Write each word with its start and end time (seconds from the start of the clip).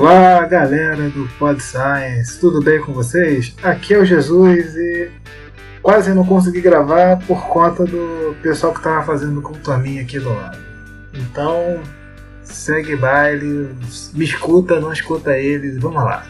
Olá, 0.00 0.46
galera 0.46 1.10
do 1.10 1.28
Pod 1.38 1.62
Science, 1.62 2.40
tudo 2.40 2.62
bem 2.62 2.80
com 2.80 2.90
vocês? 2.90 3.54
Aqui 3.62 3.92
é 3.92 3.98
o 3.98 4.04
Jesus 4.04 4.74
e 4.74 5.10
quase 5.82 6.14
não 6.14 6.24
consegui 6.24 6.62
gravar 6.62 7.18
por 7.26 7.46
conta 7.48 7.84
do 7.84 8.34
pessoal 8.42 8.72
que 8.72 8.82
tava 8.82 9.04
fazendo 9.04 9.42
com 9.42 9.52
turminha 9.52 10.00
aqui 10.00 10.18
do 10.18 10.32
lado. 10.32 10.58
Então, 11.12 11.82
segue 12.42 12.96
baile, 12.96 13.76
me 14.14 14.24
escuta, 14.24 14.80
não 14.80 14.90
escuta 14.90 15.36
eles, 15.36 15.76
vamos 15.76 16.02
lá. 16.02 16.24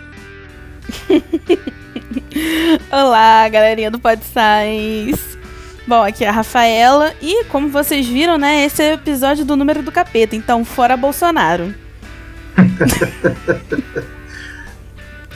Olá, 2.91 3.49
galerinha 3.49 3.89
do 3.89 4.01
Pod 4.01 4.21
Science. 4.25 5.39
Bom, 5.87 6.03
aqui 6.03 6.25
é 6.25 6.29
a 6.29 6.33
Rafaela 6.33 7.15
e 7.23 7.45
como 7.45 7.69
vocês 7.69 8.05
viram, 8.05 8.37
né, 8.37 8.65
esse 8.65 8.83
é 8.83 8.91
o 8.91 8.95
episódio 8.95 9.45
do 9.45 9.55
número 9.55 9.81
do 9.81 9.93
capeta, 9.93 10.35
então 10.35 10.65
fora 10.65 10.97
Bolsonaro. 10.97 11.73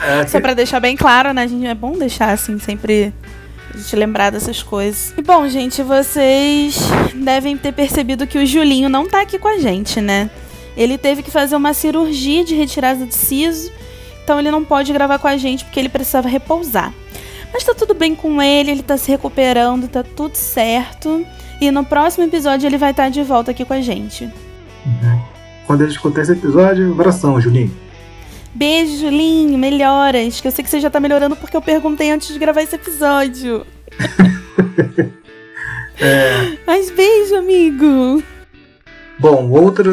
É, 0.00 0.26
Só 0.26 0.40
pra 0.40 0.54
deixar 0.54 0.80
bem 0.80 0.96
claro, 0.96 1.32
né, 1.32 1.48
gente, 1.48 1.66
é 1.66 1.74
bom 1.74 1.96
deixar 1.96 2.30
assim 2.30 2.58
sempre 2.58 3.12
a 3.72 3.76
gente 3.78 3.96
lembrar 3.96 4.30
dessas 4.30 4.62
coisas. 4.62 5.14
E 5.16 5.22
bom, 5.22 5.48
gente, 5.48 5.82
vocês 5.82 6.78
devem 7.14 7.56
ter 7.56 7.72
percebido 7.72 8.26
que 8.26 8.38
o 8.38 8.46
Julinho 8.46 8.88
não 8.88 9.08
tá 9.08 9.22
aqui 9.22 9.38
com 9.38 9.48
a 9.48 9.58
gente, 9.58 10.00
né? 10.00 10.28
Ele 10.76 10.98
teve 10.98 11.22
que 11.22 11.30
fazer 11.30 11.56
uma 11.56 11.72
cirurgia 11.72 12.44
de 12.44 12.54
retirada 12.54 13.06
de 13.06 13.14
siso, 13.14 13.72
então 14.22 14.38
ele 14.38 14.50
não 14.50 14.64
pode 14.64 14.92
gravar 14.92 15.18
com 15.18 15.28
a 15.28 15.36
gente 15.36 15.64
porque 15.64 15.80
ele 15.80 15.88
precisava 15.88 16.28
repousar. 16.28 16.92
Mas 17.52 17.62
tá 17.62 17.72
tudo 17.72 17.94
bem 17.94 18.14
com 18.14 18.42
ele, 18.42 18.72
ele 18.72 18.82
tá 18.82 18.96
se 18.96 19.10
recuperando, 19.10 19.86
tá 19.86 20.02
tudo 20.02 20.34
certo. 20.34 21.24
E 21.60 21.70
no 21.70 21.84
próximo 21.84 22.24
episódio 22.24 22.66
ele 22.66 22.76
vai 22.76 22.90
estar 22.90 23.08
de 23.08 23.22
volta 23.22 23.52
aqui 23.52 23.64
com 23.64 23.72
a 23.72 23.80
gente. 23.80 24.28
Quando 25.66 25.80
ele 25.82 25.90
escutar 25.90 26.22
esse 26.22 26.32
episódio, 26.32 26.92
abração, 26.92 27.40
Julinho. 27.40 27.74
Beijo, 28.54 28.98
Julinho, 28.98 29.58
melhoras. 29.58 30.40
Que 30.40 30.46
eu 30.48 30.52
sei 30.52 30.62
que 30.64 30.70
você 30.70 30.78
já 30.80 30.90
tá 30.90 31.00
melhorando 31.00 31.34
porque 31.36 31.56
eu 31.56 31.62
perguntei 31.62 32.10
antes 32.10 32.32
de 32.32 32.38
gravar 32.38 32.62
esse 32.62 32.76
episódio. 32.76 33.64
É, 36.00 36.58
Mas 36.66 36.90
beijo, 36.90 37.36
amigo. 37.36 38.20
bom, 39.16 39.48
outra, 39.48 39.92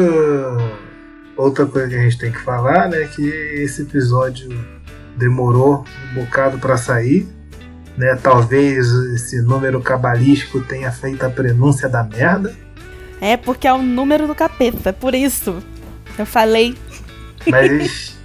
outra 1.36 1.64
coisa 1.64 1.88
que 1.88 1.94
a 1.94 2.02
gente 2.02 2.18
tem 2.18 2.32
que 2.32 2.40
falar, 2.40 2.88
né, 2.88 3.04
que 3.14 3.22
esse 3.22 3.82
episódio 3.82 4.48
demorou 5.16 5.84
um 6.10 6.14
bocado 6.20 6.58
para 6.58 6.76
sair, 6.76 7.28
né? 7.96 8.18
Talvez 8.20 8.88
esse 9.14 9.40
número 9.42 9.80
cabalístico 9.80 10.60
tenha 10.62 10.90
feito 10.90 11.24
a 11.24 11.30
prenúncia 11.30 11.88
da 11.88 12.02
merda, 12.02 12.52
É 13.24 13.36
porque 13.36 13.68
é 13.68 13.72
o 13.72 13.80
número 13.80 14.26
do 14.26 14.34
capeta, 14.34 14.88
é 14.88 14.92
por 14.92 15.14
isso. 15.14 15.62
Eu 16.18 16.26
falei. 16.26 16.74
mas 17.46 18.18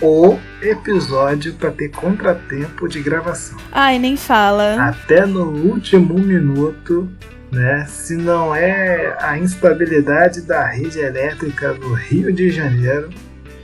o 0.00 0.38
episódio 0.62 1.54
para 1.54 1.72
ter 1.72 1.88
contratempo 1.88 2.88
de 2.88 3.02
gravação. 3.02 3.58
Ai, 3.72 3.98
nem 3.98 4.16
fala. 4.16 4.88
até 4.88 5.26
no 5.26 5.50
último 5.50 6.14
minuto, 6.14 7.08
né? 7.50 7.86
Se 7.88 8.14
não 8.14 8.54
é 8.54 9.16
a 9.20 9.36
instabilidade 9.36 10.42
da 10.42 10.64
rede 10.64 11.00
elétrica 11.00 11.74
do 11.74 11.92
Rio 11.94 12.32
de 12.32 12.48
Janeiro, 12.48 13.10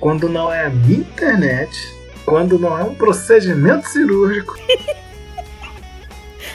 quando 0.01 0.29
não 0.29 0.53
é 0.53 0.67
a 0.67 0.71
minha 0.71 0.99
internet, 0.99 1.79
quando 2.25 2.59
não 2.59 2.77
é 2.77 2.83
um 2.83 2.97
procedimento 2.97 3.89
cirúrgico, 3.89 4.57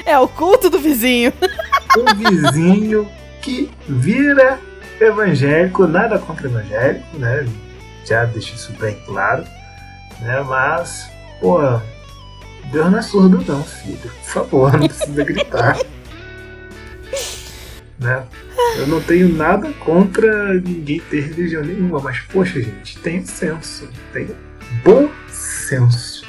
É 0.05 0.17
o 0.19 0.27
culto 0.27 0.69
do 0.69 0.79
vizinho. 0.79 1.31
um 1.97 2.15
vizinho 2.15 3.09
que 3.47 3.71
vira 3.87 4.59
evangélico, 4.99 5.87
nada 5.87 6.19
contra 6.19 6.49
evangélico, 6.49 7.17
né? 7.17 7.47
Já 8.05 8.25
deixo 8.25 8.55
isso 8.55 8.73
bem 8.73 9.01
claro, 9.05 9.45
né? 10.19 10.41
Mas, 10.41 11.09
pô, 11.39 11.61
Deus 12.73 12.91
não 12.91 12.99
é 12.99 13.01
surdo 13.01 13.41
não, 13.47 13.63
filho. 13.63 13.97
Por 13.97 14.25
favor, 14.25 14.73
não 14.73 14.85
precisa 14.85 15.23
gritar. 15.23 15.77
né? 17.97 18.25
Eu 18.75 18.87
não 18.87 19.01
tenho 19.01 19.33
nada 19.33 19.71
contra 19.79 20.55
ninguém 20.55 20.99
ter 20.99 21.21
religião 21.21 21.63
nenhuma, 21.63 22.01
mas 22.01 22.19
poxa, 22.19 22.61
gente, 22.61 22.99
tenha 22.99 23.25
senso, 23.25 23.89
tenha 24.11 24.35
bom 24.83 25.09
senso. 25.29 26.27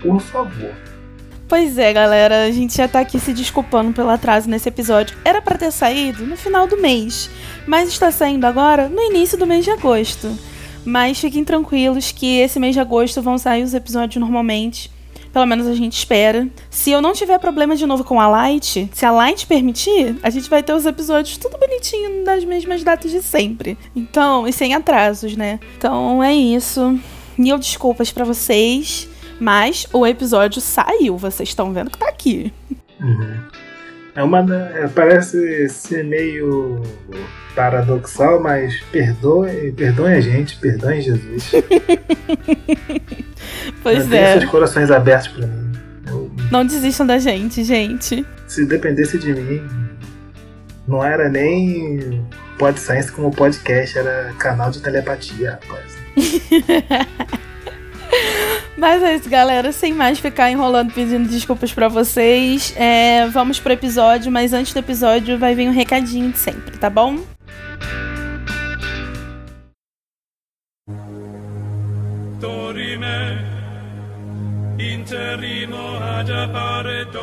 Por 0.00 0.20
favor. 0.20 0.74
Pois 1.52 1.76
é, 1.76 1.92
galera, 1.92 2.46
a 2.46 2.50
gente 2.50 2.74
já 2.74 2.88
tá 2.88 3.00
aqui 3.00 3.20
se 3.20 3.34
desculpando 3.34 3.92
pelo 3.92 4.08
atraso 4.08 4.48
nesse 4.48 4.70
episódio. 4.70 5.18
Era 5.22 5.42
pra 5.42 5.58
ter 5.58 5.70
saído 5.70 6.24
no 6.24 6.34
final 6.34 6.66
do 6.66 6.80
mês, 6.80 7.28
mas 7.66 7.90
está 7.90 8.10
saindo 8.10 8.46
agora 8.46 8.88
no 8.88 9.02
início 9.02 9.36
do 9.36 9.46
mês 9.46 9.62
de 9.62 9.70
agosto. 9.70 10.34
Mas 10.82 11.20
fiquem 11.20 11.44
tranquilos 11.44 12.10
que 12.10 12.38
esse 12.38 12.58
mês 12.58 12.72
de 12.72 12.80
agosto 12.80 13.20
vão 13.20 13.36
sair 13.36 13.62
os 13.64 13.74
episódios 13.74 14.18
normalmente. 14.18 14.90
Pelo 15.30 15.44
menos 15.44 15.66
a 15.66 15.74
gente 15.74 15.92
espera. 15.92 16.48
Se 16.70 16.90
eu 16.90 17.02
não 17.02 17.12
tiver 17.12 17.38
problema 17.38 17.76
de 17.76 17.84
novo 17.84 18.02
com 18.02 18.18
a 18.18 18.26
Light, 18.28 18.88
se 18.90 19.04
a 19.04 19.10
Light 19.10 19.46
permitir, 19.46 20.16
a 20.22 20.30
gente 20.30 20.48
vai 20.48 20.62
ter 20.62 20.72
os 20.72 20.86
episódios 20.86 21.36
tudo 21.36 21.58
bonitinho 21.58 22.24
nas 22.24 22.46
mesmas 22.46 22.82
datas 22.82 23.10
de 23.10 23.20
sempre. 23.20 23.76
Então, 23.94 24.48
e 24.48 24.54
sem 24.54 24.72
atrasos, 24.72 25.36
né? 25.36 25.60
Então 25.76 26.24
é 26.24 26.32
isso. 26.32 26.98
Mil 27.36 27.58
desculpas 27.58 28.10
pra 28.10 28.24
vocês. 28.24 29.11
Mas 29.40 29.86
o 29.92 30.06
episódio 30.06 30.60
saiu, 30.60 31.16
vocês 31.16 31.48
estão 31.48 31.72
vendo 31.72 31.90
que 31.90 31.98
tá 31.98 32.08
aqui. 32.08 32.52
Uhum. 33.00 33.36
É 34.14 34.22
uma 34.22 34.40
é, 34.74 34.88
parece 34.88 35.68
ser 35.68 36.04
meio 36.04 36.82
paradoxal, 37.54 38.40
mas 38.42 38.78
perdoe, 38.92 39.72
perdoe 39.72 40.12
a 40.12 40.20
gente, 40.20 40.56
perdoe 40.56 41.00
Jesus. 41.00 41.52
Pois 43.82 44.04
Mantenha 44.04 44.20
é. 44.22 44.38
seus 44.38 44.50
corações 44.50 44.90
abertos 44.90 45.28
pra 45.28 45.46
mim. 45.46 45.72
Eu- 46.06 46.30
Não 46.50 46.64
desistam 46.64 47.04
da 47.06 47.18
gente, 47.18 47.64
gente. 47.64 48.24
se 48.46 48.64
dependesse 48.64 49.18
de 49.18 49.34
mim, 49.34 49.60
não 50.86 51.02
era 51.02 51.28
nem 51.28 52.24
Pod 52.58 52.78
Science 52.78 53.10
como 53.10 53.30
podcast, 53.32 53.98
era 53.98 54.32
canal 54.38 54.70
de 54.70 54.80
telepatia, 54.80 55.58
rapaz. 55.60 55.96
Mas 58.82 59.00
é 59.00 59.14
isso, 59.14 59.30
galera. 59.30 59.70
Sem 59.70 59.94
mais 59.94 60.18
ficar 60.18 60.50
enrolando 60.50 60.92
pedindo 60.92 61.28
desculpas 61.28 61.72
pra 61.72 61.86
vocês. 61.86 62.74
é, 62.76 63.28
vamos 63.28 63.60
pro 63.60 63.72
episódio, 63.72 64.32
mas 64.32 64.52
antes 64.52 64.72
do 64.72 64.80
episódio 64.80 65.38
vai 65.38 65.54
vir 65.54 65.68
um 65.68 65.72
recadinho 65.72 66.32
de 66.32 66.38
sempre, 66.38 66.76
tá 66.78 66.90
bom? 66.90 67.20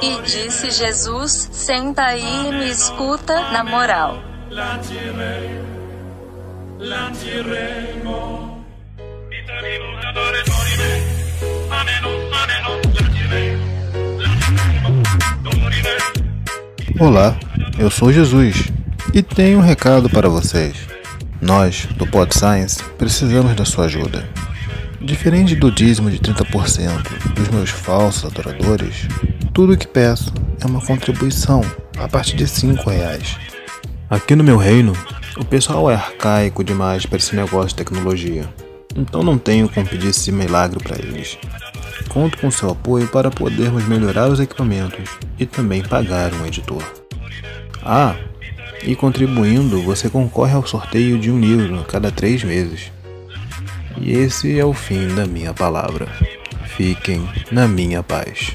E 0.02 0.22
disse 0.22 0.72
Jesus: 0.72 1.50
Senta 1.52 2.03
aí 2.03 2.47
e 2.47 2.52
me 2.53 2.70
escuta, 2.70 3.52
na 3.52 3.66
moral. 3.66 4.24
Lancire, 4.50 5.59
lanciremo. 6.80 8.66
Lanciremo. 9.30 11.28
Olá, 17.00 17.40
eu 17.78 17.90
sou 17.90 18.12
Jesus 18.12 18.70
e 19.14 19.22
tenho 19.22 19.59
um 19.59 19.62
recado 19.62 20.09
para 20.09 20.28
vocês. 20.28 20.76
Nós, 21.41 21.86
do 21.96 22.06
Pod 22.06 22.38
Science, 22.38 22.84
precisamos 22.97 23.56
da 23.56 23.64
sua 23.64 23.86
ajuda. 23.86 24.28
Diferente 25.00 25.56
do 25.56 25.72
dízimo 25.72 26.12
de 26.12 26.20
30% 26.20 27.34
dos 27.34 27.47
meus 27.47 27.70
falsos 27.70 28.26
adoradores, 28.26 29.08
tudo 29.53 29.74
o 29.74 29.78
que 29.78 29.88
peço 29.88 30.34
é 30.59 30.66
uma 30.66 30.82
contribuição 30.82 31.62
a 31.97 32.08
partir 32.09 32.35
de 32.35 32.46
5 32.46 32.90
reais. 32.90 33.38
Aqui 34.09 34.35
no 34.35 34.44
meu 34.44 34.58
reino, 34.58 34.92
o 35.38 35.46
pessoal 35.46 35.90
é 35.90 35.96
arcaico 35.96 36.66
demais 36.66 37.06
para 37.06 37.18
esse 37.18 37.34
negócio 37.34 37.70
de 37.70 37.76
tecnologia, 37.76 38.44
então 38.99 39.23
não 39.23 39.37
tenho 39.37 39.69
como 39.69 39.87
pedir 39.87 40.09
esse 40.09 40.31
milagre 40.31 40.84
para 40.84 40.97
eles. 40.97 41.37
Conto 42.09 42.37
com 42.37 42.51
seu 42.51 42.72
apoio 42.72 43.07
para 43.07 43.29
podermos 43.29 43.87
melhorar 43.87 44.29
os 44.29 44.40
equipamentos 44.40 45.09
e 45.37 45.46
também 45.46 45.81
pagar 45.81 46.34
um 46.34 46.46
editor. 46.46 46.84
Ah, 47.84 48.16
e 48.84 48.96
contribuindo 48.96 49.81
você 49.81 50.09
concorre 50.09 50.53
ao 50.53 50.66
sorteio 50.66 51.17
de 51.19 51.31
um 51.31 51.40
livro 51.40 51.84
cada 51.85 52.11
três 52.11 52.43
meses. 52.43 52.91
E 53.97 54.11
esse 54.11 54.57
é 54.57 54.66
o 54.66 54.73
fim 54.73 55.07
da 55.16 55.25
minha 55.25 55.53
palavra. 55.53 56.07
Fiquem 56.66 57.28
na 57.51 57.67
minha 57.67 58.01
paz. 58.01 58.53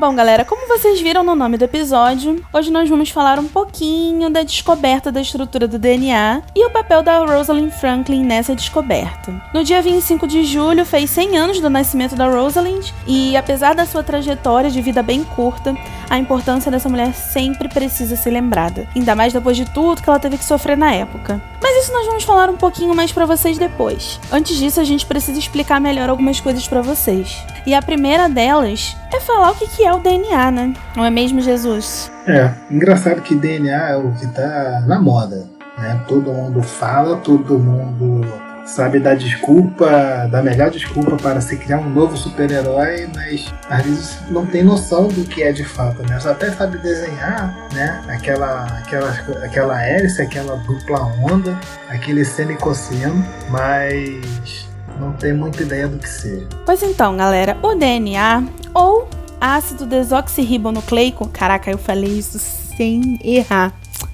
Bom, 0.00 0.16
galera, 0.16 0.46
como 0.46 0.59
vocês 0.70 1.00
viram 1.00 1.24
no 1.24 1.34
nome 1.34 1.58
do 1.58 1.64
episódio, 1.64 2.44
hoje 2.52 2.70
nós 2.70 2.88
vamos 2.88 3.10
falar 3.10 3.40
um 3.40 3.48
pouquinho 3.48 4.30
da 4.30 4.44
descoberta 4.44 5.10
da 5.10 5.20
estrutura 5.20 5.66
do 5.66 5.80
DNA 5.80 6.42
e 6.54 6.64
o 6.64 6.70
papel 6.70 7.02
da 7.02 7.24
Rosalind 7.24 7.72
Franklin 7.72 8.24
nessa 8.24 8.54
descoberta. 8.54 9.34
No 9.52 9.64
dia 9.64 9.82
25 9.82 10.28
de 10.28 10.44
julho, 10.44 10.86
fez 10.86 11.10
100 11.10 11.36
anos 11.36 11.60
do 11.60 11.68
nascimento 11.68 12.14
da 12.14 12.28
Rosalind 12.28 12.88
e, 13.04 13.36
apesar 13.36 13.74
da 13.74 13.84
sua 13.84 14.04
trajetória 14.04 14.70
de 14.70 14.80
vida 14.80 15.02
bem 15.02 15.24
curta, 15.24 15.74
a 16.08 16.18
importância 16.18 16.70
dessa 16.70 16.88
mulher 16.88 17.14
sempre 17.14 17.68
precisa 17.68 18.14
ser 18.14 18.30
lembrada, 18.30 18.86
ainda 18.94 19.16
mais 19.16 19.32
depois 19.32 19.56
de 19.56 19.64
tudo 19.64 20.00
que 20.00 20.08
ela 20.08 20.20
teve 20.20 20.38
que 20.38 20.44
sofrer 20.44 20.76
na 20.76 20.92
época. 20.92 21.42
Mas 21.60 21.84
isso 21.84 21.92
nós 21.92 22.06
vamos 22.06 22.24
falar 22.24 22.48
um 22.48 22.56
pouquinho 22.56 22.94
mais 22.94 23.12
para 23.12 23.26
vocês 23.26 23.58
depois. 23.58 24.18
Antes 24.32 24.56
disso, 24.56 24.80
a 24.80 24.84
gente 24.84 25.04
precisa 25.04 25.38
explicar 25.38 25.80
melhor 25.80 26.08
algumas 26.08 26.40
coisas 26.40 26.66
para 26.66 26.80
vocês. 26.80 27.36
E 27.66 27.74
a 27.74 27.82
primeira 27.82 28.28
delas 28.28 28.96
é 29.12 29.20
falar 29.20 29.50
o 29.50 29.54
que 29.54 29.84
é 29.84 29.92
o 29.92 29.98
DNA, 29.98 30.50
né? 30.50 30.59
Não 30.96 31.04
é 31.04 31.10
mesmo, 31.10 31.40
Jesus? 31.40 32.10
É, 32.26 32.50
engraçado 32.70 33.20
que 33.22 33.34
DNA 33.34 33.90
é 33.90 33.96
o 33.96 34.12
que 34.12 34.26
tá 34.28 34.82
na 34.86 35.00
moda, 35.00 35.46
né? 35.78 36.00
Todo 36.06 36.32
mundo 36.32 36.62
fala, 36.62 37.16
todo 37.18 37.58
mundo 37.58 38.26
sabe 38.64 39.00
dar 39.00 39.16
desculpa, 39.16 40.28
da 40.30 40.42
melhor 40.42 40.70
desculpa 40.70 41.16
para 41.16 41.40
se 41.40 41.56
criar 41.56 41.78
um 41.78 41.90
novo 41.90 42.16
super-herói, 42.16 43.08
mas 43.14 43.52
às 43.68 43.82
vezes 43.84 44.18
não 44.30 44.46
tem 44.46 44.62
noção 44.62 45.08
do 45.08 45.24
que 45.24 45.42
é 45.42 45.52
de 45.52 45.64
fato, 45.64 46.02
né? 46.08 46.18
Só 46.20 46.30
até 46.30 46.50
sabe 46.50 46.78
desenhar, 46.78 47.54
né? 47.72 48.02
Aquela, 48.08 48.64
aquela, 48.78 49.10
aquela 49.44 49.82
hélice, 49.82 50.22
aquela 50.22 50.56
dupla 50.56 51.00
onda, 51.22 51.58
aquele 51.88 52.24
semicosseno, 52.24 53.24
mas 53.48 54.68
não 55.00 55.12
tem 55.12 55.32
muita 55.32 55.62
ideia 55.62 55.88
do 55.88 55.98
que 55.98 56.08
seja. 56.08 56.46
Pois 56.64 56.82
então, 56.82 57.16
galera, 57.16 57.56
o 57.62 57.74
DNA 57.74 58.44
ou 58.74 59.08
ácido 59.40 59.86
desoxirribonucleico, 59.86 61.28
caraca, 61.28 61.70
eu 61.70 61.78
falei 61.78 62.10
isso 62.10 62.38
sem 62.38 63.18
errar. 63.22 63.72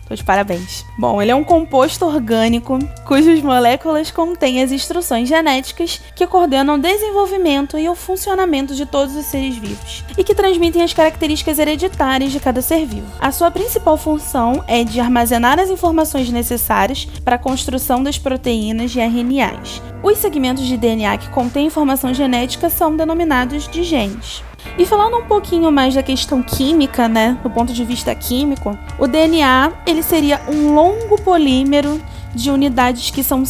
Tô 0.09 0.15
de 0.15 0.23
parabéns. 0.23 0.85
Bom, 0.97 1.21
ele 1.21 1.33
é 1.33 1.35
um 1.35 1.43
composto 1.43 2.05
orgânico 2.05 2.79
cujas 3.05 3.43
moléculas 3.43 4.11
contêm 4.13 4.63
as 4.63 4.71
instruções 4.71 5.29
genéticas 5.29 6.01
que 6.15 6.27
coordenam 6.29 6.77
o 6.77 6.81
desenvolvimento 6.81 7.77
e 7.77 7.89
o 7.89 7.95
funcionamento 7.97 8.73
de 8.73 8.87
todos 8.87 9.17
os 9.17 9.27
seres 9.27 9.57
vivos 9.57 10.05
e 10.17 10.23
que 10.23 10.35
transmitem 10.35 10.83
as 10.83 10.93
características 10.93 11.59
hereditárias 11.59 12.31
de 12.31 12.39
cada 12.39 12.63
ser 12.63 12.87
vivo. 12.87 13.11
A 13.19 13.33
sua 13.33 13.51
principal 13.51 13.97
função 13.97 14.63
é 14.69 14.85
de 14.85 15.01
armazenar 15.01 15.59
as 15.59 15.71
informações 15.71 16.31
necessárias 16.31 17.05
para 17.25 17.35
a 17.35 17.41
construção 17.41 18.01
das 18.01 18.17
proteínas 18.17 18.95
e 18.95 19.01
RNAs. 19.01 19.83
Os 20.05 20.19
segmentos 20.19 20.65
de 20.65 20.77
DNA 20.77 21.19
que 21.19 21.31
contêm 21.31 21.67
informação 21.67 22.15
genética 22.15 22.71
são 22.71 22.97
denominados 22.97 23.67
de 23.67 23.83
genes. 23.83 24.45
E 24.79 24.85
falando 24.85 25.19
um 25.19 25.25
pouquinho 25.25 25.71
mais 25.73 25.95
da 25.95 26.03
questão 26.03 26.43
química, 26.43 27.09
né, 27.09 27.39
do 27.43 27.51
ponto 27.51 27.73
de 27.73 27.85
vista 27.85 28.15
químico, 28.15 28.77
o 28.99 29.07
DNA 29.07 29.73
ele 29.87 30.03
seria 30.03 30.41
um 30.49 30.75
longo 30.75 31.21
polímero 31.23 32.01
de 32.35 32.51
unidades 32.51 33.11
que 33.11 33.23
são 33.23 33.43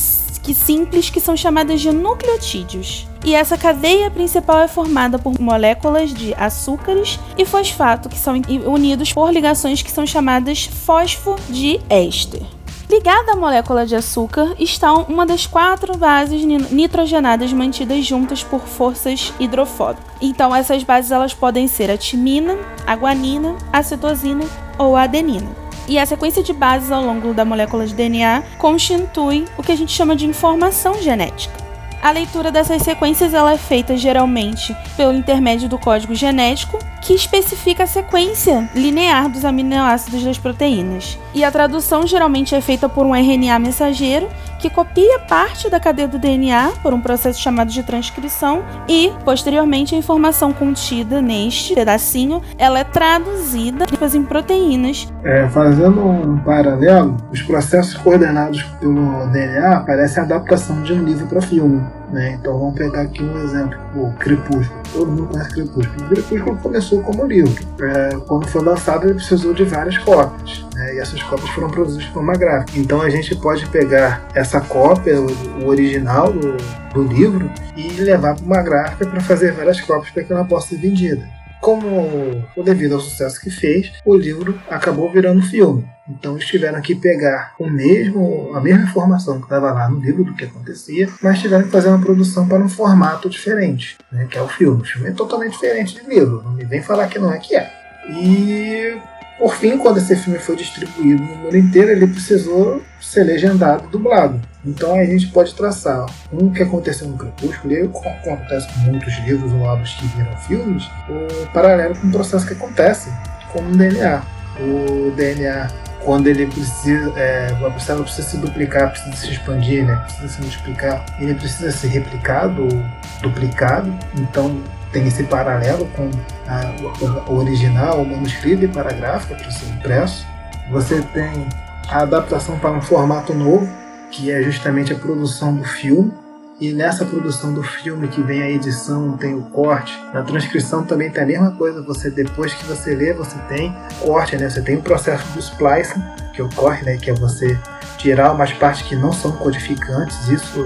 que 0.46 0.54
simples 0.54 1.10
que 1.10 1.20
são 1.20 1.36
chamadas 1.36 1.80
de 1.80 1.90
nucleotídeos. 1.90 3.08
E 3.24 3.34
essa 3.34 3.58
cadeia 3.58 4.08
principal 4.08 4.60
é 4.60 4.68
formada 4.68 5.18
por 5.18 5.40
moléculas 5.40 6.14
de 6.14 6.32
açúcares 6.34 7.18
e 7.36 7.44
fosfato 7.44 8.08
que 8.08 8.16
são 8.16 8.40
unidos 8.64 9.12
por 9.12 9.32
ligações 9.32 9.82
que 9.82 9.90
são 9.90 10.06
chamadas 10.06 10.66
fosfodiester. 10.66 12.55
Ligada 12.88 13.32
à 13.32 13.36
molécula 13.36 13.84
de 13.84 13.96
açúcar 13.96 14.54
está 14.60 14.92
uma 14.92 15.26
das 15.26 15.44
quatro 15.44 15.96
bases 15.96 16.44
nitrogenadas 16.44 17.52
mantidas 17.52 18.06
juntas 18.06 18.44
por 18.44 18.60
forças 18.60 19.34
hidrofóbicas. 19.40 20.04
Então 20.20 20.54
essas 20.54 20.84
bases 20.84 21.10
elas 21.10 21.34
podem 21.34 21.66
ser 21.66 21.90
a 21.90 21.98
timina, 21.98 22.56
a 22.86 22.94
guanina, 22.94 23.56
a 23.72 23.82
citosina 23.82 24.44
ou 24.78 24.94
a 24.94 25.02
adenina. 25.02 25.50
E 25.88 25.98
a 25.98 26.06
sequência 26.06 26.44
de 26.44 26.52
bases 26.52 26.92
ao 26.92 27.04
longo 27.04 27.34
da 27.34 27.44
molécula 27.44 27.84
de 27.86 27.94
DNA 27.94 28.44
constitui 28.56 29.44
o 29.58 29.64
que 29.64 29.72
a 29.72 29.76
gente 29.76 29.92
chama 29.92 30.14
de 30.14 30.24
informação 30.24 31.02
genética. 31.02 31.56
A 32.00 32.12
leitura 32.12 32.52
dessas 32.52 32.82
sequências 32.82 33.34
ela 33.34 33.52
é 33.52 33.58
feita 33.58 33.96
geralmente 33.96 34.76
pelo 34.96 35.12
intermédio 35.12 35.68
do 35.68 35.76
código 35.76 36.14
genético, 36.14 36.78
que 37.06 37.14
especifica 37.14 37.84
a 37.84 37.86
sequência 37.86 38.68
linear 38.74 39.28
dos 39.28 39.44
aminoácidos 39.44 40.24
das 40.24 40.38
proteínas. 40.38 41.16
E 41.32 41.44
a 41.44 41.52
tradução 41.52 42.04
geralmente 42.04 42.52
é 42.52 42.60
feita 42.60 42.88
por 42.88 43.06
um 43.06 43.14
RNA 43.14 43.60
mensageiro, 43.60 44.28
que 44.58 44.68
copia 44.68 45.20
parte 45.20 45.70
da 45.70 45.78
cadeia 45.78 46.08
do 46.08 46.18
DNA 46.18 46.72
por 46.82 46.92
um 46.92 47.00
processo 47.00 47.40
chamado 47.40 47.70
de 47.70 47.82
transcrição 47.84 48.64
e, 48.88 49.12
posteriormente, 49.24 49.94
a 49.94 49.98
informação 49.98 50.52
contida 50.52 51.22
neste 51.22 51.74
pedacinho, 51.74 52.42
ela 52.58 52.80
é 52.80 52.84
traduzida 52.84 53.86
em 54.12 54.24
proteínas. 54.24 55.06
É, 55.22 55.46
fazendo 55.48 56.04
um 56.04 56.38
paralelo, 56.38 57.16
os 57.30 57.40
processos 57.42 57.94
coordenados 57.94 58.62
pelo 58.80 59.26
DNA 59.28 59.80
parecem 59.86 60.22
a 60.22 60.26
adaptação 60.26 60.82
de 60.82 60.92
um 60.92 61.04
livro 61.04 61.26
para 61.28 61.40
filme. 61.40 61.84
Né? 62.10 62.38
Então 62.40 62.58
vamos 62.58 62.74
pegar 62.76 63.02
aqui 63.02 63.22
um 63.22 63.42
exemplo, 63.42 63.78
o 63.94 64.12
Crepúsculo. 64.14 64.82
Todo 64.92 65.10
mundo 65.10 65.26
conhece 65.26 65.50
Crepúsculo. 65.50 66.04
O 66.04 66.08
Crepúsculo 66.08 66.56
começou 66.58 67.02
como 67.02 67.26
livro. 67.26 67.66
É, 67.80 68.16
quando 68.26 68.46
foi 68.48 68.62
lançado, 68.62 69.06
ele 69.06 69.14
precisou 69.14 69.52
de 69.52 69.64
várias 69.64 69.98
cópias. 69.98 70.64
Né? 70.74 70.94
E 70.94 70.98
essas 70.98 71.22
cópias 71.24 71.50
foram 71.50 71.68
produzidas 71.68 72.06
de 72.06 72.12
forma 72.12 72.34
gráfica. 72.34 72.78
Então 72.78 73.02
a 73.02 73.10
gente 73.10 73.34
pode 73.36 73.66
pegar 73.66 74.26
essa 74.34 74.60
cópia, 74.60 75.20
o, 75.20 75.66
original 75.66 76.32
do, 76.32 76.56
do 76.94 77.02
livro, 77.02 77.50
e 77.76 77.90
levar 78.00 78.36
para 78.36 78.44
uma 78.44 78.62
gráfica 78.62 79.06
para 79.06 79.20
fazer 79.20 79.52
várias 79.52 79.80
cópias 79.80 80.10
para 80.10 80.22
que 80.22 80.32
ela 80.32 80.44
possa 80.44 80.68
ser 80.68 80.76
vendida 80.76 81.35
como 81.60 82.44
devido 82.64 82.94
ao 82.94 83.00
sucesso 83.00 83.40
que 83.40 83.50
fez, 83.50 83.92
o 84.04 84.16
livro 84.16 84.60
acabou 84.68 85.10
virando 85.10 85.42
filme. 85.42 85.86
Então 86.08 86.34
eles 86.34 86.46
tiveram 86.46 86.80
que 86.80 86.94
pegar 86.94 87.54
o 87.58 87.68
mesmo, 87.68 88.52
a 88.54 88.60
mesma 88.60 88.84
informação 88.84 89.38
que 89.38 89.44
estava 89.44 89.72
lá 89.72 89.88
no 89.88 89.98
livro 89.98 90.24
do 90.24 90.34
que 90.34 90.44
acontecia, 90.44 91.08
mas 91.20 91.40
tiveram 91.40 91.64
que 91.64 91.70
fazer 91.70 91.88
uma 91.88 92.00
produção 92.00 92.46
para 92.46 92.62
um 92.62 92.68
formato 92.68 93.28
diferente, 93.28 93.96
né, 94.12 94.26
que 94.30 94.38
é 94.38 94.42
o 94.42 94.48
filme. 94.48 94.82
O 94.82 94.84
filme 94.84 95.08
é 95.08 95.12
totalmente 95.12 95.52
diferente 95.52 96.00
de 96.00 96.08
livro, 96.08 96.42
não 96.44 96.52
me 96.52 96.64
vem 96.64 96.82
falar 96.82 97.08
que 97.08 97.18
não 97.18 97.32
é 97.32 97.38
que 97.38 97.56
é. 97.56 97.72
E 98.08 98.96
por 99.38 99.54
fim, 99.54 99.76
quando 99.76 99.98
esse 99.98 100.16
filme 100.16 100.38
foi 100.38 100.56
distribuído 100.56 101.22
no 101.22 101.36
mundo 101.36 101.56
inteiro, 101.56 101.90
ele 101.90 102.06
precisou 102.06 102.82
ser 103.00 103.24
legendado 103.24 103.86
dublado. 103.88 104.40
Então 104.64 104.94
a 104.94 105.04
gente 105.04 105.28
pode 105.28 105.54
traçar 105.54 106.06
um 106.32 106.50
que 106.50 106.62
aconteceu 106.62 107.06
no 107.06 107.16
Crepúsculo, 107.16 107.72
e 107.72 107.82
acontece 107.82 108.66
com 108.72 108.80
muitos 108.80 109.14
livros 109.26 109.52
ou 109.52 109.60
obras 109.60 109.92
que 109.94 110.06
viram 110.08 110.36
filmes, 110.38 110.84
o 111.08 111.46
paralelo 111.52 111.94
com 111.96 112.08
o 112.08 112.10
processo 112.10 112.46
que 112.46 112.54
acontece 112.54 113.12
com 113.52 113.60
o 113.60 113.76
DNA. 113.76 114.22
O 114.58 115.10
DNA, 115.14 115.68
quando 116.02 116.28
ele 116.28 116.46
precisa, 116.46 117.12
é, 117.16 117.48
a 117.52 117.78
célula 117.78 118.04
precisa 118.04 118.28
se 118.28 118.36
duplicar, 118.38 118.90
precisa 118.90 119.16
se 119.16 119.32
expandir, 119.32 119.84
né, 119.84 119.96
precisa 120.06 120.28
se 120.28 120.40
multiplicar, 120.40 121.04
ele 121.20 121.34
precisa 121.34 121.70
ser 121.70 121.88
replicado 121.88 122.62
ou 122.62 122.82
duplicado. 123.22 123.94
Então 124.16 124.62
tem 124.96 125.06
esse 125.06 125.24
paralelo 125.24 125.86
com 125.94 126.10
a, 126.48 127.30
o 127.30 127.36
original, 127.36 128.00
o 128.00 128.08
manuscrito 128.08 128.64
e 128.64 128.68
paragráfico 128.68 129.34
para 129.34 129.50
ser 129.50 129.66
impresso. 129.66 130.26
Você 130.70 131.02
tem 131.12 131.46
a 131.90 132.00
adaptação 132.00 132.58
para 132.58 132.70
um 132.70 132.80
formato 132.80 133.34
novo, 133.34 133.68
que 134.10 134.30
é 134.30 134.42
justamente 134.42 134.94
a 134.94 134.96
produção 134.96 135.54
do 135.54 135.64
filme. 135.64 136.10
E 136.58 136.72
nessa 136.72 137.04
produção 137.04 137.52
do 137.52 137.62
filme 137.62 138.08
que 138.08 138.22
vem 138.22 138.40
a 138.40 138.48
edição, 138.48 139.18
tem 139.18 139.34
o 139.34 139.42
corte. 139.42 139.92
Na 140.14 140.22
transcrição 140.22 140.82
também 140.82 141.10
tem 141.10 141.22
a 141.22 141.26
mesma 141.26 141.50
coisa. 141.50 141.82
Você 141.82 142.10
depois 142.10 142.54
que 142.54 142.64
você 142.64 142.94
lê, 142.94 143.12
você 143.12 143.36
tem 143.50 143.76
corte, 144.00 144.38
né? 144.38 144.48
Você 144.48 144.62
tem 144.62 144.76
o 144.76 144.82
processo 144.82 145.30
do 145.34 145.38
splicing, 145.38 146.02
que 146.32 146.40
é 146.40 146.44
o 146.44 146.48
corte, 146.54 146.82
né? 146.86 146.96
Que 146.96 147.10
é 147.10 147.12
você 147.12 147.58
tirar 147.98 148.32
umas 148.32 148.50
partes 148.54 148.80
que 148.80 148.96
não 148.96 149.12
são 149.12 149.32
codificantes. 149.32 150.26
Isso 150.28 150.64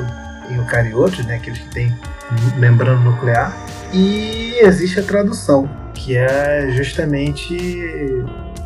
em 0.48 0.54
eucariotes, 0.54 1.26
né? 1.26 1.34
Aqueles 1.34 1.58
que 1.58 1.68
têm 1.70 1.92
membrana 2.56 3.00
nuclear. 3.00 3.52
E 3.92 4.58
existe 4.60 5.00
a 5.00 5.02
tradução, 5.02 5.68
que 5.92 6.16
é 6.16 6.70
justamente 6.70 7.56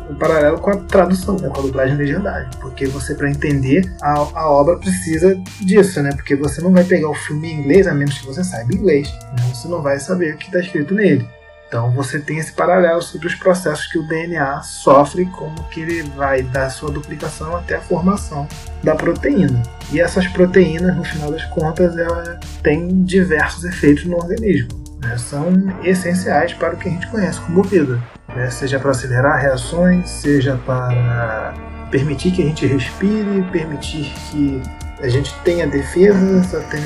um 0.09 0.15
paralelo 0.15 0.59
com 0.59 0.69
a 0.69 0.77
tradução, 0.77 1.35
né, 1.37 1.49
com 1.49 1.59
a 1.59 1.63
dublagem 1.63 1.95
legendária. 1.95 2.47
Porque 2.59 2.85
você, 2.85 3.15
para 3.15 3.29
entender 3.29 3.91
a, 4.01 4.13
a, 4.13 4.49
obra, 4.49 4.77
precisa 4.77 5.35
disso, 5.61 6.01
né? 6.01 6.11
Porque 6.11 6.35
você 6.35 6.61
não 6.61 6.71
vai 6.71 6.83
pegar 6.83 7.09
o 7.09 7.15
filme 7.15 7.51
em 7.51 7.59
inglês, 7.61 7.87
a 7.87 7.93
menos 7.93 8.19
que 8.19 8.27
você 8.27 8.43
saiba 8.43 8.73
inglês. 8.73 9.11
Né? 9.11 9.51
Você 9.53 9.67
não 9.67 9.81
vai 9.81 9.99
saber 9.99 10.35
o 10.35 10.37
que 10.37 10.45
está 10.45 10.59
escrito 10.59 10.93
nele. 10.93 11.27
Então 11.67 11.91
você 11.91 12.19
tem 12.19 12.37
esse 12.37 12.53
paralelo 12.53 13.01
sobre 13.01 13.27
os 13.27 13.33
processos 13.33 13.87
que 13.87 13.97
o 13.97 14.07
DNA 14.07 14.61
sofre, 14.61 15.25
como 15.25 15.55
que 15.69 15.81
ele 15.81 16.03
vai 16.15 16.43
da 16.43 16.69
sua 16.69 16.91
duplicação 16.91 17.55
até 17.55 17.75
a 17.75 17.81
formação 17.81 18.47
da 18.83 18.95
proteína. 18.95 19.63
E 19.91 19.99
essas 19.99 20.27
proteínas, 20.27 20.95
no 20.95 21.03
final 21.03 21.31
das 21.31 21.43
contas, 21.45 21.97
ela 21.97 22.39
têm 22.61 23.03
diversos 23.03 23.63
efeitos 23.63 24.05
no 24.05 24.17
organismo 24.17 24.84
né, 25.05 25.17
são 25.17 25.53
essenciais 25.83 26.53
para 26.53 26.73
o 26.73 26.77
que 26.77 26.89
a 26.89 26.91
gente 26.91 27.07
conhece 27.07 27.39
como 27.41 27.63
vida, 27.63 28.01
né, 28.35 28.49
seja 28.49 28.79
para 28.79 28.91
acelerar 28.91 29.41
reações, 29.41 30.09
seja 30.09 30.59
para 30.65 31.53
permitir 31.91 32.31
que 32.31 32.41
a 32.41 32.45
gente 32.45 32.65
respire, 32.65 33.43
permitir 33.51 34.11
que 34.31 34.61
a 35.01 35.09
gente 35.09 35.33
tenha 35.43 35.67
defesas, 35.67 36.53
até 36.55 36.79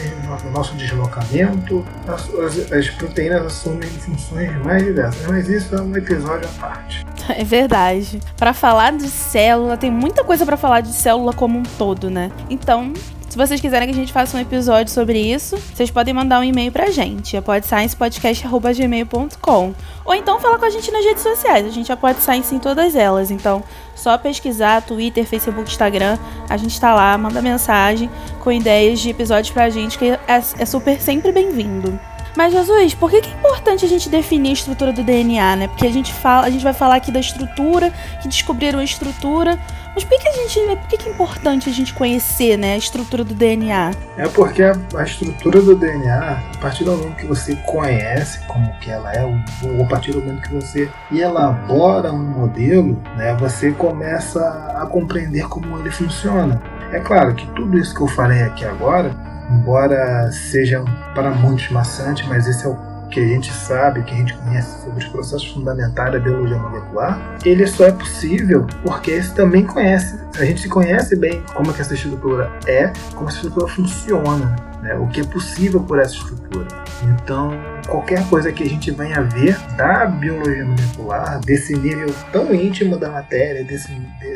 o 0.46 0.52
nosso 0.52 0.76
deslocamento, 0.76 1.86
as, 2.08 2.30
as, 2.34 2.72
as 2.72 2.90
proteínas 2.90 3.46
assumem 3.46 3.88
funções 3.90 4.52
mais 4.64 4.84
diversas, 4.84 5.26
mas 5.28 5.48
isso 5.48 5.76
é 5.76 5.82
um 5.82 5.96
episódio 5.96 6.48
à 6.50 6.60
parte. 6.60 7.06
É 7.30 7.44
verdade. 7.44 8.20
Pra 8.36 8.54
falar 8.54 8.94
de 8.94 9.08
célula, 9.08 9.78
tem 9.78 9.92
muita 9.92 10.24
coisa 10.24 10.46
pra 10.46 10.58
falar 10.58 10.82
de 10.82 10.92
célula 10.92 11.32
como 11.32 11.60
um 11.60 11.64
todo, 11.64 12.10
né? 12.10 12.32
Então, 12.50 12.94
se 13.30 13.38
vocês 13.38 13.62
quiserem 13.62 13.88
que 13.88 13.94
a 13.94 13.98
gente 13.98 14.12
faça 14.12 14.36
um 14.36 14.40
episódio 14.40 14.92
sobre 14.92 15.20
isso, 15.20 15.56
vocês 15.58 15.92
podem 15.92 16.12
mandar 16.14 16.40
um 16.40 16.44
e-mail 16.44 16.72
pra 16.72 16.90
gente, 16.90 17.38
é 17.38 17.42
podsciencepodcast.gmail.com 17.42 19.76
ou 20.04 20.16
então 20.16 20.40
falar 20.40 20.58
com 20.58 20.66
a 20.66 20.70
gente 20.70 20.92
nas 20.92 21.06
redes 21.06 21.22
sociais, 21.22 21.64
a 21.66 21.70
gente 21.70 21.92
é 21.92 21.96
Pode 21.96 22.22
Science 22.22 22.56
em 22.56 22.60
todas 22.60 22.96
elas, 22.96 23.30
então 23.30 23.64
só 23.96 24.18
pesquisar 24.18 24.82
Twitter, 24.82 25.24
Facebook, 25.26 25.70
Instagram, 25.70 26.18
a 26.50 26.58
gente 26.58 26.82
tá 26.82 26.96
lá, 26.96 27.16
manda 27.18 27.42
mensagem 27.42 28.10
com 28.40 28.52
ideias 28.52 29.00
de 29.00 29.12
episódios 29.12 29.52
pra 29.52 29.70
gente, 29.70 30.00
que 30.00 30.10
é, 30.10 30.20
é 30.28 30.66
super 30.66 31.00
sempre 31.00 31.32
bem-vindo. 31.32 32.00
Mas 32.36 32.54
Jesus, 32.54 32.94
por 32.94 33.10
que, 33.10 33.22
que 33.22 33.30
é 33.30 33.34
importante 33.34 33.84
a 33.84 33.88
gente 33.88 34.08
definir 34.08 34.52
a 34.52 34.54
estrutura 34.54 34.94
do 34.94 35.04
DNA, 35.04 35.56
né? 35.56 35.68
Porque 35.68 35.86
a 35.86 35.92
gente 35.92 36.14
fala, 36.14 36.48
a 36.48 36.50
gente 36.50 36.64
vai 36.64 36.74
falar 36.74 36.96
aqui 36.96 37.12
da 37.12 37.20
estrutura, 37.20 37.92
que 38.22 38.28
descobriram 38.28 38.80
a 38.80 38.84
estrutura, 38.84 39.60
mas 39.94 40.04
por 40.04 40.20
que, 40.20 40.28
a 40.28 40.32
gente, 40.32 40.60
por 40.60 40.88
que, 40.88 40.98
que 40.98 41.10
é 41.10 41.12
importante 41.12 41.70
a 41.70 41.74
gente 41.74 41.94
conhecer, 41.94 42.58
né, 42.58 42.74
a 42.74 42.78
estrutura 42.78 43.24
do 43.24 43.34
DNA? 43.34 43.92
É 44.18 44.28
porque 44.28 44.64
a, 44.64 44.76
a 44.96 45.04
estrutura 45.04 45.62
do 45.62 45.76
DNA, 45.76 46.40
a 46.56 46.58
partir 46.60 46.84
do 46.84 46.92
momento 46.92 47.16
que 47.16 47.26
você 47.26 47.56
conhece 47.66 48.40
como 48.48 48.72
que 48.80 48.90
ela 48.90 49.12
é, 49.14 49.24
ou, 49.24 49.38
ou 49.78 49.84
a 49.84 49.88
partir 49.88 50.12
do 50.12 50.22
momento 50.22 50.42
que 50.42 50.54
você 50.54 50.90
elabora 51.12 52.12
um 52.12 52.24
modelo, 52.24 53.02
né, 53.18 53.36
você 53.40 53.72
começa 53.72 54.42
a 54.76 54.86
compreender 54.86 55.48
como 55.48 55.80
ele 55.80 55.92
funciona. 55.92 56.62
É 56.92 57.00
claro 57.00 57.36
que 57.36 57.46
tudo 57.48 57.78
isso 57.78 57.94
que 57.94 58.02
eu 58.02 58.08
falei 58.08 58.42
aqui 58.42 58.66
agora 58.66 59.30
embora 59.50 60.32
seja 60.32 60.84
para 61.16 61.32
muitos 61.32 61.70
maçante, 61.70 62.26
mas 62.28 62.48
esse 62.48 62.66
é 62.66 62.70
o 62.70 62.76
que 63.10 63.20
a 63.20 63.28
gente 63.28 63.52
sabe, 63.52 64.04
que 64.04 64.14
a 64.14 64.18
gente 64.18 64.34
conhece 64.36 64.84
sobre 64.84 65.04
os 65.04 65.10
processos 65.10 65.48
fundamentais 65.48 66.14
da 66.14 66.20
biologia 66.20 66.58
molecular, 66.58 67.38
ele 67.44 67.66
só 67.68 67.86
é 67.86 67.92
possível 67.92 68.68
porque 68.84 69.12
esse 69.12 69.34
também 69.34 69.66
conhece, 69.66 70.18
a 70.38 70.46
gente 70.46 70.68
conhece 70.68 71.16
bem 71.16 71.44
como 71.54 71.74
que 71.74 71.82
essa 71.82 71.94
estrutura 71.94 72.52
é, 72.66 72.92
como 73.14 73.30
essa 73.30 73.38
estrutura 73.38 73.68
funciona, 73.68 74.56
né? 74.82 74.96
o 74.96 75.08
que 75.08 75.22
é 75.22 75.24
possível 75.24 75.82
por 75.82 76.00
essa 76.00 76.16
estrutura. 76.16 76.68
Então, 77.04 77.52
qualquer 77.88 78.28
coisa 78.30 78.52
que 78.52 78.64
a 78.64 78.70
gente 78.70 78.92
venha 78.92 79.22
ver 79.22 79.58
da 79.76 80.06
biologia 80.06 80.66
molecular, 80.66 81.40
desse 81.40 81.76
nível 81.76 82.14
tão 82.32 82.54
íntimo 82.54 82.98
da 82.98 83.10
matéria, 83.10 83.64
desse, 83.64 83.92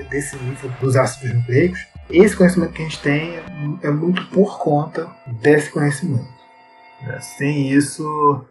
desse 0.10 0.36
nível 0.38 0.72
dos 0.82 0.96
ácidos 0.96 1.36
nucleicos, 1.36 1.86
esse 2.10 2.36
conhecimento 2.36 2.74
que 2.74 2.82
a 2.82 2.86
gente 2.86 3.01
tem 3.01 3.39
é 3.82 3.89
muito 3.89 4.25
por 4.27 4.60
conta 4.60 5.08
desse 5.42 5.70
conhecimento. 5.70 6.33
Né? 7.05 7.19
Sem 7.22 7.69
isso, 7.72 8.43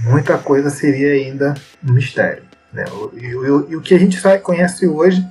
muita 0.00 0.38
coisa 0.38 0.70
seria 0.70 1.12
ainda 1.12 1.54
um 1.86 1.92
mistério. 1.92 2.42
Né? 2.72 2.84
E, 3.14 3.26
e, 3.26 3.70
e 3.70 3.76
o 3.76 3.80
que 3.80 3.94
a 3.94 3.98
gente 3.98 4.20
conhece 4.42 4.86
hoje 4.86 5.26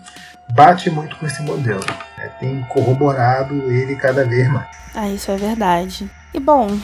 bate 0.56 0.90
muito 0.90 1.16
com 1.18 1.26
esse 1.26 1.42
modelo. 1.42 1.84
Né? 2.18 2.30
Tem 2.40 2.62
corroborado 2.70 3.54
ele 3.72 3.96
cada 3.96 4.26
vez 4.26 4.48
mais. 4.52 4.68
Ah, 4.96 5.10
isso 5.10 5.32
é 5.32 5.38
verdade. 5.38 6.10
E 6.34 6.40
bom, 6.40 6.78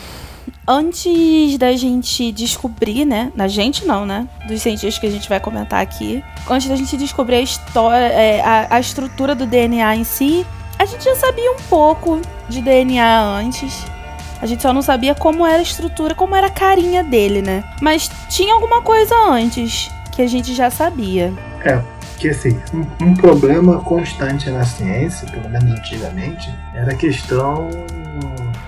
antes 0.67 1.57
da 1.57 1.75
gente 1.75 2.31
descobrir, 2.31 3.05
né? 3.05 3.31
Na 3.35 3.47
gente 3.47 3.85
não, 3.85 4.05
né? 4.05 4.27
Dos 4.47 4.61
cientistas 4.61 4.97
que 4.99 5.07
a 5.07 5.11
gente 5.11 5.29
vai 5.29 5.39
comentar 5.39 5.81
aqui. 5.81 6.23
Antes 6.49 6.67
da 6.67 6.75
gente 6.75 6.97
descobrir 6.97 7.35
a 7.35 7.41
história, 7.41 7.97
é, 7.97 8.41
a, 8.41 8.75
a 8.75 8.79
estrutura 8.79 9.35
do 9.35 9.45
DNA 9.45 9.95
em 9.95 10.03
si, 10.03 10.45
a 10.77 10.85
gente 10.85 11.03
já 11.03 11.15
sabia 11.15 11.51
um 11.51 11.59
pouco 11.69 12.21
de 12.47 12.61
DNA 12.61 13.21
antes. 13.21 13.85
A 14.41 14.45
gente 14.45 14.61
só 14.61 14.73
não 14.73 14.81
sabia 14.81 15.13
como 15.13 15.45
era 15.45 15.59
a 15.59 15.61
estrutura, 15.61 16.15
como 16.15 16.35
era 16.35 16.47
a 16.47 16.51
carinha 16.51 17.03
dele, 17.03 17.41
né? 17.41 17.63
Mas 17.81 18.09
tinha 18.29 18.53
alguma 18.53 18.81
coisa 18.81 19.13
antes 19.29 19.91
que 20.11 20.21
a 20.21 20.27
gente 20.27 20.53
já 20.53 20.69
sabia. 20.69 21.33
É, 21.63 21.81
que 22.17 22.29
assim, 22.29 22.59
um, 22.73 23.05
um 23.05 23.13
problema 23.13 23.79
constante 23.81 24.49
na 24.49 24.65
ciência, 24.65 25.29
pelo 25.29 25.49
menos 25.49 25.79
antigamente, 25.79 26.53
era 26.73 26.91
a 26.91 26.95
questão 26.95 27.69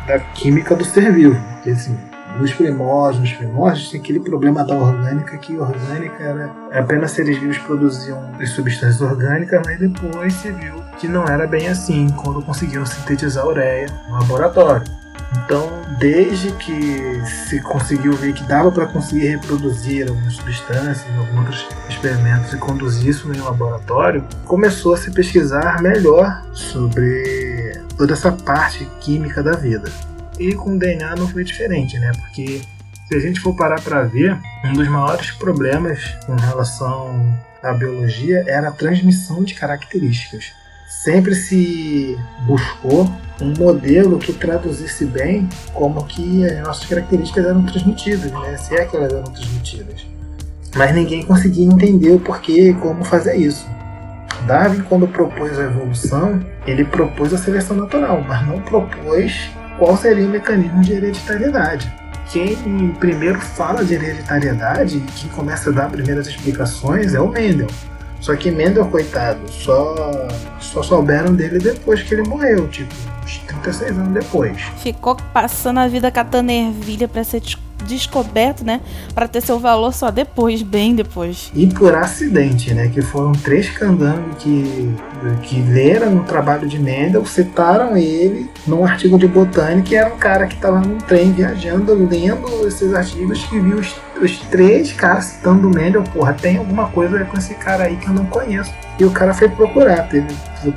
da 0.08 0.20
química 0.20 0.76
do 0.76 0.84
ser 0.84 1.12
vivo. 1.14 1.40
Que 1.64 1.72
assim, 1.72 1.98
nos 2.40 2.54
primórdios, 2.54 3.22
nos 3.22 3.34
primórdios, 3.34 3.90
tinha 3.90 4.02
aquele 4.02 4.20
problema 4.20 4.64
da 4.64 4.76
orgânica, 4.76 5.38
que 5.38 5.58
orgânica 5.58 6.24
era 6.24 6.52
apenas 6.72 7.12
seres 7.12 7.38
vivos 7.38 7.58
produziam 7.60 8.32
as 8.40 8.50
substâncias 8.50 9.02
orgânicas, 9.02 9.62
mas 9.66 9.80
depois 9.80 10.34
se 10.34 10.52
viu 10.52 10.82
que 10.98 11.08
não 11.08 11.26
era 11.26 11.48
bem 11.48 11.68
assim 11.68 12.10
quando 12.10 12.42
conseguiram 12.42 12.86
sintetizar 12.86 13.46
ureia 13.48 13.88
no 14.08 14.20
laboratório. 14.20 15.01
Então, 15.34 15.82
desde 15.98 16.52
que 16.54 17.26
se 17.26 17.62
conseguiu 17.62 18.14
ver 18.14 18.34
que 18.34 18.44
dava 18.44 18.72
para 18.72 18.86
conseguir 18.86 19.30
reproduzir 19.30 20.10
algumas 20.10 20.34
substâncias, 20.34 21.06
alguns 21.18 21.40
outros 21.40 21.68
experimentos 21.90 22.54
e 22.54 22.58
conduzir 22.58 23.10
isso 23.10 23.32
em 23.32 23.40
laboratório, 23.40 24.26
começou 24.46 24.94
a 24.94 24.98
se 24.98 25.12
pesquisar 25.12 25.82
melhor 25.82 26.44
sobre 26.54 27.82
toda 27.98 28.14
essa 28.14 28.32
parte 28.32 28.86
química 29.00 29.42
da 29.42 29.54
vida. 29.54 29.90
E 30.38 30.54
com 30.54 30.76
o 30.76 30.80
DNA 30.80 31.16
não 31.16 31.28
foi 31.28 31.44
diferente, 31.44 31.98
né? 32.00 32.12
Porque 32.18 32.62
se 33.08 33.16
a 33.16 33.20
gente 33.20 33.40
for 33.40 33.56
parar 33.56 33.82
para 33.82 34.04
ver, 34.04 34.38
um 34.66 34.74
dos 34.74 34.88
maiores 34.88 35.32
problemas 35.32 36.04
com 36.26 36.36
relação 36.36 37.38
à 37.62 37.74
biologia 37.74 38.44
era 38.48 38.70
a 38.70 38.72
transmissão 38.72 39.44
de 39.44 39.54
características. 39.54 40.54
Sempre 40.92 41.34
se 41.34 42.20
buscou 42.46 43.10
um 43.42 43.54
modelo 43.58 44.20
que 44.20 44.34
traduzisse 44.34 45.06
bem 45.06 45.48
como 45.74 46.04
que 46.04 46.46
as 46.46 46.60
nossas 46.60 46.86
características 46.86 47.46
eram 47.46 47.64
transmitidas, 47.64 48.30
né? 48.30 48.58
se 48.58 48.76
é 48.76 48.86
que 48.86 48.98
elas 48.98 49.14
eram 49.14 49.24
transmitidas. 49.24 50.06
Mas 50.76 50.94
ninguém 50.94 51.26
conseguia 51.26 51.66
entender 51.66 52.12
o 52.12 52.20
porquê 52.20 52.72
e 52.72 52.74
como 52.74 53.06
fazer 53.06 53.38
isso. 53.38 53.66
Darwin, 54.46 54.82
quando 54.82 55.08
propôs 55.08 55.58
a 55.58 55.64
evolução, 55.64 56.46
ele 56.68 56.84
propôs 56.84 57.34
a 57.34 57.38
seleção 57.38 57.78
natural, 57.78 58.22
mas 58.28 58.46
não 58.46 58.60
propôs 58.60 59.50
qual 59.80 59.96
seria 59.96 60.28
o 60.28 60.30
mecanismo 60.30 60.82
de 60.82 60.92
hereditariedade. 60.92 61.92
Quem 62.30 62.56
primeiro 63.00 63.40
fala 63.40 63.84
de 63.86 63.94
hereditariedade, 63.94 65.02
quem 65.16 65.30
começa 65.30 65.70
a 65.70 65.74
dar 65.74 65.90
primeiras 65.90 66.28
explicações 66.28 67.14
é 67.14 67.20
o 67.20 67.30
Mendel. 67.30 67.68
Só 68.22 68.36
que 68.36 68.52
Mendel, 68.52 68.86
coitado, 68.86 69.40
só, 69.52 69.96
só 70.60 70.84
souberam 70.84 71.34
dele 71.34 71.58
depois 71.58 72.04
que 72.04 72.14
ele 72.14 72.24
morreu, 72.30 72.68
tipo, 72.68 72.94
uns 73.24 73.40
36 73.40 73.98
anos 73.98 74.14
depois. 74.14 74.62
Ficou 74.78 75.18
passando 75.34 75.80
a 75.80 75.88
vida 75.88 76.12
catando 76.12 76.52
ervilha 76.52 77.08
pra 77.08 77.24
ser 77.24 77.40
descoberto, 77.40 77.71
né? 78.64 78.82
Para 79.14 79.28
ter 79.28 79.42
seu 79.42 79.60
valor 79.60 79.94
só 79.94 80.12
depois, 80.12 80.62
bem 80.62 80.96
depois. 80.96 81.52
E 81.56 81.68
por 81.68 81.96
acidente, 81.96 82.74
né? 82.74 82.90
Que 82.90 83.02
foram 83.02 83.32
três 83.32 83.70
candangos 83.70 84.38
que, 84.40 84.94
que 85.44 85.62
leram 85.62 86.18
o 86.18 86.24
trabalho 86.24 86.68
de 86.68 86.80
Mendel, 86.80 87.26
citaram 87.26 87.96
ele 87.98 88.50
num 88.66 88.86
artigo 88.86 89.18
de 89.18 89.28
botânica 89.28 89.94
e 89.94 89.96
era 89.96 90.14
um 90.14 90.18
cara 90.18 90.48
que 90.48 90.56
estava 90.56 90.80
num 90.80 90.98
trem 90.98 91.32
viajando, 91.32 91.94
lendo 91.94 92.68
esses 92.68 92.94
artigos 92.94 93.44
que 93.46 93.60
viu 93.60 93.78
os, 93.78 93.96
os 94.22 94.38
três 94.50 94.92
caras 94.94 95.26
citando 95.26 95.70
Mendel. 95.70 96.04
Porra, 96.14 96.34
tem 96.34 96.58
alguma 96.58 96.88
coisa 96.88 97.24
com 97.26 97.38
esse 97.38 97.54
cara 97.56 97.86
aí 97.86 97.96
que 97.98 98.08
eu 98.08 98.14
não 98.14 98.26
conheço. 98.26 98.74
E 99.00 99.06
o 99.06 99.12
cara 99.12 99.34
foi 99.34 99.50
procurar, 99.50 100.08
teve 100.10 100.28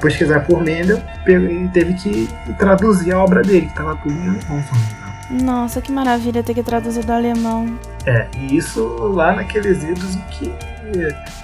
pesquisar 0.00 0.40
por 0.40 0.62
Mendel 0.62 0.98
e 1.26 1.68
teve 1.68 1.94
que 1.94 2.28
traduzir 2.58 3.12
a 3.12 3.22
obra 3.22 3.42
dele, 3.42 3.66
que 3.66 3.72
estava 3.72 3.96
tudo 3.96 4.14
em 4.14 4.28
alemão. 4.28 5.03
Nossa, 5.42 5.80
que 5.80 5.90
maravilha 5.90 6.42
ter 6.42 6.54
que 6.54 6.62
traduzir 6.62 7.04
do 7.04 7.12
alemão. 7.12 7.78
É, 8.06 8.26
e 8.38 8.56
isso 8.56 8.84
lá 9.14 9.32
naqueles 9.34 9.82
idos 9.82 10.14
em 10.14 10.20
que 10.30 10.54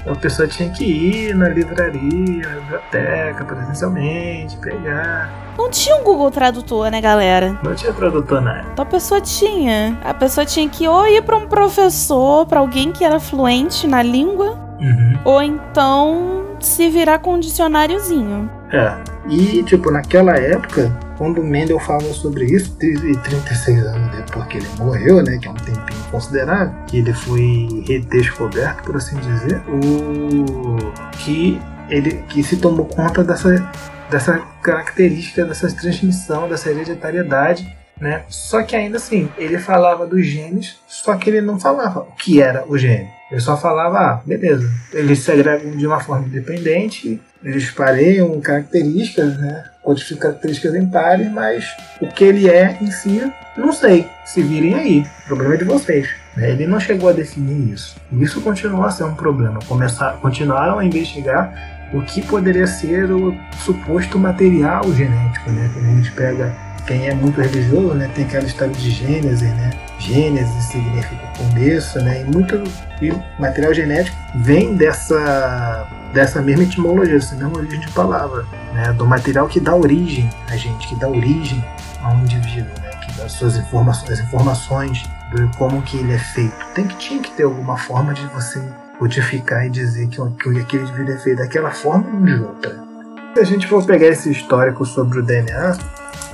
a 0.07 0.15
pessoa 0.15 0.47
tinha 0.47 0.69
que 0.71 0.85
ir 0.85 1.35
na 1.35 1.49
livraria, 1.49 2.47
na 2.49 2.61
biblioteca, 2.61 3.45
presencialmente, 3.45 4.57
pegar. 4.59 5.31
Não 5.59 5.69
tinha 5.71 5.97
um 5.97 6.05
Google 6.05 6.31
Tradutor, 6.31 6.91
né, 6.91 7.01
galera? 7.01 7.59
Não 7.63 7.75
tinha 7.75 7.93
tradutor 7.93 8.41
na 8.41 8.59
época. 8.59 8.71
Então 8.73 8.83
a 8.85 8.87
pessoa 8.89 9.21
tinha. 9.21 9.99
A 10.05 10.15
pessoa 10.15 10.45
tinha 10.47 10.69
que 10.69 10.87
ou 10.87 11.07
ir 11.09 11.23
pra 11.23 11.37
um 11.37 11.47
professor, 11.47 12.47
pra 12.47 12.61
alguém 12.61 12.93
que 12.93 13.05
era 13.05 13.19
fluente 13.19 13.87
na 13.87 14.03
língua, 14.03 14.59
Uhum. 14.81 15.19
ou 15.25 15.43
então 15.43 16.47
se 16.61 16.89
virar 16.89 17.19
com 17.19 17.35
um 17.35 17.41
dicionáriozinho. 17.41 18.51
É. 18.73 18.95
E, 19.29 19.63
tipo, 19.65 19.91
naquela 19.91 20.33
época, 20.37 20.91
quando 21.21 21.45
Mendel 21.45 21.79
fala 21.79 22.15
sobre 22.15 22.47
isso, 22.47 22.75
e 22.81 23.15
36 23.15 23.85
anos 23.85 24.17
depois 24.17 24.47
que 24.47 24.57
ele 24.57 24.67
morreu, 24.79 25.23
né, 25.23 25.37
que 25.37 25.47
é 25.47 25.51
um 25.51 25.55
tempinho 25.55 26.03
considerável, 26.11 26.73
que 26.87 26.97
ele 26.97 27.13
foi 27.13 27.85
redescoberto, 27.87 28.85
por 28.85 28.97
assim 28.97 29.19
dizer, 29.19 29.61
o 29.69 30.79
que 31.19 31.61
ele 31.91 32.25
que 32.27 32.43
se 32.43 32.57
tomou 32.57 32.87
conta 32.87 33.23
dessa, 33.23 33.71
dessa 34.11 34.39
característica, 34.63 35.45
dessa 35.45 35.71
transmissão, 35.71 36.49
dessa 36.49 36.71
hereditariedade, 36.71 37.71
né? 38.01 38.25
Só 38.27 38.63
que 38.63 38.75
ainda 38.75 38.97
assim, 38.97 39.31
ele 39.37 39.59
falava 39.59 40.07
dos 40.07 40.25
genes, 40.25 40.79
só 40.89 41.17
que 41.17 41.29
ele 41.29 41.43
não 41.43 41.61
falava 41.61 42.01
o 42.01 42.13
que 42.13 42.41
era 42.41 42.65
o 42.67 42.79
gene. 42.79 43.11
Ele 43.31 43.41
só 43.41 43.57
falava, 43.57 43.99
ah, 43.99 44.21
beleza. 44.27 44.69
Eles 44.93 45.21
se 45.21 45.31
agregam 45.31 45.71
de 45.77 45.87
uma 45.87 46.01
forma 46.01 46.27
independente, 46.27 47.21
eles 47.45 47.71
pareiam 47.71 48.41
características, 48.41 49.39
né? 49.39 49.65
Codificam 49.83 50.23
características 50.31 50.75
em 50.75 50.87
pares, 50.87 51.31
mas 51.31 51.65
o 52.01 52.07
que 52.09 52.25
ele 52.25 52.49
é 52.51 52.77
em 52.81 52.91
si, 52.91 53.33
não 53.57 53.73
sei. 53.73 54.07
Se 54.25 54.43
virem 54.43 54.75
aí. 54.75 55.07
O 55.25 55.27
problema 55.29 55.55
é 55.55 55.59
de 55.59 55.65
vocês. 55.65 56.09
né? 56.37 56.51
Ele 56.51 56.67
não 56.67 56.79
chegou 56.81 57.09
a 57.09 57.13
definir 57.13 57.73
isso. 57.73 57.97
E 58.13 58.23
isso 58.23 58.41
continua 58.41 58.89
a 58.89 58.91
ser 58.91 59.05
um 59.05 59.15
problema. 59.15 59.59
Começar, 59.67 60.15
continuaram 60.21 60.79
a 60.79 60.85
investigar 60.85 61.89
o 61.93 62.03
que 62.03 62.23
poderia 62.23 62.67
ser 62.67 63.11
o 63.11 63.35
suposto 63.65 64.19
material 64.19 64.83
genético, 64.93 65.51
né? 65.51 65.71
Quando 65.73 65.87
a 65.87 65.97
gente 65.97 66.11
pega 66.13 66.55
quem 66.87 67.09
é 67.09 67.15
muito 67.15 67.41
religioso, 67.41 67.95
né? 67.95 68.11
Tem 68.15 68.25
aquela 68.25 68.45
história 68.45 68.75
de 68.75 68.91
Gênesis, 68.91 69.43
né? 69.43 69.71
Gênesis 70.01 70.65
significa 70.65 71.27
começo, 71.37 72.01
né? 72.01 72.23
E 72.23 72.25
muito 72.25 72.63
e 73.03 73.13
material 73.41 73.73
genético 73.73 74.17
vem 74.37 74.75
dessa 74.75 75.87
dessa 76.13 76.43
mesma 76.43 76.65
etimologia, 76.65 77.15
dessa 77.15 77.37
mesma 77.37 77.59
origem 77.59 77.81
de 77.81 77.91
palavra, 77.93 78.45
né? 78.75 78.93
Do 78.95 79.07
material 79.07 79.47
que 79.47 79.61
dá 79.61 79.75
origem 79.75 80.29
a 80.49 80.57
gente, 80.57 80.89
que 80.89 80.97
dá 80.97 81.09
origem 81.09 81.65
a 82.03 82.13
um 82.13 82.23
indivíduo, 82.23 82.73
né? 82.83 82.91
Que 83.05 83.13
dá 83.13 83.29
suas 83.29 83.57
informações, 83.57 84.11
as 84.11 84.21
informações 84.21 85.05
de 85.35 85.47
como 85.57 85.81
que 85.83 85.99
ele 85.99 86.15
é 86.15 86.19
feito. 86.19 86.57
Tem 86.75 86.87
que 86.87 86.97
tinha 86.97 87.23
que 87.23 87.31
ter 87.33 87.45
alguma 87.45 87.77
forma 87.77 88.13
de 88.13 88.27
você 88.29 88.61
codificar 88.99 89.67
e 89.67 89.71
dizer 89.71 90.09
que, 90.09 90.17
que 90.17 90.61
aquele 90.61 90.83
indivíduo 90.83 91.15
é 91.15 91.19
feito 91.19 91.39
daquela 91.39 91.71
forma 91.71 92.09
não 92.11 92.25
de 92.25 92.35
outra. 92.35 92.90
Se 93.35 93.41
a 93.41 93.45
gente 93.45 93.67
for 93.69 93.85
pegar 93.87 94.09
esse 94.09 94.31
histórico 94.31 94.85
sobre 94.85 95.21
o 95.21 95.23
DNA, 95.23 95.79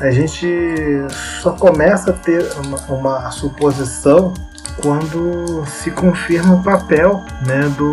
a 0.00 0.10
gente 0.10 0.46
só 1.42 1.52
começa 1.52 2.10
a 2.10 2.12
ter 2.14 2.42
uma, 2.64 2.78
uma 2.88 3.30
suposição 3.30 4.32
quando 4.80 5.64
se 5.66 5.90
confirma 5.90 6.54
o 6.54 6.62
papel 6.62 7.22
né, 7.46 7.68
do, 7.76 7.92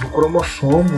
do 0.00 0.08
cromossomo 0.12 0.90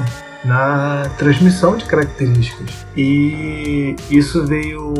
na 0.44 1.02
transmissão 1.18 1.76
de 1.76 1.84
características. 1.84 2.86
E 2.96 3.94
isso 4.10 4.46
veio 4.46 4.94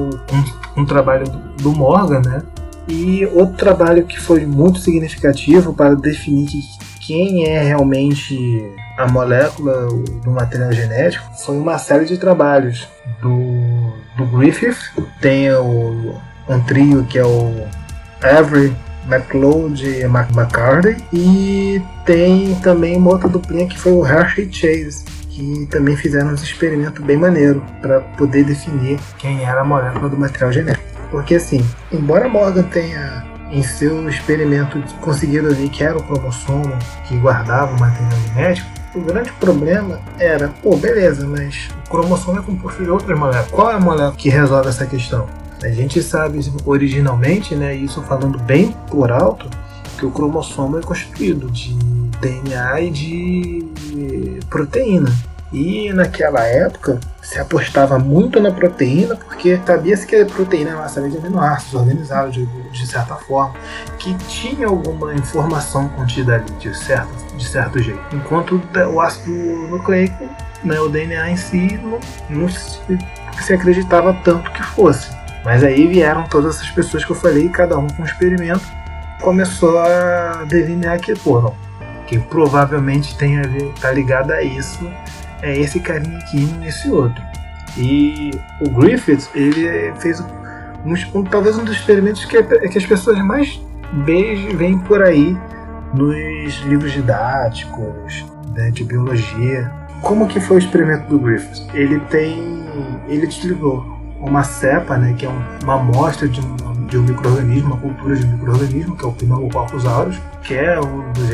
com 0.75 0.83
um 0.83 0.85
trabalho 0.85 1.25
do, 1.57 1.73
Morgan, 1.73 2.21
né? 2.21 2.43
E 2.89 3.25
outro 3.27 3.57
trabalho 3.57 4.05
que 4.05 4.21
foi 4.21 4.45
muito 4.45 4.81
significativo 4.81 5.73
para 5.73 5.95
definir 5.95 6.47
que 6.47 6.61
quem 7.01 7.47
é 7.47 7.63
realmente 7.63 8.75
a 8.97 9.07
molécula 9.09 9.87
do 9.87 10.31
material 10.31 10.73
genético 10.73 11.25
foi 11.45 11.57
uma 11.57 11.79
série 11.79 12.05
de 12.05 12.19
trabalhos 12.19 12.89
do, 13.21 13.93
do 14.17 14.27
Griffith, 14.37 14.77
tem 15.21 15.51
o, 15.53 16.15
um 16.49 16.61
trio 16.61 17.05
que 17.05 17.19
é 17.19 17.25
o 17.25 17.67
Avery, 18.23 18.77
McLeod 19.07 19.87
e 19.87 20.03
McCarthy, 20.03 20.97
e 21.13 21.83
tem 22.05 22.55
também 22.57 22.97
uma 22.97 23.11
outra 23.11 23.29
duplinha 23.29 23.67
que 23.67 23.79
foi 23.79 23.93
o 23.93 24.07
Hershey 24.07 24.53
Chase, 24.53 25.05
que 25.29 25.67
também 25.71 25.97
fizeram 25.97 26.31
um 26.31 26.35
experimento 26.35 27.03
bem 27.03 27.17
maneiro 27.17 27.65
para 27.81 28.01
poder 28.01 28.45
definir 28.45 28.99
quem 29.19 29.43
era 29.43 29.63
a 29.63 29.65
molécula 29.65 30.09
do 30.09 30.17
material 30.17 30.53
genético. 30.53 30.85
Porque 31.11 31.37
assim, 31.37 31.65
embora 31.91 32.29
Morgan 32.29 32.63
tenha 32.65 33.25
em 33.51 33.63
seu 33.63 34.09
experimento 34.09 34.81
conseguido 35.01 35.53
ver 35.55 35.69
que 35.71 35.83
era 35.83 35.99
o 35.99 36.03
cromossomo 36.03 36.73
que 37.09 37.17
guardava 37.17 37.75
o 37.75 37.81
material 37.81 38.21
genético, 38.29 38.80
o 38.95 39.01
grande 39.01 39.33
problema 39.33 40.01
era, 40.19 40.49
pô, 40.63 40.77
beleza, 40.77 41.27
mas 41.27 41.69
o 41.87 41.91
cromossomo 41.91 42.39
é 42.39 42.43
composto 42.43 42.83
de 42.83 42.91
outras 42.91 43.19
moléculas. 43.19 43.51
Qual 43.51 43.71
é 43.71 43.75
a 43.75 43.81
molécula 43.81 44.13
que 44.17 44.29
resolve 44.29 44.69
essa 44.69 44.87
questão? 44.87 45.29
A 45.63 45.69
gente 45.69 46.03
sabe 46.03 46.41
originalmente, 46.65 47.55
né, 47.55 47.75
isso 47.75 48.03
falando 48.03 48.39
bem 48.39 48.75
por 48.89 49.13
alto, 49.13 49.49
que 49.99 50.07
o 50.07 50.11
cromossomo 50.11 50.79
é 50.79 50.83
constituído 50.83 51.51
de 51.51 51.75
DNA 52.21 52.81
e 52.81 52.91
de 52.91 54.41
proteína. 54.49 55.13
E 55.53 55.93
naquela 55.93 56.45
época 56.45 57.01
se 57.21 57.39
apostava 57.39 57.99
muito 57.99 58.41
na 58.41 58.53
proteína 58.53 59.17
porque 59.17 59.61
sabia-se 59.67 60.07
que 60.07 60.17
a 60.17 60.27
proteína 60.27 60.71
era 60.71 60.79
uma 60.79 60.89
série 60.89 61.11
de 61.11 61.19
aminoácidos 61.19 61.75
organizados 61.75 62.35
de, 62.35 62.47
de 62.47 62.87
certa 62.87 63.17
forma, 63.17 63.55
que 63.99 64.15
tinha 64.29 64.69
alguma 64.69 65.13
informação 65.15 65.89
contida 65.89 66.37
ali 66.37 66.51
de 66.59 66.77
certo, 66.77 67.11
de 67.37 67.45
certo 67.45 67.81
jeito. 67.81 68.01
Enquanto 68.13 68.61
o 68.93 69.01
ácido 69.01 69.33
nucleico, 69.69 70.29
né, 70.63 70.79
o 70.79 70.89
DNA 70.89 71.31
em 71.31 71.37
si, 71.37 71.81
não, 71.83 71.99
não 72.29 72.49
se, 72.49 72.81
se 73.41 73.53
acreditava 73.53 74.13
tanto 74.25 74.51
que 74.53 74.63
fosse. 74.63 75.11
Mas 75.45 75.65
aí 75.65 75.87
vieram 75.87 76.25
todas 76.25 76.57
essas 76.57 76.71
pessoas 76.71 77.05
que 77.05 77.11
eu 77.11 77.17
falei, 77.17 77.49
cada 77.49 77.79
um 77.79 77.89
com 77.89 78.03
um 78.03 78.05
experimento, 78.05 78.63
começou 79.21 79.79
a 79.79 80.45
delinear 80.47 81.01
que, 81.01 81.15
pô, 81.15 81.41
não, 81.41 81.55
que 82.07 82.19
provavelmente 82.19 83.17
tem 83.17 83.39
a 83.39 83.43
ver, 83.43 83.73
tá 83.81 83.91
ligado 83.91 84.33
a 84.33 84.43
isso, 84.43 84.79
é 85.43 85.59
esse 85.59 85.81
carinha 85.81 86.19
aqui 86.19 86.41
nesse 86.61 86.91
outro. 86.91 87.23
E 87.77 88.31
o 88.61 88.71
Griffith, 88.71 89.29
ele 89.35 89.93
fez 89.99 90.21
um, 90.21 90.95
um, 91.15 91.25
talvez 91.25 91.57
um 91.57 91.65
dos 91.65 91.77
experimentos 91.77 92.25
que, 92.25 92.43
que 92.43 92.79
as 92.79 92.87
pessoas 92.87 93.19
mais 93.25 93.61
veem 94.05 94.79
por 94.79 95.03
aí 95.03 95.37
nos 95.95 96.55
livros 96.67 96.93
didáticos 96.93 98.25
né, 98.55 98.71
de 98.71 98.85
biologia. 98.85 99.71
Como 100.03 100.27
que 100.27 100.41
foi 100.41 100.57
o 100.57 100.59
experimento 100.59 101.09
do 101.09 101.19
Griffith? 101.19 101.67
Ele 101.75 102.01
tem, 102.01 102.65
ele 103.09 103.27
utilizou 103.27 103.85
uma 104.19 104.43
cepa, 104.43 104.97
né, 104.97 105.15
que 105.17 105.27
é 105.27 105.29
um, 105.29 105.43
uma 105.63 105.75
amostra 105.75 106.29
de 106.29 106.41
um, 106.41 106.57
de 106.91 106.99
um 106.99 107.03
microorganismo, 107.03 107.69
uma 107.69 107.81
cultura 107.81 108.17
de 108.17 108.27
um 108.27 108.33
microorganismo, 108.33 108.97
que 108.97 109.05
é 109.05 109.09
o 109.09 109.13
Pneumococcus 109.13 109.87
aureus, 109.87 110.21
que 110.43 110.55
é 110.55 110.79
um 110.79 111.13
dos, 111.13 111.29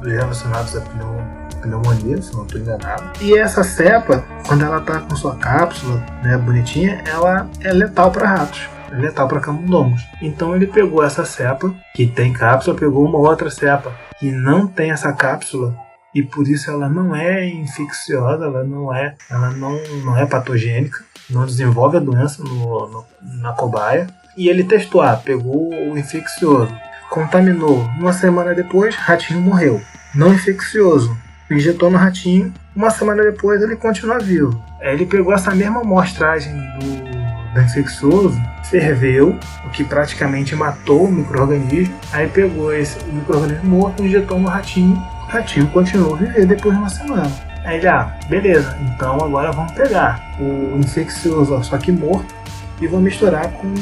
dos 0.00 0.12
relacionados 0.12 0.72
pneumonia 0.72 1.38
pneumonia, 1.60 2.22
se 2.22 2.34
não 2.34 2.44
estou 2.44 2.60
enganado. 2.60 3.10
E 3.20 3.36
essa 3.36 3.62
cepa, 3.62 4.24
quando 4.46 4.64
ela 4.64 4.78
está 4.78 5.00
com 5.00 5.16
sua 5.16 5.36
cápsula, 5.36 6.04
né, 6.22 6.36
bonitinha, 6.36 7.02
ela 7.06 7.48
é 7.60 7.72
letal 7.72 8.10
para 8.10 8.28
ratos, 8.28 8.68
é 8.90 8.96
letal 8.96 9.28
para 9.28 9.40
camundongos. 9.40 10.02
Então 10.22 10.54
ele 10.54 10.66
pegou 10.66 11.02
essa 11.02 11.24
cepa 11.24 11.74
que 11.94 12.06
tem 12.06 12.32
cápsula, 12.32 12.76
pegou 12.76 13.04
uma 13.04 13.18
outra 13.18 13.50
cepa 13.50 13.92
que 14.18 14.30
não 14.30 14.66
tem 14.66 14.90
essa 14.90 15.12
cápsula 15.12 15.74
e 16.14 16.22
por 16.22 16.48
isso 16.48 16.70
ela 16.70 16.88
não 16.88 17.14
é 17.14 17.46
infecciosa, 17.46 18.44
ela 18.44 18.64
não 18.64 18.92
é, 18.94 19.14
ela 19.30 19.50
não, 19.50 19.78
não 20.04 20.16
é 20.16 20.26
patogênica, 20.26 21.04
não 21.28 21.44
desenvolve 21.44 21.98
a 21.98 22.00
doença 22.00 22.42
no, 22.42 22.88
no, 22.88 23.04
na 23.40 23.52
cobaia. 23.52 24.06
E 24.38 24.48
ele 24.48 24.62
testou, 24.62 25.02
ah, 25.02 25.16
pegou 25.16 25.68
o 25.74 25.98
infeccioso, 25.98 26.72
contaminou. 27.10 27.80
Uma 27.98 28.12
semana 28.12 28.54
depois, 28.54 28.94
ratinho 28.94 29.40
morreu. 29.40 29.82
Não 30.14 30.32
infeccioso, 30.32 31.18
injetou 31.50 31.90
no 31.90 31.98
ratinho, 31.98 32.54
uma 32.74 32.88
semana 32.88 33.24
depois 33.24 33.60
ele 33.60 33.74
continua 33.74 34.20
vivo. 34.20 34.62
Aí 34.80 34.94
ele 34.94 35.06
pegou 35.06 35.34
essa 35.34 35.52
mesma 35.52 35.80
amostragem 35.80 36.54
do, 36.54 37.52
do 37.52 37.60
infeccioso, 37.60 38.40
ferveu, 38.70 39.36
o 39.66 39.70
que 39.70 39.82
praticamente 39.82 40.54
matou 40.54 41.06
o 41.06 41.10
microorganismo. 41.10 41.98
Aí 42.12 42.28
pegou 42.28 42.72
esse 42.72 42.96
microorganismo 43.06 43.68
morto, 43.68 44.04
injetou 44.04 44.38
no 44.38 44.46
ratinho, 44.46 44.94
o 44.94 45.32
ratinho 45.32 45.66
continuou 45.70 46.14
a 46.14 46.18
viver 46.18 46.46
depois 46.46 46.76
de 46.76 46.80
uma 46.80 46.88
semana. 46.88 47.32
Aí 47.64 47.78
ele, 47.78 47.88
ah, 47.88 48.16
beleza, 48.28 48.78
então 48.82 49.16
agora 49.16 49.50
vamos 49.50 49.72
pegar 49.72 50.22
o 50.38 50.78
infeccioso, 50.78 51.60
só 51.64 51.76
que 51.76 51.90
morto, 51.90 52.32
e 52.80 52.86
vou 52.86 53.00
misturar 53.00 53.50
com, 53.52 53.74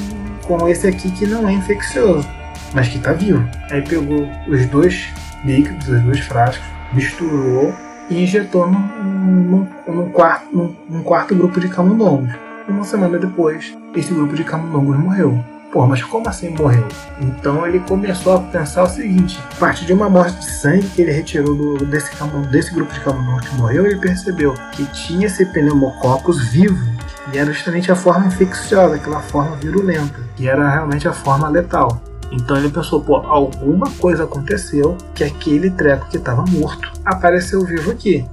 com 0.46 0.68
esse 0.68 0.86
aqui 0.86 1.10
que 1.10 1.26
não 1.26 1.48
é 1.48 1.52
infeccioso, 1.52 2.28
mas 2.72 2.88
que 2.88 2.98
está 2.98 3.12
vivo. 3.12 3.46
Aí 3.70 3.82
pegou 3.82 4.28
os 4.48 4.66
dois 4.66 5.08
líquidos, 5.44 5.88
os 5.88 6.00
dois 6.02 6.20
frascos, 6.20 6.66
misturou 6.92 7.74
e 8.08 8.22
injetou 8.22 8.70
num, 8.70 8.78
num, 8.78 9.66
num 9.86 10.10
quarto, 10.10 10.56
num, 10.56 10.74
num, 10.88 11.02
quarto 11.02 11.34
grupo 11.34 11.60
de 11.60 11.68
camundongos. 11.68 12.32
Uma 12.68 12.84
semana 12.84 13.18
depois, 13.18 13.76
esse 13.94 14.12
grupo 14.12 14.34
de 14.34 14.44
camundongos 14.44 14.98
morreu. 14.98 15.44
Pô, 15.72 15.86
mas 15.86 16.02
como 16.02 16.28
assim 16.28 16.50
morreu? 16.50 16.86
Então 17.20 17.66
ele 17.66 17.80
começou 17.80 18.36
a 18.36 18.40
pensar 18.40 18.84
o 18.84 18.88
seguinte: 18.88 19.38
a 19.52 19.56
partir 19.56 19.84
de 19.84 19.92
uma 19.92 20.06
amostra 20.06 20.40
de 20.40 20.50
sangue 20.50 20.88
que 20.88 21.02
ele 21.02 21.12
retirou 21.12 21.54
do, 21.54 21.84
desse, 21.84 22.10
desse 22.50 22.72
grupo 22.72 22.92
de 22.92 23.00
camundongos 23.00 23.48
que 23.48 23.54
morreu, 23.56 23.84
ele 23.84 23.98
percebeu 23.98 24.54
que 24.72 24.84
tinha 24.86 25.26
esse 25.26 25.44
pneumococcus 25.44 26.48
vivo 26.48 26.95
e 27.32 27.38
era 27.38 27.52
justamente 27.52 27.90
a 27.90 27.96
forma 27.96 28.26
infecciosa, 28.26 28.96
aquela 28.96 29.20
forma 29.20 29.56
virulenta, 29.56 30.20
que 30.36 30.48
era 30.48 30.68
realmente 30.68 31.08
a 31.08 31.12
forma 31.12 31.48
letal. 31.48 32.00
Então 32.32 32.56
ele 32.56 32.68
pensou, 32.68 33.02
pô, 33.02 33.16
alguma 33.16 33.90
coisa 33.92 34.24
aconteceu 34.24 34.96
que 35.14 35.24
aquele 35.24 35.70
treco 35.70 36.08
que 36.08 36.16
estava 36.16 36.44
morto 36.48 36.92
apareceu 37.04 37.64
vivo 37.64 37.90
aqui. 37.90 38.26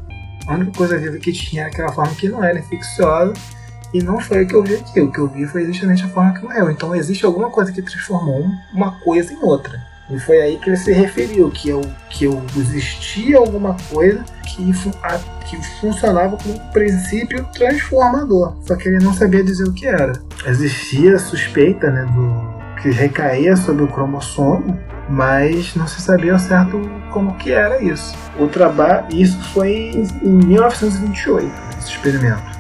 A 0.48 0.54
única 0.54 0.78
coisa 0.78 0.98
viva 0.98 1.18
que 1.18 1.32
tinha 1.32 1.64
era 1.64 1.72
aquela 1.72 1.92
forma 1.92 2.14
que 2.16 2.28
não 2.28 2.44
era 2.44 2.60
infecciosa 2.60 3.34
e 3.94 4.02
não 4.02 4.20
foi 4.20 4.44
o 4.44 4.48
que 4.48 4.56
eu 4.56 4.64
vi 4.64 4.76
aqui. 4.76 5.00
O 5.00 5.12
que 5.12 5.20
eu 5.20 5.28
vi 5.28 5.46
foi 5.46 5.66
justamente 5.66 6.04
a 6.04 6.10
forma 6.10 6.34
que 6.34 6.44
morreu. 6.44 6.70
Então 6.72 6.96
existe 6.96 7.26
alguma 7.26 7.50
coisa 7.50 7.72
que 7.72 7.82
transformou 7.82 8.46
uma 8.74 9.00
coisa 9.00 9.32
em 9.32 9.44
outra. 9.44 9.93
E 10.10 10.20
foi 10.20 10.42
aí 10.42 10.58
que 10.58 10.70
ele 10.70 10.78
se 10.78 10.92
referiu, 10.92 11.50
que 11.50 11.70
eu, 11.70 11.82
que 12.10 12.26
eu 12.26 12.44
existia 12.58 13.38
alguma 13.38 13.76
coisa 13.90 14.24
que, 14.46 14.72
a, 15.02 15.18
que 15.46 15.58
funcionava 15.80 16.38
como 16.38 16.56
um 16.56 16.72
princípio 16.72 17.46
transformador. 17.54 18.56
Só 18.62 18.76
que 18.76 18.90
ele 18.90 19.04
não 19.04 19.14
sabia 19.14 19.44
dizer 19.44 19.64
o 19.64 19.74
que 19.74 19.88
era. 19.88 20.14
Existia 20.46 21.18
suspeita 21.18 21.90
né, 21.90 22.06
do, 22.06 22.82
que 22.82 22.90
recaía 22.90 23.56
sobre 23.56 23.84
o 23.84 23.88
cromossomo 23.88 24.78
mas 25.10 25.76
não 25.76 25.88
se 25.88 26.02
sabia 26.02 26.34
ao 26.34 26.40
certo 26.40 26.80
como 27.12 27.36
que 27.36 27.52
era 27.52 27.82
isso. 27.82 28.16
O 28.40 28.48
trabalho, 28.48 29.06
isso 29.12 29.38
foi 29.54 29.92
em 30.24 30.30
1928, 30.30 31.52
esse 31.80 31.90
experimento. 31.90 32.53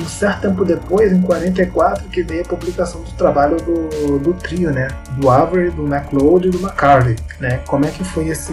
Um 0.00 0.06
certo 0.06 0.42
tempo 0.42 0.64
depois, 0.64 1.12
em 1.12 1.20
44, 1.20 2.04
que 2.08 2.22
veio 2.22 2.42
a 2.42 2.44
publicação 2.44 3.02
do 3.02 3.10
trabalho 3.12 3.56
do, 3.56 4.18
do 4.18 4.32
trio, 4.34 4.70
né? 4.70 4.88
Do 5.16 5.28
Avery, 5.28 5.70
do 5.70 5.86
McLeod 5.86 6.48
e 6.48 6.50
do 6.50 6.58
McCarthy, 6.58 7.16
né? 7.40 7.60
Como 7.66 7.84
é 7.84 7.90
que 7.90 8.04
foi 8.04 8.28
esse, 8.28 8.52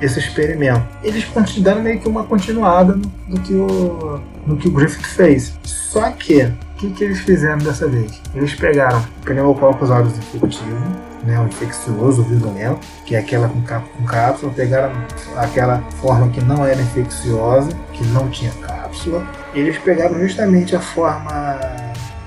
esse 0.00 0.18
experimento? 0.18 0.82
Eles 1.02 1.26
deram 1.58 1.82
meio 1.82 2.00
que 2.00 2.08
uma 2.08 2.24
continuada 2.24 2.98
no, 3.28 3.40
que 3.40 3.54
o, 3.54 4.20
no 4.46 4.56
que 4.56 4.68
o 4.68 4.70
Griffith 4.70 5.04
fez. 5.04 5.52
Só 5.64 6.10
que, 6.10 6.44
o 6.44 6.54
que, 6.76 6.90
que 6.90 7.04
eles 7.04 7.20
fizeram 7.20 7.58
dessa 7.58 7.88
vez? 7.88 8.20
Eles 8.34 8.54
pegaram 8.54 9.04
pneumococcus 9.24 9.90
aureus 9.90 10.16
infectivo, 10.16 11.11
né, 11.22 11.38
o 11.40 11.46
infeccioso, 11.46 12.22
o 12.22 12.24
virulento, 12.24 12.80
que 13.04 13.14
é 13.14 13.18
aquela 13.18 13.48
com, 13.48 13.60
com 13.62 14.04
cápsula, 14.04 14.52
pegaram 14.52 14.92
aquela 15.36 15.82
forma 16.00 16.28
que 16.30 16.40
não 16.42 16.66
era 16.66 16.80
infecciosa, 16.80 17.70
que 17.92 18.04
não 18.08 18.28
tinha 18.28 18.52
cápsula, 18.52 19.26
eles 19.54 19.78
pegaram 19.78 20.18
justamente 20.18 20.74
a 20.74 20.80
forma 20.80 21.58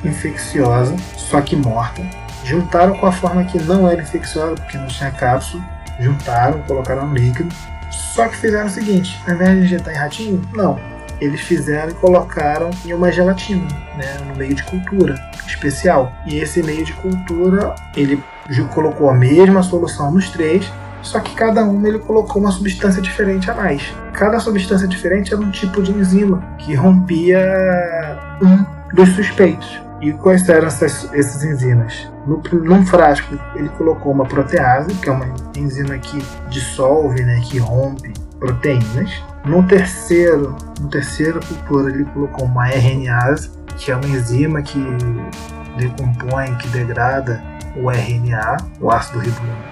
infecciosa, 0.03 0.95
só 1.15 1.41
que 1.41 1.55
morta, 1.55 2.01
juntaram 2.43 2.95
com 2.97 3.07
a 3.07 3.11
forma 3.11 3.43
que 3.45 3.61
não 3.63 3.89
era 3.89 4.01
infecciosa, 4.01 4.55
porque 4.55 4.77
não 4.77 4.87
tinha 4.87 5.11
cápsula, 5.11 5.63
juntaram, 5.99 6.61
colocaram 6.63 7.07
no 7.07 7.15
líquido, 7.15 7.53
só 7.91 8.27
que 8.27 8.35
fizeram 8.37 8.67
o 8.67 8.69
seguinte, 8.69 9.19
ao 9.27 9.35
invés 9.35 9.57
de 9.57 9.63
injetar 9.65 9.93
em 9.93 9.97
ratinho, 9.97 10.41
não, 10.53 10.79
eles 11.19 11.41
fizeram 11.41 11.89
e 11.89 11.93
colocaram 11.95 12.69
em 12.85 12.93
uma 12.93 13.11
gelatina, 13.11 13.67
né, 13.97 14.17
no 14.27 14.35
meio 14.35 14.53
de 14.53 14.63
cultura 14.63 15.15
especial. 15.47 16.11
E 16.25 16.37
esse 16.37 16.61
meio 16.61 16.85
de 16.85 16.93
cultura, 16.93 17.73
ele 17.95 18.21
colocou 18.65 19.09
a 19.09 19.13
mesma 19.13 19.63
solução 19.63 20.11
nos 20.11 20.29
três, 20.29 20.71
só 21.01 21.19
que 21.19 21.35
cada 21.35 21.63
um 21.63 21.85
ele 21.85 21.99
colocou 21.99 22.41
uma 22.41 22.51
substância 22.51 23.01
diferente 23.01 23.49
a 23.49 23.53
mais. 23.53 23.93
Cada 24.13 24.39
substância 24.39 24.87
diferente 24.87 25.33
era 25.33 25.41
um 25.41 25.51
tipo 25.51 25.81
de 25.81 25.91
enzima 25.91 26.41
que 26.57 26.73
rompia 26.73 27.39
um 28.41 28.65
dos 28.95 29.09
suspeitos. 29.09 29.79
E 30.01 30.11
quais 30.13 30.47
eram 30.49 30.67
essas, 30.67 31.09
essas 31.13 31.43
enzimas? 31.43 32.09
No, 32.27 32.41
num 32.63 32.85
frasco 32.85 33.39
ele 33.55 33.69
colocou 33.69 34.11
uma 34.11 34.25
protease, 34.25 34.93
que 34.95 35.09
é 35.09 35.11
uma 35.11 35.27
enzima 35.55 35.97
que 35.97 36.23
dissolve, 36.49 37.23
né, 37.23 37.39
que 37.45 37.57
rompe 37.59 38.11
proteínas. 38.39 39.23
No 39.45 39.63
terceiro, 39.63 40.55
no 40.81 40.89
terceiro 40.89 41.39
cultura 41.45 41.91
ele 41.91 42.05
colocou 42.05 42.45
uma 42.45 42.67
RNase, 42.67 43.49
que 43.77 43.91
é 43.91 43.95
uma 43.95 44.05
enzima 44.05 44.61
que 44.61 44.79
decompõe, 45.77 46.55
que 46.55 46.67
degrada 46.69 47.41
o 47.75 47.91
RNA, 47.91 48.57
o 48.79 48.91
ácido 48.91 49.19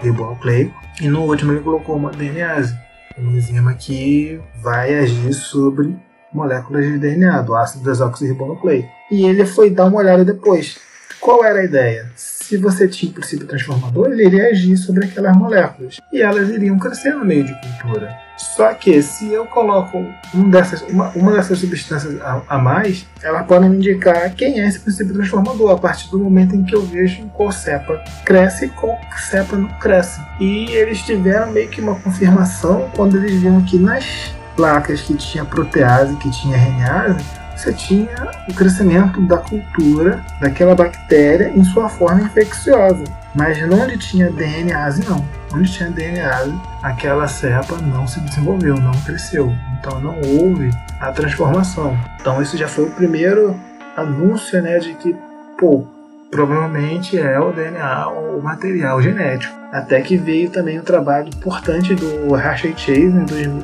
ribonucleico, 0.01 0.73
e 1.01 1.07
no 1.07 1.21
último 1.21 1.51
ele 1.51 1.61
colocou 1.61 1.95
uma 1.95 2.11
DNase, 2.11 2.77
uma 3.17 3.31
enzima 3.31 3.73
que 3.73 4.39
vai 4.61 4.95
agir 4.95 5.33
sobre 5.33 5.95
moléculas 6.33 6.85
de 6.85 6.97
DNA, 6.97 7.41
do 7.41 7.55
ácido 7.55 7.83
desoxirribonucleico. 7.83 8.89
E 9.11 9.25
ele 9.25 9.45
foi 9.45 9.69
dar 9.69 9.85
uma 9.85 9.99
olhada 9.99 10.25
depois. 10.25 10.79
Qual 11.19 11.43
era 11.43 11.59
a 11.59 11.63
ideia? 11.63 12.11
Se 12.53 12.57
você 12.59 12.87
tinha 12.87 13.09
o 13.09 13.15
princípio 13.15 13.47
transformador, 13.47 14.11
ele 14.11 14.27
iria 14.27 14.49
agir 14.49 14.77
sobre 14.77 15.05
aquelas 15.05 15.35
moléculas 15.35 15.99
e 16.11 16.21
elas 16.21 16.49
iriam 16.49 16.77
crescer 16.77 17.15
no 17.15 17.25
meio 17.25 17.43
de 17.43 17.53
cultura. 17.59 18.15
Só 18.37 18.71
que 18.75 19.01
se 19.01 19.33
eu 19.33 19.47
coloco 19.47 20.05
um 20.35 20.51
dessas, 20.51 20.83
uma, 20.83 21.09
uma 21.15 21.31
dessas 21.31 21.57
substâncias 21.57 22.21
a, 22.21 22.43
a, 22.47 22.59
mais, 22.59 23.07
ela 23.23 23.43
pode 23.43 23.67
me 23.67 23.77
indicar 23.77 24.35
quem 24.35 24.59
é 24.59 24.67
esse 24.67 24.79
princípio 24.81 25.15
transformador 25.15 25.71
a 25.71 25.77
partir 25.79 26.11
do 26.11 26.19
momento 26.19 26.55
em 26.55 26.63
que 26.63 26.75
eu 26.75 26.83
vejo 26.83 27.25
qual 27.29 27.51
cepa 27.51 28.03
cresce 28.23 28.65
e 28.65 28.69
qual 28.69 28.99
cepa 29.17 29.57
não 29.57 29.69
cresce. 29.79 30.21
E 30.39 30.69
eles 30.73 31.01
tiveram 31.01 31.51
meio 31.51 31.69
que 31.69 31.81
uma 31.81 31.95
confirmação 32.01 32.87
quando 32.95 33.17
eles 33.17 33.33
viram 33.41 33.63
que 33.63 33.79
nas 33.79 34.31
placas 34.55 35.01
que 35.01 35.15
tinha 35.15 35.43
protease, 35.43 36.15
que 36.17 36.29
tinha 36.29 36.55
RNase, 36.55 37.25
você 37.63 37.71
tinha 37.71 38.29
o 38.49 38.53
crescimento 38.53 39.21
da 39.21 39.37
cultura 39.37 40.21
daquela 40.41 40.75
bactéria 40.75 41.49
em 41.55 41.63
sua 41.63 41.87
forma 41.87 42.21
infecciosa. 42.21 43.05
Mas 43.33 43.57
onde 43.63 43.97
tinha 43.97 44.29
DNase, 44.29 45.07
não. 45.07 45.25
Onde 45.53 45.71
tinha 45.71 45.89
DNase, 45.89 46.53
aquela 46.81 47.25
cepa 47.27 47.77
não 47.77 48.05
se 48.05 48.19
desenvolveu, 48.19 48.75
não 48.75 48.91
cresceu. 49.01 49.53
Então 49.79 49.99
não 50.01 50.19
houve 50.21 50.71
a 50.99 51.11
transformação. 51.11 51.97
Então 52.19 52.41
isso 52.41 52.57
já 52.57 52.67
foi 52.67 52.85
o 52.85 52.91
primeiro 52.91 53.57
anúncio 53.95 54.61
né, 54.61 54.77
de 54.79 54.93
que, 54.95 55.15
pô, 55.57 55.85
provavelmente 56.29 57.17
é 57.17 57.39
o 57.39 57.53
DNA 57.53 58.09
o 58.09 58.41
material 58.41 59.01
genético. 59.01 59.62
Até 59.73 60.01
que 60.01 60.15
veio 60.15 60.51
também 60.51 60.77
o 60.77 60.83
trabalho 60.83 61.29
importante 61.29 61.95
do 61.95 62.35
Hershey 62.35 62.75
Chase 62.77 63.11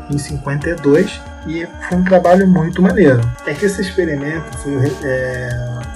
em 0.10 0.17
52 0.17 1.22
e 1.48 1.67
foi 1.88 1.98
um 2.00 2.04
trabalho 2.04 2.48
muito 2.48 2.82
maneiro. 2.82 3.22
É 3.45 3.54
que 3.54 3.67
esse 3.67 3.80
experimento 3.80 4.58
foi, 4.58 4.74
é, 5.04 5.50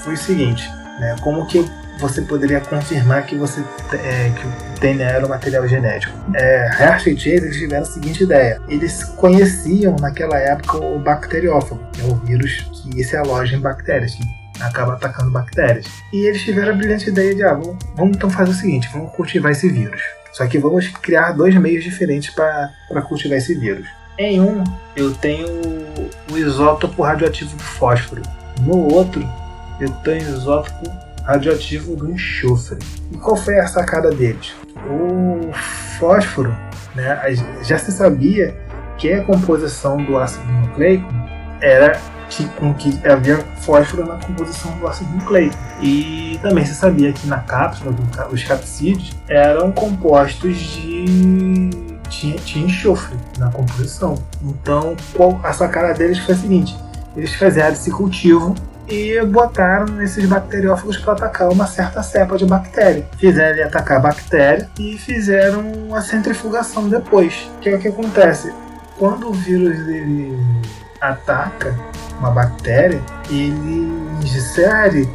foi 0.03 0.13
o 0.13 0.17
seguinte, 0.17 0.69
né, 0.99 1.15
como 1.21 1.47
que 1.47 1.67
você 1.99 2.21
poderia 2.21 2.59
confirmar 2.59 3.25
que 3.25 3.35
você 3.35 3.61
é, 3.93 4.29
que 4.29 4.45
o 4.45 4.79
DNA 4.79 5.03
era 5.03 5.25
um 5.25 5.29
material 5.29 5.67
genético. 5.67 6.15
É, 6.35 6.69
Hershey 6.79 7.13
e 7.13 7.17
Chase 7.17 7.45
eles 7.45 7.57
tiveram 7.57 7.81
a 7.81 7.85
seguinte 7.85 8.23
ideia: 8.23 8.61
eles 8.69 9.03
conheciam 9.03 9.95
naquela 9.99 10.37
época 10.37 10.77
o 10.77 10.99
bacteriófago, 10.99 11.81
que 11.91 12.01
é 12.01 12.05
o 12.05 12.15
vírus 12.17 12.69
que 12.71 13.03
se 13.03 13.17
aloja 13.17 13.55
em 13.55 13.59
bactérias, 13.59 14.13
que 14.13 14.42
acaba 14.63 14.93
atacando 14.93 15.31
bactérias. 15.31 15.87
E 16.11 16.25
eles 16.25 16.41
tiveram 16.41 16.73
a 16.73 16.75
brilhante 16.75 17.09
ideia 17.09 17.35
de, 17.35 17.43
ah, 17.43 17.53
vamos, 17.53 17.77
vamos 17.95 18.17
então 18.17 18.29
fazer 18.29 18.51
o 18.51 18.55
seguinte, 18.55 18.89
vamos 18.91 19.11
cultivar 19.13 19.51
esse 19.51 19.69
vírus. 19.69 20.01
Só 20.31 20.47
que 20.47 20.57
vamos 20.57 20.87
criar 20.87 21.31
dois 21.33 21.55
meios 21.55 21.83
diferentes 21.83 22.33
para 22.33 23.01
cultivar 23.07 23.37
esse 23.37 23.53
vírus. 23.53 23.87
Em 24.17 24.41
um, 24.41 24.63
eu 24.95 25.13
tenho 25.13 25.47
o 26.31 26.37
isótopo 26.37 27.03
radioativo 27.03 27.55
do 27.55 27.63
fósforo. 27.63 28.21
No 28.61 28.93
outro, 28.93 29.27
eu 29.79 29.89
tenho 30.03 30.31
o 30.31 30.35
isótopo 30.35 30.89
radioativo 31.23 31.95
do 31.95 32.11
enxofre. 32.11 32.79
E 33.11 33.17
qual 33.17 33.35
foi 33.35 33.59
a 33.59 33.67
sacada 33.67 34.11
deles? 34.11 34.53
O 34.87 35.51
fósforo, 35.99 36.55
né, 36.95 37.19
já 37.63 37.77
se 37.77 37.91
sabia 37.91 38.55
que 38.97 39.11
a 39.11 39.23
composição 39.23 39.97
do 39.97 40.17
ácido 40.17 40.45
nucleico 40.45 41.07
era 41.63 41.99
com 42.59 42.73
que 42.73 42.99
havia 43.07 43.37
fósforo 43.61 44.05
na 44.05 44.15
composição 44.15 44.71
do 44.77 44.87
ácido 44.87 45.09
nucleico. 45.15 45.55
E 45.81 46.39
também 46.41 46.65
se 46.65 46.75
sabia 46.75 47.13
que 47.13 47.25
na 47.27 47.39
cápsula, 47.39 47.95
os 48.31 48.43
capsídeos 48.43 49.11
eram 49.27 49.71
compostos 49.71 50.57
de 50.57 51.69
tinha, 52.09 52.35
tinha 52.37 52.65
enxofre 52.65 53.17
na 53.37 53.49
composição. 53.49 54.15
Então, 54.41 54.95
qual, 55.13 55.39
a 55.43 55.53
sacada 55.53 55.93
deles 55.93 56.19
foi 56.19 56.35
a 56.35 56.37
seguinte: 56.37 56.75
eles 57.15 57.33
fizeram 57.33 57.71
esse 57.71 57.91
cultivo 57.91 58.55
e 58.87 59.23
botaram 59.25 60.01
esses 60.01 60.25
bacteriófagos 60.27 60.97
para 60.97 61.13
atacar 61.13 61.49
uma 61.49 61.65
certa 61.65 62.03
cepa 62.03 62.37
de 62.37 62.45
bactéria. 62.45 63.07
Fizeram 63.17 63.53
ele 63.53 63.63
atacar 63.63 63.97
a 63.97 64.01
bactéria 64.01 64.69
e 64.77 64.97
fizeram 64.97 65.93
a 65.93 66.01
centrifugação 66.01 66.89
depois. 66.89 67.49
O 67.57 67.59
que 67.59 67.69
é 67.69 67.75
o 67.75 67.79
que 67.79 67.87
acontece? 67.87 68.53
Quando 68.97 69.29
o 69.29 69.33
vírus 69.33 69.79
ele 69.87 70.37
ataca 71.11 71.75
uma 72.19 72.31
bactéria, 72.31 73.01
ele 73.29 73.91
insere 74.23 75.09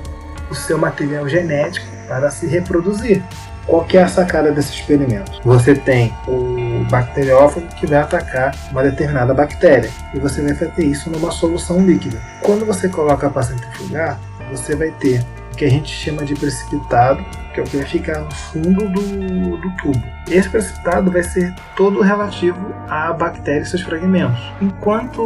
o 0.50 0.54
seu 0.54 0.78
material 0.78 1.28
genético 1.28 1.86
para 2.06 2.30
se 2.30 2.46
reproduzir. 2.46 3.22
Qual 3.66 3.84
que 3.84 3.98
é 3.98 4.02
a 4.02 4.08
sacada 4.08 4.50
desse 4.50 4.72
experimento? 4.72 5.30
Você 5.44 5.74
tem 5.74 6.14
o 6.26 6.86
bacteriófago 6.90 7.66
que 7.74 7.86
vai 7.86 7.98
atacar 7.98 8.54
uma 8.70 8.82
determinada 8.82 9.34
bactéria 9.34 9.90
e 10.14 10.18
você 10.18 10.40
vai 10.40 10.54
fazer 10.54 10.84
isso 10.84 11.10
numa 11.10 11.30
solução 11.30 11.78
líquida. 11.84 12.18
Quando 12.42 12.64
você 12.64 12.88
coloca 12.88 13.28
para 13.28 13.42
centrifugar, 13.42 14.18
você 14.50 14.74
vai 14.74 14.90
ter 14.92 15.22
o 15.52 15.56
que 15.56 15.66
a 15.66 15.70
gente 15.70 15.90
chama 15.90 16.24
de 16.24 16.34
precipitado, 16.34 17.22
que 17.52 17.60
é 17.60 17.62
o 17.62 17.66
que 17.66 17.76
vai 17.76 17.86
ficar 17.86 18.20
no 18.20 18.30
fundo 18.30 18.88
do, 18.88 19.56
do 19.56 19.70
tubo. 19.76 20.02
Esse 20.30 20.48
precipitado 20.48 21.10
vai 21.10 21.22
ser 21.22 21.54
todo 21.76 22.00
relativo 22.00 22.58
à 22.88 23.12
bactéria 23.12 23.62
e 23.62 23.66
seus 23.66 23.82
fragmentos, 23.82 24.40
enquanto 24.60 25.22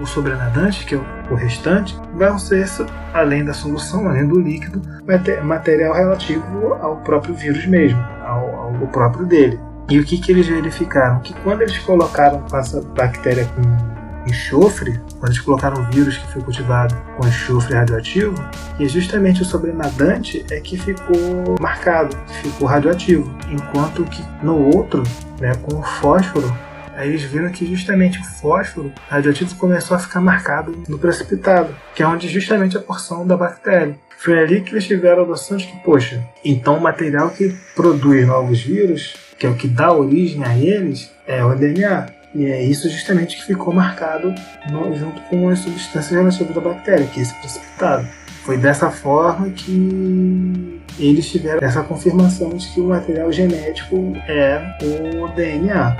o 0.00 0.06
sobrenadante, 0.06 0.84
que 0.86 0.94
é 0.94 1.00
o 1.30 1.34
restante, 1.34 1.98
vai 2.14 2.38
ser, 2.38 2.66
além 3.12 3.44
da 3.44 3.52
solução, 3.52 4.08
além 4.08 4.26
do 4.26 4.40
líquido, 4.40 4.80
material 5.42 5.94
relativo 5.94 6.74
ao 6.80 6.96
próprio 6.98 7.34
vírus 7.34 7.66
mesmo, 7.66 8.00
ao, 8.24 8.80
ao 8.80 8.86
próprio 8.88 9.26
dele. 9.26 9.58
E 9.88 9.98
o 10.00 10.04
que, 10.04 10.18
que 10.18 10.32
eles 10.32 10.48
verificaram? 10.48 11.20
Que 11.20 11.32
quando 11.42 11.62
eles 11.62 11.78
colocaram 11.78 12.44
essa 12.52 12.80
bactéria 12.80 13.44
com 13.44 13.95
enxofre, 14.26 15.00
quando 15.18 15.26
eles 15.26 15.40
colocaram 15.40 15.88
vírus 15.90 16.18
que 16.18 16.32
foi 16.32 16.42
cultivado 16.42 16.94
com 17.16 17.26
enxofre 17.26 17.74
radioativo, 17.74 18.34
e 18.78 18.88
justamente 18.88 19.42
o 19.42 19.44
sobrenadante 19.44 20.44
é 20.50 20.60
que 20.60 20.76
ficou 20.76 21.56
marcado, 21.60 22.16
que 22.26 22.50
ficou 22.50 22.68
radioativo, 22.68 23.32
enquanto 23.50 24.04
que 24.04 24.22
no 24.42 24.74
outro, 24.74 25.02
né, 25.40 25.54
com 25.62 25.78
o 25.78 25.82
fósforo, 25.82 26.52
Aí 26.96 27.10
eles 27.10 27.22
viram 27.24 27.50
que 27.50 27.66
justamente 27.66 28.18
o 28.18 28.24
fósforo 28.24 28.90
radioativo 29.06 29.54
começou 29.56 29.94
a 29.94 30.00
ficar 30.00 30.18
marcado 30.18 30.74
no 30.88 30.98
precipitado, 30.98 31.76
que 31.94 32.02
é 32.02 32.06
onde 32.06 32.26
justamente 32.26 32.74
a 32.74 32.80
porção 32.80 33.26
da 33.26 33.36
bactéria. 33.36 33.98
Foi 34.16 34.38
ali 34.38 34.62
que 34.62 34.72
eles 34.72 34.86
tiveram 34.86 35.24
a 35.24 35.26
noção 35.26 35.58
de 35.58 35.66
que, 35.66 35.76
poxa, 35.84 36.26
então 36.42 36.78
o 36.78 36.80
material 36.80 37.28
que 37.28 37.54
produz 37.74 38.26
novos 38.26 38.62
vírus, 38.62 39.14
que 39.38 39.46
é 39.46 39.50
o 39.50 39.54
que 39.54 39.68
dá 39.68 39.92
origem 39.92 40.42
a 40.42 40.56
eles, 40.56 41.10
é 41.26 41.44
o 41.44 41.54
DNA. 41.54 42.06
E 42.36 42.44
é 42.50 42.62
isso 42.62 42.88
justamente 42.90 43.36
que 43.36 43.44
ficou 43.44 43.72
marcado 43.72 44.34
no- 44.70 44.94
junto 44.94 45.20
com 45.22 45.48
as 45.48 45.60
substâncias 45.60 46.10
relativas 46.10 46.54
da 46.54 46.60
bactéria, 46.60 47.06
que 47.06 47.18
é 47.18 47.22
esse 47.22 47.34
precipitado. 47.34 48.06
Foi 48.44 48.58
dessa 48.58 48.90
forma 48.90 49.48
que 49.50 50.80
eles 50.98 51.26
tiveram 51.28 51.66
essa 51.66 51.82
confirmação 51.82 52.50
de 52.50 52.68
que 52.68 52.80
o 52.80 52.88
material 52.88 53.32
genético 53.32 54.12
é 54.28 54.60
o 54.84 55.28
DNA. 55.34 55.96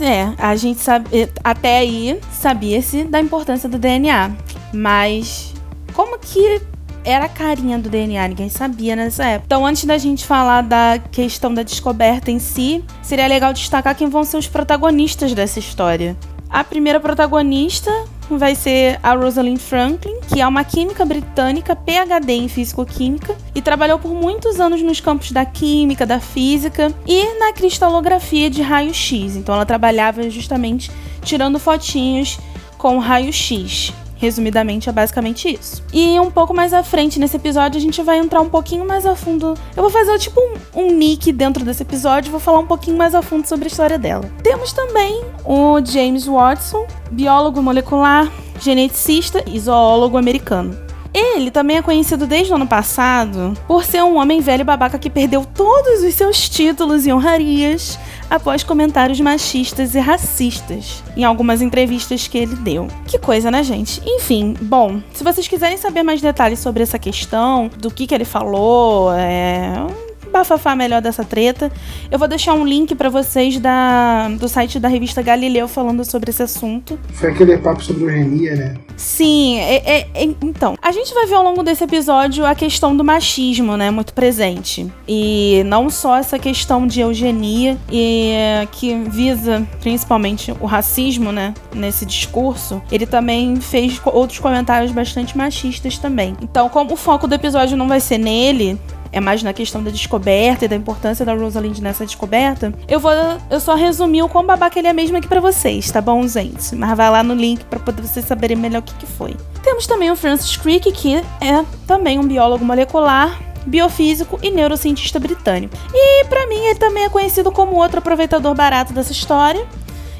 É, 0.00 0.32
a 0.38 0.54
gente 0.56 0.80
sabe, 0.80 1.28
até 1.42 1.78
aí 1.78 2.20
sabia-se 2.32 3.04
da 3.04 3.20
importância 3.20 3.68
do 3.68 3.78
DNA, 3.78 4.30
mas 4.72 5.52
como 5.92 6.18
que 6.18 6.62
era 7.04 7.24
a 7.24 7.28
carinha 7.28 7.78
do 7.78 7.88
DNA? 7.88 8.28
Ninguém 8.28 8.48
sabia 8.48 8.94
nessa 8.94 9.24
época. 9.24 9.46
Então, 9.46 9.66
antes 9.66 9.84
da 9.84 9.98
gente 9.98 10.26
falar 10.26 10.62
da 10.62 10.98
questão 11.10 11.52
da 11.52 11.62
descoberta 11.62 12.30
em 12.30 12.38
si, 12.38 12.84
seria 13.02 13.26
legal 13.26 13.52
destacar 13.52 13.96
quem 13.96 14.08
vão 14.08 14.24
ser 14.24 14.36
os 14.36 14.46
protagonistas 14.46 15.32
dessa 15.34 15.58
história. 15.58 16.16
A 16.50 16.62
primeira 16.62 17.00
protagonista 17.00 17.90
vai 18.36 18.54
ser 18.54 18.98
a 19.02 19.14
Rosalind 19.14 19.58
Franklin, 19.58 20.18
que 20.28 20.40
é 20.40 20.46
uma 20.46 20.64
química 20.64 21.04
britânica 21.04 21.74
PhD 21.74 22.32
em 22.32 22.48
físico-química 22.48 23.36
e 23.54 23.62
trabalhou 23.62 23.98
por 23.98 24.12
muitos 24.12 24.60
anos 24.60 24.82
nos 24.82 25.00
campos 25.00 25.32
da 25.32 25.46
química, 25.46 26.04
da 26.04 26.20
física 26.20 26.92
e 27.06 27.38
na 27.38 27.52
cristalografia 27.52 28.50
de 28.50 28.60
raio-x. 28.60 29.36
Então 29.36 29.54
ela 29.54 29.64
trabalhava 29.64 30.28
justamente 30.28 30.90
tirando 31.22 31.58
fotinhos 31.58 32.38
com 32.76 32.98
raio-x. 32.98 33.92
Resumidamente, 34.18 34.88
é 34.88 34.92
basicamente 34.92 35.48
isso. 35.48 35.82
E 35.92 36.18
um 36.18 36.30
pouco 36.30 36.52
mais 36.52 36.72
à 36.72 36.82
frente 36.82 37.18
nesse 37.18 37.36
episódio, 37.36 37.78
a 37.78 37.80
gente 37.80 38.02
vai 38.02 38.18
entrar 38.18 38.40
um 38.40 38.48
pouquinho 38.48 38.84
mais 38.84 39.06
a 39.06 39.14
fundo. 39.14 39.54
Eu 39.76 39.82
vou 39.82 39.90
fazer 39.90 40.18
tipo 40.18 40.40
um, 40.40 40.82
um 40.82 40.92
nick 40.92 41.32
dentro 41.32 41.64
desse 41.64 41.82
episódio, 41.82 42.30
vou 42.30 42.40
falar 42.40 42.58
um 42.58 42.66
pouquinho 42.66 42.96
mais 42.96 43.14
a 43.14 43.22
fundo 43.22 43.46
sobre 43.46 43.66
a 43.66 43.68
história 43.68 43.98
dela. 43.98 44.28
Temos 44.42 44.72
também 44.72 45.24
o 45.44 45.80
James 45.84 46.26
Watson, 46.26 46.86
biólogo 47.10 47.62
molecular, 47.62 48.30
geneticista 48.60 49.42
e 49.46 49.58
zoólogo 49.60 50.18
americano. 50.18 50.87
Ele 51.12 51.50
também 51.50 51.76
é 51.76 51.82
conhecido 51.82 52.26
desde 52.26 52.52
o 52.52 52.56
ano 52.56 52.66
passado 52.66 53.54
por 53.66 53.84
ser 53.84 54.02
um 54.02 54.16
homem 54.16 54.40
velho 54.40 54.64
babaca 54.64 54.98
que 54.98 55.10
perdeu 55.10 55.44
todos 55.44 56.02
os 56.02 56.14
seus 56.14 56.48
títulos 56.48 57.06
e 57.06 57.12
honrarias 57.12 57.98
após 58.30 58.62
comentários 58.62 59.20
machistas 59.20 59.94
e 59.94 59.98
racistas 59.98 61.02
em 61.16 61.24
algumas 61.24 61.62
entrevistas 61.62 62.28
que 62.28 62.38
ele 62.38 62.56
deu. 62.56 62.88
Que 63.06 63.18
coisa, 63.18 63.50
né, 63.50 63.62
gente? 63.62 64.02
Enfim, 64.04 64.54
bom, 64.60 65.00
se 65.12 65.24
vocês 65.24 65.48
quiserem 65.48 65.78
saber 65.78 66.02
mais 66.02 66.20
detalhes 66.20 66.58
sobre 66.58 66.82
essa 66.82 66.98
questão, 66.98 67.70
do 67.78 67.90
que, 67.90 68.06
que 68.06 68.14
ele 68.14 68.24
falou, 68.24 69.12
é 69.14 70.07
bafafá 70.28 70.74
melhor 70.76 71.00
dessa 71.00 71.24
treta. 71.24 71.70
Eu 72.10 72.18
vou 72.18 72.28
deixar 72.28 72.54
um 72.54 72.64
link 72.66 72.94
pra 72.94 73.08
vocês 73.08 73.58
da, 73.58 74.28
do 74.38 74.48
site 74.48 74.78
da 74.78 74.88
revista 74.88 75.22
Galileu 75.22 75.66
falando 75.68 76.04
sobre 76.04 76.30
esse 76.30 76.42
assunto. 76.42 76.98
Foi 77.14 77.30
aquele 77.30 77.56
papo 77.58 77.82
sobre 77.82 78.04
eugenia, 78.04 78.54
né? 78.56 78.74
Sim, 78.96 79.58
é- 79.58 79.82
é- 79.98 80.08
é- 80.14 80.28
então. 80.42 80.76
A 80.82 80.90
gente 80.92 81.12
vai 81.14 81.26
ver 81.26 81.34
ao 81.34 81.42
longo 81.42 81.62
desse 81.62 81.84
episódio 81.84 82.44
a 82.44 82.54
questão 82.54 82.96
do 82.96 83.04
machismo, 83.04 83.76
né? 83.76 83.90
Muito 83.90 84.12
presente. 84.12 84.86
E 85.06 85.62
não 85.66 85.88
só 85.90 86.16
essa 86.16 86.38
questão 86.38 86.86
de 86.86 87.00
eugenia, 87.00 87.76
e 87.90 88.32
é, 88.34 88.68
que 88.70 88.94
visa 89.08 89.66
principalmente 89.80 90.52
o 90.60 90.66
racismo, 90.66 91.30
né? 91.32 91.54
Nesse 91.74 92.04
discurso. 92.04 92.82
Ele 92.90 93.06
também 93.06 93.56
fez 93.60 94.00
outros 94.04 94.38
comentários 94.38 94.90
bastante 94.92 95.36
machistas 95.36 95.98
também. 95.98 96.36
Então, 96.42 96.68
como 96.68 96.94
o 96.94 96.96
foco 96.96 97.26
do 97.26 97.34
episódio 97.34 97.76
não 97.76 97.86
vai 97.88 98.00
ser 98.00 98.18
nele, 98.18 98.78
é 99.12 99.20
mais 99.20 99.42
na 99.42 99.52
questão 99.52 99.82
da 99.82 99.90
descoberta 99.90 100.64
e 100.64 100.68
da 100.68 100.76
importância 100.76 101.24
da 101.24 101.34
Rosalind 101.34 101.78
nessa 101.78 102.04
descoberta, 102.04 102.72
eu 102.88 103.00
vou 103.00 103.12
eu 103.50 103.60
só 103.60 103.74
resumir 103.74 104.22
o 104.22 104.28
quão 104.28 104.44
babaca 104.44 104.78
ele 104.78 104.88
é 104.88 104.92
mesmo 104.92 105.16
aqui 105.16 105.28
pra 105.28 105.40
vocês, 105.40 105.90
tá 105.90 106.00
bom, 106.00 106.26
gente? 106.26 106.74
Mas 106.74 106.96
vai 106.96 107.10
lá 107.10 107.22
no 107.22 107.34
link 107.34 107.64
pra 107.64 107.78
poder 107.78 108.02
vocês 108.02 108.24
saberem 108.24 108.56
melhor 108.56 108.80
o 108.80 108.82
que, 108.82 108.94
que 108.94 109.06
foi. 109.06 109.36
Temos 109.62 109.86
também 109.86 110.10
o 110.10 110.16
Francis 110.16 110.56
Crick, 110.56 110.90
que 110.92 111.16
é 111.16 111.64
também 111.86 112.18
um 112.18 112.26
biólogo 112.26 112.64
molecular, 112.64 113.38
biofísico 113.66 114.38
e 114.42 114.50
neurocientista 114.50 115.18
britânico. 115.18 115.76
E 115.92 116.24
pra 116.24 116.46
mim 116.46 116.56
ele 116.56 116.78
também 116.78 117.04
é 117.04 117.08
conhecido 117.08 117.52
como 117.52 117.76
outro 117.76 117.98
aproveitador 117.98 118.54
barato 118.54 118.92
dessa 118.92 119.12
história. 119.12 119.66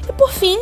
E 0.07 0.13
por 0.13 0.31
fim, 0.31 0.59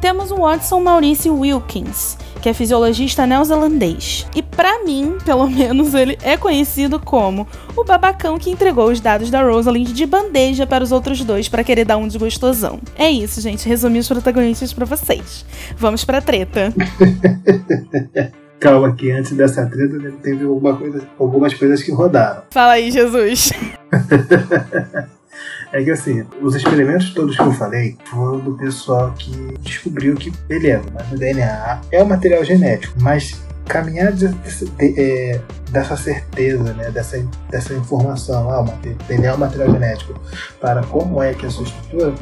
temos 0.00 0.30
o 0.30 0.36
Watson 0.36 0.80
Maurice 0.80 1.30
Wilkins, 1.30 2.16
que 2.42 2.48
é 2.48 2.52
fisiologista 2.52 3.26
neozelandês. 3.26 4.26
E 4.34 4.42
pra 4.42 4.84
mim, 4.84 5.16
pelo 5.24 5.48
menos, 5.48 5.94
ele 5.94 6.18
é 6.22 6.36
conhecido 6.36 6.98
como 6.98 7.46
o 7.76 7.84
babacão 7.84 8.38
que 8.38 8.50
entregou 8.50 8.90
os 8.90 9.00
dados 9.00 9.30
da 9.30 9.42
Rosalind 9.42 9.92
de 9.92 10.04
bandeja 10.04 10.66
para 10.66 10.84
os 10.84 10.92
outros 10.92 11.24
dois 11.24 11.48
para 11.48 11.64
querer 11.64 11.84
dar 11.84 11.96
um 11.96 12.08
desgostosão. 12.08 12.80
É 12.96 13.08
isso, 13.08 13.40
gente. 13.40 13.66
Resumi 13.66 14.00
os 14.00 14.08
protagonistas 14.08 14.72
pra 14.72 14.84
vocês. 14.84 15.46
Vamos 15.76 16.04
pra 16.04 16.20
treta. 16.20 16.74
Calma 18.58 18.94
que 18.94 19.10
antes 19.10 19.32
dessa 19.32 19.66
treta 19.66 19.98
teve 20.22 20.44
alguma 20.44 20.76
coisa, 20.76 21.02
algumas 21.18 21.54
coisas 21.54 21.82
que 21.82 21.90
rodaram. 21.90 22.42
Fala 22.50 22.72
aí, 22.72 22.90
Jesus. 22.90 23.52
É 25.72 25.82
que 25.82 25.90
assim, 25.90 26.24
os 26.42 26.54
experimentos 26.54 27.14
todos 27.14 27.34
que 27.34 27.42
eu 27.42 27.52
falei 27.52 27.96
foram 28.04 28.38
do 28.40 28.52
pessoal 28.52 29.12
que 29.18 29.30
descobriu 29.60 30.14
que, 30.16 30.30
beleza, 30.46 30.84
mas 30.92 31.10
o 31.10 31.16
DNA 31.16 31.80
é 31.90 32.02
um 32.02 32.06
material 32.06 32.44
genético, 32.44 32.94
mas 33.00 33.40
caminhar 33.66 34.12
de- 34.12 34.28
de- 34.28 35.00
é, 35.00 35.40
dessa 35.70 35.96
certeza, 35.96 36.74
né, 36.74 36.90
dessa, 36.90 37.24
dessa 37.50 37.72
informação, 37.72 38.50
ah, 38.50 38.60
o 38.62 39.06
DNA 39.08 39.30
é 39.30 39.34
um 39.34 39.38
material 39.38 39.70
genético, 39.72 40.14
para 40.60 40.82
como 40.82 41.22
é 41.22 41.32
que 41.32 41.46
é 41.46 41.48
a 41.48 41.50
sua 41.50 41.64
estrutura, 41.64 42.12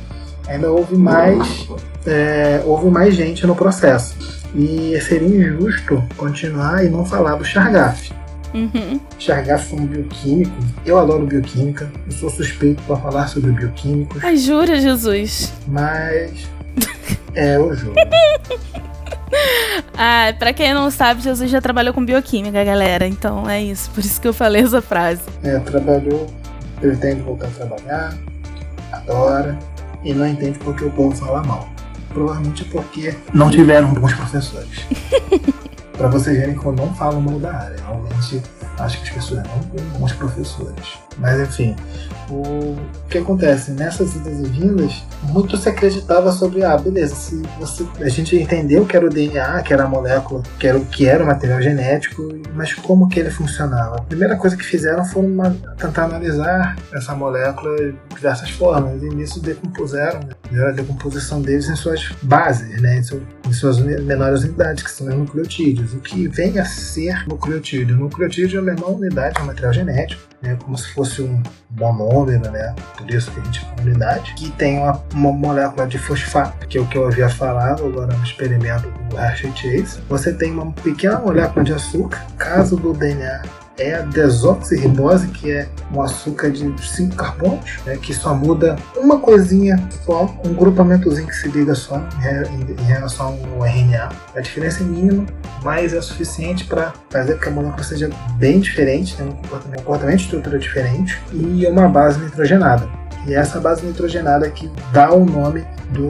ainda 0.46 0.70
houve 0.70 0.96
mais, 0.96 1.66
é, 2.06 2.62
houve 2.64 2.88
mais 2.88 3.14
gente 3.16 3.44
no 3.46 3.56
processo. 3.56 4.16
E 4.54 4.96
seria 5.00 5.26
injusto 5.28 6.02
continuar 6.16 6.84
e 6.84 6.88
não 6.88 7.04
falar 7.04 7.36
do 7.36 7.44
Chargaff. 7.44 8.12
Uhum. 8.54 9.00
Foi 9.58 9.78
um 9.78 9.86
bioquímico. 9.86 10.52
Eu 10.84 10.98
adoro 10.98 11.26
bioquímica. 11.26 11.90
Eu 12.06 12.12
sou 12.12 12.30
suspeito 12.30 12.82
para 12.82 12.96
falar 12.96 13.28
sobre 13.28 13.52
bioquímicos, 13.52 14.22
Ai, 14.24 14.36
jura, 14.36 14.80
Jesus. 14.80 15.52
mas 15.66 16.48
é 17.34 17.58
o 17.58 17.72
jogo. 17.74 17.94
Ah, 20.02 20.34
pra 20.38 20.52
quem 20.52 20.72
não 20.74 20.90
sabe, 20.90 21.20
Jesus 21.22 21.50
já 21.50 21.60
trabalhou 21.60 21.92
com 21.92 22.04
bioquímica, 22.04 22.64
galera. 22.64 23.06
Então 23.06 23.48
é 23.48 23.62
isso. 23.62 23.90
Por 23.90 24.00
isso 24.00 24.20
que 24.20 24.26
eu 24.26 24.32
falei 24.32 24.62
essa 24.62 24.80
frase. 24.80 25.20
É, 25.42 25.58
trabalhou, 25.58 26.26
pretende 26.80 27.20
voltar 27.20 27.46
a 27.46 27.50
trabalhar, 27.50 28.14
adora 28.92 29.58
e 30.02 30.14
não 30.14 30.26
entende 30.26 30.58
porque 30.58 30.84
o 30.84 30.90
povo 30.90 31.14
fala 31.14 31.42
mal. 31.42 31.68
Provavelmente 32.12 32.66
é 32.66 32.72
porque 32.72 33.14
não 33.32 33.50
tiveram 33.50 33.92
bons 33.92 34.12
professores. 34.14 34.86
Para 35.96 36.08
vocês 36.08 36.36
verem 36.38 36.58
que 36.58 36.64
eu 36.64 36.72
não 36.72 36.94
falo 36.94 37.20
mal 37.20 37.38
da 37.38 37.52
área. 37.54 37.76
Acho 38.80 38.98
que 39.02 39.08
as 39.08 39.14
pessoas 39.14 39.42
não 39.44 39.58
têm 39.64 39.84
bons 39.98 40.12
professores. 40.12 40.98
Mas 41.18 41.38
enfim, 41.40 41.76
o 42.30 42.76
que 43.08 43.18
acontece? 43.18 43.72
Nessas 43.72 44.14
idas 44.14 44.38
e 44.40 44.44
vindas, 44.44 45.04
muito 45.24 45.56
se 45.56 45.68
acreditava 45.68 46.32
sobre, 46.32 46.64
ah, 46.64 46.76
beleza, 46.78 47.14
se 47.14 47.42
você, 47.58 47.84
a 48.00 48.08
gente 48.08 48.36
entendeu 48.36 48.86
que 48.86 48.96
era 48.96 49.04
o 49.06 49.10
DNA, 49.10 49.62
que 49.62 49.72
era 49.72 49.84
a 49.84 49.88
molécula, 49.88 50.42
que 50.58 50.66
era 50.66 50.78
o 50.78 50.84
que 50.86 51.06
era 51.06 51.22
o 51.22 51.26
material 51.26 51.60
genético, 51.60 52.26
mas 52.54 52.72
como 52.72 53.08
que 53.08 53.20
ele 53.20 53.30
funcionava? 53.30 53.96
A 53.96 54.02
primeira 54.02 54.36
coisa 54.36 54.56
que 54.56 54.64
fizeram 54.64 55.04
foi 55.04 55.26
uma- 55.26 55.54
tentar 55.76 56.04
analisar 56.04 56.76
essa 56.92 57.14
molécula 57.14 57.76
de 57.76 57.94
diversas 58.14 58.50
formas, 58.50 59.02
e 59.02 59.08
nisso 59.08 59.40
decompuseram, 59.40 60.20
né? 60.50 60.66
a 60.68 60.72
decomposição 60.72 61.40
deles 61.42 61.68
em 61.68 61.76
suas 61.76 62.10
bases, 62.22 62.80
né? 62.80 62.98
em, 62.98 63.52
suas 63.52 63.78
menores 63.80 64.42
unidades, 64.44 64.82
que 64.82 64.90
são 64.90 65.08
os 65.08 65.14
nucleotídeos. 65.14 65.92
O 65.94 65.98
que 65.98 66.28
vem 66.28 66.58
a 66.58 66.64
ser 66.64 67.26
nucleotídeo? 67.28 67.96
O 67.96 68.00
nucleotídeo 68.00 68.58
é 68.60 68.62
menor 68.74 68.90
unidade, 68.92 69.38
é 69.38 69.42
um 69.42 69.46
material 69.46 69.72
genético, 69.72 70.22
né? 70.42 70.56
como 70.62 70.76
se 70.76 70.92
fosse 70.92 71.22
um 71.22 71.42
bom 71.70 71.92
número, 71.92 72.50
né? 72.50 72.74
Por 72.96 73.10
isso 73.10 73.30
que 73.30 73.40
a 73.40 73.44
gente 73.44 73.60
fala 73.60 73.82
unidade. 73.82 74.34
Que 74.34 74.50
tem 74.52 74.78
uma, 74.78 75.02
uma 75.14 75.32
molécula 75.32 75.86
de 75.86 75.98
fosfato, 75.98 76.66
que 76.66 76.78
é 76.78 76.80
o 76.80 76.86
que 76.86 76.96
eu 76.96 77.06
havia 77.06 77.28
falado 77.28 77.84
agora 77.84 78.14
no 78.14 78.24
experimento 78.24 78.88
do 79.08 79.18
Hershey 79.18 79.52
Chase. 79.56 80.00
Você 80.08 80.32
tem 80.32 80.52
uma 80.52 80.72
pequena 80.72 81.18
molécula 81.18 81.64
de 81.64 81.72
açúcar. 81.72 82.24
Caso 82.36 82.76
do 82.76 82.92
DNA 82.92 83.42
é 83.80 83.94
a 83.96 84.02
desoxirribose, 84.02 85.28
que 85.28 85.50
é 85.50 85.68
um 85.94 86.02
açúcar 86.02 86.50
de 86.50 86.72
5 86.80 87.16
carbonos, 87.16 87.78
né, 87.86 87.96
que 87.96 88.12
só 88.14 88.34
muda 88.34 88.76
uma 88.96 89.18
coisinha 89.18 89.76
só, 90.04 90.32
um 90.44 90.52
grupamentozinho 90.54 91.26
que 91.26 91.34
se 91.34 91.48
liga 91.48 91.74
só 91.74 91.96
em, 91.98 92.20
re- 92.22 92.48
em- 92.48 92.80
em 92.82 92.84
relação 92.86 93.38
ao 93.56 93.64
RNA. 93.66 94.08
A 94.36 94.40
diferença 94.40 94.82
é 94.82 94.86
mínima, 94.86 95.24
mas 95.62 95.92
é 95.94 96.00
suficiente 96.00 96.64
para 96.64 96.92
fazer 97.10 97.34
com 97.34 97.40
que 97.40 97.48
a 97.48 97.52
molécula 97.52 97.82
seja 97.82 98.10
bem 98.36 98.60
diferente, 98.60 99.16
tem 99.16 99.26
um 99.26 99.32
comportamento, 99.32 99.80
um 99.80 99.84
comportamento 99.84 100.16
de 100.18 100.24
estrutura 100.24 100.58
diferente 100.58 101.20
e 101.32 101.66
uma 101.66 101.88
base 101.88 102.18
nitrogenada. 102.20 102.99
E 103.26 103.34
é 103.34 103.36
essa 103.36 103.60
base 103.60 103.84
nitrogenada 103.84 104.50
que 104.50 104.70
dá 104.92 105.12
o 105.12 105.24
nome 105.24 105.64
do 105.90 106.08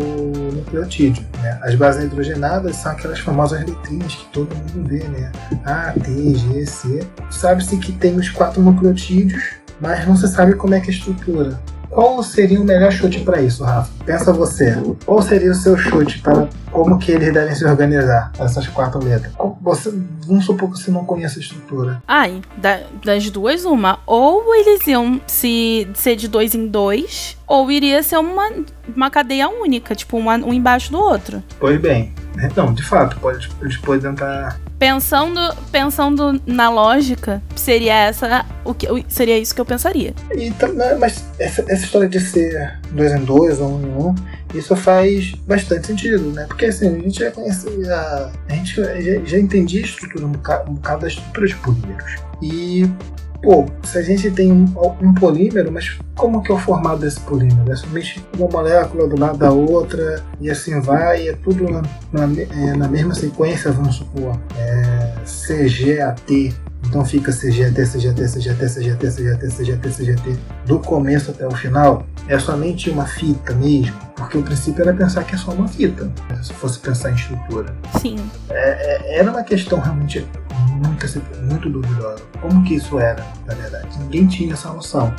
nucleotídeo. 0.57 1.25
Né? 1.43 1.59
As 1.63 1.75
bases 1.75 2.05
nitrogenadas 2.05 2.77
são 2.77 2.93
aquelas 2.93 3.19
famosas 3.19 3.65
letrinhas 3.65 4.15
que 4.15 4.27
todo 4.27 4.55
mundo 4.55 4.89
vê, 4.89 5.03
né? 5.05 5.33
A, 5.65 5.93
T, 5.93 6.35
G, 6.35 6.67
C. 6.67 7.07
Sabe-se 7.31 7.77
que 7.79 7.93
tem 7.93 8.17
os 8.17 8.29
quatro 8.29 8.63
nucleotídeos, 8.63 9.43
mas 9.81 10.07
não 10.07 10.17
se 10.17 10.29
sabe 10.29 10.55
como 10.55 10.75
é 10.75 10.81
que 10.81 10.91
é 10.91 10.93
a 10.93 10.97
estrutura. 10.97 11.61
Qual 11.91 12.23
seria 12.23 12.61
o 12.61 12.65
melhor 12.65 12.93
chute 12.93 13.21
para 13.21 13.43
isso, 13.43 13.65
Rafa? 13.65 13.91
Pensa 14.07 14.33
você. 14.33 14.77
Qual 15.05 15.21
seria 15.21 15.51
o 15.51 15.55
seu 15.55 15.77
chute 15.77 16.21
para 16.21 16.49
como 16.71 16.99
que 16.99 17.11
eles 17.11 17.35
devem 17.35 17.53
se 17.55 17.65
organizar, 17.65 18.31
essas 18.39 18.69
quatro 18.69 19.03
letras? 19.05 19.33
Você, 19.61 19.93
vamos 20.27 20.47
supor 20.47 20.71
que 20.71 20.79
você 20.79 20.91
não 20.91 21.05
conhece 21.05 21.39
a 21.39 21.43
estrutura. 21.43 22.01
Ai, 22.07 22.41
da- 22.57 22.81
das 23.05 23.29
duas, 23.29 23.65
uma. 23.65 23.99
Ou 24.07 24.55
eles 24.55 24.87
iam 24.87 25.21
se 25.27 25.89
ser 25.95 26.15
de 26.15 26.29
dois 26.29 26.55
em 26.55 26.69
dois, 26.69 27.37
ou 27.47 27.71
iria 27.73 28.03
ser 28.05 28.19
uma, 28.19 28.49
uma 28.95 29.11
cadeia 29.11 29.49
única, 29.49 29.95
tipo, 29.95 30.17
uma- 30.17 30.37
um 30.37 30.55
embaixo 30.55 30.93
do 30.93 30.99
outro. 30.99 31.43
Pois 31.59 31.81
bem. 31.81 32.15
Não, 32.57 32.73
de 32.73 32.83
fato, 32.83 33.19
pode, 33.21 33.51
eles 33.61 33.77
podem 33.79 34.11
tentar 34.11 34.59
Pensando, 34.79 35.39
pensando 35.71 36.41
na 36.47 36.71
lógica, 36.71 37.43
seria 37.55 37.95
essa 37.95 38.47
o 38.65 38.73
que 38.73 38.87
seria 39.09 39.39
isso 39.39 39.55
que 39.55 39.61
eu 39.61 39.67
pensaria. 39.67 40.15
E, 40.35 40.51
tam- 40.53 40.73
né, 40.73 40.95
mas 40.95 41.23
essa, 41.39 41.61
essa 41.69 41.85
história 41.85 42.09
de 42.09 42.19
ser 42.19 42.79
dois 42.93 43.13
em 43.13 43.23
dois 43.23 43.61
ou 43.61 43.77
um 43.77 43.83
em 43.83 43.91
um, 43.91 44.15
isso 44.55 44.75
faz 44.75 45.33
bastante 45.47 45.87
sentido, 45.89 46.33
né? 46.33 46.47
Porque 46.49 46.65
assim, 46.67 46.89
a 46.89 46.99
gente 46.99 47.19
já 47.19 47.31
conhecia, 47.31 47.95
a 47.95 48.55
gente 48.55 48.75
já, 48.77 49.21
já 49.25 49.39
entendia 49.39 49.83
a 49.83 49.85
estrutura, 49.85 50.25
um 50.25 50.33
bocado, 50.33 50.71
um 50.71 50.75
bocado 50.75 51.03
da 51.03 51.09
estrutura 51.09 51.47
de 51.47 51.57
polímeros. 51.57 52.15
E, 52.41 52.89
pô, 53.43 53.67
se 53.83 53.99
a 53.99 54.03
gente 54.03 54.31
tem 54.31 54.53
um, 54.53 54.65
um 55.01 55.15
polímero, 55.15 55.73
mas 55.73 55.99
como 56.15 56.43
que 56.43 56.51
é 56.51 56.55
o 56.55 56.59
formato 56.59 56.99
desse 56.99 57.21
polímero? 57.21 57.71
É 57.71 57.77
somente 57.77 58.25
uma 58.39 58.49
molécula 58.49 59.09
do 59.09 59.19
lado 59.19 59.39
da 59.39 59.51
outra 59.51 60.23
e 60.41 60.51
assim 60.51 60.81
vai, 60.81 61.25
e 61.25 61.29
é 61.29 61.33
tudo 61.33 61.65
na, 61.65 61.83
na, 62.13 62.41
é, 62.41 62.77
na 62.77 62.89
mesma 62.89 63.15
sequência, 63.15 63.73
vamos 63.73 63.97
supor, 63.97 64.39
é, 64.59 65.15
CGAT, 65.25 66.55
então 66.87 67.05
fica 67.05 67.31
CGT, 67.31 67.87
CGT, 67.87 68.29
CGT, 68.29 68.69
CGT, 68.69 69.11
CGT, 69.11 69.49
CGT, 69.49 69.91
CGT, 69.91 70.37
do 70.67 70.79
começo 70.79 71.31
até 71.31 71.47
o 71.47 71.51
final. 71.51 72.05
É 72.27 72.39
somente 72.39 72.91
uma 72.91 73.07
fita 73.07 73.55
mesmo, 73.55 73.97
porque 74.17 74.39
o 74.39 74.43
princípio 74.43 74.83
era 74.83 74.95
pensar 74.95 75.25
que 75.25 75.35
é 75.35 75.39
só 75.39 75.53
uma 75.53 75.69
fita, 75.69 76.11
se 76.43 76.53
fosse 76.55 76.79
pensar 76.79 77.11
em 77.11 77.15
estrutura. 77.15 77.75
Sim. 78.01 78.17
É- 78.49 79.19
era 79.19 79.31
uma 79.31 79.43
questão 79.43 79.79
realmente 79.79 80.27
muito, 80.81 81.07
muito 81.43 81.69
duvidosa. 81.69 82.23
Como 82.41 82.65
que 82.65 82.75
isso 82.75 82.99
era, 82.99 83.25
na 83.47 83.55
verdade? 83.55 83.99
Ninguém 84.01 84.27
tinha 84.27 84.55
essa 84.55 84.73
noção. 84.73 85.15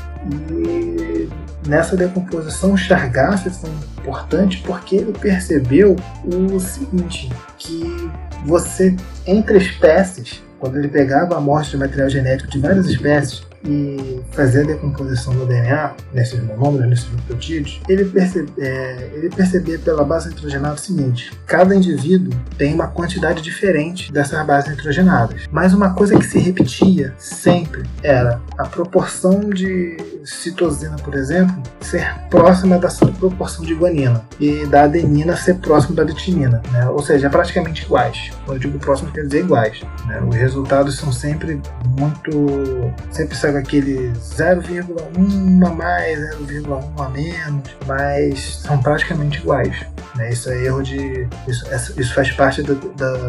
E 0.49 1.29
nessa 1.67 1.95
decomposição, 1.95 2.73
o 2.73 2.77
Chargaff 2.77 3.49
foi 3.49 3.69
importante 3.99 4.61
porque 4.65 4.95
ele 4.95 5.13
percebeu 5.13 5.95
o 6.25 6.59
seguinte, 6.59 7.31
que 7.57 8.11
você, 8.45 8.95
entre 9.27 9.59
espécies, 9.59 10.41
quando 10.59 10.77
ele 10.77 10.87
pegava 10.87 11.35
a 11.35 11.37
amostra 11.37 11.71
de 11.71 11.77
material 11.77 12.09
genético 12.09 12.49
de 12.49 12.59
várias 12.59 12.87
espécies 12.87 13.43
e 13.63 14.21
fazia 14.31 14.61
a 14.61 14.65
decomposição 14.65 15.33
do 15.33 15.45
DNA 15.45 15.93
nesses 16.13 16.41
monômeros, 16.41 16.89
nesses 16.89 17.11
nucleotídeos, 17.11 17.81
ele, 17.87 18.05
percebe, 18.05 18.51
é, 18.57 19.09
ele 19.13 19.29
percebia 19.29 19.79
pela 19.79 20.03
base 20.03 20.29
nitrogenada 20.29 20.75
o 20.75 20.79
seguinte: 20.79 21.31
cada 21.45 21.75
indivíduo 21.75 22.33
tem 22.57 22.73
uma 22.73 22.87
quantidade 22.87 23.41
diferente 23.41 24.11
dessas 24.11 24.45
bases 24.45 24.69
nitrogenadas. 24.71 25.43
Mas 25.51 25.73
uma 25.73 25.93
coisa 25.93 26.17
que 26.17 26.25
se 26.25 26.39
repetia 26.39 27.13
sempre 27.17 27.83
era 28.01 28.41
a 28.57 28.65
proporção 28.65 29.39
de 29.49 29.97
citosina, 30.23 30.95
por 30.97 31.15
exemplo, 31.15 31.61
ser 31.79 32.13
próxima 32.29 32.77
da 32.77 32.89
proporção 33.19 33.65
de 33.65 33.73
guanina 33.73 34.23
e 34.39 34.65
da 34.65 34.83
adenina 34.83 35.35
ser 35.35 35.55
próximo 35.55 35.95
da 35.95 36.03
litinina, 36.03 36.61
né? 36.71 36.87
ou 36.87 37.01
seja, 37.01 37.29
praticamente 37.29 37.83
iguais. 37.83 38.31
Quando 38.45 38.57
eu 38.57 38.61
digo 38.61 38.79
próximo, 38.79 39.11
quer 39.11 39.23
dizer 39.23 39.39
iguais. 39.39 39.81
né? 40.05 40.21
Os 40.21 40.35
resultados 40.35 40.97
são 40.97 41.11
sempre 41.11 41.61
muito. 41.97 42.91
sempre 43.11 43.35
sai 43.51 43.57
aquele 43.57 44.11
0,1 44.13 45.67
a 45.67 45.69
mais, 45.73 46.19
0,1 46.19 47.05
a 47.05 47.09
menos, 47.09 47.69
mas 47.85 48.55
são 48.57 48.77
praticamente 48.77 49.39
iguais. 49.39 49.75
né? 50.15 50.31
Isso 50.31 50.49
é 50.49 50.65
erro 50.65 50.81
de. 50.81 51.27
Isso, 51.47 51.99
isso 51.99 52.13
faz 52.13 52.31
parte 52.31 52.61
do, 52.63 52.75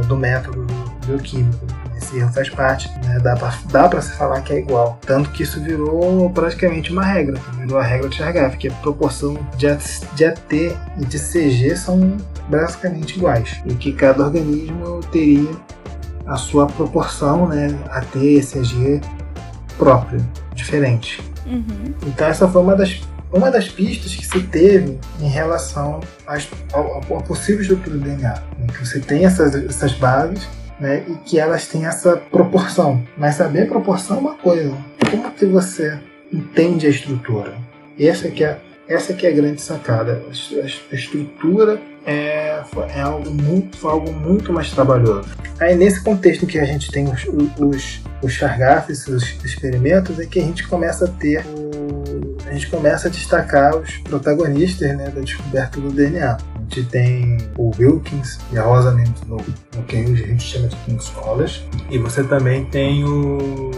do 0.06 0.16
método 0.16 0.66
bioquímico. 1.06 1.66
Esse 1.96 2.18
erro 2.18 2.32
faz 2.32 2.48
parte, 2.50 2.88
né? 3.04 3.18
dá 3.20 3.36
pra, 3.36 3.52
dá 3.70 4.00
se 4.00 4.12
falar 4.16 4.40
que 4.42 4.52
é 4.52 4.58
igual. 4.58 4.98
Tanto 5.06 5.30
que 5.30 5.42
isso 5.42 5.60
virou 5.60 6.28
praticamente 6.30 6.92
uma 6.92 7.04
regra, 7.04 7.40
virou 7.58 7.78
a 7.78 7.82
regra 7.82 8.08
de 8.08 8.16
Chargaff, 8.16 8.56
que 8.56 8.68
a 8.68 8.72
proporção 8.72 9.34
de, 9.56 9.66
de 10.14 10.24
AT 10.24 10.52
e 10.52 11.04
de 11.04 11.18
CG 11.18 11.76
são 11.76 12.16
basicamente 12.48 13.16
iguais. 13.16 13.62
E 13.66 13.74
que 13.74 13.92
cada 13.92 14.24
organismo 14.24 15.00
teria 15.12 15.50
a 16.26 16.36
sua 16.36 16.66
proporção, 16.66 17.48
né? 17.48 17.68
AT 17.90 18.12
CG 18.12 19.00
própria, 19.72 20.20
diferente. 20.54 21.20
Uhum. 21.46 21.94
Então 22.06 22.26
essa 22.26 22.48
foi 22.48 22.62
uma 22.62 22.76
das, 22.76 23.00
uma 23.32 23.50
das 23.50 23.68
pistas 23.68 24.14
que 24.14 24.26
se 24.26 24.42
teve 24.44 24.98
em 25.20 25.28
relação 25.28 26.00
às, 26.26 26.48
ao, 26.72 26.94
ao 26.94 27.22
possível 27.22 27.62
estrutura 27.62 27.96
do 27.96 28.04
DNA. 28.04 28.34
né? 28.58 28.66
Que 28.68 28.86
você 28.86 29.00
tem 29.00 29.24
essas, 29.24 29.54
essas 29.54 29.92
bases 29.94 30.46
né, 30.78 31.04
e 31.08 31.14
que 31.24 31.38
elas 31.38 31.66
têm 31.66 31.86
essa 31.86 32.16
proporção. 32.16 33.02
Mas 33.16 33.36
saber 33.36 33.68
proporção 33.68 34.16
é 34.16 34.20
uma 34.20 34.34
coisa. 34.34 34.76
Como 35.10 35.30
que 35.30 35.46
você 35.46 35.98
entende 36.32 36.86
a 36.86 36.90
estrutura? 36.90 37.54
Essa 37.98 38.28
que 38.28 38.42
é, 38.42 38.58
essa 38.88 39.12
que 39.14 39.26
é 39.26 39.30
a 39.30 39.34
grande 39.34 39.60
sacada. 39.60 40.22
A 40.90 40.94
estrutura 40.94 41.80
é, 42.06 42.62
é 42.94 43.00
algo 43.00 43.30
muito, 43.30 43.76
foi 43.76 43.90
algo 43.90 44.12
muito 44.12 44.52
mais 44.52 44.70
trabalhoso. 44.70 45.28
Aí 45.60 45.74
nesse 45.74 46.02
contexto 46.02 46.46
que 46.46 46.58
a 46.58 46.64
gente 46.64 46.90
tem 46.90 47.04
os, 47.08 47.24
os, 47.58 48.00
os 48.22 48.32
Chargaffs, 48.32 49.06
os 49.06 49.44
experimentos, 49.44 50.18
é 50.18 50.26
que 50.26 50.40
a 50.40 50.42
gente 50.42 50.66
começa 50.66 51.04
a 51.04 51.08
ter 51.08 51.44
a 52.52 52.54
gente 52.54 52.68
começa 52.68 53.08
a 53.08 53.10
destacar 53.10 53.74
os 53.74 53.96
protagonistas 53.98 54.94
né, 54.94 55.08
da 55.08 55.22
descoberta 55.22 55.80
do 55.80 55.90
DNA. 55.90 56.36
A 56.36 56.74
gente 56.74 56.84
tem 56.84 57.38
o 57.56 57.70
Wilkins 57.78 58.38
e 58.52 58.58
a 58.58 58.62
Rosalind 58.62 59.14
no, 59.26 59.36
no 59.36 59.82
que 59.84 59.96
a 59.96 60.04
gente 60.04 60.42
chama 60.42 60.68
de 60.68 60.76
King's 60.76 61.08
College. 61.08 61.66
E 61.90 61.96
você 61.96 62.22
também 62.22 62.66
tem 62.66 63.04
o, 63.04 63.70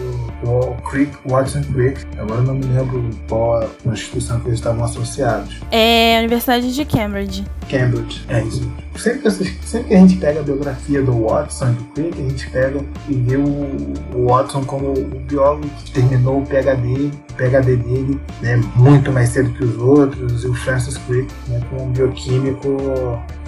o 0.45 0.75
Crick, 0.89 1.11
Watson 1.25 1.61
Crick. 1.73 2.05
Agora 2.17 2.41
eu 2.41 2.43
não 2.43 2.55
me 2.55 2.65
lembro 2.65 3.09
qual 3.27 3.61
a 3.61 3.89
instituição 3.89 4.39
que 4.39 4.47
eles 4.47 4.59
estavam 4.59 4.83
associados. 4.83 5.61
É 5.71 6.17
a 6.17 6.19
Universidade 6.19 6.73
de 6.73 6.85
Cambridge. 6.85 7.45
Cambridge, 7.69 8.23
é 8.29 8.41
isso. 8.43 8.71
Sempre 8.95 9.23
que, 9.23 9.29
sempre 9.65 9.87
que 9.89 9.93
a 9.93 9.97
gente 9.97 10.17
pega 10.17 10.39
a 10.39 10.43
biografia 10.43 11.01
do 11.01 11.27
Watson 11.27 11.69
e 11.69 11.73
do 11.73 11.83
Crick, 11.85 12.21
a 12.21 12.29
gente 12.29 12.49
pega 12.49 12.79
e 13.09 13.13
vê 13.13 13.35
o, 13.35 13.93
o 14.13 14.27
Watson 14.27 14.63
como 14.63 14.93
o 14.93 15.19
biólogo 15.27 15.67
que 15.83 15.91
terminou 15.91 16.41
o 16.41 16.45
PhD, 16.45 17.11
o 17.31 17.33
PhD 17.33 17.75
dele 17.75 18.19
né, 18.41 18.61
muito 18.75 19.11
mais 19.11 19.29
cedo 19.29 19.51
que 19.51 19.65
os 19.65 19.77
outros, 19.77 20.43
e 20.43 20.47
o 20.47 20.53
Francis 20.53 20.97
Crick 20.99 21.31
né, 21.47 21.61
como 21.69 21.83
um 21.83 21.89
bioquímico. 21.91 22.77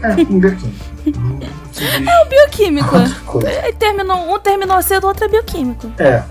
É, 0.01 0.13
um 0.29 0.39
bioquímico. 0.39 0.87
Se 1.71 1.83
diz 1.83 2.27
Bioquímico. 2.29 2.97
terminou, 3.79 4.35
um 4.35 4.39
terminou 4.39 4.81
cedo, 4.81 5.05
o 5.05 5.07
outro 5.07 5.25
é 5.25 5.27
bioquímico. 5.29 5.91
É. 5.97 6.23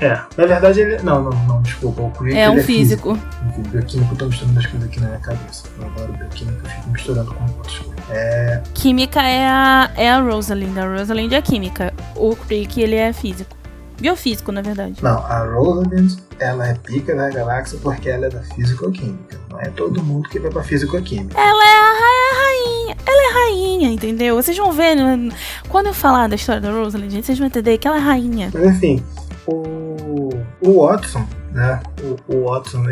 É, 0.00 0.18
na 0.36 0.46
verdade 0.46 0.80
ele. 0.80 0.98
Não, 1.02 1.22
não, 1.22 1.30
não, 1.46 1.62
desculpa. 1.62 2.02
O 2.02 2.10
Crick 2.10 2.36
É 2.36 2.50
um 2.50 2.54
ele 2.54 2.62
físico. 2.62 3.18
Enfim, 3.48 3.62
bioquímico, 3.70 4.14
eu 4.14 4.18
tô 4.18 4.26
misturando 4.26 4.58
as 4.58 4.66
coisas 4.66 4.88
aqui 4.88 5.00
na 5.00 5.06
minha 5.06 5.20
cabeça. 5.20 5.64
Eu 5.78 5.86
adoro 5.86 6.12
bioquímica, 6.14 6.60
eu 6.64 6.70
fico 6.70 6.90
misturando 6.90 7.34
com 7.34 7.44
outras 7.44 7.78
coisas. 7.78 7.94
É, 8.10 8.60
Química 8.74 9.22
é 9.22 9.46
a, 9.46 9.90
é 9.96 10.10
a 10.10 10.20
Rosalind. 10.20 10.76
A 10.76 10.98
Rosalind 10.98 11.32
é 11.32 11.40
química. 11.40 11.94
O 12.16 12.34
Crick, 12.36 12.80
ele 12.80 12.96
é 12.96 13.12
físico. 13.12 13.54
Biofísico, 14.00 14.50
na 14.50 14.60
verdade. 14.60 14.96
Não, 15.00 15.18
a 15.24 15.44
Rosalind, 15.46 16.18
ela 16.40 16.66
é 16.68 16.74
pica 16.74 17.14
da 17.14 17.30
galáxia 17.30 17.78
porque 17.80 18.08
ela 18.10 18.26
é 18.26 18.28
da 18.28 18.42
físico-química. 18.42 19.38
Não 19.48 19.60
é 19.60 19.66
todo 19.70 20.02
mundo 20.02 20.28
que 20.28 20.40
vai 20.40 20.50
pra 20.50 20.64
físico-química. 20.64 21.38
Ela 21.38 21.64
é 21.64 21.76
a 21.76 21.92
ra- 21.92 22.40
rainha. 22.42 22.96
Ela 23.06 23.30
é 23.30 23.32
rainha, 23.34 23.88
entendeu? 23.90 24.34
Vocês 24.34 24.56
vão 24.56 24.72
ver. 24.72 24.96
né? 24.96 25.30
Quando 25.68 25.86
eu 25.86 25.94
falar 25.94 26.28
da 26.28 26.34
história 26.34 26.60
da 26.60 26.72
Rosalind, 26.72 27.22
vocês 27.24 27.38
vão 27.38 27.46
entender 27.46 27.78
que 27.78 27.86
ela 27.86 27.96
é 27.96 28.00
rainha. 28.00 28.50
Mas 28.52 28.64
enfim, 28.64 29.02
o... 29.46 30.30
o 30.60 30.86
Watson, 30.86 31.26
né? 31.52 31.80
O, 32.02 32.34
o 32.34 32.50
Watson, 32.50 32.84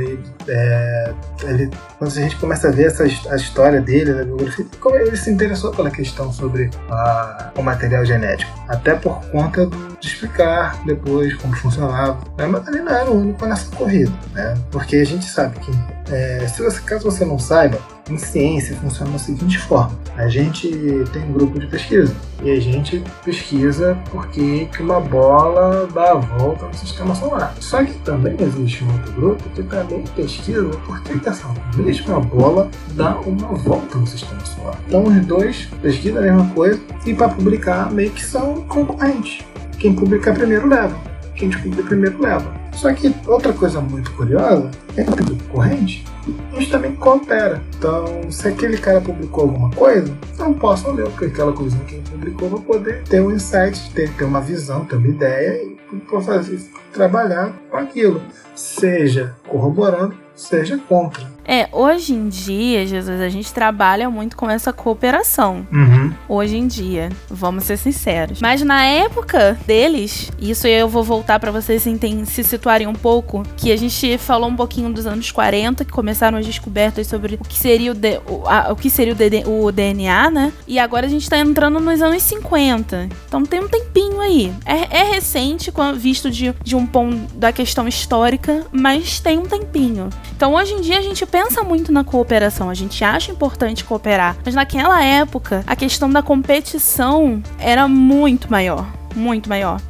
é, 0.49 1.15
ele, 1.43 1.71
quando 1.99 2.11
a 2.11 2.15
gente 2.15 2.37
começa 2.37 2.69
a 2.69 2.71
ver 2.71 2.87
essa, 2.87 3.03
a 3.03 3.37
história 3.37 3.81
dele, 3.81 4.25
biografia, 4.25 4.65
como 4.81 4.97
ele 4.97 5.17
se 5.17 5.31
interessou 5.31 5.73
pela 5.73 5.91
questão 5.91 6.33
sobre 6.33 6.71
a, 6.89 7.51
o 7.57 7.63
material 7.63 8.05
genético. 8.05 8.53
Até 8.69 8.95
por 8.95 9.21
conta 9.31 9.67
de 9.67 10.07
explicar 10.07 10.81
depois 10.85 11.35
como 11.35 11.55
funcionava. 11.57 12.19
Né? 12.39 12.47
Mas 12.47 12.67
ele 12.69 12.81
não 12.81 12.93
era 12.93 13.11
o 13.11 13.21
único 13.21 13.45
nessa 13.47 13.75
corrida, 13.75 14.13
né? 14.33 14.55
Porque 14.71 14.97
a 14.97 15.05
gente 15.05 15.25
sabe 15.25 15.59
que, 15.59 15.73
é, 16.13 16.47
se 16.47 16.63
você, 16.63 16.81
caso 16.81 17.05
você 17.05 17.25
não 17.25 17.39
saiba, 17.39 17.79
em 18.13 18.19
ciência 18.19 18.77
funciona 18.77 19.13
da 19.13 19.19
seguinte 19.19 19.59
forma: 19.59 19.99
a 20.17 20.29
gente 20.29 20.69
tem 21.13 21.23
um 21.25 21.33
grupo 21.33 21.59
de 21.59 21.67
pesquisa 21.67 22.15
e 22.43 22.51
a 22.51 22.61
gente 22.61 23.03
pesquisa 23.25 23.97
por 24.11 24.29
que 24.29 24.69
uma 24.81 25.01
bola 25.01 25.89
dá 25.93 26.13
a 26.13 26.15
volta 26.15 26.67
no 26.67 26.75
sistema 26.75 27.15
solar. 27.15 27.55
Só 27.61 27.85
que 27.85 27.93
também 28.01 28.37
existe 28.41 28.85
um 28.85 28.93
outro 28.93 29.13
grupo 29.13 29.43
que 29.51 29.63
também 29.63 30.05
pesquisa 30.15 30.65
por 30.87 31.01
que 31.03 31.29
essa 31.29 31.49
mesma 31.77 32.21
bola 32.21 32.71
dá 32.95 33.19
uma 33.21 33.55
volta 33.55 33.99
no 33.99 34.07
sistema 34.07 34.45
solar. 34.45 34.79
Então 34.87 35.05
os 35.05 35.27
dois 35.27 35.69
pesquisam 35.81 36.19
a 36.19 36.23
mesma 36.23 36.49
coisa 36.51 36.81
e 37.07 37.15
para 37.15 37.29
publicar 37.29 37.91
meio 37.91 38.11
que 38.11 38.25
são 38.25 38.63
concorrentes. 38.63 39.45
Quem 39.79 39.95
publicar 39.95 40.35
primeiro 40.35 40.69
leva. 40.69 40.97
Quem 41.35 41.49
descobrir 41.49 41.83
primeiro 41.85 42.21
leva. 42.21 42.62
Só 42.73 42.93
que 42.93 43.15
outra 43.27 43.53
coisa 43.53 43.81
muito 43.81 44.11
curiosa 44.13 44.71
é 44.97 45.05
que 45.05 45.23
o 45.23 45.37
concorrente 45.37 46.05
a 46.53 46.59
gente 46.59 46.71
também 46.71 46.95
coopera. 46.95 47.63
Então, 47.77 48.31
se 48.31 48.47
aquele 48.49 48.79
cara 48.79 49.01
publicou 49.01 49.45
alguma 49.45 49.71
coisa, 49.71 50.17
não 50.39 50.55
posso 50.55 50.91
ler, 50.93 51.09
porque 51.09 51.27
aquela 51.27 51.53
coisinha 51.53 51.85
que 51.85 51.97
ele 51.97 52.05
publicou 52.11 52.49
vai 52.49 52.61
poder 52.61 53.03
ter 53.05 53.21
um 53.21 53.33
insight, 53.33 53.91
ter, 53.93 54.11
ter 54.15 54.25
uma 54.25 54.41
visão, 54.41 54.85
ter 54.85 54.97
uma 54.97 55.09
ideia 55.09 55.63
e 55.65 55.77
fazer 56.23 56.61
trabalhar 56.93 57.53
com 57.71 57.77
aquilo, 57.77 58.23
seja 58.55 59.35
corroborando, 59.49 60.15
seja 60.43 60.79
contra. 60.89 61.31
É, 61.45 61.69
hoje 61.73 62.15
em 62.15 62.29
dia, 62.29 62.87
Jesus, 62.87 63.21
a 63.21 63.29
gente 63.29 63.53
trabalha 63.53 64.09
muito 64.09 64.37
com 64.37 64.49
essa 64.49 64.73
cooperação. 64.73 65.67
Uhum. 65.73 66.13
Hoje 66.29 66.57
em 66.57 66.69
dia, 66.69 67.09
vamos 67.29 67.65
ser 67.65 67.77
sinceros. 67.77 68.41
Mas 68.41 68.63
na 68.63 68.85
época 68.85 69.59
deles, 69.67 70.31
isso 70.39 70.69
eu 70.69 70.89
vou 70.89 71.03
voltar 71.03 71.41
pra 71.41 71.51
vocês 71.51 71.85
se 72.27 72.45
situarem 72.45 72.87
um 72.87 72.93
pouco, 72.95 73.43
que 73.57 73.73
a 73.73 73.77
gente 73.77 74.17
falou 74.19 74.49
um 74.49 74.55
pouquinho 74.55 74.93
dos 74.93 75.05
anos 75.05 75.33
40, 75.33 75.85
que 75.85 75.91
começaram 75.91 76.39
as 76.39 76.47
descobertas 76.47 77.09
sobre 77.09 77.35
o 77.35 77.39
que 77.45 77.59
seria 77.59 77.91
o, 77.91 77.95
D- 77.95 78.21
o, 78.29 78.47
a- 78.49 78.69
o 78.71 78.77
que 78.77 78.89
seria 78.89 79.13
o, 79.13 79.17
DD 79.17 79.43
o 79.45 79.73
DNA, 79.73 80.31
né? 80.31 80.53
E 80.67 80.79
agora 80.79 81.07
a 81.07 81.11
gente 81.11 81.29
tá 81.29 81.39
entrando 81.39 81.81
nos 81.81 82.01
anos 82.01 82.23
50. 82.23 83.09
Então 83.27 83.45
tem 83.45 83.59
um 83.61 83.69
tempinho 83.69 84.21
aí. 84.21 84.53
É, 84.65 84.99
é 85.01 85.03
recente, 85.13 85.73
visto 85.97 86.31
de, 86.31 86.55
de 86.63 86.77
um 86.77 86.87
ponto 86.87 87.17
da 87.37 87.51
questão 87.53 87.89
histórica, 87.89 88.65
mas 88.71 89.19
tem 89.19 89.39
um 89.39 89.43
tempinho. 89.47 90.09
Então 90.43 90.55
hoje 90.55 90.75
em 90.75 90.81
dia 90.81 90.99
a 90.99 91.01
gente 91.01 91.25
pensa 91.25 91.63
muito 91.63 91.93
na 91.93 92.03
cooperação, 92.03 92.69
a 92.69 92.75
gente 92.75 93.05
acha 93.05 93.31
importante 93.31 93.85
cooperar, 93.85 94.37
mas 94.45 94.57
naquela 94.57 95.01
época 95.01 95.63
a 95.65 95.77
questão 95.77 96.11
da 96.11 96.21
competição 96.21 97.41
era 97.61 97.87
muito 97.87 98.51
maior. 98.51 98.85
Muito 99.15 99.49
maior. 99.49 99.81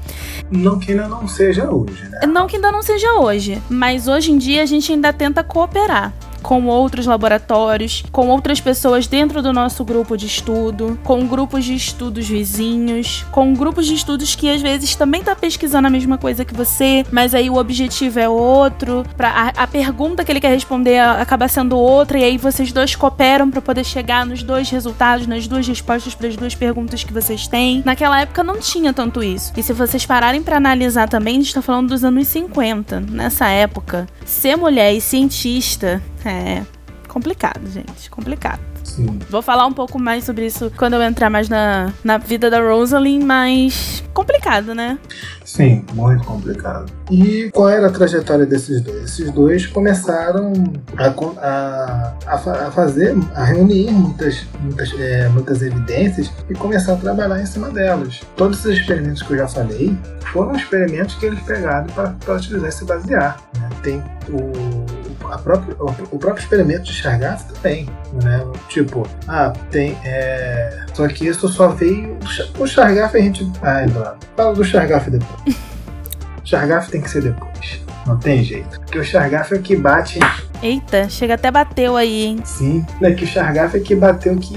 Não 0.51 0.79
que 0.79 0.91
ainda 0.91 1.09
não 1.09 1.27
seja 1.27 1.71
hoje, 1.71 2.07
né? 2.07 2.27
Não 2.27 2.47
que 2.47 2.57
ainda 2.57 2.71
não 2.71 2.83
seja 2.83 3.15
hoje, 3.15 3.63
mas 3.71 4.09
hoje 4.09 4.31
em 4.31 4.37
dia 4.37 4.63
a 4.63 4.67
gente 4.67 4.93
ainda 4.93 5.11
tenta 5.11 5.43
cooperar 5.43 6.13
com 6.43 6.67
outros 6.67 7.07
laboratórios, 7.07 8.03
com 8.13 8.29
outras 8.29 8.61
pessoas 8.61 9.07
dentro 9.07 9.41
do 9.41 9.53
nosso 9.53 9.85
grupo 9.85 10.17
de 10.17 10.27
estudo, 10.27 10.99
com 11.05 11.27
grupos 11.27 11.65
de 11.65 11.75
estudos 11.75 12.29
vizinhos, 12.29 13.25
com 13.31 13.55
grupos 13.55 13.87
de 13.87 13.95
estudos 13.95 14.35
que 14.35 14.51
às 14.51 14.61
vezes 14.61 14.95
também 14.95 15.23
tá 15.23 15.35
pesquisando 15.35 15.87
a 15.87 15.91
mesma 15.91 16.19
coisa 16.19 16.45
que 16.45 16.55
você, 16.55 17.05
mas 17.11 17.35
aí 17.35 17.49
o 17.49 17.57
objetivo 17.57 18.19
é 18.19 18.29
outro, 18.29 19.05
pra, 19.17 19.29
a, 19.29 19.63
a 19.63 19.67
pergunta 19.67 20.25
que 20.25 20.33
ele 20.33 20.41
quer 20.41 20.53
responder 20.53 20.99
acaba 20.99 21.49
sendo 21.49 21.79
outra 21.79 22.19
e 22.19 22.25
aí 22.25 22.39
vocês 22.39 22.73
dois 22.73 22.95
cooperam 22.95 23.51
para 23.51 23.61
poder 23.61 23.85
chegar 23.85 24.27
nos 24.27 24.43
dois 24.43 24.69
resultados, 24.71 25.27
nas 25.27 25.47
duas 25.47 25.67
respostas 25.67 26.15
para 26.15 26.29
as 26.29 26.37
duas 26.37 26.55
perguntas 26.55 27.05
que 27.05 27.13
vocês 27.13 27.47
têm. 27.47 27.83
Naquela 27.85 28.21
época 28.21 28.43
não 28.43 28.59
tinha 28.59 28.93
tanto 28.93 29.23
isso. 29.23 29.53
E 29.57 29.63
se 29.63 29.73
vocês 29.73 30.05
pararem 30.05 30.43
para 30.43 30.57
analisar 30.57 31.09
também, 31.09 31.37
a 31.37 31.41
gente 31.41 31.55
tá 31.55 31.63
falando 31.63 31.89
dos 31.89 32.05
anos 32.05 32.27
50. 32.29 33.01
Nessa 33.01 33.49
época, 33.49 34.07
ser 34.25 34.57
mulher 34.57 34.93
e 34.93 35.01
cientista 35.01 36.03
é 36.29 36.63
complicado, 37.09 37.67
gente, 37.69 38.09
complicado. 38.11 38.61
Sim. 38.83 39.19
Vou 39.29 39.43
falar 39.43 39.67
um 39.67 39.73
pouco 39.73 39.99
mais 39.99 40.25
sobre 40.25 40.47
isso 40.47 40.73
quando 40.77 40.95
eu 40.95 41.03
entrar 41.03 41.29
mais 41.29 41.49
na, 41.49 41.93
na 42.03 42.19
vida 42.19 42.51
da 42.51 42.61
Rosalind, 42.61 43.23
mas 43.23 44.03
complicado, 44.15 44.75
né? 44.75 44.99
Sim, 45.45 45.85
muito 45.93 46.25
complicado. 46.25 46.91
E 47.11 47.51
qual 47.53 47.69
era 47.69 47.89
a 47.89 47.91
trajetória 47.91 48.47
desses 48.47 48.81
dois? 48.81 49.05
Esses 49.05 49.31
dois 49.31 49.67
começaram 49.67 50.53
a, 50.97 52.15
a, 52.27 52.35
a 52.67 52.71
fazer, 52.71 53.15
a 53.35 53.45
reunir 53.45 53.91
muitas, 53.91 54.47
muitas, 54.61 54.93
é, 54.99 55.29
muitas 55.29 55.61
evidências 55.63 56.31
e 56.49 56.55
começar 56.55 56.95
a 56.95 56.97
trabalhar 56.97 57.41
em 57.41 57.47
cima 57.47 57.71
delas. 57.71 58.21
Todos 58.37 58.65
esses 58.65 58.81
experimentos 58.81 59.23
que 59.23 59.33
eu 59.33 59.39
já 59.39 59.49
falei 59.49 59.97
foram 60.33 60.57
experimentos 60.57 61.15
que 61.17 61.27
eles 61.27 61.41
pegaram 61.41 61.87
para 61.87 62.35
utilizar 62.35 62.69
e 62.69 62.73
se 62.73 62.85
basear. 62.85 63.41
né? 63.59 63.69
Tem 63.83 64.03
o, 64.31 64.92
a 65.33 65.39
própria, 65.39 65.75
o, 65.81 66.19
próprio 66.19 66.43
experimento 66.43 66.85
de 66.85 66.93
Chargaff 66.93 67.51
também. 67.55 67.89
Né? 68.23 68.47
Tipo, 68.69 69.09
ah, 69.27 69.51
tem. 69.71 69.99
É, 70.05 70.85
só 70.93 71.09
que 71.09 71.27
isso 71.27 71.49
só 71.49 71.69
veio. 71.69 72.19
O 72.59 72.67
Chargaff 72.67 73.17
a 73.17 73.21
gente. 73.21 73.51
Ah, 73.63 73.83
Eduardo, 73.83 74.19
fala 74.37 74.55
do 74.55 74.63
Chargaff 74.63 75.11
depois. 75.11 75.57
Chargaff 76.45 76.91
tem 76.91 77.01
que 77.01 77.09
ser 77.09 77.23
depois. 77.23 77.81
Não 78.07 78.19
tem 78.19 78.45
jeito. 78.45 78.79
Porque 78.81 78.99
o 78.99 79.05
Chargaff 79.05 79.55
é 79.55 79.57
o 79.57 79.63
que 79.63 79.75
bate. 79.75 80.19
Eita, 80.63 81.09
chega 81.09 81.35
até 81.35 81.51
bateu 81.51 81.97
aí, 81.97 82.27
hein? 82.27 82.43
Sim. 82.45 82.85
É 83.01 83.13
que 83.13 83.25
o 83.25 83.27
Chargaff 83.27 83.77
é 83.77 83.81
que 83.81 83.95
bateu 83.95 84.37
que, 84.37 84.55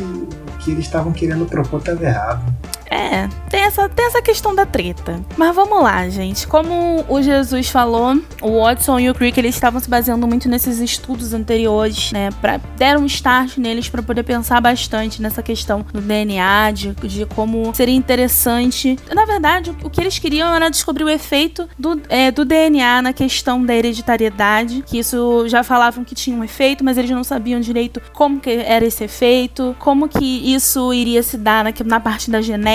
que 0.59 0.71
eles 0.71 0.86
estavam 0.86 1.13
querendo 1.13 1.45
propor 1.45 1.80
estava 1.80 2.03
errado. 2.03 2.43
É, 2.89 3.27
tem 3.49 3.61
essa, 3.61 3.88
tem 3.89 4.05
essa 4.05 4.21
questão 4.21 4.53
da 4.53 4.65
treta. 4.65 5.21
Mas 5.38 5.55
vamos 5.55 5.81
lá, 5.81 6.07
gente. 6.09 6.47
Como 6.47 7.05
o 7.07 7.21
Jesus 7.21 7.69
falou, 7.69 8.19
o 8.41 8.61
Watson 8.61 8.99
e 8.99 9.09
o 9.09 9.13
Crick 9.13 9.39
eles 9.39 9.55
estavam 9.55 9.79
se 9.79 9.89
baseando 9.89 10.27
muito 10.27 10.49
nesses 10.49 10.79
estudos 10.79 11.33
anteriores, 11.33 12.11
né? 12.11 12.29
Pra, 12.41 12.59
deram 12.77 13.01
um 13.01 13.05
start 13.05 13.57
neles 13.57 13.89
para 13.89 14.03
poder 14.03 14.23
pensar 14.23 14.61
bastante 14.61 15.21
nessa 15.21 15.41
questão 15.41 15.86
do 15.93 16.01
DNA, 16.01 16.71
de, 16.71 16.93
de 16.93 17.25
como 17.27 17.73
seria 17.73 17.95
interessante. 17.95 18.97
Na 19.13 19.25
verdade, 19.25 19.75
o, 19.83 19.89
que 19.89 20.01
eles 20.01 20.19
queriam 20.19 20.53
era 20.53 20.69
descobrir 20.69 21.03
o 21.03 21.09
efeito 21.09 21.67
do, 21.77 22.01
é, 22.09 22.31
do 22.31 22.45
DNA 22.45 23.01
na 23.01 23.13
questão 23.13 23.63
da 23.63 23.73
hereditariedade, 23.73 24.83
que 24.86 24.99
isso 24.99 25.47
já 25.47 25.63
falavam 25.63 26.03
que 26.03 26.15
tinha 26.15 26.38
um 26.38 26.43
efeito, 26.43 26.83
mas 26.83 26.97
eles 26.97 27.11
não 27.11 27.23
sabiam 27.23 27.59
direito 27.59 28.01
como 28.13 28.39
que 28.39 28.49
era 28.49 28.86
esse 28.86 29.03
efeito, 29.03 29.75
como 29.79 30.07
que 30.07 30.53
isso 30.53 30.93
iria 30.93 31.23
se 31.23 31.38
dar 31.38 31.63
na, 31.63 31.73
na 31.86 31.99
parte 31.99 32.29
da 32.29 32.41
genética, 32.41 32.74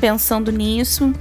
pensando 0.00 0.52
nisso. 0.52 1.12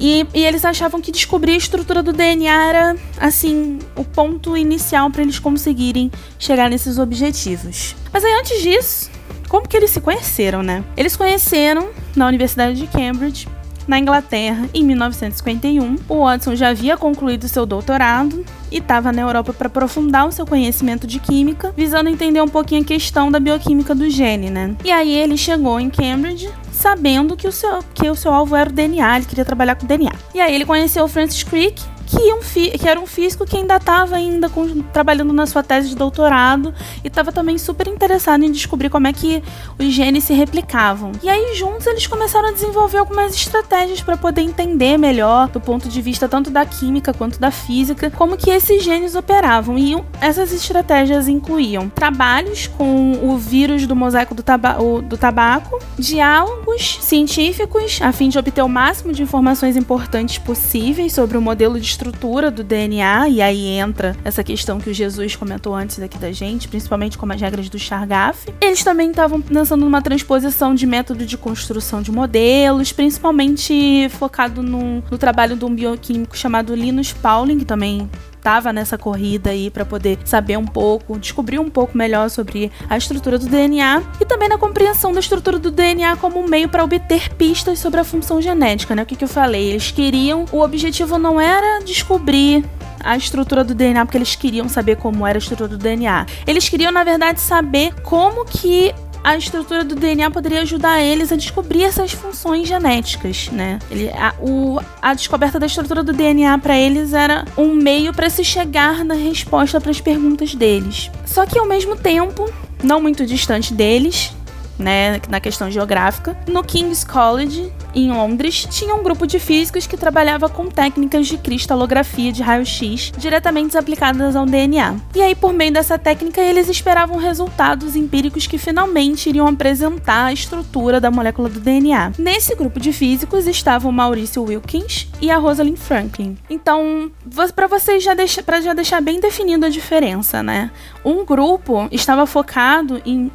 E, 0.00 0.26
e 0.32 0.44
eles 0.44 0.64
achavam 0.64 1.00
que 1.00 1.10
descobrir 1.10 1.52
a 1.52 1.56
estrutura 1.56 2.02
do 2.02 2.12
DNA 2.12 2.68
era, 2.68 2.96
assim, 3.18 3.80
o 3.96 4.04
ponto 4.04 4.56
inicial 4.56 5.10
para 5.10 5.22
eles 5.22 5.38
conseguirem 5.38 6.10
chegar 6.38 6.70
nesses 6.70 6.98
objetivos. 6.98 7.96
Mas 8.12 8.24
aí, 8.24 8.32
antes 8.34 8.62
disso, 8.62 9.10
como 9.48 9.66
que 9.66 9.76
eles 9.76 9.90
se 9.90 10.00
conheceram, 10.00 10.62
né? 10.62 10.84
Eles 10.96 11.16
conheceram 11.16 11.88
na 12.14 12.28
Universidade 12.28 12.78
de 12.78 12.86
Cambridge, 12.86 13.48
na 13.88 13.98
Inglaterra, 13.98 14.68
em 14.74 14.84
1951. 14.84 15.96
O 16.08 16.24
Watson 16.24 16.54
já 16.54 16.68
havia 16.68 16.96
concluído 16.96 17.48
seu 17.48 17.64
doutorado 17.64 18.44
e 18.70 18.76
estava 18.76 19.10
na 19.10 19.22
Europa 19.22 19.52
para 19.52 19.66
aprofundar 19.66 20.28
o 20.28 20.32
seu 20.32 20.46
conhecimento 20.46 21.06
de 21.06 21.18
química, 21.18 21.72
visando 21.74 22.10
entender 22.10 22.42
um 22.42 22.48
pouquinho 22.48 22.82
a 22.82 22.84
questão 22.84 23.32
da 23.32 23.40
bioquímica 23.40 23.94
do 23.94 24.08
gene, 24.10 24.50
né? 24.50 24.76
E 24.84 24.90
aí 24.90 25.16
ele 25.16 25.36
chegou 25.36 25.80
em 25.80 25.88
Cambridge 25.88 26.50
sabendo 26.70 27.36
que 27.36 27.48
o 27.48 27.52
seu, 27.52 27.80
que 27.94 28.08
o 28.08 28.14
seu 28.14 28.32
alvo 28.32 28.54
era 28.54 28.70
o 28.70 28.72
DNA, 28.72 29.16
ele 29.16 29.26
queria 29.26 29.44
trabalhar 29.44 29.74
com 29.74 29.86
DNA. 29.86 30.12
E 30.34 30.40
aí 30.40 30.54
ele 30.54 30.64
conheceu 30.64 31.04
o 31.04 31.08
Francis 31.08 31.42
Crick, 31.42 31.82
que, 32.08 32.32
um 32.32 32.38
que 32.78 32.88
era 32.88 32.98
um 32.98 33.06
físico 33.06 33.44
que 33.44 33.56
ainda 33.56 33.76
estava 33.76 34.16
ainda 34.16 34.48
com- 34.48 34.80
trabalhando 34.92 35.32
na 35.32 35.46
sua 35.46 35.62
tese 35.62 35.90
de 35.90 35.96
doutorado 35.96 36.74
e 37.04 37.08
estava 37.08 37.30
também 37.30 37.58
super 37.58 37.86
interessado 37.86 38.42
em 38.42 38.50
descobrir 38.50 38.88
como 38.88 39.06
é 39.06 39.12
que 39.12 39.42
os 39.78 39.92
genes 39.92 40.24
se 40.24 40.32
replicavam. 40.32 41.12
E 41.22 41.28
aí 41.28 41.54
juntos 41.54 41.86
eles 41.86 42.06
começaram 42.06 42.48
a 42.48 42.52
desenvolver 42.52 42.98
algumas 42.98 43.34
estratégias 43.34 44.00
para 44.00 44.16
poder 44.16 44.40
entender 44.42 44.96
melhor, 44.98 45.48
do 45.48 45.60
ponto 45.60 45.88
de 45.88 46.00
vista 46.00 46.28
tanto 46.28 46.50
da 46.50 46.64
química 46.64 47.12
quanto 47.12 47.38
da 47.38 47.50
física, 47.50 48.10
como 48.10 48.36
que 48.36 48.50
esses 48.50 48.82
genes 48.82 49.14
operavam. 49.14 49.76
E 49.78 49.96
essas 50.20 50.52
estratégias 50.52 51.28
incluíam 51.28 51.88
trabalhos 51.88 52.66
com 52.66 53.12
o 53.22 53.36
vírus 53.36 53.86
do 53.86 53.94
mosaico 53.94 54.34
do, 54.34 54.42
taba- 54.42 54.78
do 55.02 55.16
tabaco, 55.18 55.78
diálogos 55.98 56.98
científicos 57.02 58.00
a 58.00 58.12
fim 58.12 58.28
de 58.28 58.38
obter 58.38 58.62
o 58.62 58.68
máximo 58.68 59.12
de 59.12 59.22
informações 59.22 59.76
importantes 59.76 60.38
possíveis 60.38 61.12
sobre 61.12 61.36
o 61.36 61.40
modelo 61.42 61.78
de 61.78 61.97
estrutura 61.98 62.48
do 62.48 62.62
DNA, 62.62 63.28
e 63.28 63.42
aí 63.42 63.66
entra 63.66 64.16
essa 64.24 64.44
questão 64.44 64.78
que 64.78 64.88
o 64.88 64.94
Jesus 64.94 65.34
comentou 65.34 65.74
antes 65.74 65.98
aqui 65.98 66.16
da 66.16 66.30
gente, 66.30 66.68
principalmente 66.68 67.18
como 67.18 67.32
as 67.32 67.40
regras 67.40 67.68
do 67.68 67.78
Chargaff. 67.78 68.48
Eles 68.60 68.84
também 68.84 69.10
estavam 69.10 69.40
pensando 69.40 69.84
numa 69.84 70.00
transposição 70.00 70.76
de 70.76 70.86
método 70.86 71.26
de 71.26 71.36
construção 71.36 72.00
de 72.00 72.12
modelos, 72.12 72.92
principalmente 72.92 74.08
focado 74.10 74.62
no, 74.62 75.02
no 75.10 75.18
trabalho 75.18 75.56
de 75.56 75.64
um 75.64 75.74
bioquímico 75.74 76.36
chamado 76.36 76.72
Linus 76.72 77.12
Pauling, 77.12 77.58
que 77.58 77.64
também 77.64 78.08
estava 78.48 78.72
nessa 78.72 78.96
corrida 78.96 79.50
aí 79.50 79.70
para 79.70 79.84
poder 79.84 80.18
saber 80.24 80.56
um 80.56 80.64
pouco, 80.64 81.18
descobrir 81.18 81.58
um 81.58 81.68
pouco 81.68 81.96
melhor 81.96 82.30
sobre 82.30 82.72
a 82.88 82.96
estrutura 82.96 83.38
do 83.38 83.46
DNA 83.46 84.02
e 84.18 84.24
também 84.24 84.48
na 84.48 84.56
compreensão 84.56 85.12
da 85.12 85.20
estrutura 85.20 85.58
do 85.58 85.70
DNA 85.70 86.16
como 86.16 86.40
um 86.40 86.48
meio 86.48 86.66
para 86.66 86.82
obter 86.82 87.28
pistas 87.34 87.78
sobre 87.78 88.00
a 88.00 88.04
função 88.04 88.40
genética, 88.40 88.94
né? 88.94 89.02
O 89.02 89.06
que, 89.06 89.16
que 89.16 89.24
eu 89.24 89.28
falei? 89.28 89.68
Eles 89.68 89.90
queriam, 89.90 90.46
o 90.50 90.60
objetivo 90.60 91.18
não 91.18 91.38
era 91.38 91.84
descobrir 91.84 92.64
a 93.04 93.18
estrutura 93.18 93.62
do 93.62 93.74
DNA 93.74 94.06
porque 94.06 94.16
eles 94.16 94.34
queriam 94.34 94.66
saber 94.66 94.96
como 94.96 95.26
era 95.26 95.36
a 95.36 95.40
estrutura 95.40 95.68
do 95.68 95.76
DNA. 95.76 96.24
Eles 96.46 96.70
queriam, 96.70 96.90
na 96.90 97.04
verdade, 97.04 97.42
saber 97.42 97.92
como 98.02 98.46
que 98.46 98.94
a 99.22 99.36
estrutura 99.36 99.84
do 99.84 99.94
DNA 99.94 100.30
poderia 100.30 100.62
ajudar 100.62 101.00
eles 101.00 101.32
a 101.32 101.36
descobrir 101.36 101.84
essas 101.84 102.12
funções 102.12 102.66
genéticas, 102.68 103.48
né? 103.50 103.78
Ele, 103.90 104.08
a, 104.10 104.34
o, 104.40 104.80
a 105.02 105.14
descoberta 105.14 105.58
da 105.58 105.66
estrutura 105.66 106.02
do 106.02 106.12
DNA 106.12 106.58
para 106.58 106.78
eles 106.78 107.12
era 107.12 107.44
um 107.56 107.74
meio 107.74 108.12
para 108.12 108.30
se 108.30 108.44
chegar 108.44 109.04
na 109.04 109.14
resposta 109.14 109.80
para 109.80 109.90
as 109.90 110.00
perguntas 110.00 110.54
deles. 110.54 111.10
Só 111.26 111.46
que 111.46 111.58
ao 111.58 111.66
mesmo 111.66 111.96
tempo, 111.96 112.50
não 112.82 113.00
muito 113.00 113.26
distante 113.26 113.72
deles, 113.74 114.32
né, 114.78 115.20
na 115.28 115.40
questão 115.40 115.70
geográfica. 115.70 116.36
No 116.46 116.62
King's 116.62 117.04
College, 117.04 117.72
em 117.94 118.10
Londres, 118.12 118.66
tinha 118.70 118.94
um 118.94 119.02
grupo 119.02 119.26
de 119.26 119.38
físicos 119.38 119.86
que 119.86 119.96
trabalhava 119.96 120.48
com 120.48 120.66
técnicas 120.66 121.26
de 121.26 121.36
cristalografia 121.36 122.32
de 122.32 122.42
raio-x 122.42 123.12
diretamente 123.16 123.76
aplicadas 123.76 124.36
ao 124.36 124.46
DNA. 124.46 124.96
E 125.14 125.22
aí, 125.22 125.34
por 125.34 125.52
meio 125.52 125.72
dessa 125.72 125.98
técnica, 125.98 126.40
eles 126.40 126.68
esperavam 126.68 127.16
resultados 127.16 127.96
empíricos 127.96 128.46
que 128.46 128.58
finalmente 128.58 129.28
iriam 129.28 129.46
apresentar 129.46 130.26
a 130.26 130.32
estrutura 130.32 131.00
da 131.00 131.10
molécula 131.10 131.48
do 131.48 131.60
DNA. 131.60 132.12
Nesse 132.18 132.54
grupo 132.54 132.78
de 132.78 132.92
físicos 132.92 133.46
estavam 133.46 133.90
Maurício 133.90 134.42
Wilkins 134.42 135.08
e 135.20 135.30
a 135.30 135.38
Rosalind 135.38 135.76
Franklin. 135.76 136.36
Então, 136.48 137.10
para 137.54 137.66
vocês 137.66 138.02
já 138.02 138.14
deixar, 138.14 138.44
já 138.62 138.74
deixar 138.74 139.00
bem 139.00 139.20
definida 139.20 139.66
a 139.66 139.70
diferença, 139.70 140.42
né? 140.42 140.70
Um 141.04 141.24
grupo 141.24 141.88
estava 141.90 142.26
focado 142.26 143.00
em 143.04 143.30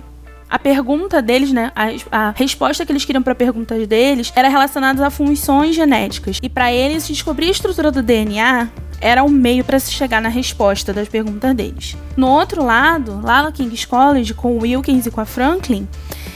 a 0.54 0.60
pergunta 0.60 1.20
deles, 1.20 1.52
né, 1.52 1.72
a, 1.76 2.28
a 2.28 2.30
resposta 2.30 2.86
que 2.86 2.92
eles 2.92 3.04
queriam 3.04 3.24
para 3.24 3.34
perguntas 3.34 3.88
deles 3.88 4.32
era 4.36 4.48
relacionada 4.48 5.08
a 5.08 5.10
funções 5.10 5.76
genéticas. 5.76 6.38
E 6.44 6.48
para 6.48 6.72
eles 6.72 7.08
descobrir 7.08 7.48
a 7.48 7.50
estrutura 7.50 7.90
do 7.90 8.04
DNA 8.04 8.70
era 9.02 9.24
um 9.24 9.30
meio 9.30 9.66
para 9.66 9.80
se 9.80 9.92
chegar 9.92 10.22
na 10.22 10.30
resposta 10.30 10.94
das 10.94 11.08
perguntas 11.08 11.56
deles. 11.56 11.98
No 12.16 12.28
outro 12.28 12.64
lado, 12.64 13.20
lá 13.24 13.42
no 13.42 13.52
King's 13.52 13.84
College, 13.84 14.36
com 14.36 14.56
o 14.56 14.62
Wilkins 14.62 15.08
e 15.08 15.12
com 15.12 15.22
a 15.22 15.26
Franklin, 15.26 15.88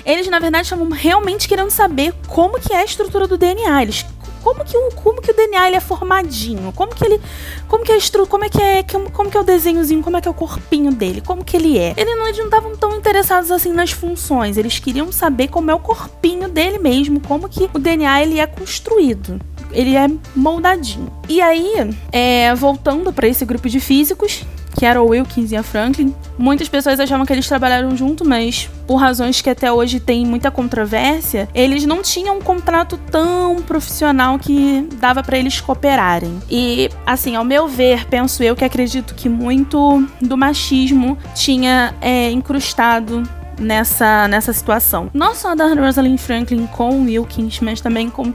eles 0.03 0.28
na 0.28 0.39
verdade 0.39 0.63
estavam 0.63 0.89
realmente 0.89 1.47
querendo 1.47 1.70
saber 1.70 2.11
como 2.28 2.59
que 2.59 2.74
é 2.74 2.78
a 2.78 2.86
estrutura 2.86 3.28
do 3.28 3.38
DNA. 3.38 3.84
Eles 3.84 4.03
como 4.47 4.63
que 4.63 4.77
o, 4.77 4.91
como 4.91 5.21
que 5.21 5.31
o 5.31 5.33
DNA 5.33 5.67
ele 5.67 5.75
é 5.75 5.79
formadinho, 5.81 6.71
como 6.71 6.95
que 6.95 7.03
ele, 7.03 7.19
como 7.67 7.83
que 7.83 7.91
é 7.91 7.97
estru, 7.97 8.25
como 8.25 8.45
é 8.45 8.49
que 8.49 8.61
é, 8.61 8.81
como 8.81 9.29
que 9.29 9.35
é 9.35 9.39
o 9.41 9.43
desenhozinho, 9.43 10.01
como 10.01 10.15
é 10.15 10.21
que 10.21 10.27
é 10.27 10.31
o 10.31 10.33
corpinho 10.33 10.93
dele, 10.93 11.19
como 11.19 11.43
que 11.43 11.57
ele 11.57 11.77
é. 11.77 11.93
Eles 11.97 12.15
não 12.15 12.29
estavam 12.29 12.73
tão 12.77 12.95
interessados 12.95 13.51
assim 13.51 13.73
nas 13.73 13.91
funções, 13.91 14.55
eles 14.55 14.79
queriam 14.79 15.11
saber 15.11 15.49
como 15.49 15.69
é 15.69 15.75
o 15.75 15.79
corpinho 15.79 16.47
dele 16.47 16.79
mesmo, 16.79 17.19
como 17.19 17.49
que 17.49 17.69
o 17.73 17.77
DNA 17.77 18.23
ele 18.23 18.39
é 18.39 18.47
construído. 18.47 19.37
Ele 19.73 19.97
é 19.97 20.09
moldadinho. 20.33 21.11
E 21.27 21.41
aí, 21.41 21.73
é, 22.09 22.55
voltando 22.55 23.11
para 23.11 23.27
esse 23.27 23.43
grupo 23.43 23.67
de 23.67 23.81
físicos, 23.81 24.45
que 24.78 24.86
era 24.86 25.01
o 25.01 25.07
Wilkins 25.07 25.51
e 25.51 25.55
a 25.55 25.63
Franklin. 25.63 26.13
Muitas 26.38 26.69
pessoas 26.69 26.99
achavam 26.99 27.25
que 27.25 27.34
eles 27.34 27.47
trabalharam 27.47 27.97
junto, 27.97 28.23
mas 28.23 28.69
por 28.86 28.97
razões 28.97 29.41
que 29.41 29.49
até 29.49 29.71
hoje 29.71 29.99
tem 29.99 30.25
muita 30.25 30.51
controvérsia, 30.51 31.49
eles 31.53 31.86
não 31.86 32.03
tinham 32.03 32.38
um 32.38 32.41
contrato 32.41 32.97
tão 33.11 33.55
profissional 33.63 34.38
que 34.38 34.88
dava 34.99 35.23
para 35.23 35.38
eles 35.38 35.59
cooperarem. 35.59 36.39
E, 36.49 36.89
assim, 37.05 37.36
ao 37.36 37.43
meu 37.43 37.67
ver, 37.67 38.05
penso 38.05 38.43
eu 38.43 38.55
que 38.55 38.63
acredito 38.63 39.15
que 39.15 39.28
muito 39.28 40.07
do 40.21 40.38
machismo 40.38 41.17
tinha 41.34 41.95
é, 41.99 42.30
incrustado 42.30 43.23
nessa, 43.59 44.28
nessa 44.28 44.53
situação. 44.53 45.09
Não 45.13 45.34
só 45.34 45.55
da 45.55 45.73
Rosalind 45.73 46.19
Franklin 46.19 46.67
com 46.67 47.01
o 47.01 47.03
Wilkins, 47.05 47.59
mas 47.61 47.82
também 47.82 48.09
com 48.09 48.32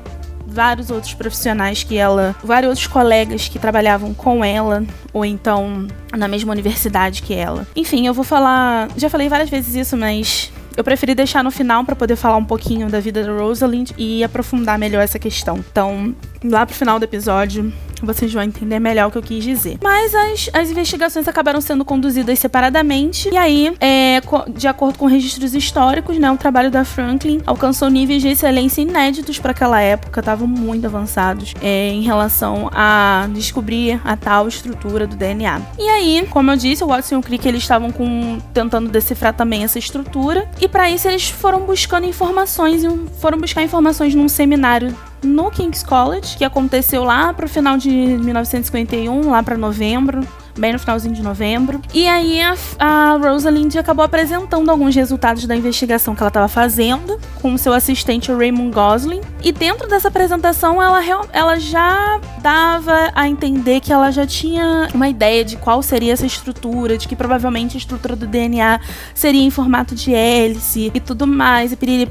vários 0.53 0.91
outros 0.91 1.15
profissionais 1.15 1.83
que 1.83 1.97
ela, 1.97 2.35
vários 2.43 2.71
outros 2.71 2.87
colegas 2.87 3.49
que 3.49 3.59
trabalhavam 3.59 4.15
com 4.15 4.45
ela, 4.45 4.85
ou 5.13 5.25
então 5.25 5.87
na 6.17 6.29
mesma 6.29 6.53
universidade 6.53 7.23
que 7.23 7.35
ela. 7.35 7.67
Enfim, 7.75 8.07
eu 8.07 8.15
vou 8.15 8.25
falar. 8.25 8.89
Já 8.97 9.09
falei 9.09 9.29
várias 9.29 9.51
vezes 9.51 9.75
isso, 9.75 9.97
mas 9.97 10.53
eu 10.77 10.85
preferi 10.85 11.15
deixar 11.15 11.43
no 11.43 11.51
final 11.51 11.85
para 11.85 11.97
poder 11.97 12.17
falar 12.17 12.37
um 12.37 12.45
pouquinho 12.45 12.89
da 12.89 13.01
vida 13.01 13.25
da 13.25 13.33
Rosalind 13.33 13.91
e 13.99 14.25
aprofundar 14.25 14.79
melhor 14.79 15.03
essa 15.03 15.19
questão. 15.19 15.59
Então, 15.59 16.15
lá 16.45 16.67
pro 16.67 16.75
final 16.75 16.99
do 16.99 17.05
episódio, 17.05 17.73
vocês 18.03 18.33
vão 18.33 18.43
entender 18.43 18.79
melhor 18.79 19.09
o 19.09 19.11
que 19.11 19.19
eu 19.19 19.23
quis 19.23 19.45
dizer. 19.45 19.79
Mas 19.83 20.15
as, 20.15 20.51
as 20.53 20.71
investigações 20.71 21.29
acabaram 21.29 21.61
sendo 21.61 21.85
conduzidas 21.85 22.39
separadamente, 22.39 23.31
e 23.33 23.37
aí, 23.37 23.75
é, 23.81 24.21
de 24.55 24.67
acordo 24.67 24.99
com 24.99 25.07
registros 25.07 25.55
históricos, 25.55 26.19
né, 26.19 26.31
o 26.31 26.37
trabalho 26.37 26.71
da 26.71 26.85
Franklin 26.85 27.41
alcançou 27.47 27.89
níveis 27.89 28.23
de 28.23 28.29
excelência 28.29 28.83
inéditos 28.83 29.39
para 29.39 29.53
aquela 29.53 29.81
época, 29.81 30.21
estavam 30.21 30.47
muito 30.47 30.87
avançados 30.87 31.55
é, 31.63 31.89
em 31.89 32.03
relação 32.03 32.69
a 32.73 33.29
descobrir 33.33 34.01
a 34.05 34.17
tal 34.17 34.49
estrutura 34.49 35.07
do 35.07 35.17
DNA. 35.17 35.61
E 35.79 35.89
aí, 35.89 36.27
como 36.31 36.51
eu 36.51 36.57
disse, 36.57 36.83
o 36.83 36.89
Watson 36.89 37.17
e 37.17 37.19
o 37.19 37.23
Crick 37.23 37.47
eles 37.47 37.63
estavam 37.63 37.91
com, 37.91 38.39
tentando 38.53 38.89
decifrar 38.89 39.35
também 39.35 39.65
essa 39.65 39.79
estrutura, 39.79 40.49
e 40.61 40.69
para 40.69 40.91
isso 40.91 41.09
eles 41.09 41.29
foram 41.29 41.61
buscando 41.61 42.07
informações, 42.07 42.83
foram 43.21 43.39
buscar 43.39 43.63
informações 43.63 44.15
num 44.15 44.29
seminário 44.29 44.95
no 45.23 45.51
King's 45.51 45.83
College, 45.83 46.37
que 46.37 46.45
aconteceu 46.45 47.05
lá 47.05 47.33
pro 47.33 47.49
final 47.49 47.77
de 47.77 47.91
1951, 47.91 49.31
lá 49.31 49.43
para 49.43 49.57
novembro, 49.57 50.27
bem 50.59 50.73
no 50.73 50.79
finalzinho 50.79 51.15
de 51.15 51.23
novembro. 51.23 51.81
E 51.95 52.07
aí 52.07 52.41
a, 52.41 52.55
a 52.79 53.17
Rosalind 53.17 53.75
acabou 53.77 54.05
apresentando 54.05 54.71
alguns 54.71 54.95
resultados 54.95 55.47
da 55.47 55.57
investigação 55.57 56.15
que 56.15 56.23
ela 56.23 56.29
estava 56.29 56.49
fazendo 56.49 57.19
com 57.41 57.57
seu 57.57 57.73
assistente 57.73 58.33
Raymond 58.33 58.73
Gosling. 58.73 59.21
E 59.43 59.53
dentro 59.53 59.89
dessa 59.89 60.09
apresentação 60.09 60.83
ela, 60.83 61.01
ela 61.33 61.59
já 61.59 62.21
dava 62.41 63.11
a 63.15 63.29
entender 63.29 63.81
que 63.81 63.93
ela 63.93 64.11
já 64.11 64.27
tinha 64.27 64.89
uma 64.95 65.09
ideia 65.09 65.45
de 65.45 65.57
qual 65.57 65.83
seria 65.83 66.13
essa 66.13 66.27
estrutura, 66.27 66.99
de 66.99 67.09
que 67.09 67.17
provavelmente 67.17 67.77
a 67.77 67.79
estrutura 67.79 68.17
do 68.17 68.27
DNA 68.27 68.81
seria 69.15 69.43
em 69.43 69.51
formato 69.51 69.95
de 69.95 70.15
hélice 70.15 70.91
e 70.93 71.01
tudo 71.01 71.27
mais, 71.27 71.73
e 71.73 71.77
piriri, 71.77 72.09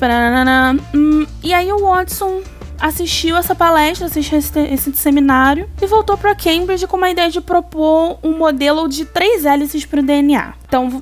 hum, 0.93 1.26
E 1.43 1.53
aí 1.53 1.72
o 1.72 1.80
Watson 1.80 2.41
assistiu 2.82 3.38
essa 3.38 3.54
palestra, 3.54 4.08
assistiu 4.08 4.40
esse, 4.40 4.60
esse 4.60 4.94
seminário 4.94 5.70
e 5.82 5.86
voltou 5.86 6.18
para 6.18 6.34
Cambridge 6.34 6.88
com 6.88 6.98
uma 6.98 7.12
ideia 7.12 7.30
de 7.30 7.40
propor 7.40 8.18
um 8.24 8.36
modelo 8.38 8.90
de 8.90 9.06
três 9.06 9.46
hélices 9.46 9.86
para 9.86 10.00
o 10.00 10.04
DNA. 10.04 10.56
Então, 10.68 11.02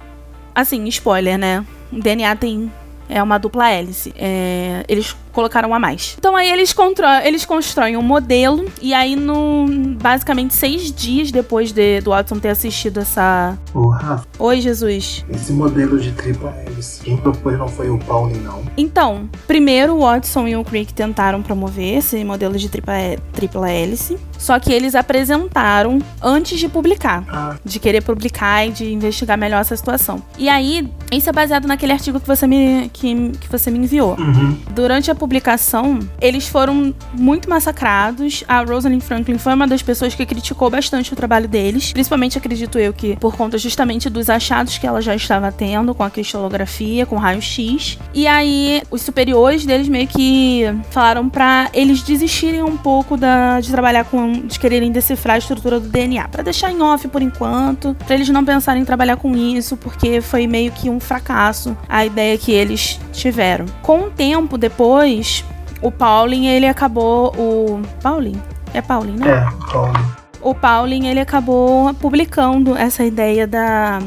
assim, 0.54 0.86
spoiler, 0.90 1.38
né? 1.38 1.66
O 1.92 2.00
DNA 2.00 2.36
tem 2.36 2.72
é 3.10 3.24
uma 3.24 3.40
dupla 3.40 3.70
hélice. 3.70 4.14
É, 4.16 4.86
eles 4.88 5.16
colocaram 5.32 5.74
a 5.74 5.80
mais. 5.80 6.16
Então 6.18 6.36
aí 6.36 6.50
eles, 6.50 6.76
eles 7.24 7.46
constroem 7.46 7.98
um 7.98 8.02
modelo 8.02 8.66
e 8.82 8.94
aí 8.94 9.16
no 9.16 9.66
basicamente 10.02 10.56
seis 10.56 10.92
dias 10.92 11.32
depois 11.32 11.72
de, 11.72 12.02
do 12.02 12.12
Watson 12.12 12.40
ter 12.40 12.50
assistido 12.50 13.00
essa. 13.00 13.58
Porra. 13.72 14.24
Oi 14.38 14.62
Jesus. 14.62 15.26
Esse 15.30 15.52
modelo 15.52 16.00
de 16.00 16.12
tripla 16.12 16.52
hélice, 16.52 17.02
quem 17.02 17.18
propôs 17.18 17.58
não 17.58 17.68
foi 17.68 17.90
o 17.90 17.98
Pauling 18.00 18.40
não. 18.40 18.64
Então, 18.78 19.30
primeiro 19.48 19.96
o 19.96 20.00
Watson 20.02 20.48
e 20.48 20.56
o 20.56 20.64
Crick 20.64 20.94
tentaram 20.94 21.42
promover 21.42 21.98
esse 21.98 22.24
modelo 22.24 22.58
de 22.58 22.70
tripla, 22.70 22.94
tripla 23.34 23.70
hélice, 23.70 24.18
só 24.38 24.60
que 24.60 24.72
eles 24.72 24.96
apresentaram 24.96 26.00
antes 26.22 26.60
de 26.60 26.70
publicar, 26.70 27.24
ah. 27.30 27.56
de 27.64 27.80
querer 27.80 28.02
publicar 28.02 28.66
e 28.66 28.72
de 28.72 28.94
investigar 28.94 29.38
melhor 29.38 29.62
essa 29.62 29.76
situação. 29.76 30.22
E 30.38 30.48
aí, 30.48 30.90
isso 31.12 31.30
é 31.30 31.34
baseado 31.34 31.68
naquele 31.68 31.92
artigo 31.92 32.20
que 32.20 32.28
você 32.28 32.48
me 32.48 32.90
que, 32.94 33.32
que 33.40 33.50
você 33.50 33.70
me 33.70 33.80
enviou. 33.80 34.16
Uhum. 34.18 34.58
Durante 34.72 35.12
a 35.12 35.16
publicação, 35.20 36.00
eles 36.20 36.48
foram 36.48 36.96
muito 37.14 37.50
massacrados. 37.50 38.44
A 38.48 38.64
Rosalind 38.64 39.02
Franklin 39.02 39.38
foi 39.38 39.54
uma 39.54 39.68
das 39.68 39.84
pessoas 39.84 40.16
que 40.16 40.26
criticou 40.26 40.70
bastante 40.70 41.14
o 41.14 41.16
trabalho 41.16 41.48
deles, 41.48 41.92
principalmente 41.94 42.38
acredito 42.38 42.80
eu 42.80 42.94
que 42.94 43.16
por 43.18 43.36
conta 43.36 43.58
justamente 43.58 44.10
dos 44.10 44.30
achados 44.30 44.78
que 44.78 44.88
ela 44.88 45.02
já 45.02 45.16
estava 45.16 45.52
tendo 45.52 45.94
com 45.94 46.04
a 46.04 46.10
cristalografia, 46.10 47.06
com 47.06 47.18
raio-x. 47.18 48.00
E 48.14 48.26
aí 48.26 48.82
os 48.90 49.02
superiores 49.02 49.66
deles 49.66 49.88
meio 49.88 50.08
que 50.08 50.64
falaram 50.90 51.30
para 51.30 51.70
eles 51.74 52.02
desistirem 52.02 52.64
um 52.64 52.78
pouco 52.78 53.18
da, 53.18 53.60
de 53.60 53.70
trabalhar 53.70 54.06
com 54.06 54.32
de 54.32 54.60
quererem 54.60 54.92
decifrar 54.92 55.36
a 55.36 55.40
estrutura 55.40 55.80
do 55.80 55.90
DNA, 55.90 56.28
para 56.30 56.44
deixar 56.44 56.72
em 56.72 56.82
off 56.82 57.08
por 57.08 57.22
enquanto, 57.22 57.96
para 58.06 58.16
eles 58.16 58.30
não 58.30 58.46
pensarem 58.46 58.82
em 58.82 58.86
trabalhar 58.86 59.18
com 59.18 59.36
isso, 59.36 59.76
porque 59.76 60.22
foi 60.22 60.48
meio 60.48 60.72
que 60.72 60.90
um 60.90 61.00
fracasso 61.00 61.78
a 61.88 62.06
ideia 62.06 62.38
que 62.38 62.52
eles 62.52 63.00
tiveram. 63.12 63.66
Com 63.82 64.06
o 64.06 64.10
tempo 64.10 64.58
depois 64.58 65.09
depois, 65.10 65.44
o 65.82 65.92
Pauling, 65.92 66.48
ele 66.48 66.68
acabou. 66.68 67.34
O. 67.38 67.82
Pauling? 68.02 68.40
É 68.74 68.82
Pauling, 68.82 69.18
né? 69.18 69.28
É, 69.28 69.72
Pauling. 69.72 70.06
o 70.42 70.54
Pauling 70.54 71.08
ele 71.08 71.20
acabou 71.20 71.92
publicando 71.96 72.78
essa 72.78 73.04
ideia 73.04 73.48
da 73.48 74.00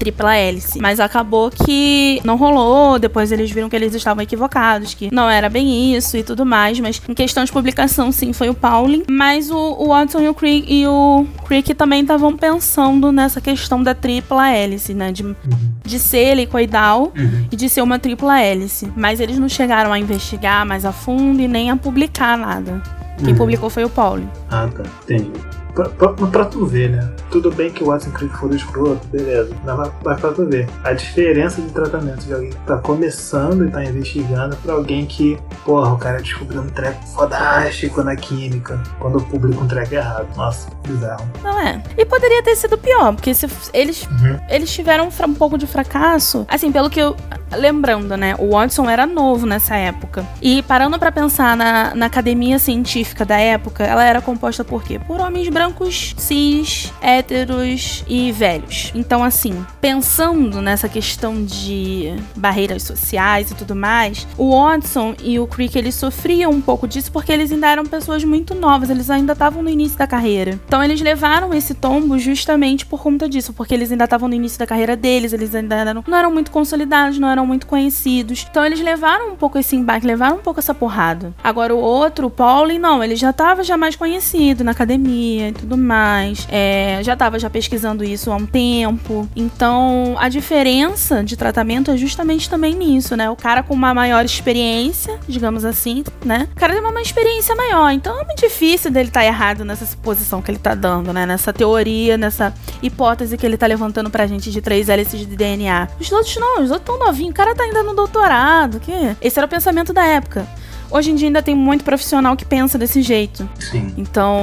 tripla 0.00 0.34
hélice. 0.34 0.80
Mas 0.80 0.98
acabou 0.98 1.50
que 1.50 2.20
não 2.24 2.36
rolou, 2.36 2.98
depois 2.98 3.30
eles 3.30 3.50
viram 3.50 3.68
que 3.68 3.76
eles 3.76 3.94
estavam 3.94 4.22
equivocados, 4.22 4.94
que 4.94 5.14
não 5.14 5.28
era 5.28 5.48
bem 5.48 5.94
isso 5.94 6.16
e 6.16 6.22
tudo 6.22 6.44
mais, 6.46 6.80
mas 6.80 7.00
em 7.08 7.14
questão 7.14 7.44
de 7.44 7.52
publicação, 7.52 8.10
sim, 8.10 8.32
foi 8.32 8.48
o 8.48 8.54
Pauling. 8.54 9.04
Mas 9.08 9.50
o, 9.50 9.56
o 9.58 9.88
Watson 9.88 10.20
e 10.20 10.28
o 10.28 10.34
Crick, 10.34 10.66
e 10.72 10.86
o 10.86 11.26
Crick 11.46 11.74
também 11.74 12.00
estavam 12.00 12.34
pensando 12.36 13.12
nessa 13.12 13.40
questão 13.40 13.82
da 13.82 13.94
tripla 13.94 14.48
hélice, 14.50 14.94
né? 14.94 15.12
De, 15.12 15.36
de 15.84 15.98
ser 15.98 16.28
helicoidal 16.32 17.12
Uhum. 17.16 17.46
e 17.52 17.56
de 17.56 17.68
ser 17.68 17.82
uma 17.82 17.98
tripla 17.98 18.40
hélice. 18.40 18.90
Mas 18.96 19.20
eles 19.20 19.38
não 19.38 19.48
chegaram 19.48 19.92
a 19.92 19.98
investigar 19.98 20.64
mais 20.64 20.84
a 20.86 20.92
fundo 20.92 21.40
e 21.42 21.46
nem 21.48 21.70
a 21.70 21.76
publicar 21.76 22.38
nada. 22.38 22.82
Quem 23.18 23.28
Uhum. 23.32 23.36
publicou 23.36 23.68
foi 23.68 23.84
o 23.84 23.90
Pauling. 23.90 24.28
Ah, 24.50 24.66
tá. 24.74 24.82
Entendi. 25.04 25.30
Pra, 25.74 25.88
pra, 25.88 26.08
pra 26.12 26.44
tu 26.44 26.66
ver, 26.66 26.90
né? 26.90 27.10
Tudo 27.30 27.50
bem 27.50 27.70
que 27.70 27.82
o 27.82 27.86
Watson 27.88 28.10
Creek 28.10 28.36
for 28.36 28.52
escroto, 28.54 29.06
beleza. 29.08 29.54
Mas, 29.64 29.90
mas 30.04 30.20
pra 30.20 30.32
tu 30.32 30.46
ver. 30.46 30.68
A 30.84 30.92
diferença 30.92 31.60
de 31.62 31.68
tratamento 31.70 32.24
de 32.24 32.32
alguém 32.34 32.50
que 32.50 32.56
tá 32.58 32.76
começando 32.78 33.66
e 33.66 33.70
tá 33.70 33.84
investigando 33.84 34.56
pra 34.56 34.74
alguém 34.74 35.06
que, 35.06 35.38
porra, 35.64 35.92
o 35.92 35.98
cara 35.98 36.20
descobriu 36.20 36.60
um 36.60 36.68
treco 36.68 37.04
fodástico 37.08 38.02
na 38.02 38.16
química 38.16 38.80
quando 38.98 39.20
publica 39.22 39.60
um 39.60 39.66
treco 39.68 39.94
errado. 39.94 40.26
Nossa, 40.36 40.68
bizarro. 40.86 41.28
Não 41.42 41.58
é. 41.60 41.80
E 41.96 42.04
poderia 42.04 42.42
ter 42.42 42.56
sido 42.56 42.76
pior, 42.76 43.14
porque 43.14 43.32
se 43.34 43.46
eles 43.72 44.06
Uhum. 44.10 44.38
eles 44.48 44.72
tiveram 44.72 45.08
um, 45.08 45.34
pouco 45.34 45.56
de 45.56 45.66
fracasso. 45.66 46.44
Assim, 46.48 46.72
pelo 46.72 46.90
que 46.90 47.00
eu. 47.00 47.16
Lembrando, 47.52 48.16
né? 48.16 48.36
O 48.38 48.50
Watson 48.52 48.88
era 48.88 49.06
novo 49.06 49.44
nessa 49.44 49.74
época. 49.74 50.24
E 50.40 50.62
parando 50.62 50.96
pra 51.00 51.10
pensar 51.10 51.56
na, 51.56 51.94
na 51.96 52.06
academia 52.06 52.60
científica 52.60 53.24
da 53.24 53.38
época, 53.40 53.82
ela 53.82 54.04
era 54.04 54.20
composta 54.20 54.62
por 54.62 54.84
quê? 54.84 55.00
Por 55.04 55.20
homens 55.20 55.48
brancos, 55.48 55.69
cis, 56.16 56.92
héteros 57.00 58.04
e 58.08 58.32
velhos. 58.32 58.92
Então, 58.94 59.22
assim, 59.22 59.64
pensando 59.80 60.60
nessa 60.60 60.88
questão 60.88 61.44
de 61.44 62.14
barreiras 62.36 62.82
sociais 62.82 63.50
e 63.50 63.54
tudo 63.54 63.74
mais, 63.74 64.26
o 64.36 64.52
Watson 64.52 65.14
e 65.22 65.38
o 65.38 65.46
Crick 65.46 65.76
eles 65.78 65.94
sofriam 65.94 66.50
um 66.50 66.60
pouco 66.60 66.86
disso 66.86 67.10
porque 67.12 67.32
eles 67.32 67.52
ainda 67.52 67.68
eram 67.70 67.84
pessoas 67.84 68.24
muito 68.24 68.54
novas, 68.54 68.90
eles 68.90 69.10
ainda 69.10 69.32
estavam 69.32 69.62
no 69.62 69.68
início 69.68 69.98
da 69.98 70.06
carreira. 70.06 70.58
Então, 70.66 70.82
eles 70.82 71.00
levaram 71.00 71.52
esse 71.54 71.74
tombo 71.74 72.18
justamente 72.18 72.86
por 72.86 73.02
conta 73.02 73.28
disso, 73.28 73.52
porque 73.52 73.74
eles 73.74 73.90
ainda 73.90 74.04
estavam 74.04 74.28
no 74.28 74.34
início 74.34 74.58
da 74.58 74.66
carreira 74.66 74.96
deles, 74.96 75.32
eles 75.32 75.54
ainda 75.54 75.76
eram, 75.76 76.04
não 76.06 76.18
eram 76.18 76.32
muito 76.32 76.50
consolidados, 76.50 77.18
não 77.18 77.28
eram 77.28 77.46
muito 77.46 77.66
conhecidos. 77.66 78.46
Então, 78.50 78.64
eles 78.64 78.80
levaram 78.80 79.32
um 79.32 79.36
pouco 79.36 79.58
esse 79.58 79.76
embate, 79.76 80.06
levaram 80.06 80.36
um 80.36 80.42
pouco 80.42 80.60
essa 80.60 80.74
porrada. 80.74 81.34
Agora, 81.42 81.74
o 81.74 81.78
outro, 81.78 82.26
o 82.26 82.30
Pauling, 82.30 82.78
não, 82.78 83.02
ele 83.02 83.16
já 83.16 83.30
estava 83.30 83.62
já 83.62 83.76
mais 83.76 83.96
conhecido 83.96 84.64
na 84.64 84.72
academia 84.72 85.49
e 85.50 85.52
tudo 85.52 85.76
mais. 85.76 86.46
É, 86.50 87.00
já 87.02 87.14
estava 87.14 87.38
já 87.38 87.50
pesquisando 87.50 88.02
isso 88.04 88.30
há 88.30 88.36
um 88.36 88.46
tempo. 88.46 89.28
Então, 89.34 90.16
a 90.18 90.28
diferença 90.28 91.22
de 91.22 91.36
tratamento 91.36 91.90
é 91.90 91.96
justamente 91.96 92.48
também 92.48 92.74
nisso, 92.74 93.16
né? 93.16 93.28
O 93.30 93.36
cara 93.36 93.62
com 93.62 93.74
uma 93.74 93.92
maior 93.92 94.24
experiência, 94.24 95.18
digamos 95.28 95.64
assim, 95.64 96.04
né? 96.24 96.48
O 96.52 96.58
cara 96.58 96.72
tem 96.72 96.82
uma 96.82 97.00
experiência 97.02 97.54
maior. 97.54 97.90
Então, 97.90 98.20
é 98.20 98.24
muito 98.24 98.40
difícil 98.40 98.90
dele 98.90 99.08
estar 99.08 99.24
errado 99.24 99.64
nessa 99.64 99.86
suposição 99.86 100.40
que 100.42 100.50
ele 100.50 100.58
tá 100.58 100.74
dando, 100.74 101.12
né? 101.12 101.26
Nessa 101.26 101.52
teoria, 101.52 102.16
nessa 102.16 102.52
hipótese 102.82 103.36
que 103.36 103.44
ele 103.44 103.56
tá 103.56 103.66
levantando 103.66 104.10
pra 104.10 104.26
gente 104.26 104.50
de 104.50 104.60
três 104.60 104.88
hélices 104.88 105.20
de 105.20 105.26
DNA. 105.26 105.88
Os 105.98 106.10
outros 106.12 106.36
não, 106.36 106.62
os 106.62 106.70
outros 106.70 106.86
tão 106.86 106.98
novinhos. 106.98 107.32
O 107.32 107.34
cara 107.34 107.54
tá 107.54 107.64
ainda 107.64 107.82
no 107.82 107.94
doutorado. 107.94 108.80
Que? 108.80 109.16
Esse 109.20 109.38
era 109.38 109.46
o 109.46 109.48
pensamento 109.48 109.92
da 109.92 110.04
época. 110.04 110.46
Hoje 110.90 111.10
em 111.10 111.14
dia 111.14 111.28
ainda 111.28 111.42
tem 111.42 111.54
muito 111.54 111.84
profissional 111.84 112.36
que 112.36 112.44
pensa 112.44 112.76
desse 112.76 113.00
jeito. 113.00 113.48
Sim. 113.58 113.94
Então, 113.96 114.40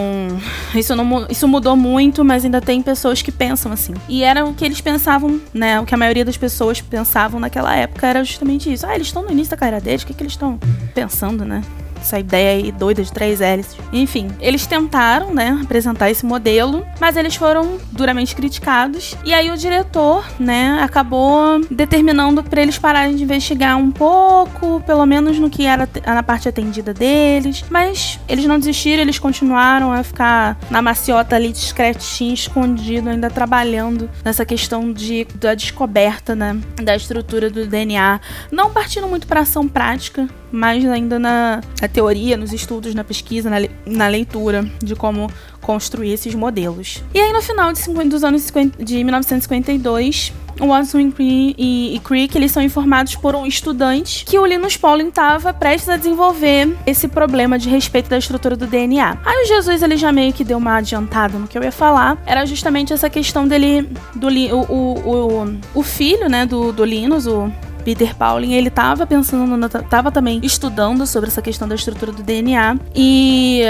isso, 0.73 0.95
não, 0.95 1.27
isso 1.29 1.47
mudou 1.47 1.75
muito, 1.75 2.23
mas 2.23 2.45
ainda 2.45 2.61
tem 2.61 2.81
pessoas 2.81 3.21
que 3.21 3.31
pensam 3.31 3.71
assim. 3.71 3.93
E 4.07 4.23
era 4.23 4.45
o 4.45 4.53
que 4.53 4.63
eles 4.63 4.79
pensavam, 4.79 5.41
né? 5.53 5.79
O 5.79 5.85
que 5.85 5.93
a 5.93 5.97
maioria 5.97 6.23
das 6.23 6.37
pessoas 6.37 6.79
pensavam 6.79 7.39
naquela 7.39 7.75
época 7.75 8.07
era 8.07 8.23
justamente 8.23 8.71
isso. 8.71 8.85
Ah, 8.85 8.95
eles 8.95 9.07
estão 9.07 9.23
no 9.23 9.31
início 9.31 9.51
da 9.51 9.57
carreira 9.57 9.81
deles, 9.81 10.03
o 10.03 10.07
que, 10.07 10.13
que 10.13 10.23
eles 10.23 10.33
estão 10.33 10.57
pensando, 10.93 11.43
né? 11.43 11.61
Essa 12.07 12.19
ideia 12.19 12.51
aí 12.63 12.71
doida 12.71 13.03
de 13.03 13.11
três 13.11 13.41
hélices. 13.41 13.75
Enfim, 13.91 14.29
eles 14.39 14.65
tentaram, 14.65 15.33
né, 15.33 15.59
apresentar 15.61 16.09
esse 16.09 16.25
modelo, 16.25 16.85
mas 17.01 17.17
eles 17.17 17.35
foram 17.35 17.77
duramente 17.91 18.33
criticados. 18.33 19.13
E 19.25 19.33
aí 19.33 19.51
o 19.51 19.57
diretor, 19.57 20.25
né, 20.39 20.79
acabou 20.81 21.59
determinando 21.69 22.41
para 22.41 22.61
eles 22.61 22.77
pararem 22.77 23.17
de 23.17 23.23
investigar 23.23 23.75
um 23.75 23.91
pouco, 23.91 24.81
pelo 24.85 25.05
menos 25.05 25.37
no 25.37 25.49
que 25.49 25.65
era 25.65 25.87
na 26.05 26.23
parte 26.23 26.47
atendida 26.47 26.93
deles. 26.93 27.65
Mas 27.69 28.17
eles 28.29 28.45
não 28.45 28.57
desistiram, 28.57 29.01
eles 29.01 29.19
continuaram 29.19 29.91
a 29.91 30.01
ficar 30.01 30.57
na 30.69 30.81
maciota 30.81 31.35
ali, 31.35 31.51
discretinho, 31.51 32.33
escondido, 32.33 33.09
ainda 33.09 33.29
trabalhando 33.29 34.09
nessa 34.23 34.45
questão 34.45 34.93
de, 34.93 35.27
da 35.35 35.53
descoberta, 35.53 36.33
né, 36.33 36.57
da 36.81 36.95
estrutura 36.95 37.49
do 37.49 37.67
DNA. 37.67 38.21
Não 38.49 38.71
partindo 38.71 39.09
muito 39.09 39.27
para 39.27 39.41
ação 39.41 39.67
prática, 39.67 40.25
mas 40.51 40.85
ainda 40.85 41.19
na, 41.19 41.61
na 41.81 41.87
teoria, 41.87 42.37
nos 42.37 42.53
estudos, 42.53 42.93
na 42.95 43.03
pesquisa, 43.03 43.49
na, 43.49 43.57
na 43.85 44.07
leitura 44.07 44.69
de 44.81 44.95
como 44.95 45.29
construir 45.61 46.13
esses 46.13 46.33
modelos. 46.33 47.03
E 47.13 47.19
aí, 47.19 47.33
no 47.33 47.41
final 47.41 47.73
de 47.73 47.79
50 47.79 48.09
dos 48.09 48.23
anos 48.23 48.41
50 48.43 48.83
de 48.83 49.03
1952, 49.03 50.33
o 50.59 50.67
Watson 50.67 51.11
e, 51.19 51.95
e, 51.95 51.99
Crick 51.99 52.35
eles 52.35 52.51
são 52.51 52.63
informados 52.63 53.15
por 53.15 53.35
um 53.35 53.45
estudante 53.45 54.25
que 54.25 54.39
o 54.39 54.45
Linus 54.45 54.75
Pauling 54.75 55.09
estava 55.09 55.53
prestes 55.53 55.89
a 55.89 55.97
desenvolver 55.97 56.75
esse 56.85 57.07
problema 57.07 57.59
de 57.59 57.69
respeito 57.69 58.09
da 58.09 58.17
estrutura 58.17 58.55
do 58.55 58.65
DNA. 58.65 59.19
Aí 59.23 59.43
o 59.43 59.47
Jesus 59.47 59.83
ele 59.83 59.97
já 59.97 60.11
meio 60.11 60.33
que 60.33 60.43
deu 60.43 60.57
uma 60.57 60.77
adiantada 60.77 61.37
no 61.37 61.47
que 61.47 61.57
eu 61.57 61.63
ia 61.63 61.71
falar. 61.71 62.17
Era 62.25 62.45
justamente 62.45 62.91
essa 62.91 63.09
questão 63.09 63.47
dele, 63.47 63.89
do 64.15 64.27
o, 64.27 64.61
o, 64.71 65.43
o, 65.43 65.57
o 65.75 65.83
filho, 65.83 66.27
né, 66.27 66.45
do, 66.45 66.71
do 66.71 66.83
Linus, 66.83 67.27
o 67.27 67.51
Peter 67.87 68.13
Pauling, 68.13 68.51
ele 68.51 68.69
tava 68.69 69.07
pensando, 69.07 69.55
na- 69.55 69.69
tava 69.69 70.11
também 70.11 70.41
estudando 70.43 71.07
sobre 71.07 71.29
essa 71.29 71.41
questão 71.41 71.65
da 71.65 71.73
estrutura 71.73 72.11
do 72.11 72.21
DNA 72.21 72.75
e 72.93 73.61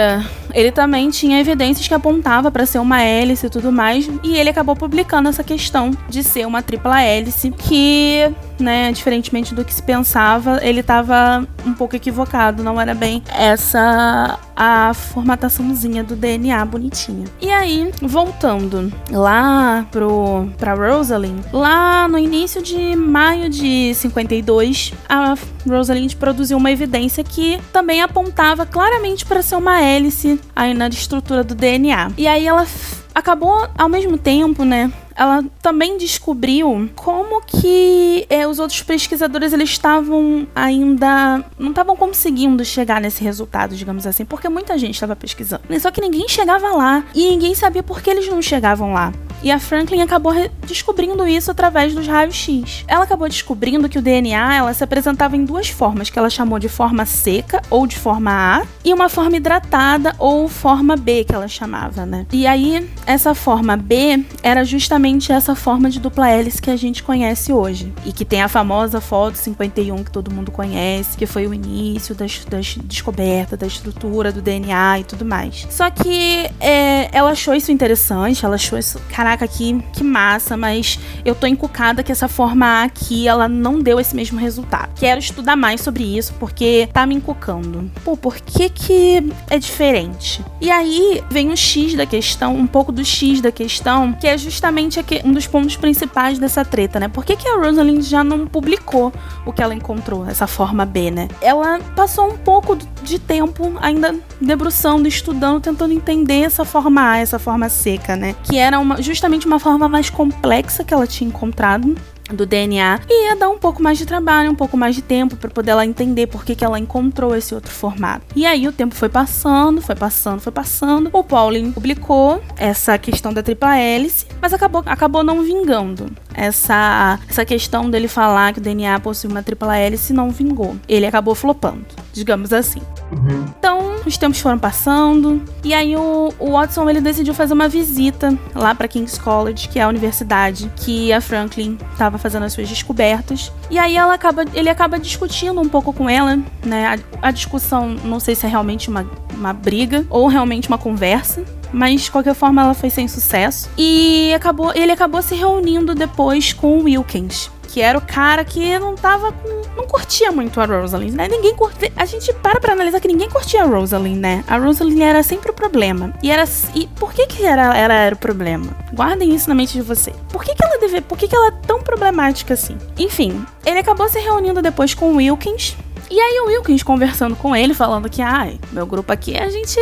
ele 0.56 0.72
também 0.72 1.12
tinha 1.12 1.40
evidências 1.40 1.88
que 1.88 1.94
apontava 1.94 2.50
para 2.50 2.66
ser 2.66 2.80
uma 2.80 3.00
hélice 3.00 3.46
e 3.46 3.50
tudo 3.52 3.72
mais, 3.72 4.10
e 4.24 4.36
ele 4.36 4.50
acabou 4.50 4.76
publicando 4.76 5.30
essa 5.30 5.44
questão 5.44 5.92
de 6.10 6.24
ser 6.24 6.48
uma 6.48 6.64
tripla 6.64 7.00
hélice 7.00 7.52
que, 7.52 8.28
né, 8.60 8.92
diferentemente 8.92 9.54
do 9.54 9.64
que 9.64 9.72
se 9.72 9.84
pensava, 9.84 10.60
ele 10.64 10.82
tava 10.82 11.48
um 11.64 11.74
pouco 11.74 11.96
equivocado, 11.96 12.64
não 12.64 12.82
era 12.82 12.96
bem 12.96 13.22
essa 13.38 14.40
a 14.60 14.92
formataçãozinha 14.96 16.04
do 16.04 16.16
DNA 16.16 16.66
bonitinha. 16.66 17.26
E 17.40 17.52
aí, 17.52 17.92
voltando 18.02 18.92
lá 19.12 19.86
pro 19.92 20.50
pra 20.58 20.74
Rosalind, 20.74 21.44
lá 21.54 22.08
no 22.08 22.18
início 22.18 22.64
de 22.64 22.96
maio 22.96 23.48
de 23.52 23.94
52, 24.10 24.94
a 25.08 25.36
Rosalind 25.68 26.14
produziu 26.16 26.58
uma 26.58 26.72
evidência 26.72 27.24
que 27.24 27.60
também 27.72 28.02
apontava 28.02 28.66
claramente 28.66 29.26
para 29.26 29.42
ser 29.42 29.56
uma 29.56 29.82
hélice 29.82 30.40
aí 30.56 30.74
na 30.74 30.88
estrutura 30.88 31.44
do 31.44 31.56
DNA. 31.56 32.12
E 32.18 32.28
aí 32.28 32.48
ela 32.48 32.66
acabou 33.14 33.68
ao 33.78 33.90
mesmo 33.90 34.18
tempo, 34.18 34.64
né? 34.64 34.92
Ela 35.18 35.44
também 35.62 35.98
descobriu 35.98 36.90
como 36.96 37.42
que 37.42 38.26
é, 38.30 38.48
os 38.48 38.60
outros 38.60 38.84
pesquisadores 38.84 39.52
eles 39.52 39.70
estavam 39.70 40.48
ainda 40.56 41.44
não 41.58 41.72
estavam 41.72 41.96
conseguindo 41.96 42.64
chegar 42.64 43.02
nesse 43.02 43.24
resultado, 43.24 43.76
digamos 43.76 44.06
assim, 44.06 44.24
porque 44.24 44.48
muita 44.48 44.78
gente 44.78 44.94
estava 44.94 45.16
pesquisando. 45.16 45.64
Só 45.80 45.90
que 45.90 46.00
ninguém 46.00 46.28
chegava 46.30 46.70
lá 46.70 47.04
e 47.16 47.30
ninguém 47.30 47.56
sabia 47.56 47.82
por 47.82 48.02
que 48.02 48.10
eles 48.10 48.28
não 48.28 48.42
chegavam 48.42 48.94
lá. 48.94 49.12
E 49.42 49.52
a 49.52 49.60
Franklin 49.60 50.02
acabou 50.02 50.34
descobrindo 50.66 51.28
isso 51.28 51.52
através 51.52 51.94
dos 51.94 52.08
raios-x. 52.08 52.84
Ela 52.88 53.04
acabou 53.04 53.30
descobrindo 53.30 53.88
que 53.88 54.00
o 54.00 54.02
DNA 54.02 54.56
ela 54.56 54.74
se 54.74 54.84
apresentava 54.84 55.36
em 55.36 55.46
duas 55.46 55.70
formas, 55.70 56.10
que 56.10 56.18
ela 56.18 56.30
chamou 56.30 56.58
de 56.58 56.68
forma 56.68 57.06
seca 57.06 57.62
ou 57.70 57.86
de 57.86 57.98
forma 57.98 58.32
A, 58.32 58.66
e 58.84 58.94
uma 58.94 59.10
forma 59.10 59.38
hidratada 59.38 60.16
ou 60.18 60.48
forma 60.48 60.96
B, 60.96 61.24
que 61.24 61.36
ela 61.36 61.48
chamava, 61.48 62.06
né? 62.06 62.26
E 62.34 62.48
aí, 62.48 62.90
essa 63.06 63.36
forma 63.36 63.78
B 63.78 64.26
era 64.42 64.64
justamente 64.64 65.07
essa 65.32 65.56
forma 65.56 65.90
de 65.90 66.00
dupla 66.00 66.30
hélice 66.30 66.62
que 66.62 66.70
a 66.70 66.76
gente 66.76 67.02
conhece 67.02 67.54
hoje. 67.54 67.94
E 68.06 68.12
que 68.12 68.26
tem 68.26 68.42
a 68.42 68.48
famosa 68.48 69.00
foto 69.00 69.36
51 69.36 70.04
que 70.04 70.12
todo 70.12 70.32
mundo 70.32 70.52
conhece, 70.52 71.18
que 71.18 71.26
foi 71.26 71.48
o 71.48 71.54
início 71.54 72.14
das 72.14 72.78
descobertas, 72.84 73.58
da 73.58 73.68
estrutura 73.68 74.32
do 74.32 74.42
DNA 74.42 75.00
e 75.00 75.04
tudo 75.04 75.24
mais. 75.24 75.66
Só 75.70 75.90
que 75.90 76.50
é, 76.60 77.10
ela 77.12 77.32
achou 77.32 77.54
isso 77.54 77.72
interessante, 77.72 78.46
ela 78.46 78.56
achou 78.56 78.78
isso, 78.78 79.00
caraca, 79.10 79.48
que, 79.48 79.82
que 79.94 80.04
massa, 80.04 80.58
mas 80.58 81.00
eu 81.24 81.34
tô 81.34 81.48
encucada 81.48 82.04
que 82.04 82.12
essa 82.12 82.28
forma 82.28 82.66
A 82.66 82.84
aqui, 82.84 83.28
ela 83.28 83.48
não 83.48 83.80
deu 83.80 84.00
esse 84.00 84.16
mesmo 84.16 84.40
resultado. 84.40 84.92
Quero 84.96 85.20
estudar 85.20 85.56
mais 85.56 85.82
sobre 85.82 86.04
isso, 86.04 86.34
porque 86.40 86.90
tá 86.92 87.06
me 87.06 87.16
encucando. 87.16 87.90
Pô, 88.04 88.18
por 88.18 88.36
que 88.38 88.70
que 88.70 89.32
é 89.50 89.60
diferente? 89.60 90.44
E 90.60 90.72
aí 90.72 91.24
vem 91.30 91.52
o 91.52 91.58
X 91.58 91.94
da 91.94 92.06
questão, 92.06 92.56
um 92.56 92.68
pouco 92.68 92.92
do 92.92 93.06
X 93.06 93.42
da 93.42 93.52
questão, 93.52 94.14
que 94.14 94.28
é 94.28 94.38
justamente 94.38 94.97
aque- 95.00 95.22
um 95.26 95.32
dos 95.32 95.48
pontos 95.48 95.76
principais 95.76 96.40
dessa 96.40 96.64
treta, 96.66 97.00
né? 97.00 97.08
Por 97.08 97.24
que 97.26 97.36
que 97.36 97.48
a 97.48 97.56
Rosalind 97.58 98.02
já 98.04 98.24
não 98.24 98.46
publicou 98.48 99.12
o 99.46 99.52
que 99.54 99.62
ela 99.62 99.74
encontrou, 99.74 100.26
essa 100.28 100.48
forma 100.48 100.86
B, 100.86 101.12
né? 101.12 101.28
Ela 101.42 101.80
passou 101.96 102.28
um 102.32 102.38
pouco 102.38 102.78
de 103.04 103.20
tempo 103.20 103.74
ainda 103.82 104.16
debruçando, 104.42 105.08
estudando, 105.08 105.62
tentando 105.62 105.94
entender 105.94 106.42
essa 106.42 106.64
forma 106.66 107.12
A, 107.12 107.18
essa 107.18 107.38
forma 107.40 107.70
seca, 107.70 108.16
né? 108.16 108.36
Que 108.44 108.58
era 108.58 108.80
uma, 108.80 109.02
justamente 109.02 109.46
uma 109.46 109.60
forma 109.60 109.88
mais 109.90 110.10
complexa 110.10 110.84
que 110.84 110.94
ela 110.94 111.08
tinha 111.08 111.28
encontrado 111.28 111.96
do 112.34 112.46
DNA 112.46 113.02
e 113.10 113.28
ia 113.28 113.36
dar 113.36 113.50
um 113.50 113.58
pouco 113.58 113.82
mais 113.82 113.98
de 113.98 114.06
trabalho, 114.06 114.52
um 114.52 114.56
pouco 114.56 114.78
mais 114.78 114.96
de 114.96 115.02
tempo 115.02 115.36
para 115.36 115.50
poder 115.50 115.72
ela 115.72 115.86
entender 115.86 116.28
por 116.28 116.44
que, 116.44 116.56
que 116.56 116.64
ela 116.64 116.80
encontrou 116.80 117.36
esse 117.36 117.54
outro 117.54 117.72
formato. 117.72 118.26
E 118.36 118.46
aí 118.46 118.68
o 118.68 118.72
tempo 118.72 118.96
foi 118.96 119.10
passando, 119.10 119.82
foi 119.82 119.96
passando, 119.96 120.40
foi 120.40 120.52
passando. 120.52 121.10
O 121.14 121.24
Pauling 121.24 121.72
publicou 121.72 122.42
essa 122.58 122.98
questão 122.98 123.34
da 123.34 123.44
tripla 123.44 123.78
hélice, 123.78 124.26
mas 124.42 124.54
acabou, 124.54 124.84
acabou 124.86 125.24
não 125.24 125.44
vingando. 125.44 126.12
Essa, 126.34 127.20
essa 127.28 127.46
questão 127.46 127.90
dele 127.90 128.08
falar 128.08 128.54
que 128.54 128.60
o 128.60 128.62
DNA 128.62 129.00
possui 129.00 129.30
uma 129.30 129.44
tripla 129.44 129.78
hélice 129.78 130.14
não 130.14 130.30
vingou. 130.30 130.76
Ele 130.88 131.06
acabou 131.06 131.34
flopando, 131.36 131.86
digamos 132.18 132.52
assim. 132.52 132.82
Uhum. 133.12 133.46
Então, 133.58 133.96
os 134.06 134.18
tempos 134.18 134.40
foram 134.40 134.58
passando 134.58 135.42
e 135.64 135.74
aí 135.74 135.96
o, 135.96 136.34
o 136.40 136.52
Watson 136.52 136.90
ele 136.90 137.00
decidiu 137.00 137.34
fazer 137.34 137.54
uma 137.54 137.68
visita 137.68 138.38
lá 138.54 138.74
para 138.74 138.88
King's 138.88 139.18
College, 139.18 139.70
que 139.70 139.80
é 139.80 139.84
a 139.84 139.88
universidade 139.88 140.72
que 140.76 141.14
a 141.14 141.22
Franklin 141.22 141.78
estava 141.92 142.18
fazendo 142.18 142.44
as 142.44 142.54
suas 142.54 142.68
descobertas. 142.68 143.52
E 143.70 143.78
aí 143.78 143.96
ela 143.96 144.14
acaba, 144.14 144.46
ele 144.54 144.70
acaba 144.70 145.00
discutindo 145.00 145.60
um 145.62 145.70
pouco 145.70 145.94
com 145.94 146.10
ela, 146.10 146.40
né? 146.66 147.00
A, 147.22 147.28
a 147.28 147.32
discussão, 147.32 147.90
não 148.04 148.20
sei 148.20 148.36
se 148.36 148.46
é 148.46 148.50
realmente 148.50 148.90
uma, 148.90 149.10
uma 149.34 149.54
briga 149.54 150.06
ou 150.10 150.28
realmente 150.28 150.68
uma 150.68 150.78
conversa, 150.78 151.44
mas 151.72 152.02
de 152.02 152.12
qualquer 152.12 152.34
forma 152.34 152.62
ela 152.62 152.74
foi 152.74 152.90
sem 152.90 153.08
sucesso. 153.08 153.70
E 153.78 154.34
acabou, 154.34 154.72
ele 154.74 154.92
acabou 154.92 155.22
se 155.22 155.36
reunindo 155.36 155.94
depois 155.94 156.54
com 156.54 156.80
o 156.80 156.84
Wilkins, 156.84 157.50
que 157.68 157.82
era 157.82 157.98
o 157.98 158.02
cara 158.02 158.44
que 158.44 158.80
não 158.80 158.96
tava 158.96 159.32
com. 159.32 159.62
não 159.76 159.86
curtia 159.86 160.32
muito 160.32 160.60
a 160.60 160.66
Rosalind, 160.66 161.14
né? 161.14 161.28
Ninguém 161.28 161.56
curtia. 161.56 161.92
A 161.96 162.06
gente 162.06 162.34
para 162.34 162.60
pra 162.60 162.74
analisar 162.74 163.00
que 163.00 163.08
ninguém 163.08 163.30
curtia 163.30 163.64
a 163.64 163.66
Rosalind, 163.66 164.18
né? 164.18 164.44
A 164.48 164.58
Rosalind 164.58 165.00
era 165.02 165.22
sempre 165.22 165.52
o 165.52 165.54
problema. 165.54 166.14
E 166.24 166.32
era. 166.32 166.46
E 166.74 166.88
por 166.88 167.14
que, 167.14 167.28
que 167.28 167.46
era, 167.46 167.76
era, 167.76 167.94
era 167.94 168.16
o 168.16 168.18
problema? 168.18 168.68
Guardem 168.94 169.36
isso 169.36 169.50
na 169.50 169.56
mente 169.56 169.74
de 169.74 169.82
você. 169.82 170.12
Por 170.30 170.44
que, 170.44 170.56
que 170.56 170.64
ela 170.64 170.80
deve. 170.80 171.02
Por 171.02 171.18
que, 171.18 171.28
que 171.28 171.36
ela 171.36 171.48
é 171.48 171.52
tão 171.68 171.82
problemática 171.82 172.54
assim? 172.54 172.78
Enfim, 172.98 173.46
ele 173.66 173.80
acabou 173.80 174.08
se 174.08 174.20
reunindo 174.20 174.62
depois 174.62 174.94
com 174.94 175.12
o 175.12 175.16
Wilkins. 175.18 175.76
E 176.10 176.20
aí 176.20 176.40
o 176.40 176.48
Wilkins 176.48 176.84
conversando 176.84 177.36
com 177.36 177.56
ele, 177.56 177.74
falando 177.74 178.10
que, 178.10 178.22
ai, 178.22 178.58
meu 178.72 178.86
grupo 178.86 179.12
aqui, 179.12 179.38
a 179.38 179.50
gente 179.50 179.78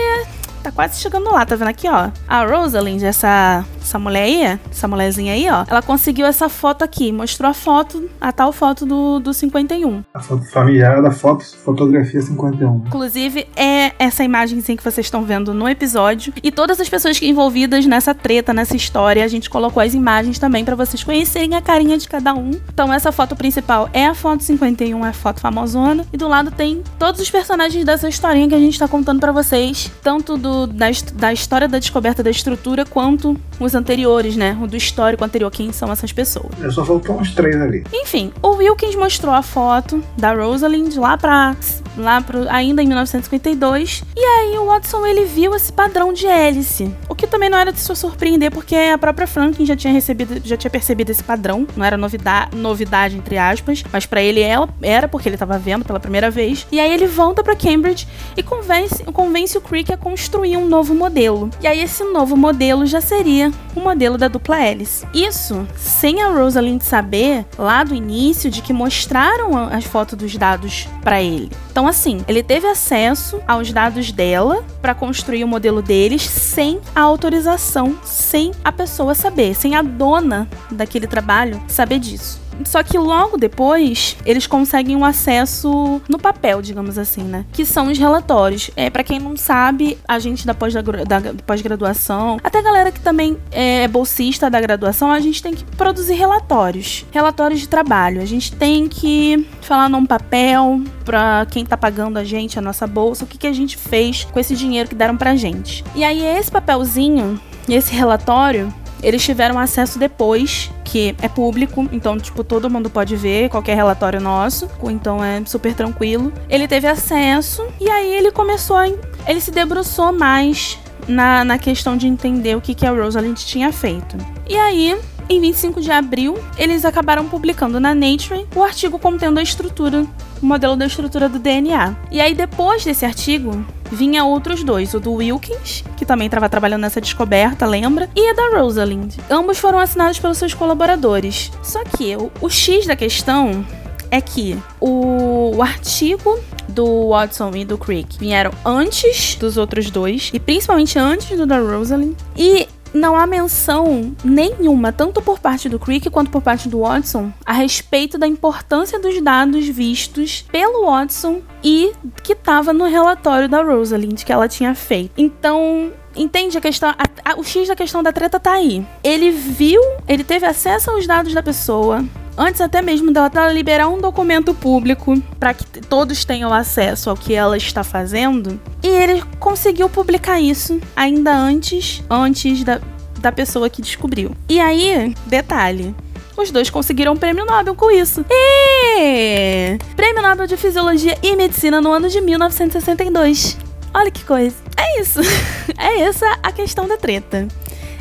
tá 0.64 0.72
quase 0.72 1.00
chegando 1.00 1.32
lá, 1.32 1.46
tá 1.46 1.56
vendo 1.56 1.68
aqui, 1.68 1.88
ó? 1.88 2.10
A 2.28 2.46
Rosalind, 2.46 3.04
essa, 3.04 3.64
essa 3.86 4.00
mulher 4.00 4.24
aí, 4.24 4.60
essa 4.70 4.88
mulherzinha 4.88 5.34
aí, 5.34 5.48
ó, 5.50 5.64
ela 5.68 5.82
conseguiu 5.82 6.26
essa 6.26 6.50
foto 6.50 6.84
aqui, 6.84 7.12
mostrou 7.12 7.50
a 7.50 7.54
foto, 7.54 8.10
a 8.20 8.32
tal 8.32 8.52
foto 8.52 8.86
do, 8.86 9.20
do 9.20 9.34
51. 9.34 10.04
A 10.14 10.20
foto 10.20 10.44
familiar 10.52 11.02
da 11.02 11.12
foto, 11.12 11.46
fotografia 11.64 12.22
51. 12.22 12.84
Inclusive, 12.88 13.48
é 13.56 13.92
essa 14.00 14.24
imagenzinha 14.24 14.76
que 14.76 14.84
vocês 14.84 15.06
estão 15.06 15.24
vendo 15.24 15.54
no 15.54 15.70
episódio. 15.70 16.34
E 16.44 16.52
todas 16.52 16.80
as 16.80 16.90
pessoas 16.90 17.20
que 17.20 17.28
envolvidas 17.28 17.86
nessa 17.86 18.14
treta, 18.14 18.54
nessa 18.54 18.76
história, 18.76 19.24
a 19.24 19.28
gente 19.28 19.50
colocou 19.50 19.82
as 19.82 19.94
imagens 19.94 20.40
também 20.40 20.66
pra 20.66 20.76
vocês 20.76 21.04
conhecerem 21.04 21.56
a 21.56 21.62
carinha 21.62 21.98
de 21.98 22.10
cada 22.10 22.34
um. 22.34 22.52
Então, 22.74 22.92
essa 22.92 23.12
foto 23.12 23.36
principal 23.36 23.90
é 23.94 24.08
a 24.08 24.16
foto 24.16 24.44
51, 24.44 25.06
é 25.06 25.10
a 25.10 25.14
foto 25.14 25.40
famosona. 25.40 26.06
E 26.12 26.18
do 26.18 26.28
lado 26.28 26.50
tem 26.50 26.82
todos 26.98 27.22
os 27.22 27.30
personagens 27.30 27.86
dessa 27.86 28.10
historinha 28.10 28.48
que 28.48 28.56
a 28.56 28.60
gente 28.60 28.80
tá 28.80 28.88
contando 28.88 29.20
pra 29.20 29.32
vocês. 29.32 29.92
Tanto 30.02 30.38
do, 30.38 30.66
da, 30.66 30.88
da 31.14 31.32
história 31.32 31.68
da 31.68 31.78
descoberta 31.78 32.24
da 32.24 32.32
estrutura, 32.32 32.86
quanto 32.86 33.38
os 33.60 33.75
anteriores, 33.76 34.36
né? 34.36 34.58
O 34.62 34.68
do 34.68 34.76
histórico 34.76 35.24
anterior, 35.24 35.52
quem 35.52 35.72
são 35.72 35.92
essas 35.92 36.12
pessoas. 36.12 36.52
Eu 36.60 36.72
só 36.72 36.86
faltou 36.86 37.20
uns 37.20 37.34
três 37.34 37.56
ali. 37.56 37.84
Enfim, 37.94 38.32
o 38.42 38.56
Wilkins 38.56 38.96
mostrou 38.96 39.34
a 39.34 39.42
foto 39.42 40.04
da 40.18 40.34
Rosalind 40.34 40.96
lá 40.96 41.18
pra. 41.18 41.56
lá 41.98 42.22
pro, 42.22 42.50
ainda 42.50 42.82
em 42.82 42.88
1952. 42.88 44.04
E 44.16 44.20
aí 44.20 44.58
o 44.58 44.66
Watson 44.68 45.06
ele 45.06 45.26
viu 45.26 45.54
esse 45.56 45.72
padrão 45.72 46.14
de 46.14 46.26
hélice. 46.26 46.94
O 47.10 47.16
que 47.16 47.28
também 47.28 47.50
não 47.50 47.58
era 47.58 47.72
de 47.72 47.80
se 47.80 47.96
surpreender, 47.96 48.52
porque 48.52 48.76
a 48.76 48.98
própria 48.98 49.28
Franklin 49.28 49.66
já 49.66 49.76
tinha 49.76 49.94
recebido, 49.94 50.42
já 50.44 50.58
tinha 50.58 50.72
percebido 50.72 51.10
esse 51.12 51.24
padrão. 51.24 51.68
Não 51.76 51.86
era 51.86 51.98
novidade, 51.98 52.56
novidade 52.56 53.18
entre 53.18 53.38
aspas, 53.38 53.84
mas 53.92 54.06
pra 54.06 54.22
ele 54.22 54.42
ela 54.42 54.70
era 54.82 55.08
porque 55.08 55.30
ele 55.30 55.38
tava 55.38 55.58
vendo 55.58 55.86
pela 55.86 56.00
primeira 56.00 56.30
vez. 56.32 56.66
E 56.72 56.80
aí 56.80 56.94
ele 56.94 57.08
volta 57.08 57.44
pra 57.44 57.56
Cambridge 57.56 58.08
e 58.36 58.44
convence, 58.44 59.04
convence 59.04 59.58
o 59.58 59.62
Crick 59.62 59.92
a 59.92 59.98
construir 59.98 60.58
um 60.58 60.68
novo 60.68 60.94
modelo. 60.94 61.50
E 61.62 61.68
aí 61.68 61.82
esse 61.82 62.04
novo 62.04 62.36
modelo 62.38 62.86
já 62.86 63.02
seria 63.02 63.52
o 63.76 63.80
modelo 63.80 64.18
da 64.18 64.28
dupla 64.28 64.60
hélice. 64.60 65.06
Isso 65.14 65.68
sem 65.76 66.22
a 66.22 66.30
Rosalind 66.30 66.82
saber 66.82 67.46
lá 67.58 67.84
do 67.84 67.96
início 67.96 68.50
de 68.50 68.62
que 68.62 68.74
mostraram 68.74 69.56
as 69.58 69.84
fotos 69.86 70.18
dos 70.18 70.36
dados 70.38 70.88
pra 71.02 71.22
ele. 71.22 71.52
Então 71.72 71.88
assim, 71.88 72.24
ele 72.28 72.42
teve 72.42 72.68
acesso 72.68 73.40
aos 73.48 73.72
dados 73.72 74.12
dela 74.12 74.64
pra 74.82 74.96
construir 74.96 75.44
o 75.44 75.48
modelo 75.48 75.82
deles 75.82 76.22
sem 76.22 76.80
a 76.96 77.02
autorização, 77.02 77.98
sem 78.04 78.52
a 78.64 78.72
pessoa 78.72 79.14
saber, 79.14 79.56
sem 79.56 79.76
a 79.76 79.82
dona 79.82 80.48
daquele 80.72 81.08
trabalho 81.08 81.62
saber 81.68 82.00
disso. 82.00 82.45
Só 82.64 82.82
que 82.84 82.97
logo 82.97 83.38
depois, 83.38 84.16
eles 84.26 84.47
conseguem 84.47 84.95
um 84.95 85.03
acesso 85.06 86.01
no 86.08 86.18
papel, 86.18 86.62
digamos 86.62 86.97
assim, 86.97 87.24
né? 87.24 87.45
Que 87.51 87.66
são 87.66 87.88
os 87.91 87.97
relatórios. 87.97 88.72
É, 88.76 88.89
para 88.89 89.03
quem 89.03 89.20
não 89.20 89.36
sabe, 89.36 89.97
a 90.08 90.20
gente 90.20 90.45
da 90.45 90.53
pós-gra- 90.53 91.06
da 91.06 91.22
pós-graduação, 91.45 92.38
até 92.43 92.60
a 92.60 92.62
galera 92.62 92.91
que 92.91 92.99
também 92.99 93.38
é 93.51 93.88
bolsista 93.88 94.49
da 94.49 94.60
graduação, 94.62 95.12
a 95.12 95.20
gente 95.20 95.41
tem 95.41 95.53
que 95.53 95.64
produzir 95.64 96.14
relatórios. 96.14 97.06
Relatórios 97.12 97.60
de 97.60 97.68
trabalho. 97.68 98.22
A 98.22 98.26
gente 98.26 98.51
tem 98.51 98.88
que 98.88 99.47
falar 99.62 99.89
num 99.89 100.06
papel 100.06 100.82
pra 101.03 101.45
quem 101.49 101.66
tá 101.66 101.76
pagando 101.78 102.18
a 102.18 102.24
gente, 102.24 102.58
a 102.58 102.62
nossa 102.62 102.88
bolsa, 102.88 103.26
o 103.26 103.28
que, 103.28 103.38
que 103.38 103.47
a 103.47 103.53
gente 103.53 103.78
fez 103.78 104.24
com 104.26 104.39
esse 104.39 104.56
dinheiro 104.56 104.89
que 104.89 104.95
deram 104.95 105.18
pra 105.18 105.36
gente. 105.36 105.84
E 105.95 106.03
aí, 106.03 106.24
esse 106.24 106.51
papelzinho, 106.51 107.39
esse 107.68 107.93
relatório, 107.93 108.74
eles 109.06 109.24
tiveram 109.24 109.60
acesso 109.60 109.99
depois, 109.99 110.72
que 110.84 111.16
é 111.22 111.30
público, 111.30 111.88
então, 111.91 112.18
tipo, 112.18 112.43
todo 112.43 112.68
mundo 112.72 112.89
pode 112.89 113.16
ver 113.16 113.49
qualquer 113.49 113.76
relatório 113.76 114.20
nosso, 114.20 114.68
então 114.86 115.24
é 115.24 115.43
super 115.45 115.76
tranquilo. 115.76 116.34
Ele 116.49 116.68
teve 116.68 116.88
acesso 116.88 117.64
e 117.80 117.88
aí 117.88 118.16
ele 118.16 118.32
começou 118.32 118.76
a. 118.76 118.88
Ele 118.88 119.39
se 119.39 119.51
debruçou 119.51 120.12
mais 120.12 120.80
na, 121.08 121.45
na 121.45 121.60
questão 121.60 121.95
de 121.95 122.08
entender 122.08 122.58
o 122.58 122.62
que, 122.62 122.74
que 122.74 122.84
a 122.84 122.89
Rosalind 122.89 123.38
tinha 123.38 123.72
feito. 123.72 124.18
E 124.49 124.58
aí. 124.58 124.97
Em 125.28 125.41
25 125.41 125.82
de 125.82 125.89
abril, 125.89 126.38
eles 126.56 126.86
acabaram 126.86 127.28
publicando 127.28 127.80
na 127.80 127.95
Nature 127.95 128.45
o 128.56 128.62
artigo 128.62 128.99
contendo 128.99 129.39
a 129.39 129.41
estrutura, 129.41 130.06
o 130.46 130.48
modelo 130.48 130.76
da 130.76 130.86
estrutura 130.86 131.28
do 131.28 131.39
DNA. 131.39 131.96
E 132.12 132.22
aí, 132.22 132.36
depois 132.36 132.86
desse 132.86 133.04
artigo, 133.04 133.66
vinha 133.91 134.24
outros 134.24 134.64
dois, 134.64 134.93
o 134.93 135.00
do 135.00 135.14
Wilkins, 135.14 135.84
que 135.98 136.06
também 136.06 136.28
estava 136.28 136.48
trabalhando 136.48 136.82
nessa 136.82 137.02
descoberta, 137.02 137.66
lembra? 137.66 138.08
E 138.16 138.30
a 138.30 138.34
da 138.34 138.60
Rosalind. 138.60 139.16
Ambos 139.28 139.58
foram 139.58 139.80
assinados 139.80 140.20
pelos 140.20 140.38
seus 140.38 140.54
colaboradores. 140.54 141.52
Só 141.64 141.84
que 141.84 142.16
o, 142.16 142.32
o 142.39 142.48
X 142.48 142.86
da 142.86 142.96
questão 142.96 143.66
é 144.12 144.22
que 144.22 144.56
o, 144.80 145.56
o 145.56 145.64
artigo 145.64 146.39
do 146.70 147.10
Watson 147.10 147.52
e 147.56 147.66
do 147.66 147.76
Crick 147.76 148.20
vieram 148.20 148.52
antes 148.64 149.36
dos 149.36 149.58
outros 149.58 149.89
dois, 149.89 150.30
e 150.32 150.39
principalmente 150.39 151.00
antes 151.00 151.36
do 151.36 151.48
da 151.48 151.58
Rosalind. 151.58 152.16
E 152.38 152.68
não 152.96 153.16
há 153.16 153.28
menção 153.28 154.16
nenhuma, 154.24 154.91
tanto 154.91 155.22
por 155.22 155.39
parte 155.39 155.68
do 155.70 155.78
Crick 155.78 156.10
quanto 156.10 156.32
por 156.32 156.41
parte 156.41 156.68
do 156.70 156.80
Watson, 156.82 157.32
a 157.46 157.54
respeito 157.54 158.18
da 158.18 158.26
importância 158.28 159.00
dos 159.00 159.22
dados 159.22 159.66
vistos 159.68 160.46
pelo 160.52 160.86
Watson 160.86 161.41
e 161.64 161.91
que 162.24 162.34
estava 162.34 162.72
no 162.74 162.86
relatório 162.86 163.50
da 163.50 163.62
Rosalind 163.62 164.24
que 164.24 164.32
ela 164.32 164.48
tinha 164.48 164.74
feito. 164.74 165.12
Então, 165.18 165.91
entende 166.16 166.58
a 166.58 166.62
questão? 166.62 166.89
a- 166.91 167.32
a- 167.32 167.36
o 167.39 167.43
X 167.43 167.68
da 167.68 167.76
questão 167.76 168.02
da 168.02 168.12
treta 168.14 168.39
tá 168.39 168.54
aí. 168.54 168.86
Ele 169.04 169.32
viu, 169.32 169.82
ele 170.08 170.24
teve 170.24 170.46
acesso 170.46 170.89
aos 170.91 171.06
dados 171.06 171.34
da 171.34 171.43
pessoa. 171.43 172.04
Antes 172.38 172.60
até 172.60 172.82
mesmo 172.82 173.12
dela 173.12 173.52
liberar 173.52 173.88
um 173.88 174.00
documento 174.00 174.54
público 174.54 175.20
para 175.40 175.54
que 175.54 175.66
todos 175.82 176.26
tenham 176.26 176.54
acesso 176.54 177.10
ao 177.10 177.16
que 177.16 177.34
ela 177.34 177.56
está 177.56 177.84
fazendo, 177.84 178.60
e 178.84 178.88
ele 178.88 179.24
conseguiu 179.40 179.90
publicar 179.90 180.40
isso 180.40 180.80
ainda 180.96 181.34
antes, 181.34 182.04
antes 182.10 182.64
da, 182.64 182.82
da 183.20 183.32
pessoa 183.32 183.70
que 183.70 183.82
descobriu. 183.82 184.32
E 184.50 184.60
aí, 184.60 185.16
detalhe, 185.26 185.96
os 186.38 186.52
dois 186.52 186.70
conseguiram 186.70 187.14
um 187.14 187.18
prêmio 187.18 187.46
Nobel 187.46 187.74
com 187.74 187.90
isso. 187.90 188.26
E 188.30 189.78
Prêmio 189.96 190.22
Nobel 190.22 190.46
de 190.46 190.58
Fisiologia 190.58 191.18
e 191.24 191.36
Medicina 191.36 191.80
no 191.80 191.92
ano 191.92 192.10
de 192.10 192.20
1962. 192.20 193.58
Olha 193.94 194.12
que 194.12 194.26
coisa. 194.26 194.58
É 194.76 195.00
isso. 195.00 195.22
é 195.80 196.02
essa 196.02 196.38
a 196.44 196.52
questão 196.52 196.86
da 196.86 196.98
treta. 196.98 197.48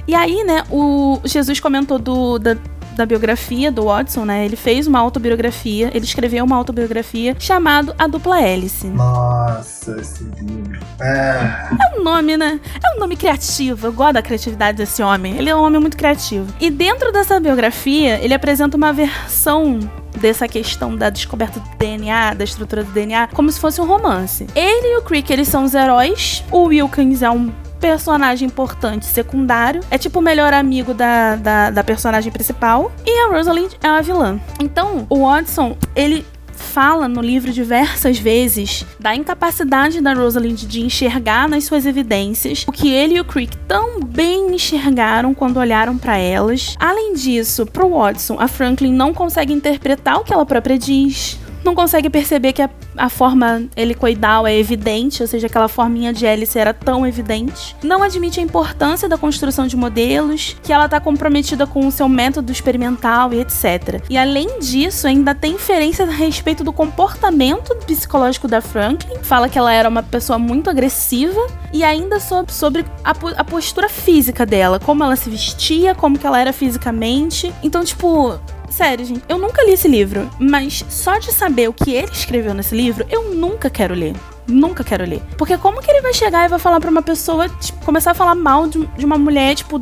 E 0.07 0.15
aí, 0.15 0.43
né, 0.45 0.65
o 0.71 1.21
Jesus 1.25 1.61
comentou 1.61 1.99
do, 1.99 2.39
da, 2.39 2.57
da 2.97 3.07
biografia 3.07 3.71
do 3.71 3.85
Watson, 3.85 4.25
né? 4.25 4.45
Ele 4.45 4.57
fez 4.57 4.87
uma 4.87 4.99
autobiografia, 4.99 5.91
ele 5.95 6.05
escreveu 6.05 6.45
uma 6.45 6.57
autobiografia 6.57 7.37
chamado 7.39 7.95
A 7.99 8.07
Dupla 8.07 8.41
Hélice. 8.41 8.87
Nossa, 8.89 9.97
esse 10.01 10.25
livro. 10.25 10.79
É. 11.01 11.75
É 11.95 11.99
um 11.99 12.03
nome, 12.03 12.37
né? 12.37 12.61
É 12.83 12.97
um 12.97 13.01
nome 13.01 13.17
criativo. 13.17 13.87
Eu 13.87 13.93
gosto 13.93 14.15
da 14.15 14.23
criatividade 14.23 14.79
desse 14.79 15.03
homem. 15.03 15.37
Ele 15.37 15.51
é 15.51 15.57
um 15.57 15.61
homem 15.61 15.81
muito 15.81 15.97
criativo. 15.97 16.53
E 16.61 16.71
dentro 16.71 17.13
dessa 17.13 17.39
biografia, 17.41 18.19
ele 18.23 18.35
apresenta 18.35 18.77
uma 18.77 18.93
versão 18.93 19.79
dessa 20.21 20.47
questão 20.47 20.97
da 20.97 21.11
descoberta 21.11 21.61
do 21.61 21.77
DNA, 21.77 22.35
da 22.35 22.45
estrutura 22.45 22.85
do 22.85 22.93
DNA, 22.93 23.29
como 23.29 23.51
se 23.51 23.61
fosse 23.61 23.81
um 23.81 23.87
romance. 23.87 24.47
Ele 24.55 24.95
e 24.95 24.99
o 24.99 25.03
Crick, 25.03 25.33
eles 25.33 25.49
são 25.49 25.65
os 25.65 25.75
heróis. 25.75 26.45
O 26.51 26.65
Wilkins 26.65 27.23
é 27.23 27.31
um 27.31 27.53
personagem 27.81 28.47
importante 28.47 29.07
secundário. 29.07 29.81
É 29.91 29.99
tipo 29.99 30.19
o 30.19 30.23
melhor 30.23 30.53
amigo 30.53 30.95
da, 30.95 31.37
da, 31.37 31.71
da 31.71 31.85
personagem 31.85 32.33
principal. 32.33 32.93
E 33.05 33.21
a 33.21 33.29
Rosalind 33.29 33.73
é 33.83 33.89
a 33.89 34.01
vilã. 34.01 34.41
Então, 34.61 35.07
o 35.09 35.27
Watson, 35.27 35.77
ele 35.95 36.25
fala 36.55 37.07
no 37.07 37.21
livro 37.21 37.53
diversas 37.53 38.19
vezes 38.19 38.85
da 38.99 39.15
incapacidade 39.15 40.01
da 40.01 40.15
Rosalind 40.15 40.65
de 40.65 40.81
enxergar 40.81 41.49
nas 41.49 41.65
suas 41.65 41.87
evidências 41.87 42.65
o 42.67 42.73
que 42.73 42.91
ele 42.91 43.15
e 43.15 43.21
o 43.21 43.25
Crick 43.25 43.57
tão 43.69 44.01
bem 44.01 44.55
enxergaram 44.55 45.35
quando 45.35 45.59
olharam 45.59 45.97
para 45.97 46.17
elas. 46.17 46.75
Além 46.79 47.15
disso, 47.15 47.67
pro 47.67 47.91
Watson, 47.91 48.37
a 48.39 48.49
Franklin 48.49 48.93
não 48.93 49.13
consegue 49.13 49.53
interpretar 49.53 50.19
o 50.19 50.25
que 50.25 50.33
ela 50.33 50.47
própria 50.47 50.79
diz, 50.79 51.39
não 51.65 51.75
consegue 51.75 52.11
perceber 52.11 52.53
que 52.53 52.63
a, 52.63 52.71
a 52.97 53.09
forma 53.09 53.65
helicoidal 53.77 54.47
é 54.47 54.57
evidente, 54.57 55.23
ou 55.23 55.29
seja, 55.29 55.47
aquela 55.47 55.69
forminha 55.69 56.13
de 56.13 56.27
hélice 56.27 56.59
era 56.59 56.75
tão 56.75 57.07
evidente. 57.07 57.75
Não 57.83 58.03
admite 58.03 58.39
a 58.39 58.43
importância 58.43 59.09
da 59.09 59.17
construção 59.17 59.67
de 59.67 59.77
modelos, 59.77 60.57
que 60.63 60.73
ela 60.73 60.85
está 60.85 61.01
comprometida 61.01 61.67
com 61.67 61.87
o 61.87 61.93
seu 61.93 62.09
método 62.09 62.53
experimental 62.53 63.33
e 63.33 63.41
etc. 63.41 64.03
E 64.09 64.19
além 64.19 64.59
disso, 64.59 65.07
ainda 65.07 65.35
tem 65.35 65.53
inferências 65.53 66.09
a 66.09 66.13
respeito 66.13 66.63
do 66.63 66.73
comportamento 66.73 67.75
psicológico 67.87 68.47
da 68.47 68.61
Franklin, 68.61 69.17
fala 69.23 69.49
que 69.49 69.59
ela 69.59 69.73
era 69.73 69.89
uma 69.89 70.03
pessoa 70.03 70.39
muito 70.39 70.69
agressiva, 70.69 71.41
e 71.73 71.83
ainda 71.83 72.21
sobre, 72.21 72.53
sobre 72.53 72.85
a, 73.03 73.11
a 73.11 73.45
postura 73.45 73.89
física 73.89 74.45
dela, 74.45 74.79
como 74.79 75.03
ela 75.03 75.17
se 75.17 75.31
vestia, 75.31 75.95
como 75.95 76.19
que 76.19 76.27
ela 76.27 76.39
era 76.39 76.53
fisicamente. 76.53 77.53
Então, 77.63 77.85
tipo, 77.85 78.39
Sério, 78.75 79.05
gente, 79.05 79.23
eu 79.29 79.39
nunca 79.39 79.63
li 79.63 79.71
esse 79.71 79.87
livro, 79.87 80.29
mas 80.37 80.85
só 80.89 81.17
de 81.17 81.31
saber 81.31 81.69
o 81.69 81.73
que 81.73 81.93
ele 81.93 82.11
escreveu 82.11 82.53
nesse 82.53 82.75
livro, 82.75 83.07
eu 83.09 83.33
nunca 83.33 83.71
quero 83.71 83.95
ler. 83.95 84.17
Nunca 84.49 84.83
quero 84.83 85.05
ler. 85.05 85.23
Porque 85.39 85.57
como 85.57 85.81
que 85.81 85.89
ele 85.89 86.01
vai 86.01 86.13
chegar 86.13 86.45
e 86.45 86.49
vai 86.49 86.59
falar 86.59 86.81
pra 86.81 86.91
uma 86.91 87.01
pessoa, 87.01 87.49
tipo, 87.49 87.85
começar 87.85 88.11
a 88.11 88.15
falar 88.15 88.35
mal 88.35 88.67
de, 88.67 88.85
de 88.99 89.05
uma 89.05 89.17
mulher, 89.17 89.55
tipo, 89.55 89.79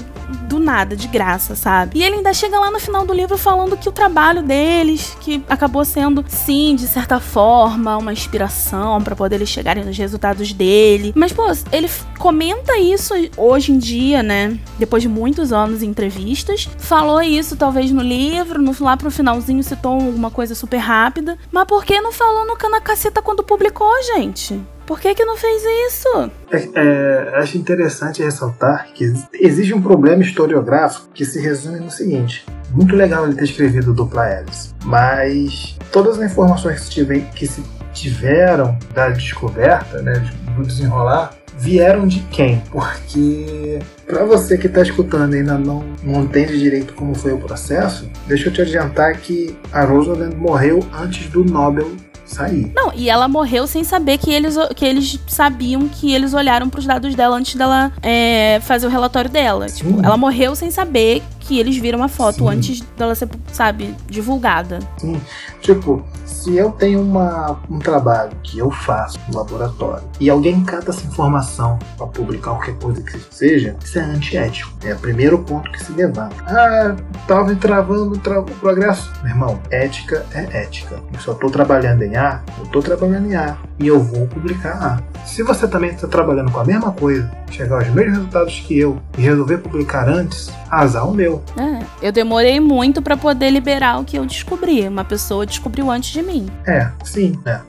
do 0.52 0.58
nada, 0.58 0.94
de 0.94 1.08
graça, 1.08 1.56
sabe? 1.56 1.98
E 1.98 2.02
ele 2.02 2.16
ainda 2.16 2.32
chega 2.34 2.58
lá 2.58 2.70
no 2.70 2.78
final 2.78 3.06
do 3.06 3.12
livro 3.14 3.38
falando 3.38 3.76
que 3.76 3.88
o 3.88 3.92
trabalho 3.92 4.42
deles, 4.42 5.16
que 5.20 5.42
acabou 5.48 5.84
sendo, 5.84 6.22
sim, 6.28 6.76
de 6.76 6.86
certa 6.86 7.18
forma, 7.18 7.96
uma 7.96 8.12
inspiração 8.12 9.00
para 9.02 9.16
poder 9.16 9.36
eles 9.36 9.48
chegarem 9.48 9.82
nos 9.84 9.96
resultados 9.96 10.52
dele. 10.52 11.12
Mas, 11.16 11.32
pô, 11.32 11.50
ele 11.72 11.88
comenta 12.18 12.78
isso 12.78 13.14
hoje 13.36 13.72
em 13.72 13.78
dia, 13.78 14.22
né? 14.22 14.58
Depois 14.78 15.02
de 15.02 15.08
muitos 15.08 15.52
anos 15.52 15.82
em 15.82 15.88
entrevistas. 15.88 16.68
Falou 16.78 17.22
isso, 17.22 17.56
talvez, 17.56 17.90
no 17.90 18.02
livro, 18.02 18.60
no, 18.60 18.74
lá 18.80 18.96
pro 18.96 19.10
finalzinho 19.10 19.62
citou 19.62 19.92
alguma 19.92 20.30
coisa 20.30 20.54
super 20.54 20.78
rápida. 20.78 21.38
Mas 21.50 21.64
por 21.64 21.84
que 21.84 21.98
não 22.00 22.12
falou 22.12 22.46
no 22.46 22.56
Canacaceta 22.56 23.22
quando 23.22 23.42
publicou, 23.42 23.90
gente? 24.14 24.60
Por 24.92 25.00
que, 25.00 25.14
que 25.14 25.24
não 25.24 25.38
fez 25.38 25.62
isso? 25.88 26.30
É, 26.50 26.68
é, 26.74 27.36
acho 27.36 27.56
interessante 27.56 28.22
ressaltar 28.22 28.88
que 28.92 29.10
existe 29.32 29.72
um 29.72 29.80
problema 29.80 30.22
historiográfico 30.22 31.08
que 31.14 31.24
se 31.24 31.40
resume 31.40 31.80
no 31.80 31.90
seguinte: 31.90 32.44
muito 32.70 32.94
legal 32.94 33.24
ele 33.24 33.34
ter 33.34 33.44
escrevido 33.44 33.94
dupla 33.94 34.28
hélice, 34.28 34.74
mas 34.84 35.78
todas 35.90 36.18
as 36.18 36.30
informações 36.30 36.80
que 36.80 36.84
se, 36.84 36.90
tiver, 36.90 37.20
que 37.30 37.46
se 37.46 37.62
tiveram 37.94 38.78
da 38.92 39.08
descoberta, 39.08 40.02
né, 40.02 40.30
do 40.58 40.62
desenrolar, 40.62 41.32
vieram 41.56 42.06
de 42.06 42.20
quem? 42.24 42.62
Porque 42.70 43.78
para 44.06 44.26
você 44.26 44.58
que 44.58 44.66
está 44.66 44.82
escutando 44.82 45.34
e 45.34 45.38
ainda 45.38 45.56
não, 45.56 45.82
não 46.02 46.24
entende 46.24 46.58
direito 46.58 46.92
como 46.92 47.14
foi 47.14 47.32
o 47.32 47.38
processo, 47.38 48.10
deixa 48.26 48.50
eu 48.50 48.52
te 48.52 48.60
adiantar 48.60 49.16
que 49.16 49.56
a 49.72 49.84
Rosalind 49.84 50.34
morreu 50.34 50.80
antes 50.92 51.30
do 51.30 51.42
Nobel 51.42 51.90
sair. 52.34 52.72
Não, 52.74 52.92
e 52.94 53.08
ela 53.08 53.28
morreu 53.28 53.66
sem 53.66 53.84
saber 53.84 54.18
que 54.18 54.32
eles, 54.32 54.56
que 54.74 54.84
eles 54.84 55.18
sabiam 55.26 55.88
que 55.88 56.14
eles 56.14 56.34
olharam 56.34 56.68
pros 56.68 56.86
dados 56.86 57.14
dela 57.14 57.36
antes 57.36 57.54
dela 57.54 57.92
é, 58.02 58.60
fazer 58.62 58.86
o 58.86 58.90
relatório 58.90 59.30
dela. 59.30 59.66
Tipo, 59.66 60.04
ela 60.04 60.16
morreu 60.16 60.54
sem 60.54 60.70
saber 60.70 61.22
que 61.42 61.58
eles 61.58 61.76
viram 61.76 62.02
a 62.02 62.08
foto 62.08 62.38
Sim. 62.38 62.48
antes 62.48 62.80
dela 62.96 63.14
ser, 63.14 63.28
sabe, 63.52 63.94
divulgada. 64.08 64.78
Sim. 64.96 65.20
Tipo, 65.60 66.04
se 66.24 66.56
eu 66.56 66.70
tenho 66.70 67.02
uma, 67.02 67.60
um 67.68 67.78
trabalho 67.78 68.32
que 68.42 68.58
eu 68.58 68.70
faço 68.70 69.18
no 69.28 69.38
laboratório 69.38 70.04
e 70.20 70.30
alguém 70.30 70.62
cata 70.64 70.90
essa 70.90 71.06
informação 71.06 71.78
para 71.96 72.06
publicar 72.06 72.52
qualquer 72.52 72.74
coisa 72.76 73.02
que 73.02 73.18
seja, 73.30 73.76
isso 73.84 73.98
é 73.98 74.02
antiético. 74.02 74.72
É 74.84 74.94
o 74.94 74.98
primeiro 74.98 75.38
ponto 75.40 75.70
que 75.70 75.82
se 75.82 75.92
levanta. 75.92 76.34
Ah, 76.46 76.96
tava 77.26 77.54
travando 77.56 78.14
o 78.14 78.44
progresso. 78.56 79.12
Meu 79.22 79.32
irmão, 79.32 79.60
ética 79.70 80.24
é 80.32 80.62
ética. 80.62 81.00
Eu 81.12 81.20
só 81.20 81.34
tô 81.34 81.50
trabalhando 81.50 82.02
em 82.02 82.16
A, 82.16 82.40
eu 82.58 82.66
tô 82.66 82.80
trabalhando 82.80 83.30
em 83.30 83.34
A 83.34 83.56
e 83.78 83.88
eu 83.88 84.00
vou 84.00 84.26
publicar 84.28 84.72
A. 84.72 85.26
Se 85.26 85.42
você 85.42 85.66
também 85.66 85.90
está 85.90 86.06
trabalhando 86.06 86.50
com 86.50 86.60
a 86.60 86.64
mesma 86.64 86.92
coisa, 86.92 87.30
chegar 87.50 87.76
aos 87.76 87.88
mesmos 87.88 88.18
resultados 88.18 88.60
que 88.66 88.78
eu 88.78 89.00
e 89.18 89.22
resolver 89.22 89.58
publicar 89.58 90.08
antes, 90.08 90.50
azar 90.72 91.06
o 91.06 91.12
meu. 91.12 91.42
É, 91.56 91.84
eu 92.06 92.10
demorei 92.10 92.58
muito 92.58 93.02
para 93.02 93.16
poder 93.16 93.50
liberar 93.50 94.00
o 94.00 94.04
que 94.04 94.18
eu 94.18 94.24
descobri. 94.24 94.88
Uma 94.88 95.04
pessoa 95.04 95.44
descobriu 95.44 95.90
antes 95.90 96.10
de 96.10 96.22
mim. 96.22 96.48
É, 96.66 96.90
sim, 97.04 97.38
é. 97.44 97.60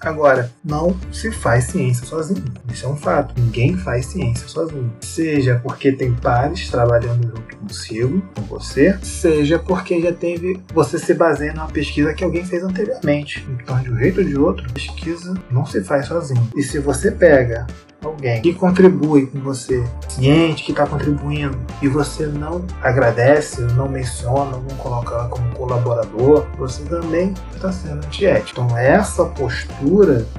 Agora, 0.00 0.50
não 0.64 0.96
se 1.12 1.30
faz 1.30 1.64
ciência 1.64 2.06
sozinho. 2.06 2.44
Isso 2.72 2.86
é 2.86 2.88
um 2.88 2.96
fato. 2.96 3.38
Ninguém 3.38 3.76
faz 3.76 4.06
ciência 4.06 4.48
sozinho. 4.48 4.90
Seja 5.00 5.60
porque 5.62 5.92
tem 5.92 6.12
pares 6.12 6.70
trabalhando 6.70 7.28
junto 7.28 7.56
consigo, 7.58 8.22
com 8.34 8.42
você, 8.42 8.98
seja 9.02 9.58
porque 9.58 10.00
já 10.00 10.12
teve. 10.12 10.60
Você 10.74 10.98
se 10.98 11.12
baseia 11.12 11.52
numa 11.52 11.68
pesquisa 11.68 12.14
que 12.14 12.24
alguém 12.24 12.44
fez 12.44 12.64
anteriormente. 12.64 13.46
Então, 13.50 13.78
de 13.80 13.90
um 13.90 13.98
jeito 13.98 14.20
ou 14.20 14.26
de 14.26 14.38
outro, 14.38 14.72
pesquisa 14.72 15.34
não 15.50 15.66
se 15.66 15.82
faz 15.84 16.06
sozinho. 16.06 16.48
E 16.56 16.62
se 16.62 16.78
você 16.78 17.10
pega 17.10 17.66
alguém 18.02 18.40
que 18.40 18.54
contribui 18.54 19.26
com 19.26 19.40
você, 19.40 19.84
ciente 20.08 20.64
que 20.64 20.72
está 20.72 20.86
contribuindo, 20.86 21.58
e 21.82 21.88
você 21.88 22.26
não 22.26 22.64
agradece, 22.82 23.60
não 23.60 23.88
menciona, 23.88 24.56
não 24.56 24.76
coloca 24.76 25.14
ela 25.14 25.28
como 25.28 25.54
colaborador, 25.54 26.46
você 26.56 26.82
também 26.84 27.34
está 27.54 27.70
sendo 27.70 28.04
antiético. 28.06 28.62
Então, 28.62 28.76
essa 28.76 29.24
postura 29.26 29.89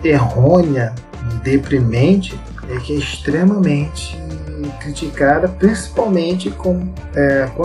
errônea, 0.04 0.94
deprimente, 1.44 2.40
é 2.70 2.78
que 2.78 2.94
é 2.94 2.98
extremamente 2.98 4.20
criticada, 4.80 5.48
principalmente 5.48 6.50
com, 6.52 6.88
é, 7.16 7.48
com. 7.56 7.64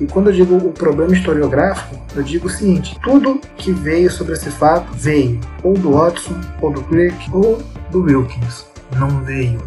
E 0.00 0.06
quando 0.06 0.30
eu 0.30 0.32
digo 0.32 0.56
o 0.56 0.72
problema 0.72 1.12
historiográfico, 1.12 1.96
eu 2.14 2.22
digo 2.22 2.46
o 2.46 2.50
seguinte: 2.50 2.98
tudo 3.02 3.40
que 3.56 3.72
veio 3.72 4.10
sobre 4.10 4.34
esse 4.34 4.50
fato 4.50 4.86
veio 4.92 5.40
ou 5.62 5.74
do 5.74 5.92
Watson, 5.92 6.38
ou 6.60 6.72
do 6.72 6.82
Crick, 6.82 7.30
ou 7.32 7.60
do 7.90 8.02
Wilkins 8.02 8.70
não 8.96 9.22
veio 9.22 9.60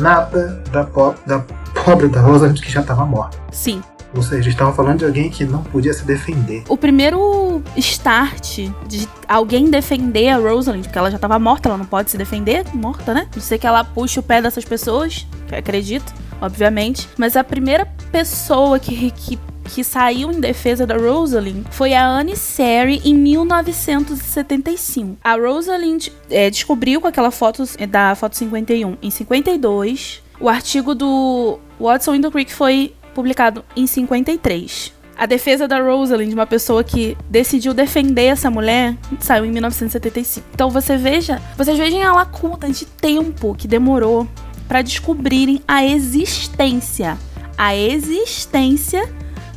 nada 0.00 0.62
da, 0.72 0.84
po 0.84 1.14
da 1.26 1.44
pobre 1.84 2.08
da 2.08 2.20
Rosalind 2.20 2.60
que 2.60 2.70
já 2.70 2.80
estava 2.80 3.04
morta. 3.04 3.38
Sim. 3.50 3.82
Ou 4.14 4.22
seja, 4.22 4.48
estavam 4.48 4.74
falando 4.74 4.98
de 4.98 5.04
alguém 5.04 5.30
que 5.30 5.44
não 5.44 5.62
podia 5.62 5.92
se 5.92 6.04
defender. 6.04 6.64
O 6.68 6.76
primeiro 6.76 7.62
start 7.76 8.58
de 8.86 9.08
alguém 9.28 9.70
defender 9.70 10.28
a 10.28 10.36
Rosalind, 10.36 10.84
porque 10.84 10.98
ela 10.98 11.10
já 11.10 11.16
estava 11.16 11.38
morta, 11.38 11.68
ela 11.68 11.78
não 11.78 11.86
pode 11.86 12.10
se 12.10 12.18
defender, 12.18 12.64
morta, 12.74 13.14
né? 13.14 13.28
Não 13.34 13.42
sei 13.42 13.58
que 13.58 13.66
ela 13.66 13.84
puxe 13.84 14.18
o 14.18 14.22
pé 14.22 14.42
dessas 14.42 14.64
pessoas, 14.64 15.26
que 15.46 15.54
acredito, 15.54 16.12
obviamente. 16.40 17.08
Mas 17.16 17.36
a 17.36 17.44
primeira 17.44 17.86
pessoa 18.10 18.78
que, 18.78 19.10
que 19.12 19.38
que 19.70 19.84
saiu 19.84 20.32
em 20.32 20.40
defesa 20.40 20.86
da 20.86 20.96
Rosalind 20.96 21.64
foi 21.70 21.94
a 21.94 22.04
Anne 22.04 22.36
Seri 22.36 23.00
em 23.04 23.14
1975. 23.14 25.16
A 25.22 25.34
Rosalind 25.34 26.08
é, 26.28 26.50
descobriu 26.50 27.00
com 27.00 27.06
aquela 27.06 27.30
foto 27.30 27.62
da 27.88 28.14
foto 28.14 28.36
51 28.36 28.96
em 29.00 29.10
52. 29.10 30.22
O 30.40 30.48
artigo 30.48 30.94
do 30.94 31.58
Watson 31.78 32.14
in 32.14 32.22
the 32.22 32.30
Creek 32.30 32.52
foi 32.52 32.94
publicado 33.14 33.64
em 33.76 33.86
53. 33.86 34.92
A 35.16 35.26
defesa 35.26 35.68
da 35.68 35.78
Rosalind, 35.78 36.32
uma 36.32 36.46
pessoa 36.46 36.82
que 36.82 37.14
decidiu 37.28 37.74
defender 37.74 38.24
essa 38.24 38.50
mulher, 38.50 38.96
saiu 39.18 39.44
em 39.44 39.50
1975. 39.50 40.46
Então 40.54 40.70
você 40.70 40.96
veja, 40.96 41.42
vocês 41.58 41.76
vejam 41.76 42.00
a 42.02 42.12
lacuna 42.12 42.70
de 42.70 42.86
tempo 42.86 43.54
que 43.54 43.68
demorou 43.68 44.26
para 44.66 44.80
descobrirem 44.80 45.60
a 45.68 45.84
existência, 45.84 47.18
a 47.58 47.76
existência 47.76 49.06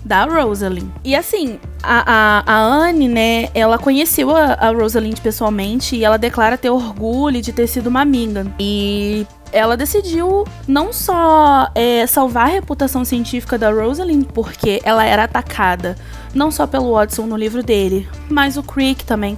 da 0.03 0.25
Rosalind. 0.25 0.89
E 1.03 1.15
assim, 1.15 1.59
a, 1.81 2.43
a, 2.45 2.53
a 2.53 2.59
Anne, 2.59 3.07
né, 3.07 3.49
ela 3.53 3.77
conheceu 3.77 4.35
a, 4.35 4.53
a 4.53 4.69
Rosalind 4.71 5.19
pessoalmente 5.19 5.95
e 5.95 6.03
ela 6.03 6.17
declara 6.17 6.57
ter 6.57 6.69
orgulho 6.69 7.41
de 7.41 7.53
ter 7.53 7.67
sido 7.67 7.87
uma 7.87 8.01
amiga. 8.01 8.45
E 8.59 9.25
ela 9.53 9.77
decidiu 9.77 10.43
não 10.67 10.91
só 10.91 11.69
é, 11.75 12.05
salvar 12.07 12.47
a 12.47 12.51
reputação 12.51 13.05
científica 13.05 13.57
da 13.57 13.69
Rosalind, 13.71 14.25
porque 14.33 14.81
ela 14.83 15.05
era 15.05 15.23
atacada 15.23 15.95
não 16.33 16.51
só 16.51 16.65
pelo 16.67 16.93
Watson 16.93 17.25
no 17.25 17.37
livro 17.37 17.63
dele, 17.63 18.07
mas 18.29 18.57
o 18.57 18.63
Crick 18.63 19.05
também 19.05 19.37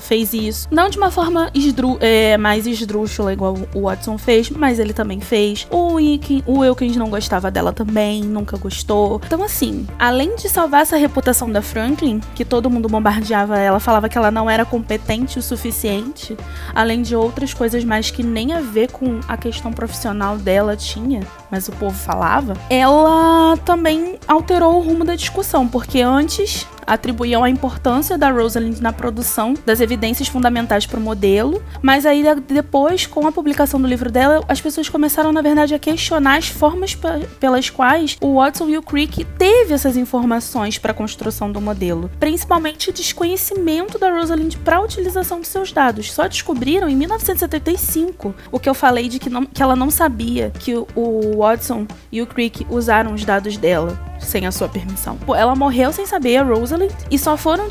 fez 0.00 0.32
isso. 0.32 0.68
Não 0.70 0.88
de 0.88 0.98
uma 0.98 1.10
forma 1.10 1.50
esdru 1.54 1.96
é, 2.00 2.36
mais 2.36 2.66
esdrúxula, 2.66 3.32
igual 3.32 3.56
o 3.74 3.82
Watson 3.82 4.18
fez, 4.18 4.50
mas 4.50 4.78
ele 4.78 4.92
também 4.92 5.20
fez. 5.20 5.66
O, 5.70 5.94
Wilkins, 5.94 6.42
o 6.46 6.58
Wilkins 6.58 6.96
não 6.96 7.08
gostava 7.08 7.50
dela 7.50 7.72
também, 7.72 8.22
nunca 8.22 8.56
gostou. 8.56 9.20
Então, 9.24 9.42
assim, 9.42 9.86
além 9.98 10.36
de 10.36 10.48
salvar 10.48 10.82
essa 10.82 10.96
reputação 10.96 11.50
da 11.50 11.62
Franklin, 11.62 12.20
que 12.34 12.44
todo 12.44 12.70
mundo 12.70 12.88
bombardeava 12.88 13.58
ela, 13.58 13.80
falava 13.80 14.08
que 14.08 14.18
ela 14.18 14.30
não 14.30 14.48
era 14.48 14.64
competente 14.64 15.38
o 15.38 15.42
suficiente, 15.42 16.36
além 16.74 17.02
de 17.02 17.16
outras 17.16 17.54
coisas 17.54 17.84
mais 17.84 18.10
que 18.10 18.22
nem 18.22 18.52
a 18.52 18.60
ver 18.60 18.90
com 18.90 19.20
a 19.26 19.36
questão 19.36 19.72
profissional 19.72 20.36
dela 20.36 20.76
tinha, 20.76 21.22
mas 21.52 21.68
o 21.68 21.72
povo 21.72 21.94
falava, 21.94 22.54
ela 22.70 23.58
também 23.58 24.18
alterou 24.26 24.76
o 24.76 24.80
rumo 24.80 25.04
da 25.04 25.14
discussão, 25.14 25.68
porque 25.68 26.00
antes 26.00 26.66
atribuíam 26.86 27.42
a 27.44 27.50
importância 27.50 28.16
da 28.18 28.30
Rosalind 28.30 28.78
na 28.80 28.92
produção 28.92 29.54
das 29.64 29.80
evidências 29.80 30.28
fundamentais 30.28 30.86
para 30.86 30.98
o 30.98 31.02
modelo, 31.02 31.62
mas 31.80 32.04
aí 32.06 32.22
de- 32.22 32.40
depois, 32.54 33.06
com 33.06 33.26
a 33.26 33.32
publicação 33.32 33.80
do 33.80 33.86
livro 33.88 34.10
dela, 34.10 34.42
as 34.48 34.60
pessoas 34.60 34.88
começaram, 34.88 35.32
na 35.32 35.42
verdade, 35.42 35.74
a 35.74 35.78
questionar 35.78 36.36
as 36.38 36.48
formas 36.48 36.94
pe- 36.94 37.26
pelas 37.40 37.70
quais 37.70 38.16
o 38.20 38.34
Watson 38.36 38.68
e 38.68 38.76
o 38.78 38.82
Crick 38.82 39.24
teve 39.24 39.74
essas 39.74 39.96
informações 39.96 40.78
para 40.78 40.92
a 40.92 40.94
construção 40.94 41.50
do 41.50 41.60
modelo, 41.60 42.10
principalmente 42.20 42.90
o 42.90 42.92
desconhecimento 42.92 43.98
da 43.98 44.10
Rosalind 44.10 44.56
para 44.64 44.76
a 44.76 44.80
utilização 44.80 45.40
de 45.40 45.46
seus 45.48 45.72
dados. 45.72 46.12
Só 46.12 46.26
descobriram 46.28 46.88
em 46.88 46.96
1975 46.96 48.34
o 48.50 48.58
que 48.58 48.68
eu 48.68 48.74
falei 48.74 49.08
de 49.08 49.18
que, 49.18 49.30
não- 49.30 49.46
que 49.46 49.62
ela 49.62 49.76
não 49.76 49.90
sabia 49.90 50.50
que 50.58 50.74
o, 50.74 50.86
o 50.94 51.38
Watson 51.38 51.86
e 52.10 52.20
o 52.22 52.26
Crick 52.26 52.66
usaram 52.70 53.14
os 53.14 53.24
dados 53.24 53.56
dela 53.56 53.98
sem 54.20 54.46
a 54.46 54.52
sua 54.52 54.68
permissão. 54.68 55.18
Ela 55.36 55.54
morreu 55.56 55.92
sem 55.92 56.06
saber 56.06 56.36
a 56.36 56.44
Rosalind 56.72 56.92
e 57.10 57.18
só 57.18 57.36
foram 57.36 57.68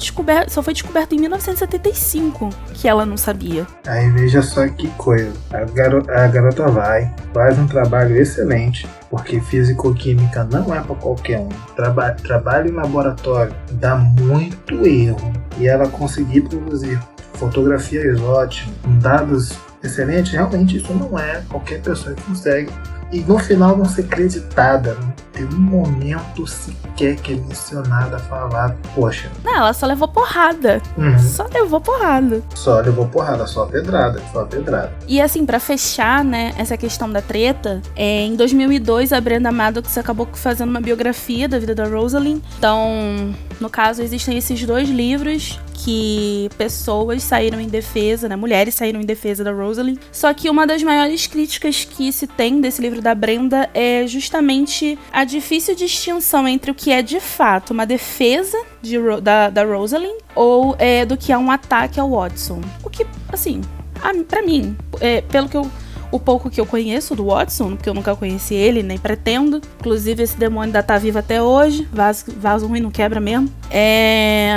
só 0.47 0.61
foi 0.63 0.73
descoberto 0.73 1.13
em 1.13 1.19
1975 1.19 2.49
que 2.73 2.87
ela 2.87 3.05
não 3.05 3.17
sabia. 3.17 3.65
Aí 3.87 4.09
veja 4.11 4.41
só 4.41 4.67
que 4.67 4.87
coisa. 4.89 5.31
A, 5.51 5.63
garo- 5.65 6.05
a 6.09 6.27
garota 6.27 6.67
vai, 6.67 7.13
faz 7.33 7.57
um 7.57 7.67
trabalho 7.67 8.15
excelente, 8.15 8.87
porque 9.09 9.39
físico-química 9.41 10.43
não 10.43 10.73
é 10.73 10.79
para 10.81 10.95
qualquer 10.95 11.39
um. 11.39 11.49
Traba 11.75 12.11
trabalho 12.11 12.69
em 12.69 12.73
laboratório 12.73 13.53
dá 13.73 13.95
muito 13.95 14.85
erro. 14.85 15.31
E 15.57 15.67
ela 15.67 15.87
conseguir 15.87 16.41
produzir 16.41 16.99
fotografias 17.33 18.19
ótimas, 18.21 18.75
dados 19.01 19.53
excelentes, 19.83 20.31
realmente 20.33 20.77
isso 20.77 20.93
não 20.93 21.17
é 21.17 21.41
qualquer 21.49 21.81
pessoa 21.81 22.15
que 22.15 22.21
consegue. 22.23 22.71
E 23.11 23.19
no 23.21 23.37
final 23.37 23.75
não 23.77 23.85
ser 23.85 24.03
creditada, 24.07 24.93
não 25.01 25.11
ter 25.33 25.43
um 25.45 25.59
momento 25.59 26.45
sequer 26.47 27.15
que 27.17 27.33
é 27.33 27.35
mencionada, 27.35 28.17
falado. 28.19 28.75
Poxa, 28.95 29.29
Não, 29.43 29.53
ela 29.57 29.73
só 29.73 29.85
levou 29.85 30.07
porrada. 30.07 30.81
uhum, 30.97 31.19
Só 31.19 31.45
levou 31.53 31.81
porrada. 31.81 32.41
só 32.55 32.79
levou 32.79 33.05
porrada, 33.07 33.45
só 33.47 33.65
pedrada, 33.65 34.21
só 34.31 34.45
pedrada. 34.45 34.93
E 35.07 35.19
assim, 35.21 35.45
pra 35.45 35.59
fechar, 35.59 36.23
né, 36.23 36.53
essa 36.57 36.77
questão 36.77 37.11
da 37.11 37.21
treta, 37.21 37.81
é, 37.95 38.21
em 38.25 38.35
2002 38.35 39.11
a 39.13 39.19
Brenda 39.19 39.51
Maddox 39.51 39.97
acabou 39.97 40.27
fazendo 40.33 40.69
uma 40.69 40.81
biografia 40.81 41.47
da 41.49 41.59
vida 41.59 41.75
da 41.75 41.85
Rosalind. 41.85 42.41
Então, 42.57 43.33
no 43.59 43.69
caso, 43.69 44.01
existem 44.01 44.37
esses 44.37 44.65
dois 44.65 44.89
livros 44.89 45.59
que 45.83 46.49
pessoas 46.57 47.23
saíram 47.23 47.59
em 47.59 47.67
defesa, 47.67 48.27
né, 48.27 48.35
mulheres 48.35 48.75
saíram 48.75 49.01
em 49.01 49.05
defesa 49.05 49.43
da 49.43 49.51
Rosalind. 49.51 49.97
Só 50.11 50.33
que 50.33 50.49
uma 50.49 50.65
das 50.67 50.83
maiores 50.83 51.27
críticas 51.27 51.83
que 51.83 52.11
se 52.11 52.27
tem 52.27 52.61
desse 52.61 52.81
livro 52.81 53.01
da 53.01 53.15
Brenda 53.15 53.69
é 53.73 54.05
justamente 54.07 54.97
a 55.11 55.23
difícil 55.23 55.75
distinção 55.75 56.47
entre 56.47 56.71
o 56.71 56.75
que 56.75 56.91
é 56.91 57.01
de 57.01 57.19
fato 57.19 57.71
uma 57.71 57.85
defesa 57.85 58.57
de 58.81 58.97
da, 59.21 59.49
da 59.49 59.63
Rosalind 59.63 60.17
ou 60.35 60.75
é, 60.77 61.05
do 61.05 61.17
que 61.17 61.31
é 61.31 61.37
um 61.37 61.51
ataque 61.51 61.99
ao 61.99 62.11
Watson. 62.11 62.61
O 62.83 62.89
que, 62.89 63.05
assim, 63.31 63.61
a, 64.01 64.11
pra 64.23 64.41
mim, 64.41 64.75
é, 64.99 65.21
pelo 65.21 65.47
que 65.47 65.57
eu. 65.57 65.69
O 66.11 66.19
pouco 66.19 66.49
que 66.49 66.59
eu 66.59 66.65
conheço 66.65 67.15
do 67.15 67.25
Watson, 67.27 67.75
porque 67.75 67.89
eu 67.89 67.93
nunca 67.93 68.15
conheci 68.15 68.53
ele, 68.53 68.83
nem 68.83 68.97
pretendo. 68.97 69.61
Inclusive, 69.79 70.23
esse 70.23 70.37
demônio 70.37 70.65
ainda 70.67 70.83
tá 70.83 70.97
vivo 70.97 71.19
até 71.19 71.41
hoje. 71.41 71.87
Vaso, 71.91 72.25
vaso 72.37 72.67
ruim 72.67 72.81
não 72.81 72.91
quebra 72.91 73.19
mesmo. 73.19 73.49
É. 73.69 74.51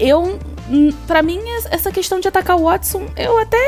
Eu. 0.00 0.38
hum, 0.70 0.90
Pra 1.06 1.22
mim, 1.22 1.40
essa 1.70 1.92
questão 1.92 2.18
de 2.20 2.28
atacar 2.28 2.56
o 2.56 2.64
Watson, 2.64 3.06
eu 3.16 3.38
até. 3.38 3.58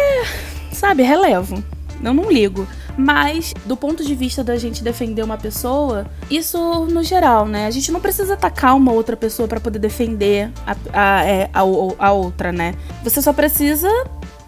Sabe, 0.73 1.03
relevo. 1.03 1.63
Eu 2.03 2.13
não 2.15 2.31
ligo. 2.31 2.67
Mas, 2.97 3.53
do 3.65 3.77
ponto 3.77 4.05
de 4.05 4.15
vista 4.15 4.45
da 4.45 4.57
gente 4.57 4.83
defender 4.83 5.23
uma 5.23 5.37
pessoa, 5.37 6.07
isso 6.31 6.87
no 6.87 7.03
geral, 7.03 7.47
né? 7.47 7.67
A 7.67 7.71
gente 7.71 7.91
não 7.91 8.01
precisa 8.01 8.35
atacar 8.35 8.77
uma 8.77 8.93
outra 8.93 9.17
pessoa 9.17 9.49
pra 9.49 9.59
poder 9.59 9.79
defender 9.81 10.51
a, 10.67 10.77
a, 10.93 11.25
é, 11.25 11.51
a, 11.53 11.61
a 11.61 12.13
outra, 12.13 12.53
né? 12.53 12.75
Você 13.03 13.21
só 13.21 13.33
precisa 13.33 13.89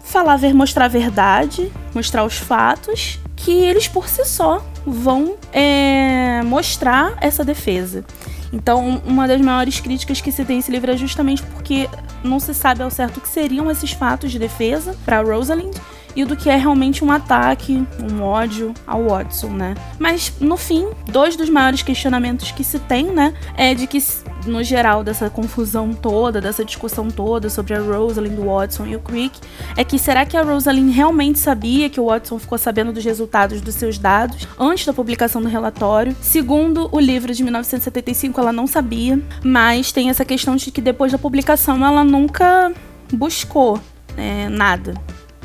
falar, 0.07 0.37
ver, 0.37 0.53
mostrar 0.53 0.85
a 0.85 0.89
verdade, 0.89 1.71
mostrar 1.93 2.23
os 2.23 2.37
fatos, 2.37 3.19
que 3.35 3.51
eles 3.51 3.87
por 3.87 4.07
si 4.07 4.25
só 4.25 4.65
vão 4.85 5.35
é, 5.51 6.41
mostrar 6.43 7.15
essa 7.21 7.43
defesa. 7.43 8.03
Então, 8.51 9.01
uma 9.05 9.27
das 9.27 9.41
maiores 9.41 9.79
críticas 9.79 10.21
que 10.21 10.31
se 10.31 10.45
tem 10.45 10.59
esse 10.59 10.71
livro 10.71 10.89
é 10.89 10.97
justamente 10.97 11.43
porque 11.43 11.89
não 12.23 12.39
se 12.39 12.53
sabe 12.53 12.81
ao 12.81 12.89
certo 12.89 13.17
o 13.17 13.21
que 13.21 13.27
seriam 13.27 13.69
esses 13.69 13.91
fatos 13.91 14.31
de 14.31 14.39
defesa 14.39 14.95
para 15.05 15.21
Rosalind 15.21 15.75
e 16.17 16.25
do 16.25 16.35
que 16.35 16.49
é 16.49 16.55
realmente 16.55 17.05
um 17.05 17.11
ataque, 17.11 17.85
um 18.01 18.23
ódio 18.23 18.73
ao 18.87 19.03
Watson, 19.03 19.49
né? 19.49 19.75
Mas 19.99 20.33
no 20.41 20.57
fim, 20.57 20.87
dois 21.05 21.35
dos 21.35 21.47
maiores 21.47 21.83
questionamentos 21.83 22.51
que 22.51 22.63
se 22.63 22.79
tem, 22.79 23.05
né, 23.05 23.35
é 23.55 23.75
de 23.75 23.85
que 23.85 24.03
no 24.47 24.63
geral 24.63 25.03
dessa 25.03 25.29
confusão 25.29 25.93
toda, 25.93 26.41
dessa 26.41 26.65
discussão 26.65 27.07
toda 27.07 27.51
sobre 27.51 27.75
a 27.75 27.79
Rosalind, 27.79 28.39
Watson 28.39 28.87
e 28.87 28.95
o 28.95 28.99
Crick, 28.99 29.39
é 29.75 29.83
que 29.83 29.99
será 29.99 30.25
que 30.25 30.35
a 30.35 30.41
Rosalind 30.41 30.91
realmente 30.91 31.37
sabia 31.37 31.87
que 31.87 31.99
o 31.99 32.07
Watson 32.07 32.39
ficou 32.39 32.57
sabendo 32.57 32.91
dos 32.91 33.05
resultados 33.05 33.61
dos 33.61 33.75
seus 33.75 33.99
dados 33.99 34.47
antes 34.57 34.87
da 34.87 34.93
publicação 34.93 35.39
do 35.39 35.47
relatório? 35.47 36.15
Segundo 36.19 36.89
o 36.91 36.99
livro 36.99 37.31
de 37.31 37.43
1975, 37.43 38.41
ela 38.41 38.51
não 38.51 38.65
sabia, 38.65 39.21
mas 39.43 39.91
tem 39.91 40.09
essa 40.09 40.25
questão 40.25 40.55
de 40.55 40.71
que 40.71 40.81
depois 40.81 41.11
da 41.11 41.19
publicação 41.19 41.85
ela 41.85 42.03
nunca 42.03 42.73
buscou 43.13 43.79
é, 44.17 44.49
nada. 44.49 44.95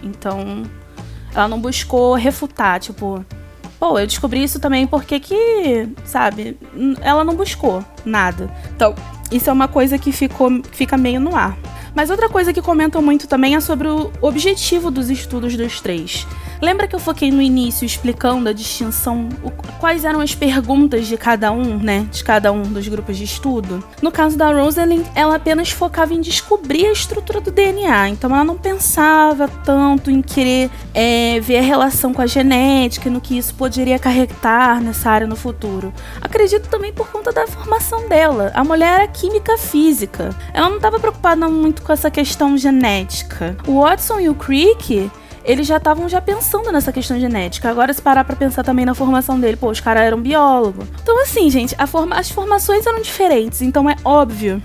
Então, 0.03 0.65
ela 1.35 1.49
não 1.49 1.61
buscou 1.61 2.15
refutar, 2.15 2.81
tipo, 2.81 3.25
pô, 3.79 3.99
eu 3.99 4.07
descobri 4.07 4.43
isso 4.43 4.61
também 4.61 4.87
porque 4.87 5.19
que, 5.19 5.89
sabe, 6.05 6.59
ela 7.01 7.25
não 7.25 7.35
buscou 7.35 7.85
nada. 8.05 8.51
Então, 8.75 8.95
isso 9.31 9.49
é 9.49 9.53
uma 9.53 9.69
coisa 9.69 9.99
que 9.99 10.13
ficou, 10.13 10.63
fica 10.73 10.97
meio 10.97 11.21
no 11.21 11.35
ar. 11.35 11.57
Mas 11.95 12.11
outra 12.11 12.29
coisa 12.29 12.53
que 12.53 12.63
comentam 12.63 13.03
muito 13.03 13.27
também 13.27 13.55
é 13.55 13.61
sobre 13.61 13.89
o 13.89 14.11
objetivo 14.21 14.91
dos 14.91 15.11
estudos 15.11 15.57
dos 15.57 15.81
três. 15.81 16.27
Lembra 16.61 16.87
que 16.87 16.95
eu 16.95 17.01
foquei 17.01 17.31
no 17.33 17.43
início 17.43 17.85
explicando 17.85 18.49
a 18.49 18.53
distinção, 18.53 19.29
o- 19.43 19.51
quais 19.81 20.05
eram 20.05 20.21
as 20.21 20.33
perguntas 20.35 21.07
de 21.09 21.17
cada 21.17 21.51
um, 21.51 21.77
né? 21.79 22.07
De 22.11 22.23
cada 22.23 22.53
um 22.53 22.63
dos 22.63 22.87
grupos 22.87 23.17
de 23.17 23.25
estudo? 23.25 23.83
No 24.01 24.13
caso 24.13 24.39
da 24.39 24.47
Rosalind, 24.53 25.05
ela 25.15 25.35
apenas 25.37 25.71
focava 25.71 26.15
em 26.15 26.21
descobrir 26.21 26.87
a 26.87 26.93
estrutura 26.93 27.41
do 27.41 27.51
DNA. 27.51 28.09
Então 28.11 28.33
ela 28.33 28.45
não 28.45 28.57
pensava 28.57 29.49
tanto 29.49 30.09
em 30.11 30.23
querer 30.23 30.71
é, 30.95 31.41
ver 31.41 31.59
a 31.59 31.63
relação 31.63 32.15
com 32.15 32.23
a 32.23 32.27
genética 32.27 33.11
no 33.11 33.21
que 33.21 33.37
isso 33.37 33.55
poderia 33.55 33.97
acarretar 33.97 34.81
nessa 34.81 35.11
área 35.11 35.27
no 35.27 35.35
futuro. 35.37 35.93
Acredito 36.21 36.69
também 36.69 36.93
por 36.93 37.09
conta 37.11 37.33
da 37.33 37.47
formação 37.49 38.09
dela. 38.09 38.53
A 38.55 38.63
mulher 38.63 39.01
era 39.01 39.09
química 39.09 39.59
física. 39.59 40.31
Ela 40.55 40.69
não 40.69 40.77
estava 40.77 41.01
preocupada 41.01 41.49
muito 41.49 41.82
com 41.83 41.93
essa 41.93 42.11
questão 42.11 42.57
genética. 42.57 43.57
O 43.67 43.81
Watson 43.83 44.21
e 44.21 44.29
o 44.29 44.35
Crick 44.35 45.11
eles 45.45 45.67
já 45.67 45.77
estavam 45.79 46.09
já 46.09 46.21
pensando 46.21 46.71
nessa 46.71 46.93
questão 46.93 47.19
genética. 47.19 47.69
Agora, 47.69 47.93
se 47.93 48.01
parar 48.01 48.23
pra 48.25 48.37
pensar 48.37 48.63
também 48.63 48.85
na 48.87 48.95
formação 48.95 49.41
dele, 49.41 49.57
pô, 49.57 49.71
os 49.71 49.81
caras 49.81 50.05
eram 50.05 50.21
biólogos. 50.21 50.87
Então, 51.03 51.21
assim, 51.21 51.51
gente, 51.51 51.75
forma- 51.89 52.15
as 52.17 52.31
formações 52.31 52.87
eram 52.87 53.03
diferentes. 53.03 53.61
Então, 53.61 53.91
é 53.91 53.97
óbvio 54.05 54.63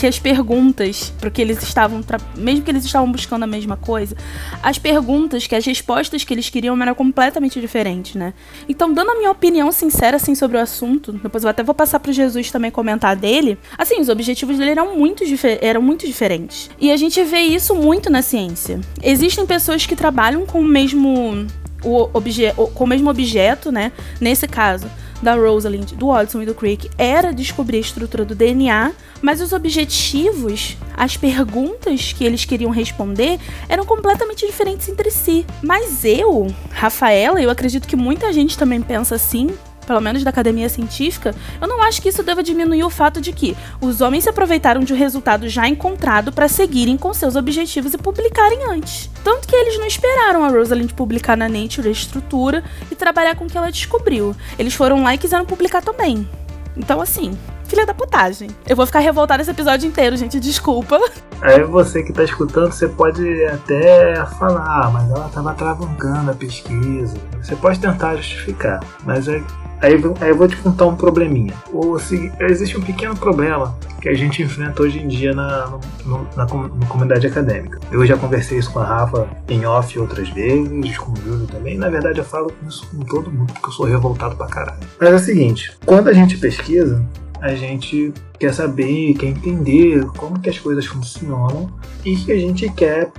que 0.00 0.06
as 0.06 0.18
perguntas, 0.18 1.12
porque 1.20 1.42
eles 1.42 1.62
estavam, 1.62 2.00
mesmo 2.34 2.64
que 2.64 2.70
eles 2.70 2.86
estavam 2.86 3.12
buscando 3.12 3.42
a 3.42 3.46
mesma 3.46 3.76
coisa, 3.76 4.16
as 4.62 4.78
perguntas, 4.78 5.46
que 5.46 5.54
as 5.54 5.66
respostas 5.66 6.24
que 6.24 6.32
eles 6.32 6.48
queriam 6.48 6.80
eram 6.80 6.94
completamente 6.94 7.60
diferentes, 7.60 8.14
né? 8.14 8.32
Então, 8.66 8.90
dando 8.94 9.10
a 9.10 9.14
minha 9.16 9.30
opinião 9.30 9.70
sincera, 9.70 10.16
assim, 10.16 10.34
sobre 10.34 10.56
o 10.56 10.60
assunto, 10.60 11.12
depois 11.12 11.44
eu 11.44 11.50
até 11.50 11.62
vou 11.62 11.74
passar 11.74 12.00
pro 12.00 12.14
Jesus 12.14 12.50
também 12.50 12.70
comentar 12.70 13.14
dele, 13.14 13.58
assim, 13.76 14.00
os 14.00 14.08
objetivos 14.08 14.56
dele 14.56 14.70
eram 14.70 14.96
muito, 14.96 15.22
eram 15.60 15.82
muito 15.82 16.06
diferentes. 16.06 16.70
E 16.80 16.90
a 16.90 16.96
gente 16.96 17.22
vê 17.22 17.40
isso 17.40 17.74
muito 17.74 18.08
na 18.08 18.22
ciência. 18.22 18.80
Existem 19.02 19.44
pessoas 19.44 19.84
que 19.84 19.94
trabalham 19.94 20.46
com 20.46 20.60
o 20.60 20.64
mesmo, 20.64 21.46
o 21.84 22.08
obje, 22.14 22.50
com 22.74 22.84
o 22.84 22.86
mesmo 22.86 23.10
objeto, 23.10 23.70
né? 23.70 23.92
Nesse 24.18 24.48
caso, 24.48 24.90
da 25.22 25.34
Rosalind, 25.34 25.92
do 25.92 26.08
Watson 26.08 26.42
e 26.42 26.46
do 26.46 26.54
Crick 26.54 26.90
era 26.96 27.32
descobrir 27.32 27.78
a 27.78 27.80
estrutura 27.80 28.24
do 28.24 28.34
DNA, 28.34 28.92
mas 29.20 29.40
os 29.40 29.52
objetivos, 29.52 30.76
as 30.96 31.16
perguntas 31.16 32.12
que 32.12 32.24
eles 32.24 32.44
queriam 32.44 32.70
responder 32.70 33.38
eram 33.68 33.84
completamente 33.84 34.46
diferentes 34.46 34.88
entre 34.88 35.10
si. 35.10 35.46
Mas 35.62 36.04
eu, 36.04 36.46
Rafaela, 36.70 37.40
eu 37.40 37.50
acredito 37.50 37.86
que 37.86 37.96
muita 37.96 38.32
gente 38.32 38.56
também 38.56 38.80
pensa 38.80 39.14
assim, 39.14 39.50
pelo 39.90 40.00
menos 40.00 40.22
da 40.22 40.30
academia 40.30 40.68
científica, 40.68 41.34
eu 41.60 41.66
não 41.66 41.82
acho 41.82 42.00
que 42.00 42.10
isso 42.10 42.22
deva 42.22 42.44
diminuir 42.44 42.84
o 42.84 42.90
fato 42.90 43.20
de 43.20 43.32
que 43.32 43.56
os 43.80 44.00
homens 44.00 44.22
se 44.22 44.30
aproveitaram 44.30 44.84
de 44.84 44.92
um 44.92 44.96
resultado 44.96 45.48
já 45.48 45.66
encontrado 45.66 46.30
para 46.30 46.46
seguirem 46.46 46.96
com 46.96 47.12
seus 47.12 47.34
objetivos 47.34 47.92
e 47.92 47.98
publicarem 47.98 48.70
antes. 48.70 49.10
Tanto 49.24 49.48
que 49.48 49.56
eles 49.56 49.76
não 49.80 49.88
esperaram 49.88 50.44
a 50.44 50.48
Rosalind 50.48 50.92
publicar 50.92 51.36
na 51.36 51.48
Nature 51.48 51.88
a 51.88 51.90
estrutura 51.90 52.62
e 52.88 52.94
trabalhar 52.94 53.34
com 53.34 53.46
o 53.46 53.48
que 53.48 53.58
ela 53.58 53.68
descobriu. 53.68 54.32
Eles 54.56 54.74
foram 54.74 55.02
lá 55.02 55.12
e 55.12 55.18
quiseram 55.18 55.44
publicar 55.44 55.82
também. 55.82 56.24
Então, 56.76 57.00
assim, 57.00 57.36
filha 57.70 57.86
da 57.86 57.94
putagem. 57.94 58.50
Eu 58.68 58.76
vou 58.76 58.84
ficar 58.84 58.98
revoltada 58.98 59.42
esse 59.42 59.50
episódio 59.50 59.88
inteiro, 59.88 60.16
gente, 60.16 60.38
desculpa. 60.38 61.00
Aí 61.40 61.62
você 61.62 62.02
que 62.02 62.12
tá 62.12 62.24
escutando, 62.24 62.72
você 62.72 62.88
pode 62.88 63.44
até 63.46 64.26
falar, 64.38 64.90
mas 64.92 65.08
ela 65.08 65.28
tava 65.28 65.54
travancando 65.54 66.32
a 66.32 66.34
pesquisa. 66.34 67.16
Você 67.42 67.56
pode 67.56 67.78
tentar 67.78 68.16
justificar, 68.16 68.80
mas 69.04 69.28
aí, 69.28 69.42
aí, 69.80 69.94
aí 70.20 70.28
eu 70.30 70.36
vou 70.36 70.46
te 70.48 70.56
contar 70.56 70.86
um 70.86 70.96
probleminha. 70.96 71.52
Ou 71.72 71.98
se 71.98 72.30
existe 72.40 72.76
um 72.76 72.82
pequeno 72.82 73.16
problema 73.16 73.76
que 74.00 74.08
a 74.08 74.14
gente 74.14 74.42
enfrenta 74.42 74.82
hoje 74.82 74.98
em 74.98 75.08
dia 75.08 75.34
na, 75.34 75.78
no- 76.06 76.26
na, 76.36 76.44
na 76.44 76.86
comunidade 76.86 77.26
acadêmica. 77.26 77.78
Eu 77.92 78.04
já 78.06 78.16
conversei 78.16 78.58
isso 78.58 78.72
com 78.72 78.78
a 78.78 78.84
Rafa 78.84 79.28
em 79.48 79.66
off 79.66 79.98
outras 79.98 80.28
vezes, 80.30 80.96
com 80.98 81.12
o 81.12 81.16
Júlio 81.16 81.46
também. 81.46 81.76
Na 81.76 81.88
verdade, 81.88 82.18
eu 82.18 82.24
falo 82.24 82.52
isso 82.66 82.88
com 82.90 83.00
todo 83.04 83.30
mundo, 83.30 83.52
porque 83.52 83.68
eu 83.68 83.72
sou 83.72 83.86
revoltado 83.86 84.36
pra 84.36 84.46
caralho. 84.46 84.80
Mas 85.00 85.10
é 85.10 85.14
o 85.14 85.18
seguinte, 85.18 85.76
quando 85.84 86.08
a 86.08 86.12
gente 86.12 86.38
pesquisa, 86.38 87.04
a 87.42 87.54
gente 87.54 88.12
quer 88.38 88.52
saber, 88.54 89.14
quer 89.14 89.26
entender 89.26 90.04
como 90.16 90.38
que 90.38 90.48
as 90.50 90.58
coisas 90.58 90.84
funcionam 90.86 91.70
e 92.04 92.14
que 92.16 92.32
a 92.32 92.36
gente 92.38 92.68
quer, 92.70 93.10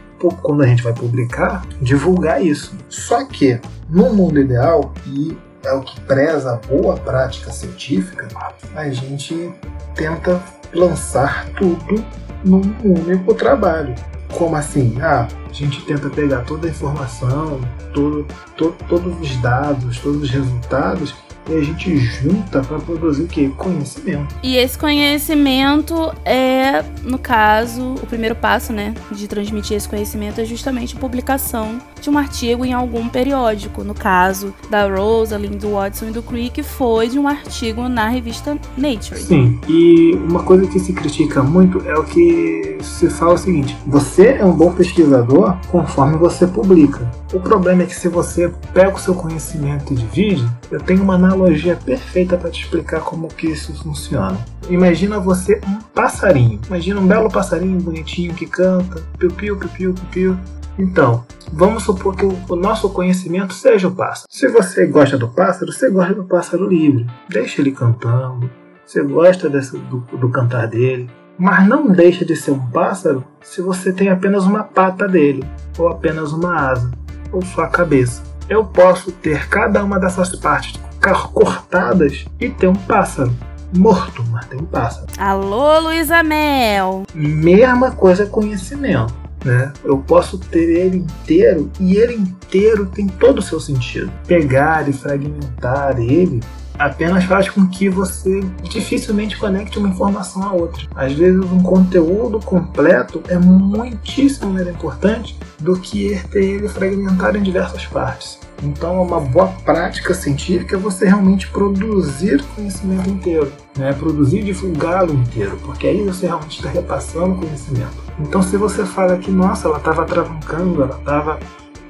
quando 0.44 0.62
a 0.64 0.68
gente 0.68 0.84
vai 0.84 0.94
publicar, 0.94 1.64
divulgar 1.82 2.44
isso. 2.46 2.76
Só 2.90 3.24
que, 3.26 3.60
no 3.90 4.14
mundo 4.14 4.40
ideal, 4.40 4.94
e 5.08 5.36
é 5.64 5.72
o 5.74 5.82
que 5.82 6.00
preza 6.02 6.54
a 6.54 6.68
boa 6.68 6.96
prática 6.98 7.52
científica, 7.52 8.28
a 8.76 8.90
gente 8.90 9.54
tenta 9.96 10.42
lançar 10.74 11.48
tudo 11.58 12.04
num 12.44 12.62
único 12.84 13.34
trabalho. 13.34 13.94
Como 14.38 14.56
assim? 14.56 14.98
Ah, 15.02 15.28
a 15.50 15.54
gente 15.54 15.84
tenta 15.86 16.10
pegar 16.10 16.40
toda 16.46 16.68
a 16.68 16.70
informação, 16.72 17.60
todo, 17.94 18.26
to- 18.56 18.76
todos 18.88 19.20
os 19.20 19.36
dados, 19.42 20.00
todos 20.00 20.24
os 20.24 20.30
resultados 20.30 21.14
e 21.52 21.58
a 21.58 21.64
gente 21.64 21.98
junta 21.98 22.62
para 22.62 22.80
produzir 22.80 23.24
o 23.24 23.28
quê? 23.28 23.52
Conhecimento. 23.58 24.36
E 24.42 24.56
esse 24.56 24.78
conhecimento 24.78 26.14
é, 26.24 26.84
no 27.04 27.18
caso, 27.18 27.96
o 27.96 28.08
primeiro 28.08 28.36
passo, 28.36 28.72
né, 28.74 28.94
de 29.12 29.28
transmitir 29.28 29.78
esse 29.78 29.88
conhecimento 29.88 30.40
é 30.40 30.46
justamente 30.46 30.96
a 30.96 31.00
publicação 31.00 31.80
de 32.00 32.10
um 32.10 32.18
artigo 32.18 32.66
em 32.66 32.74
algum 32.74 33.08
periódico. 33.08 33.84
No 33.84 33.94
caso 33.94 34.54
da 34.70 34.88
Rosalind, 34.88 35.56
do 35.56 35.74
Watson 35.74 36.08
e 36.08 36.12
do 36.12 36.24
Crick, 36.24 36.64
foi 36.64 37.10
de 37.10 37.20
um 37.20 37.28
artigo 37.28 37.88
na 37.88 38.08
revista 38.08 38.58
Nature. 38.78 39.20
Sim, 39.20 39.60
e 39.68 40.14
uma 40.16 40.44
coisa 40.44 40.66
que 40.68 40.80
se 40.80 40.94
critica 40.94 41.44
muito 41.44 41.82
é 41.88 41.94
o 41.94 42.04
que 42.04 42.78
se 42.82 43.10
fala 43.10 43.34
o 43.34 43.38
seguinte: 43.38 43.78
você 43.86 44.38
é 44.40 44.46
um 44.46 44.54
bom 44.54 44.72
pesquisador 44.72 45.58
conforme 45.70 46.18
você 46.18 46.48
publica. 46.48 47.10
O 47.34 47.40
problema 47.40 47.84
é 47.84 47.86
que 47.86 47.96
se 47.96 48.10
você 48.10 48.52
pega 48.74 48.96
o 48.96 49.00
seu 49.00 49.16
conhecimento 49.16 49.94
e 49.94 49.96
divide, 49.96 50.48
eu 50.70 50.80
tenho 50.80 51.02
uma 51.04 51.16
analogia 51.16 51.41
perfeita 51.86 52.38
para 52.38 52.50
te 52.50 52.64
explicar 52.64 53.02
como 53.02 53.28
que 53.28 53.48
isso 53.48 53.74
funciona. 53.84 54.38
Imagina 54.70 55.20
você 55.20 55.60
um 55.68 55.80
passarinho. 55.94 56.60
Imagina 56.68 57.00
um 57.00 57.08
belo 57.08 57.30
passarinho 57.30 57.80
bonitinho 57.80 58.34
que 58.34 58.46
canta, 58.46 59.02
piu-piu, 59.18 59.58
piu-piu, 59.58 59.94
piu-piu. 59.94 60.38
Então, 60.78 61.24
vamos 61.52 61.84
supor 61.84 62.16
que 62.16 62.26
o, 62.26 62.56
nosso 62.56 62.90
conhecimento 62.90 63.54
seja 63.54 63.88
o 63.88 63.92
pássaro. 63.92 64.28
Se 64.30 64.48
você 64.48 64.86
gosta 64.86 65.18
do 65.18 65.28
pássaro, 65.28 65.72
você 65.72 65.90
gosta 65.90 66.14
do 66.14 66.24
pássaro 66.24 66.68
livre. 66.68 67.06
Deixa 67.30 67.62
ele 67.62 67.72
cantando. 67.72 68.50
Você 68.86 69.04
gosta 69.04 69.50
desse- 69.50 69.78
do, 69.78 70.00
do 70.18 70.30
cantar 70.30 70.68
dele. 70.68 71.10
Mas 71.38 71.68
não 71.68 71.88
deixa 71.88 72.24
de 72.24 72.36
ser 72.36 72.52
um 72.52 72.68
pássaro 72.68 73.24
se 73.42 73.62
você 73.62 73.92
tem 73.92 74.10
apenas 74.10 74.46
uma 74.46 74.64
pata 74.64 75.08
dele, 75.08 75.44
ou 75.78 75.88
apenas 75.88 76.32
uma 76.34 76.56
asa, 76.70 76.92
ou 77.32 77.44
só 77.44 77.64
a 77.64 77.68
cabeça. 77.68 78.22
Eu 78.48 78.64
posso 78.66 79.12
ter 79.12 79.48
cada 79.48 79.84
uma 79.84 80.00
dessas 80.00 80.36
partes 80.36 80.80
cortadas 81.02 82.26
e 82.40 82.50
ter 82.50 82.68
um 82.68 82.76
pássaro. 82.76 83.34
Morto, 83.76 84.24
mas 84.30 84.46
tem 84.46 84.60
um 84.60 84.66
pássaro. 84.66 85.08
Alô, 85.18 85.80
Luísa 85.80 86.22
Mel! 86.22 87.04
Mesma 87.14 87.92
coisa 87.92 88.26
conhecimento. 88.26 89.14
Né? 89.44 89.74
Eu 89.84 89.98
posso 89.98 90.38
ter 90.38 90.70
ele 90.70 90.98
inteiro 90.98 91.72
e 91.80 91.96
ele 91.96 92.14
inteiro 92.14 92.86
tem 92.86 93.08
todo 93.08 93.40
o 93.40 93.42
seu 93.42 93.60
sentido. 93.60 94.12
Pegar 94.28 94.88
e 94.88 94.94
fragmentar 94.94 96.00
ele 96.00 96.42
apenas 96.78 97.24
faz 97.26 97.50
com 97.50 97.68
que 97.68 97.90
você 97.90 98.42
dificilmente 98.64 99.38
conecte 99.38 99.78
uma 99.78 99.90
informação 99.90 100.44
a 100.44 100.54
outra. 100.54 100.88
Às 100.96 101.14
vezes, 101.14 101.40
um 101.40 101.62
conteúdo 101.62 102.40
completo 102.40 103.22
é 103.28 103.38
muitíssimo 103.38 104.54
mais 104.54 104.68
importante 104.68 105.38
do 105.60 105.80
que 105.80 106.20
ter 106.30 106.44
ele 106.44 106.68
fragmentado 106.68 107.38
em 107.38 107.44
diversas 107.44 107.86
partes. 107.86 108.40
Então, 108.64 109.02
uma 109.02 109.20
boa 109.20 109.48
prática 109.66 110.14
científica 110.14 110.76
é 110.76 110.80
você 110.80 111.06
realmente 111.06 111.48
produzir 111.48 112.44
conhecimento 112.56 113.10
inteiro, 113.10 113.52
né? 113.76 113.92
produzir 113.94 114.40
e 114.40 114.44
divulgá-lo 114.44 115.14
inteiro, 115.14 115.58
porque 115.64 115.88
aí 115.88 116.04
você 116.04 116.28
realmente 116.28 116.58
está 116.58 116.70
repassando 116.70 117.36
conhecimento. 117.36 117.98
Então, 118.20 118.42
se 118.42 118.58
você 118.58 118.86
fala 118.86 119.18
que, 119.18 119.32
nossa, 119.32 119.68
ela 119.68 119.78
estava 119.78 120.06
travancando, 120.06 120.84
ela 120.84 120.96
estava 120.96 121.40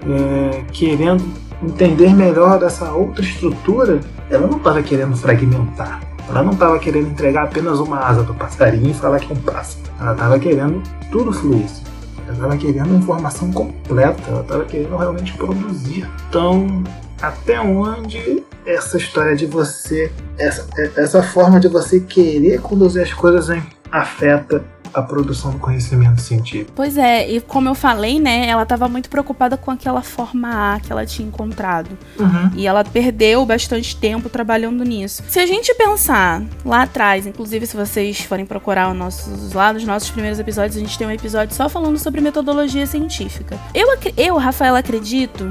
é, 0.07 0.63
querendo 0.71 1.23
entender 1.63 2.13
melhor 2.13 2.59
dessa 2.59 2.91
outra 2.91 3.23
estrutura, 3.23 3.99
ela 4.29 4.47
não 4.47 4.57
estava 4.57 4.81
querendo 4.81 5.15
fragmentar. 5.15 6.01
Ela 6.29 6.43
não 6.43 6.53
estava 6.53 6.79
querendo 6.79 7.09
entregar 7.09 7.43
apenas 7.43 7.79
uma 7.79 7.99
asa 7.99 8.23
do 8.23 8.33
passarinho 8.33 8.91
e 8.91 8.93
falar 8.93 9.19
que 9.19 9.31
é 9.31 9.35
um 9.35 9.41
pássaro. 9.41 9.83
Ela 9.99 10.11
estava 10.13 10.39
querendo 10.39 10.81
tudo 11.11 11.33
fluísse. 11.33 11.83
Ela 12.25 12.33
estava 12.33 12.57
querendo 12.57 12.95
informação 12.95 13.51
completa. 13.51 14.21
Ela 14.27 14.41
estava 14.41 14.63
querendo 14.63 14.95
realmente 14.95 15.33
produzir. 15.33 16.09
Então, 16.29 16.83
até 17.21 17.59
onde 17.59 18.43
essa 18.65 18.97
história 18.97 19.35
de 19.35 19.45
você, 19.45 20.11
essa, 20.37 20.67
essa 20.95 21.21
forma 21.21 21.59
de 21.59 21.67
você 21.67 21.99
querer 21.99 22.61
conduzir 22.61 23.01
as 23.01 23.13
coisas 23.13 23.61
afeta 23.91 24.63
a 24.93 25.01
produção 25.01 25.51
do 25.51 25.59
conhecimento 25.59 26.21
científico? 26.21 26.71
Pois 26.75 26.97
é, 26.97 27.29
e 27.29 27.41
como 27.41 27.69
eu 27.69 27.75
falei, 27.75 28.19
né, 28.19 28.47
ela 28.47 28.65
tava 28.65 28.87
muito 28.87 29.09
preocupada 29.09 29.57
com 29.57 29.71
aquela 29.71 30.01
forma 30.01 30.75
A 30.75 30.79
que 30.79 30.91
ela 30.91 31.05
tinha 31.05 31.27
encontrado. 31.27 31.97
Uhum. 32.19 32.51
E 32.55 32.67
ela 32.67 32.83
perdeu 32.83 33.45
bastante 33.45 33.95
tempo 33.95 34.29
trabalhando 34.29 34.83
nisso. 34.83 35.23
Se 35.27 35.39
a 35.39 35.45
gente 35.45 35.73
pensar 35.75 36.43
lá 36.65 36.83
atrás, 36.83 37.25
inclusive 37.25 37.65
se 37.65 37.75
vocês 37.75 38.21
forem 38.21 38.45
procurar 38.45 38.91
os 38.91 38.97
nossos, 38.97 39.53
lá 39.53 39.71
nos 39.73 39.83
nossos 39.85 40.09
primeiros 40.09 40.39
episódios, 40.39 40.75
a 40.75 40.79
gente 40.79 40.97
tem 40.97 41.07
um 41.07 41.11
episódio 41.11 41.55
só 41.55 41.69
falando 41.69 41.97
sobre 41.97 42.21
metodologia 42.21 42.85
científica. 42.85 43.57
Eu, 43.73 43.87
eu 44.17 44.37
Rafaela, 44.37 44.79
acredito, 44.79 45.49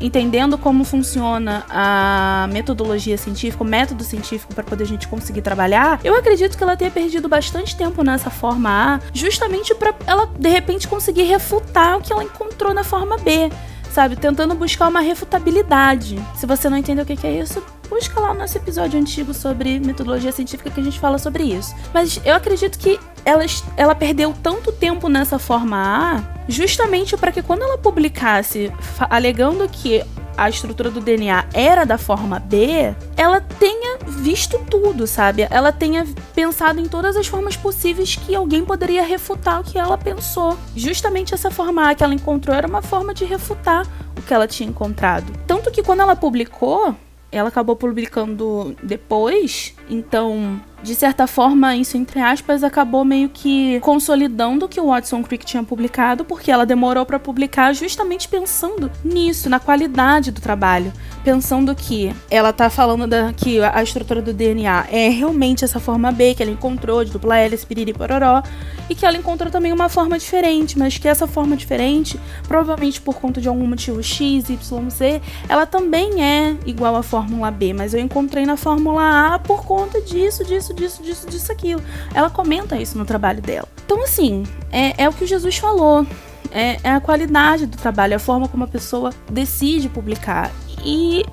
entendendo 0.00 0.58
como 0.58 0.84
funciona 0.84 1.64
a 1.68 2.48
metodologia 2.52 3.16
científica, 3.16 3.62
o 3.62 3.66
método 3.66 4.02
científico 4.04 4.54
para 4.54 4.64
poder 4.64 4.84
a 4.84 4.86
gente 4.86 5.06
conseguir 5.08 5.42
trabalhar, 5.42 6.00
eu 6.02 6.16
acredito 6.16 6.56
que 6.56 6.62
ela 6.62 6.76
tenha 6.76 6.90
perdido 6.90 7.28
bastante 7.28 7.76
tempo 7.76 8.02
nessa 8.02 8.30
forma 8.30 8.70
A, 8.70 8.79
justamente 9.12 9.74
para 9.74 9.94
ela 10.06 10.26
de 10.26 10.48
repente 10.48 10.88
conseguir 10.88 11.24
refutar 11.24 11.98
o 11.98 12.00
que 12.00 12.12
ela 12.12 12.24
encontrou 12.24 12.72
na 12.74 12.84
forma 12.84 13.16
B 13.18 13.50
sabe? 13.90 14.16
Tentando 14.16 14.54
buscar 14.54 14.88
uma 14.88 15.00
refutabilidade. 15.00 16.16
Se 16.36 16.46
você 16.46 16.68
não 16.70 16.76
entendeu 16.76 17.04
o 17.04 17.06
que 17.06 17.16
que 17.16 17.26
é 17.26 17.40
isso, 17.40 17.62
busca 17.90 18.20
lá 18.20 18.30
o 18.30 18.34
nosso 18.34 18.56
episódio 18.56 18.98
antigo 18.98 19.34
sobre 19.34 19.80
metodologia 19.80 20.30
científica 20.30 20.70
que 20.70 20.80
a 20.80 20.84
gente 20.84 21.00
fala 21.00 21.18
sobre 21.18 21.42
isso. 21.42 21.74
Mas 21.92 22.20
eu 22.24 22.34
acredito 22.36 22.78
que 22.78 22.98
ela, 23.24 23.44
ela 23.76 23.94
perdeu 23.94 24.32
tanto 24.40 24.70
tempo 24.70 25.08
nessa 25.08 25.38
forma 25.38 25.76
A, 25.76 26.22
justamente 26.48 27.16
para 27.16 27.32
que 27.32 27.42
quando 27.42 27.62
ela 27.62 27.76
publicasse 27.76 28.72
alegando 29.10 29.68
que 29.68 30.04
a 30.36 30.48
estrutura 30.48 30.90
do 30.90 31.00
DNA 31.00 31.44
era 31.52 31.84
da 31.84 31.98
forma 31.98 32.38
B, 32.38 32.94
ela 33.16 33.40
tenha 33.40 33.98
visto 34.06 34.58
tudo, 34.70 35.06
sabe? 35.06 35.46
Ela 35.50 35.70
tenha 35.70 36.06
pensado 36.34 36.80
em 36.80 36.86
todas 36.86 37.16
as 37.16 37.26
formas 37.26 37.56
possíveis 37.56 38.16
que 38.16 38.34
alguém 38.34 38.64
poderia 38.64 39.02
refutar 39.02 39.60
o 39.60 39.64
que 39.64 39.78
ela 39.78 39.98
pensou. 39.98 40.56
Justamente 40.74 41.34
essa 41.34 41.50
forma 41.50 41.90
A 41.90 41.94
que 41.94 42.02
ela 42.02 42.14
encontrou 42.14 42.56
era 42.56 42.66
uma 42.66 42.80
forma 42.80 43.12
de 43.12 43.26
refutar 43.26 43.86
o 44.16 44.22
que 44.22 44.32
ela 44.32 44.48
tinha 44.48 44.70
encontrado. 44.70 45.30
Tanto 45.46 45.70
que 45.70 45.82
quando 45.82 46.00
ela 46.00 46.16
publicou, 46.16 46.96
ela 47.32 47.48
acabou 47.48 47.76
publicando 47.76 48.76
depois, 48.82 49.74
então 49.88 50.60
de 50.82 50.94
certa 50.94 51.26
forma, 51.26 51.76
isso 51.76 51.96
entre 51.96 52.20
aspas, 52.20 52.64
acabou 52.64 53.04
meio 53.04 53.28
que 53.28 53.78
consolidando 53.80 54.66
o 54.66 54.68
que 54.68 54.80
o 54.80 54.86
Watson 54.86 55.22
Crick 55.22 55.44
tinha 55.44 55.62
publicado, 55.62 56.24
porque 56.24 56.50
ela 56.50 56.64
demorou 56.64 57.04
para 57.04 57.18
publicar 57.18 57.72
justamente 57.74 58.28
pensando 58.28 58.90
nisso, 59.04 59.50
na 59.50 59.60
qualidade 59.60 60.30
do 60.30 60.40
trabalho, 60.40 60.92
pensando 61.22 61.74
que 61.74 62.14
ela 62.30 62.52
tá 62.52 62.70
falando 62.70 63.06
da, 63.06 63.32
que 63.32 63.60
a 63.60 63.82
estrutura 63.82 64.22
do 64.22 64.32
DNA 64.32 64.86
é 64.90 65.08
realmente 65.08 65.64
essa 65.64 65.78
forma 65.78 66.10
B 66.10 66.34
que 66.34 66.42
ela 66.42 66.52
encontrou 66.52 67.04
de 67.04 67.10
dupla 67.10 67.36
hélice, 67.38 67.66
piriri 67.66 67.92
pororó, 67.92 68.42
e 68.88 68.94
que 68.94 69.04
ela 69.04 69.16
encontrou 69.16 69.50
também 69.50 69.72
uma 69.72 69.88
forma 69.88 70.18
diferente, 70.18 70.78
mas 70.78 70.96
que 70.96 71.06
essa 71.06 71.26
forma 71.26 71.56
diferente, 71.56 72.18
provavelmente 72.48 73.00
por 73.00 73.16
conta 73.16 73.40
de 73.40 73.48
algum 73.48 73.66
motivo 73.66 74.02
X, 74.02 74.48
Y, 74.48 74.90
Z, 74.90 75.20
ela 75.48 75.66
também 75.66 76.24
é 76.24 76.56
igual 76.66 76.96
à 76.96 77.02
fórmula 77.02 77.50
B, 77.50 77.72
mas 77.72 77.94
eu 77.94 78.00
encontrei 78.00 78.46
na 78.46 78.56
fórmula 78.56 79.34
A 79.34 79.38
por 79.38 79.64
conta 79.64 80.00
disso, 80.00 80.44
disso, 80.44 80.69
disso, 80.74 81.02
disso, 81.02 81.28
disso, 81.28 81.52
aquilo. 81.52 81.82
Ela 82.14 82.30
comenta 82.30 82.76
isso 82.76 82.96
no 82.96 83.04
trabalho 83.04 83.40
dela. 83.40 83.68
Então, 83.84 84.02
assim, 84.02 84.44
é, 84.70 85.04
é 85.04 85.08
o 85.08 85.12
que 85.12 85.26
Jesus 85.26 85.56
falou. 85.58 86.06
É, 86.52 86.78
é 86.82 86.90
a 86.90 87.00
qualidade 87.00 87.66
do 87.66 87.76
trabalho, 87.76 88.16
a 88.16 88.18
forma 88.18 88.48
como 88.48 88.64
a 88.64 88.68
pessoa 88.68 89.12
decide 89.30 89.88
publicar. 89.88 90.50
E 90.84 91.24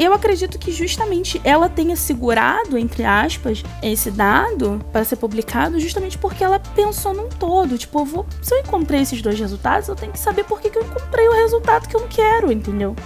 eu 0.00 0.14
acredito 0.14 0.58
que 0.58 0.72
justamente 0.72 1.40
ela 1.44 1.68
tenha 1.68 1.94
segurado, 1.94 2.78
entre 2.78 3.04
aspas, 3.04 3.62
esse 3.82 4.10
dado 4.10 4.80
para 4.90 5.04
ser 5.04 5.16
publicado, 5.16 5.78
justamente 5.78 6.16
porque 6.16 6.42
ela 6.42 6.58
pensou 6.58 7.12
num 7.12 7.28
todo. 7.28 7.76
Tipo, 7.76 8.00
eu 8.00 8.04
vou, 8.06 8.26
se 8.40 8.54
eu 8.54 8.60
encontrei 8.60 9.02
esses 9.02 9.20
dois 9.20 9.38
resultados, 9.38 9.88
eu 9.88 9.94
tenho 9.94 10.12
que 10.12 10.18
saber 10.18 10.44
por 10.44 10.60
que, 10.60 10.70
que 10.70 10.78
eu 10.78 10.84
encontrei 10.84 11.28
o 11.28 11.32
resultado 11.32 11.86
que 11.86 11.94
eu 11.94 12.00
não 12.00 12.08
quero, 12.08 12.50
entendeu? 12.50 12.96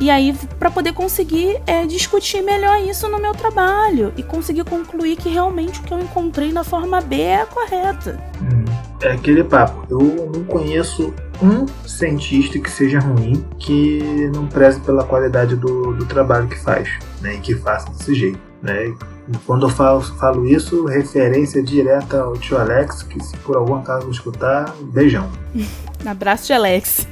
E 0.00 0.10
aí, 0.10 0.32
para 0.58 0.70
poder 0.70 0.92
conseguir 0.92 1.60
é, 1.66 1.84
discutir 1.86 2.42
melhor 2.42 2.80
isso 2.82 3.08
no 3.08 3.18
meu 3.18 3.32
trabalho 3.32 4.12
e 4.16 4.22
conseguir 4.22 4.64
concluir 4.64 5.16
que 5.16 5.28
realmente 5.28 5.80
o 5.80 5.82
que 5.82 5.92
eu 5.92 5.98
encontrei 5.98 6.52
na 6.52 6.62
forma 6.62 7.00
B 7.00 7.20
é 7.20 7.42
a 7.42 7.46
correta. 7.46 8.22
É 9.00 9.12
aquele 9.12 9.44
papo. 9.44 9.84
Eu 9.90 10.30
não 10.34 10.44
conheço 10.44 11.12
um 11.42 11.66
cientista 11.86 12.58
que 12.58 12.70
seja 12.70 12.98
ruim 12.98 13.44
que 13.58 14.30
não 14.34 14.46
preze 14.46 14.80
pela 14.80 15.04
qualidade 15.04 15.54
do, 15.56 15.92
do 15.92 16.06
trabalho 16.06 16.48
que 16.48 16.58
faz, 16.58 16.88
né? 17.20 17.34
E 17.34 17.40
que 17.40 17.54
faça 17.54 17.90
desse 17.90 18.14
jeito, 18.14 18.38
né? 18.62 18.94
Quando 19.44 19.66
eu 19.66 19.70
falo, 19.70 20.00
falo 20.00 20.46
isso, 20.46 20.86
referência 20.86 21.62
direta 21.62 22.20
ao 22.20 22.34
tio 22.34 22.58
Alex, 22.58 23.02
que 23.02 23.22
se 23.22 23.36
por 23.38 23.56
algum 23.56 23.74
acaso 23.74 24.08
escutar, 24.10 24.72
beijão. 24.92 25.28
Abraço 26.06 26.46
de 26.46 26.52
Alex. 26.52 27.06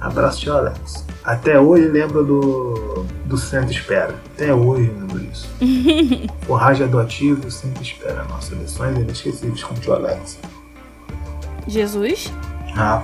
Abraço, 0.00 0.40
tio 0.40 0.52
Alex. 0.54 1.04
Até 1.24 1.60
hoje 1.60 1.88
lembro 1.88 2.24
do, 2.24 3.04
do 3.26 3.36
Centro 3.36 3.70
Espera. 3.70 4.14
Até 4.34 4.54
hoje 4.54 4.90
lembro 4.90 5.18
disso. 5.18 5.48
Forragem 6.46 6.86
adotivo, 6.86 7.50
Centro 7.50 7.82
Espera. 7.82 8.24
Nossa, 8.24 8.54
lições 8.54 8.96
inesquecíveis 8.96 9.62
com 9.62 9.74
o 9.74 9.78
tio 9.78 9.92
Alex. 9.92 10.38
Jesus? 11.68 12.32
Ah, 12.76 13.02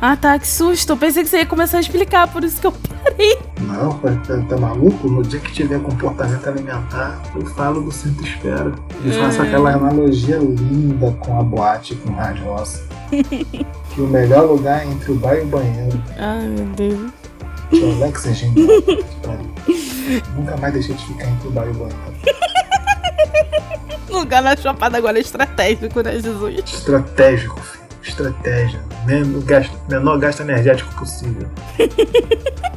Ah 0.00 0.16
tá, 0.16 0.38
que 0.38 0.46
susto. 0.46 0.92
Eu 0.92 0.96
pensei 0.96 1.22
que 1.22 1.28
você 1.28 1.38
ia 1.38 1.46
começar 1.46 1.78
a 1.78 1.80
explicar, 1.80 2.28
por 2.28 2.44
isso 2.44 2.60
que 2.60 2.66
eu 2.66 2.72
parei. 2.72 3.38
não, 3.60 3.92
tá, 3.98 4.10
tá 4.48 4.56
maluco? 4.56 5.08
No 5.08 5.22
dia 5.22 5.40
que 5.40 5.52
tiver 5.52 5.80
comportamento 5.80 6.46
alimentar, 6.46 7.20
eu 7.34 7.46
falo 7.46 7.80
do 7.80 7.90
Centro 7.90 8.24
Espera. 8.24 8.72
E 9.04 9.10
faço 9.12 9.42
aquela 9.42 9.72
analogia 9.72 10.36
linda 10.38 11.10
com 11.20 11.40
a 11.40 11.42
boate, 11.42 11.94
com 11.96 12.12
Rádio 12.12 12.44
Roça. 12.44 12.84
que 13.10 14.00
o 14.00 14.06
melhor 14.06 14.46
lugar 14.46 14.82
é 14.82 14.86
entre 14.86 15.12
o 15.12 15.14
bar 15.14 15.34
e 15.36 15.42
o 15.42 15.46
banheiro. 15.46 16.02
Ai, 16.18 16.46
meu 16.46 16.66
Deus. 16.76 17.10
Tio 17.70 17.92
Alex 17.96 18.26
é 18.26 18.34
genial. 18.34 18.82
Nunca 20.36 20.56
mais 20.58 20.72
deixei 20.74 20.94
de 20.94 21.04
ficar 21.04 21.26
entre 21.28 21.48
o 21.48 21.50
bar 21.50 21.66
e 21.66 21.70
o 21.70 21.74
banheiro. 21.74 21.96
Lugar 24.10 24.42
na 24.42 24.56
Chapada 24.56 24.96
agora 24.96 25.18
é 25.18 25.20
estratégico, 25.20 26.00
né, 26.00 26.12
Jesus? 26.12 26.62
Estratégico, 26.64 27.60
filho. 27.60 27.75
Estratégia. 28.06 28.80
Menor 29.04 29.42
gasto, 29.42 29.78
menor 29.88 30.18
gasto 30.18 30.42
energético 30.42 30.94
possível. 30.94 31.48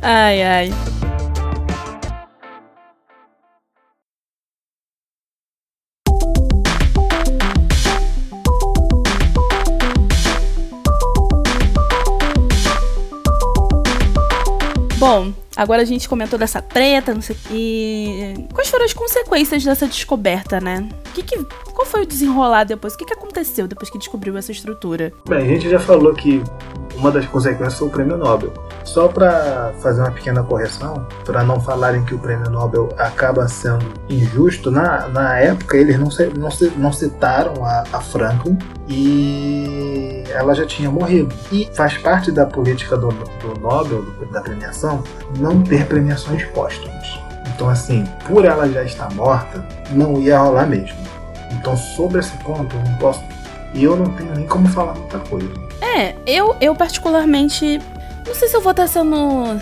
Ai, 0.00 0.42
ai. 0.42 0.72
Bom, 15.08 15.32
agora 15.56 15.80
a 15.80 15.84
gente 15.86 16.06
comentou 16.06 16.38
dessa 16.38 16.60
treta, 16.60 17.14
não 17.14 17.22
sei 17.22 17.34
e 17.50 18.34
quais 18.52 18.68
foram 18.68 18.84
as 18.84 18.92
consequências 18.92 19.64
dessa 19.64 19.86
descoberta, 19.86 20.60
né? 20.60 20.86
Que 21.14 21.22
que, 21.22 21.42
qual 21.72 21.86
foi 21.86 22.02
o 22.02 22.06
desenrolar 22.06 22.64
depois? 22.64 22.92
O 22.92 22.98
que, 22.98 23.06
que 23.06 23.14
aconteceu 23.14 23.66
depois 23.66 23.88
que 23.88 23.96
descobriu 23.96 24.36
essa 24.36 24.52
estrutura? 24.52 25.10
Bem, 25.26 25.38
a 25.38 25.46
gente 25.46 25.70
já 25.70 25.80
falou 25.80 26.12
que 26.12 26.42
uma 26.98 27.12
das 27.12 27.26
consequências 27.26 27.78
foi 27.78 27.88
o 27.88 27.90
prêmio 27.90 28.16
Nobel. 28.16 28.52
Só 28.84 29.08
para 29.08 29.72
fazer 29.80 30.00
uma 30.00 30.10
pequena 30.10 30.42
correção, 30.42 31.06
para 31.24 31.42
não 31.44 31.60
falarem 31.60 32.04
que 32.04 32.14
o 32.14 32.18
prêmio 32.18 32.50
Nobel 32.50 32.88
acaba 32.98 33.46
sendo 33.46 33.86
injusto, 34.08 34.70
na, 34.70 35.08
na 35.08 35.38
época 35.38 35.76
eles 35.76 35.98
não, 35.98 36.08
não, 36.36 36.48
não 36.76 36.92
citaram 36.92 37.64
a, 37.64 37.84
a 37.92 38.00
Franklin 38.00 38.58
e 38.88 40.24
ela 40.30 40.54
já 40.54 40.66
tinha 40.66 40.90
morrido. 40.90 41.34
E 41.52 41.68
faz 41.72 41.96
parte 41.98 42.32
da 42.32 42.44
política 42.44 42.96
do, 42.96 43.08
do 43.08 43.60
Nobel, 43.60 44.04
da 44.32 44.40
premiação, 44.40 45.02
não 45.38 45.62
ter 45.62 45.86
premiações 45.86 46.44
póstumas. 46.46 47.20
Então, 47.54 47.68
assim, 47.68 48.04
por 48.26 48.44
ela 48.44 48.68
já 48.68 48.82
estar 48.84 49.12
morta, 49.14 49.64
não 49.90 50.20
ia 50.20 50.38
rolar 50.38 50.66
mesmo. 50.66 50.96
Então, 51.52 51.76
sobre 51.76 52.20
esse 52.20 52.36
ponto, 52.38 52.74
eu 52.76 52.82
não 52.84 52.94
posso. 52.98 53.22
E 53.74 53.84
eu 53.84 53.96
não 53.96 54.06
tenho 54.06 54.34
nem 54.34 54.46
como 54.46 54.68
falar 54.68 54.94
muita 54.94 55.18
coisa. 55.18 55.67
É, 55.80 56.14
eu, 56.26 56.56
eu 56.60 56.74
particularmente. 56.74 57.80
Não 58.26 58.34
sei 58.34 58.48
se 58.48 58.56
eu 58.56 58.60
vou 58.60 58.72
estar 58.72 58.86
sendo 58.86 59.58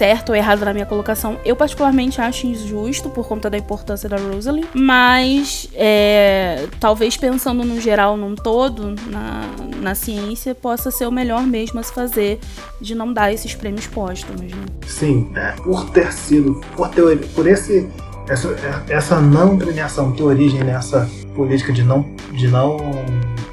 certo 0.00 0.30
ou 0.30 0.34
errado 0.34 0.64
na 0.64 0.72
minha 0.72 0.86
colocação. 0.86 1.38
Eu 1.44 1.54
particularmente 1.54 2.20
acho 2.22 2.46
injusto 2.46 3.10
por 3.10 3.26
conta 3.26 3.50
da 3.50 3.58
importância 3.58 4.08
da 4.08 4.16
Rosalie. 4.16 4.66
Mas, 4.72 5.68
é, 5.74 6.66
talvez 6.78 7.18
pensando 7.18 7.64
no 7.64 7.78
geral, 7.80 8.16
num 8.16 8.34
todo, 8.34 8.94
na, 9.08 9.42
na 9.80 9.94
ciência, 9.94 10.54
possa 10.54 10.90
ser 10.90 11.06
o 11.06 11.12
melhor 11.12 11.42
mesmo 11.42 11.80
a 11.80 11.82
se 11.82 11.92
fazer 11.92 12.40
de 12.80 12.94
não 12.94 13.12
dar 13.12 13.30
esses 13.30 13.54
prêmios 13.54 13.86
póstumos. 13.86 14.50
Né? 14.50 14.64
Sim, 14.86 15.30
é, 15.34 15.52
por 15.62 15.90
ter 15.90 16.12
sido, 16.12 16.60
por, 16.74 16.88
ter, 16.88 17.18
por 17.34 17.46
esse, 17.46 17.86
essa, 18.28 18.56
essa 18.88 19.20
não 19.20 19.58
premiação 19.58 20.12
ter 20.12 20.22
origem 20.22 20.64
nessa 20.64 21.08
política 21.34 21.72
de 21.72 21.82
não, 21.82 22.06
de 22.32 22.48
não 22.48 22.78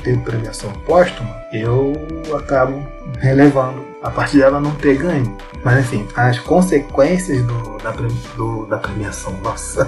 ter 0.03 0.17
premiação 0.19 0.71
póstuma, 0.85 1.35
eu 1.51 1.93
acabo 2.37 2.81
relevando 3.19 3.85
a 4.03 4.09
partir 4.09 4.37
dela 4.39 4.59
não 4.59 4.71
ter 4.75 4.97
ganho. 4.97 5.35
Mas 5.63 5.79
enfim, 5.79 6.07
as 6.15 6.39
consequências 6.39 7.41
do, 7.43 7.77
da, 7.79 7.91
do- 7.91 8.65
da 8.67 8.77
premiação, 8.77 9.33
nossa. 9.43 9.87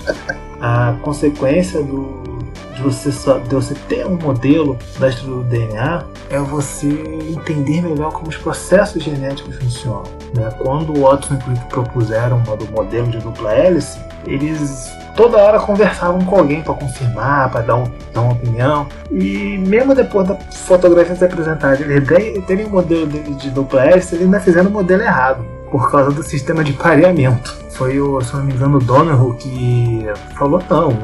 a 0.60 0.94
consequência 1.02 1.82
do, 1.82 2.38
de, 2.74 2.82
você 2.82 3.10
só, 3.10 3.38
de 3.38 3.54
você 3.54 3.74
ter 3.88 4.06
um 4.06 4.16
modelo 4.16 4.78
da 4.98 5.08
estrutura 5.08 5.42
do 5.42 5.44
DNA 5.44 6.04
é 6.30 6.38
você 6.38 6.88
entender 7.30 7.80
melhor 7.82 8.12
como 8.12 8.28
os 8.28 8.36
processos 8.36 9.02
genéticos 9.02 9.56
funcionam. 9.56 10.04
né? 10.34 10.50
Quando 10.58 10.96
o 10.96 11.02
Watson 11.02 11.34
e 11.34 11.38
Crick 11.38 11.64
propuseram 11.68 12.36
o 12.38 12.72
modelo 12.72 13.08
de 13.08 13.18
dupla 13.18 13.52
hélice, 13.52 13.98
eles 14.26 14.90
toda 15.18 15.36
hora 15.36 15.58
conversavam 15.58 16.20
com 16.24 16.36
alguém 16.36 16.62
para 16.62 16.74
confirmar, 16.74 17.50
para 17.50 17.62
dar, 17.62 17.74
um, 17.74 17.84
dar 18.14 18.20
uma 18.20 18.32
opinião. 18.34 18.86
E 19.10 19.58
mesmo 19.58 19.92
depois 19.92 20.28
da 20.28 20.36
fotografia 20.36 21.16
ser 21.16 21.24
apresentada, 21.24 21.74
eles 21.82 22.06
de- 22.06 22.40
terem 22.42 22.66
o 22.66 22.70
modelo 22.70 23.04
deles 23.06 23.36
de 23.36 23.50
dupla 23.50 23.84
hélice, 23.84 24.14
eles 24.14 24.26
ainda 24.26 24.38
fizeram 24.38 24.68
o 24.70 24.72
modelo 24.72 25.02
errado. 25.02 25.44
Por 25.72 25.90
causa 25.90 26.12
do 26.12 26.22
sistema 26.22 26.62
de 26.62 26.72
pareamento. 26.72 27.52
Foi 27.72 28.00
o, 28.00 28.20
se 28.20 28.34
não 28.34 28.44
me 28.44 28.52
engano, 28.54 28.78
o 28.78 28.80
Donoghue 28.80 29.36
que 29.36 30.06
falou, 30.36 30.62
não, 30.70 30.96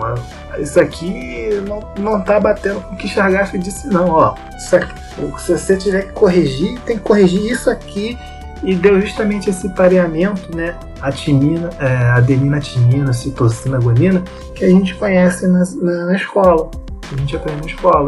isso 0.59 0.79
aqui 0.81 1.63
não, 1.69 1.81
não 1.99 2.21
tá 2.21 2.39
batendo 2.41 2.81
com 2.81 2.95
o 2.95 2.97
que 2.97 3.07
Chargaff 3.09 3.59
disse 3.59 3.89
não, 3.89 4.11
ó. 4.11 4.35
Aqui, 4.73 4.95
se 5.39 5.59
você 5.59 5.77
tiver 5.77 6.03
que 6.07 6.13
corrigir, 6.13 6.81
tem 6.81 6.97
que 6.97 7.03
corrigir 7.03 7.51
isso 7.51 7.69
aqui. 7.69 8.17
E 8.65 8.75
deu 8.75 9.01
justamente 9.01 9.51
esse 9.51 9.69
pareamento, 9.71 10.55
né? 10.57 10.75
A 11.01 11.13
timina, 11.13 11.71
é, 11.79 12.11
adenina, 12.11 12.59
timina, 12.61 13.13
citocina, 13.13 13.79
guanina, 13.79 14.23
que 14.55 14.65
a 14.65 14.69
gente 14.69 14.95
conhece 14.95 15.47
na, 15.47 15.65
na, 15.83 16.07
na 16.07 16.17
escola. 16.17 16.71
Que 17.03 17.15
a 17.15 17.19
gente 17.19 17.37
aprende 17.37 17.61
na 17.61 17.67
escola, 17.67 18.07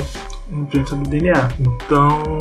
no 0.48 0.62
imprensa 0.62 0.96
do 0.96 1.08
DNA. 1.08 1.50
Então, 1.60 2.38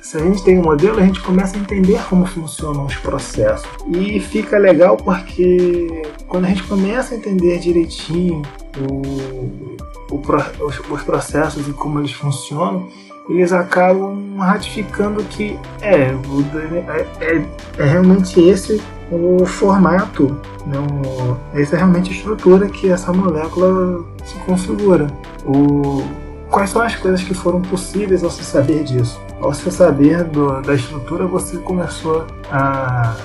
se 0.00 0.16
a 0.16 0.20
gente 0.20 0.42
tem 0.42 0.58
um 0.58 0.62
modelo, 0.62 0.98
a 0.98 1.02
gente 1.02 1.20
começa 1.20 1.56
a 1.56 1.60
entender 1.60 2.00
como 2.08 2.24
funcionam 2.24 2.86
os 2.86 2.96
processos. 2.96 3.68
E 3.86 4.18
fica 4.20 4.56
legal 4.58 4.96
porque 4.96 6.02
quando 6.26 6.46
a 6.46 6.48
gente 6.48 6.62
começa 6.62 7.14
a 7.14 7.18
entender 7.18 7.58
direitinho 7.58 8.42
o, 8.78 10.14
o 10.14 10.22
os, 10.64 10.80
os 10.90 11.02
processos 11.02 11.68
e 11.68 11.72
como 11.72 11.98
eles 11.98 12.12
funcionam, 12.12 12.88
eles 13.30 13.52
acabam 13.52 14.36
ratificando 14.38 15.22
que 15.24 15.58
é, 15.80 16.12
o 16.12 16.44
é, 16.90 17.06
é, 17.20 17.44
é 17.78 17.84
realmente 17.84 18.40
esse 18.40 18.80
o 19.10 19.44
formato, 19.44 20.36
né, 20.66 20.78
o, 20.78 21.36
essa 21.58 21.74
é 21.74 21.78
realmente 21.78 22.10
a 22.10 22.14
estrutura 22.14 22.68
que 22.68 22.88
essa 22.90 23.12
molécula 23.12 24.04
se 24.24 24.36
configura. 24.46 25.08
O, 25.44 26.04
quais 26.48 26.70
são 26.70 26.82
as 26.82 26.94
coisas 26.94 27.22
que 27.22 27.34
foram 27.34 27.60
possíveis 27.60 28.22
ao 28.22 28.30
se 28.30 28.44
saber 28.44 28.84
disso? 28.84 29.20
Ao 29.40 29.52
se 29.52 29.70
saber 29.70 30.24
do, 30.24 30.60
da 30.60 30.74
estrutura, 30.74 31.26
você 31.26 31.56
começou 31.58 32.24
a, 32.52 33.16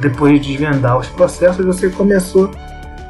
depois 0.00 0.40
de 0.40 0.52
desvendar 0.52 0.98
os 0.98 1.08
processos, 1.08 1.64
você 1.64 1.90
começou 1.90 2.50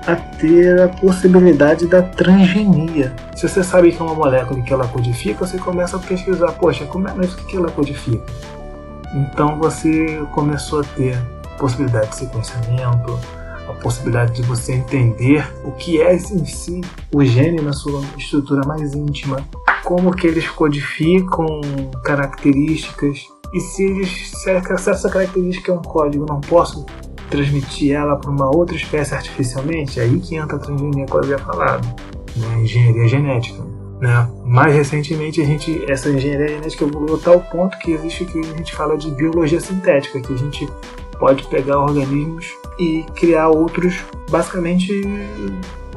a 0.07 0.17
ter 0.17 0.83
a 0.83 0.89
possibilidade 0.89 1.87
da 1.87 2.03
transgenia. 2.03 3.15
Se 3.35 3.49
você 3.49 3.63
sabe 3.63 3.93
que 3.93 4.01
é 4.01 4.05
uma 4.05 4.15
molécula 4.15 4.61
que 4.63 4.73
ela 4.73 4.87
codifica, 4.87 5.47
você 5.47 5.59
começa 5.59 5.97
a 5.97 6.01
pesquisar, 6.01 6.53
poxa, 6.53 6.85
como 6.87 7.09
é, 7.09 7.15
mas 7.15 7.33
o 7.33 7.37
que 7.39 7.57
ela 7.57 7.71
codifica? 7.71 8.25
Então 9.15 9.59
você 9.59 10.23
começou 10.33 10.81
a 10.81 10.85
ter 10.85 11.17
possibilidade 11.59 12.09
de 12.09 12.17
sequenciamento, 12.17 13.19
a 13.69 13.73
possibilidade 13.75 14.35
de 14.35 14.43
você 14.43 14.75
entender 14.75 15.47
o 15.65 15.73
que 15.73 16.03
é 16.03 16.15
em 16.15 16.45
si 16.45 16.81
o 17.13 17.25
gene 17.25 17.61
na 17.63 17.73
sua 17.73 18.03
estrutura 18.19 18.67
mais 18.67 18.93
íntima, 18.95 19.39
como 19.85 20.15
que 20.15 20.27
eles 20.27 20.49
codificam 20.49 21.47
características 22.03 23.27
e 23.55 23.61
se, 23.61 23.85
eles, 23.85 24.33
se 24.33 24.51
essa 24.51 25.09
característica 25.09 25.71
é 25.71 25.75
um 25.75 25.83
código, 25.83 26.27
não 26.29 26.41
posso 26.41 26.85
transmitir 27.31 27.95
ela 27.95 28.17
para 28.17 28.31
uma 28.31 28.55
outra 28.55 28.77
espécie 28.77 29.15
artificialmente, 29.15 30.01
é 30.01 30.05
aí 30.05 30.19
que 30.21 30.37
entra 30.37 30.57
a 30.57 30.59
transgenia 30.59 31.07
que 31.07 31.13
eu 31.13 31.21
havia 31.21 31.39
falado, 31.39 31.87
né? 32.37 32.63
engenharia 32.63 33.09
genética. 33.09 33.63
Né? 34.01 34.31
Mais 34.45 34.75
recentemente, 34.75 35.41
a 35.41 35.45
gente, 35.45 35.85
essa 35.91 36.09
engenharia 36.11 36.49
genética 36.49 36.85
evoluiu 36.85 37.17
a 37.17 37.19
tal 37.19 37.41
ponto 37.41 37.79
que 37.79 37.93
existe 37.93 38.25
que 38.25 38.39
a 38.39 38.57
gente 38.57 38.75
fala 38.75 38.97
de 38.97 39.11
biologia 39.11 39.61
sintética, 39.61 40.21
que 40.21 40.33
a 40.33 40.37
gente 40.37 40.69
pode 41.19 41.45
pegar 41.45 41.79
organismos 41.79 42.47
e 42.79 43.05
criar 43.15 43.49
outros, 43.49 44.05
basicamente 44.31 45.03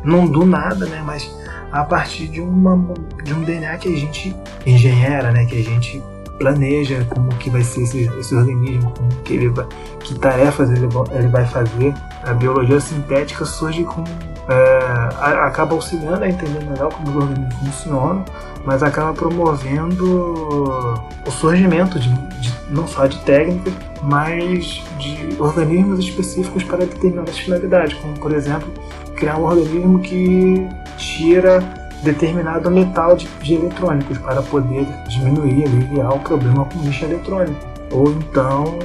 não 0.04 0.26
do 0.26 0.46
nada, 0.46 0.86
né? 0.86 1.04
mas 1.06 1.30
a 1.72 1.84
partir 1.84 2.28
de, 2.28 2.40
uma, 2.40 2.94
de 3.24 3.34
um 3.34 3.44
DNA 3.44 3.78
que 3.78 3.94
a 3.94 3.98
gente 3.98 4.36
engenheira, 4.66 5.32
né? 5.32 5.46
que 5.46 5.60
a 5.60 5.64
gente 5.64 6.02
planeja 6.38 7.06
como 7.10 7.30
que 7.36 7.50
vai 7.50 7.64
ser 7.64 7.84
esse, 7.84 8.04
esse 8.20 8.36
organismo, 8.36 8.94
que 9.24 9.34
ele 9.34 9.50
vai, 9.50 9.66
que 10.00 10.18
tarefas 10.20 10.70
ele, 10.70 10.88
ele 11.12 11.28
vai 11.28 11.46
fazer. 11.46 11.94
A 12.24 12.34
biologia 12.34 12.80
sintética 12.80 13.46
surge 13.46 13.84
com 13.84 14.04
é, 14.50 15.36
acaba 15.42 15.74
auxiliando 15.74 16.24
a 16.24 16.30
entender 16.30 16.64
melhor 16.64 16.92
como 16.94 17.10
os 17.10 17.16
organismos 17.16 17.54
funcionam, 17.56 18.26
mas 18.66 18.82
acaba 18.82 19.14
promovendo 19.14 20.94
o 21.26 21.32
surgimento 21.32 22.00
de, 22.00 22.10
de, 22.40 22.54
não 22.70 22.88
só 22.88 23.08
de 23.08 23.18
técnicas, 23.20 23.74
mas 24.02 24.82
de 24.98 25.36
organismos 25.38 26.00
específicos 26.00 26.64
para 26.64 26.80
determinadas 26.80 27.38
finalidades, 27.38 27.96
como 27.96 28.14
por 28.20 28.34
exemplo 28.34 28.72
criar 29.16 29.38
um 29.38 29.44
organismo 29.44 30.00
que 30.00 30.68
tira 30.98 31.60
determinado 32.04 32.70
metal 32.70 33.16
de, 33.16 33.28
de 33.42 33.56
eletrônicos 33.56 34.18
para 34.20 34.42
poder 34.42 34.86
diminuir, 35.08 35.66
aliviar 35.66 36.14
o 36.14 36.20
problema 36.20 36.66
com 36.66 36.80
lixo 36.84 37.06
eletrônico. 37.06 37.60
Ou 37.92 38.12
então, 38.12 38.80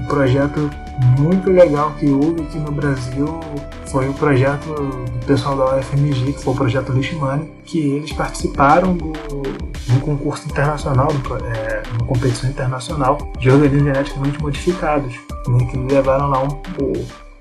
um 0.00 0.04
projeto 0.06 0.70
muito 1.18 1.50
legal 1.50 1.92
que 1.98 2.10
houve 2.10 2.42
aqui 2.42 2.58
no 2.58 2.72
Brasil 2.72 3.40
foi 3.86 4.08
o 4.08 4.14
projeto 4.14 4.66
do 4.66 5.26
pessoal 5.26 5.56
da 5.56 5.76
UFMG, 5.76 6.32
que 6.32 6.42
foi 6.44 6.52
o 6.52 6.56
projeto 6.56 6.92
Liximani, 6.92 7.50
que 7.64 7.78
eles 7.78 8.12
participaram 8.12 8.96
do, 8.96 9.12
do 9.12 10.00
concurso 10.00 10.46
internacional, 10.48 11.08
do, 11.08 11.36
é, 11.36 11.82
uma 11.92 12.06
competição 12.06 12.50
internacional 12.50 13.18
de 13.38 13.50
organismos 13.50 13.84
geneticamente 13.84 14.42
modificados, 14.42 15.14
né, 15.48 15.64
que 15.70 15.78
levaram 15.78 16.28
lá 16.28 16.42
um, 16.42 16.48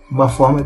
uma 0.10 0.30
forma. 0.30 0.66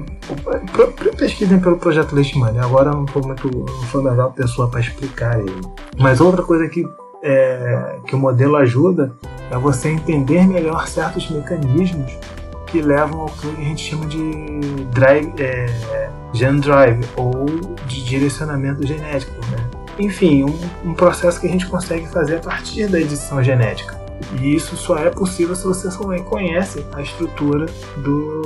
Pesquisem 1.18 1.59
pelo 1.59 1.77
projeto 1.77 2.15
Leishmania. 2.15 2.63
Agora 2.63 2.91
não 2.91 3.07
foi 3.07 3.22
muito. 3.22 3.49
não 3.49 3.84
foi 3.84 4.01
a 4.01 4.11
melhor 4.11 4.34
pessoa 4.34 4.68
para 4.68 4.80
explicar 4.80 5.39
ele. 5.39 5.61
Mas 5.97 6.22
outra 6.22 6.43
coisa 6.43 6.68
que, 6.68 6.88
é, 7.23 7.97
que 8.07 8.15
o 8.15 8.19
modelo 8.19 8.55
ajuda 8.55 9.15
é 9.49 9.57
você 9.57 9.89
entender 9.89 10.47
melhor 10.47 10.88
certos 10.88 11.30
mecanismos 11.30 12.11
que 12.68 12.81
levam 12.81 13.22
ao 13.22 13.30
que 13.30 13.49
a 13.49 13.63
gente 13.63 13.89
chama 13.89 14.05
de 14.05 14.31
drive, 14.91 15.34
é, 15.39 16.09
gen 16.34 16.59
drive 16.59 17.05
ou 17.18 17.45
de 17.85 18.03
direcionamento 18.05 18.85
genético. 18.88 19.34
Né? 19.51 19.69
Enfim, 19.99 20.45
um, 20.45 20.89
um 20.89 20.93
processo 20.93 21.39
que 21.41 21.47
a 21.47 21.49
gente 21.49 21.68
consegue 21.68 22.07
fazer 22.07 22.38
a 22.38 22.39
partir 22.39 22.88
da 22.88 22.99
edição 22.99 23.43
genética. 23.43 23.99
E 24.39 24.55
isso 24.55 24.77
só 24.77 24.97
é 24.97 25.09
possível 25.09 25.55
se 25.55 25.65
você 25.65 25.89
também 25.89 26.23
conhece 26.23 26.85
a 26.93 27.01
estrutura 27.01 27.65
do, 27.97 28.41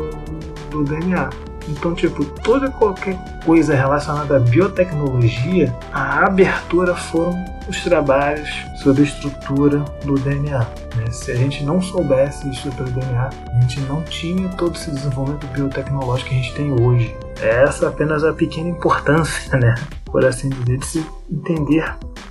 do 0.76 0.84
DNA. 0.84 1.30
Então, 1.68 1.96
tipo, 1.96 2.24
toda 2.42 2.70
qualquer 2.70 3.18
coisa 3.44 3.74
relacionada 3.74 4.38
à 4.38 4.40
biotecnologia, 4.40 5.76
a 5.92 6.26
abertura 6.26 6.96
foram 6.96 7.34
os 7.68 7.84
trabalhos 7.84 8.48
sobre 8.84 9.02
a 9.02 9.06
estrutura 9.06 9.80
do 10.04 10.14
DNA. 10.14 10.60
Né? 10.60 11.12
Se 11.12 11.32
a 11.32 11.36
gente 11.36 11.64
não 11.64 11.82
soubesse 11.82 12.48
a 12.48 12.52
estrutura 12.52 12.90
do 12.90 13.00
DNA, 13.00 13.30
a 13.30 13.62
gente 13.62 13.80
não 13.82 14.04
tinha 14.04 14.48
todo 14.50 14.76
esse 14.76 14.92
desenvolvimento 14.92 15.48
biotecnológico 15.48 16.30
que 16.30 16.36
a 16.36 16.38
gente 16.38 16.54
tem 16.54 16.72
hoje. 16.72 17.16
Essa 17.42 17.86
é 17.86 17.88
apenas 17.90 18.24
a 18.24 18.32
pequena 18.32 18.70
importância, 18.70 19.58
né? 19.58 19.74
por 20.16 20.24
assim 20.24 20.50
dizer, 20.50 20.78
de 20.78 20.86
se 20.86 21.06
entender 21.32 21.84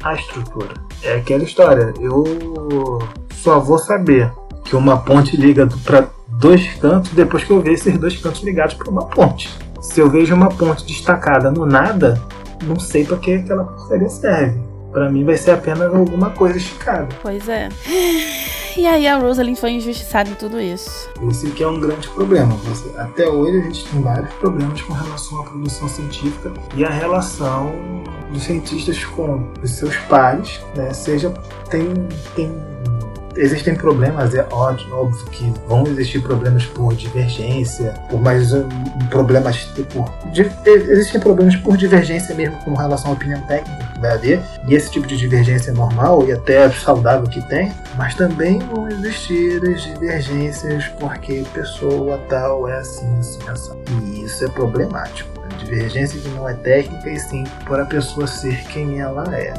a 0.03 0.15
estrutura. 0.15 0.73
É 1.03 1.17
aquela 1.17 1.45
história, 1.45 1.93
eu 2.01 2.99
só 3.31 3.61
vou 3.61 3.79
saber 3.79 4.33
que 4.65 4.75
uma 4.75 4.97
ponte 4.97 5.37
liga 5.37 5.69
para 5.85 6.09
dois 6.39 6.75
cantos 6.75 7.13
depois 7.13 7.45
que 7.45 7.51
eu 7.51 7.61
ver 7.61 7.73
esses 7.73 7.97
dois 7.99 8.17
cantos 8.17 8.43
ligados 8.43 8.75
por 8.75 8.89
uma 8.89 9.07
ponte. 9.07 9.57
Se 9.81 10.01
eu 10.01 10.11
vejo 10.11 10.35
uma 10.35 10.49
ponte 10.49 10.85
destacada 10.87 11.51
no 11.51 11.67
nada, 11.67 12.21
não 12.65 12.79
sei 12.79 13.05
para 13.05 13.17
que 13.19 13.35
aquela 13.35 13.65
porcaria 13.65 14.09
serve. 14.09 14.59
Para 14.91 15.11
mim 15.11 15.25
vai 15.25 15.37
ser 15.37 15.53
apenas 15.53 15.93
alguma 15.93 16.31
coisa 16.31 16.57
esticada. 16.57 17.09
Pois 17.23 17.49
é. 17.49 17.69
E 18.77 18.89
aí 18.89 19.07
a 19.07 19.17
Rosalind 19.19 19.57
foi 19.57 19.71
injustiçada 19.71 20.29
em 20.29 20.35
tudo 20.35 20.61
isso. 20.61 21.09
Esse 21.31 21.49
que 21.53 21.63
é 21.63 21.69
um 21.69 21.79
grande 21.79 22.09
problema. 22.09 22.59
Até 22.99 23.29
hoje 23.29 23.61
a 23.61 23.63
gente 23.63 23.87
tem 23.87 24.03
vários 24.03 24.35
problemas 24.35 24.83
com 24.83 24.93
relação 24.93 25.41
à 25.41 25.45
produção 25.45 25.89
científica 25.89 26.53
e 26.75 26.85
a 26.85 26.91
relação 26.91 27.73
dos 28.33 28.43
cientistas 28.43 29.05
com 29.05 29.49
os 29.63 29.71
seus 29.71 29.97
pares, 30.09 30.61
né? 30.75 30.93
Seja 30.93 31.31
tem, 31.71 31.87
tem 32.35 32.53
existem 33.37 33.75
problemas, 33.75 34.35
é 34.35 34.47
óbvio, 34.51 34.95
óbvio 34.95 35.27
que 35.27 35.53
vão 35.67 35.87
existir 35.87 36.21
problemas 36.21 36.65
por 36.67 36.95
divergência, 36.95 37.95
por 38.09 38.21
mais 38.21 38.53
um, 38.53 38.69
problemas 39.11 39.65
por. 39.93 40.13
existem 40.67 41.21
problemas 41.21 41.57
por 41.57 41.77
divergência 41.77 42.35
mesmo 42.35 42.57
com 42.65 42.75
relação 42.75 43.11
à 43.11 43.15
opinião 43.15 43.41
técnica 43.43 43.85
que 43.93 44.01
vai 44.01 44.13
haver, 44.13 44.41
e 44.67 44.75
esse 44.75 44.91
tipo 44.91 45.07
de 45.07 45.17
divergência 45.17 45.71
é 45.71 45.75
normal 45.75 46.27
e 46.27 46.33
até 46.33 46.69
saudável 46.71 47.29
que 47.29 47.43
tem, 47.49 47.73
mas 47.97 48.15
também 48.15 48.59
vão 48.59 48.89
existir 48.89 49.63
as 49.69 49.83
divergências 49.83 50.89
porque 50.99 51.45
pessoa 51.53 52.19
tal 52.29 52.69
é 52.69 52.79
assim, 52.79 53.19
assim, 53.19 53.49
assim. 53.49 53.73
E 54.03 54.25
isso 54.25 54.45
é 54.45 54.49
problemático. 54.49 55.31
A 55.45 55.57
divergência 55.57 56.21
que 56.21 56.29
não 56.31 56.49
é 56.49 56.55
técnica 56.55 57.11
e 57.11 57.19
sim 57.19 57.45
por 57.67 57.81
a 57.81 57.85
pessoa 57.85 58.27
ser 58.27 58.63
quem 58.65 59.01
ela 59.01 59.25
é. 59.35 59.55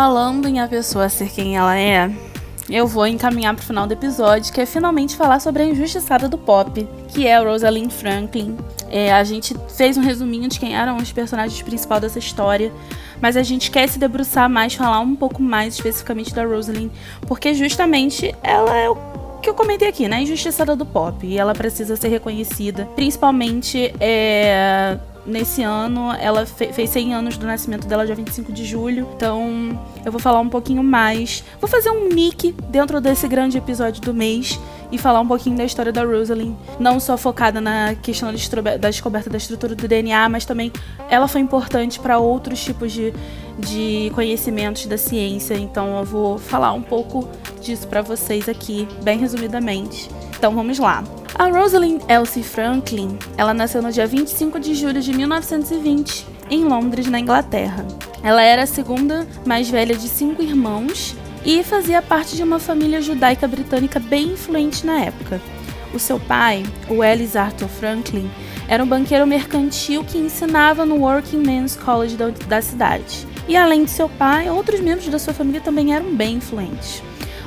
Falando 0.00 0.46
em 0.46 0.60
a 0.60 0.68
pessoa 0.68 1.08
ser 1.08 1.28
quem 1.28 1.56
ela 1.56 1.76
é, 1.76 2.08
eu 2.70 2.86
vou 2.86 3.04
encaminhar 3.04 3.52
pro 3.52 3.66
final 3.66 3.84
do 3.84 3.94
episódio, 3.94 4.52
que 4.52 4.60
é 4.60 4.64
finalmente 4.64 5.16
falar 5.16 5.40
sobre 5.40 5.64
a 5.64 5.66
injustiçada 5.66 6.28
do 6.28 6.38
pop, 6.38 6.88
que 7.08 7.26
é 7.26 7.34
a 7.34 7.40
Rosalind 7.42 7.90
Franklin. 7.90 8.56
É, 8.88 9.12
a 9.12 9.24
gente 9.24 9.56
fez 9.76 9.96
um 9.96 10.00
resuminho 10.00 10.48
de 10.48 10.60
quem 10.60 10.76
eram 10.76 10.98
os 10.98 11.10
personagens 11.10 11.60
principais 11.62 12.00
dessa 12.00 12.20
história, 12.20 12.72
mas 13.20 13.36
a 13.36 13.42
gente 13.42 13.72
quer 13.72 13.88
se 13.88 13.98
debruçar 13.98 14.48
mais, 14.48 14.72
falar 14.72 15.00
um 15.00 15.16
pouco 15.16 15.42
mais 15.42 15.74
especificamente 15.74 16.32
da 16.32 16.44
Rosalind, 16.44 16.92
porque 17.26 17.52
justamente 17.52 18.32
ela 18.40 18.76
é 18.76 18.88
o 18.88 18.96
que 19.42 19.50
eu 19.50 19.54
comentei 19.54 19.88
aqui, 19.88 20.06
né? 20.06 20.22
Injustiçada 20.22 20.76
do 20.76 20.86
pop. 20.86 21.26
E 21.26 21.36
ela 21.36 21.54
precisa 21.54 21.96
ser 21.96 22.06
reconhecida, 22.06 22.88
principalmente 22.94 23.92
é, 23.98 24.96
nesse 25.28 25.62
ano. 25.62 26.12
Ela 26.12 26.46
fe 26.46 26.72
fez 26.72 26.90
100 26.90 27.14
anos 27.14 27.36
do 27.36 27.46
nascimento 27.46 27.86
dela, 27.86 28.06
dia 28.06 28.14
25 28.14 28.52
de 28.52 28.64
julho. 28.64 29.08
Então, 29.14 29.78
eu 30.04 30.10
vou 30.10 30.20
falar 30.20 30.40
um 30.40 30.48
pouquinho 30.48 30.82
mais. 30.82 31.44
Vou 31.60 31.68
fazer 31.68 31.90
um 31.90 32.08
mic 32.08 32.52
dentro 32.68 33.00
desse 33.00 33.28
grande 33.28 33.58
episódio 33.58 34.00
do 34.02 34.14
mês, 34.14 34.58
e 34.90 34.98
falar 34.98 35.20
um 35.20 35.26
pouquinho 35.26 35.56
da 35.56 35.64
história 35.64 35.92
da 35.92 36.02
Rosalind, 36.02 36.54
não 36.78 36.98
só 36.98 37.16
focada 37.16 37.60
na 37.60 37.94
questão 37.94 38.32
da 38.32 38.88
descoberta 38.88 39.28
da 39.30 39.36
estrutura 39.36 39.74
do 39.74 39.86
DNA, 39.86 40.28
mas 40.28 40.44
também 40.44 40.72
ela 41.10 41.28
foi 41.28 41.40
importante 41.40 42.00
para 42.00 42.18
outros 42.18 42.62
tipos 42.62 42.92
de, 42.92 43.12
de 43.58 44.10
conhecimentos 44.14 44.86
da 44.86 44.96
ciência. 44.96 45.54
Então 45.54 45.98
eu 45.98 46.04
vou 46.04 46.38
falar 46.38 46.72
um 46.72 46.82
pouco 46.82 47.28
disso 47.60 47.86
para 47.86 48.00
vocês 48.00 48.48
aqui, 48.48 48.88
bem 49.02 49.18
resumidamente. 49.18 50.10
Então 50.36 50.54
vamos 50.54 50.78
lá. 50.78 51.04
A 51.34 51.46
Rosalind 51.46 52.02
Elsie 52.08 52.42
Franklin, 52.42 53.18
ela 53.36 53.54
nasceu 53.54 53.82
no 53.82 53.92
dia 53.92 54.06
25 54.06 54.58
de 54.58 54.74
julho 54.74 55.00
de 55.00 55.12
1920, 55.12 56.26
em 56.50 56.64
Londres, 56.64 57.06
na 57.06 57.20
Inglaterra. 57.20 57.86
Ela 58.22 58.42
era 58.42 58.62
a 58.62 58.66
segunda 58.66 59.26
mais 59.46 59.68
velha 59.68 59.96
de 59.96 60.08
cinco 60.08 60.42
irmãos 60.42 61.14
e 61.44 61.62
fazia 61.62 62.02
parte 62.02 62.34
de 62.34 62.42
uma 62.42 62.58
família 62.58 63.00
judaica 63.00 63.46
britânica 63.46 64.00
bem 64.00 64.32
influente 64.32 64.84
na 64.84 65.04
época. 65.04 65.40
O 65.94 65.98
seu 65.98 66.18
pai, 66.18 66.64
o 66.88 67.04
Ellis 67.04 67.36
Arthur 67.36 67.68
Franklin, 67.68 68.28
era 68.66 68.82
um 68.82 68.86
banqueiro 68.86 69.26
mercantil 69.26 70.04
que 70.04 70.18
ensinava 70.18 70.84
no 70.84 70.96
Working 70.96 71.38
Men's 71.38 71.76
College 71.76 72.16
da, 72.16 72.30
da 72.30 72.60
cidade. 72.60 73.26
E 73.46 73.56
além 73.56 73.84
de 73.84 73.90
seu 73.90 74.08
pai, 74.08 74.50
outros 74.50 74.80
membros 74.80 75.08
da 75.08 75.18
sua 75.18 75.32
família 75.32 75.60
também 75.60 75.94
eram 75.94 76.14
bem 76.14 76.36
influentes. 76.36 77.02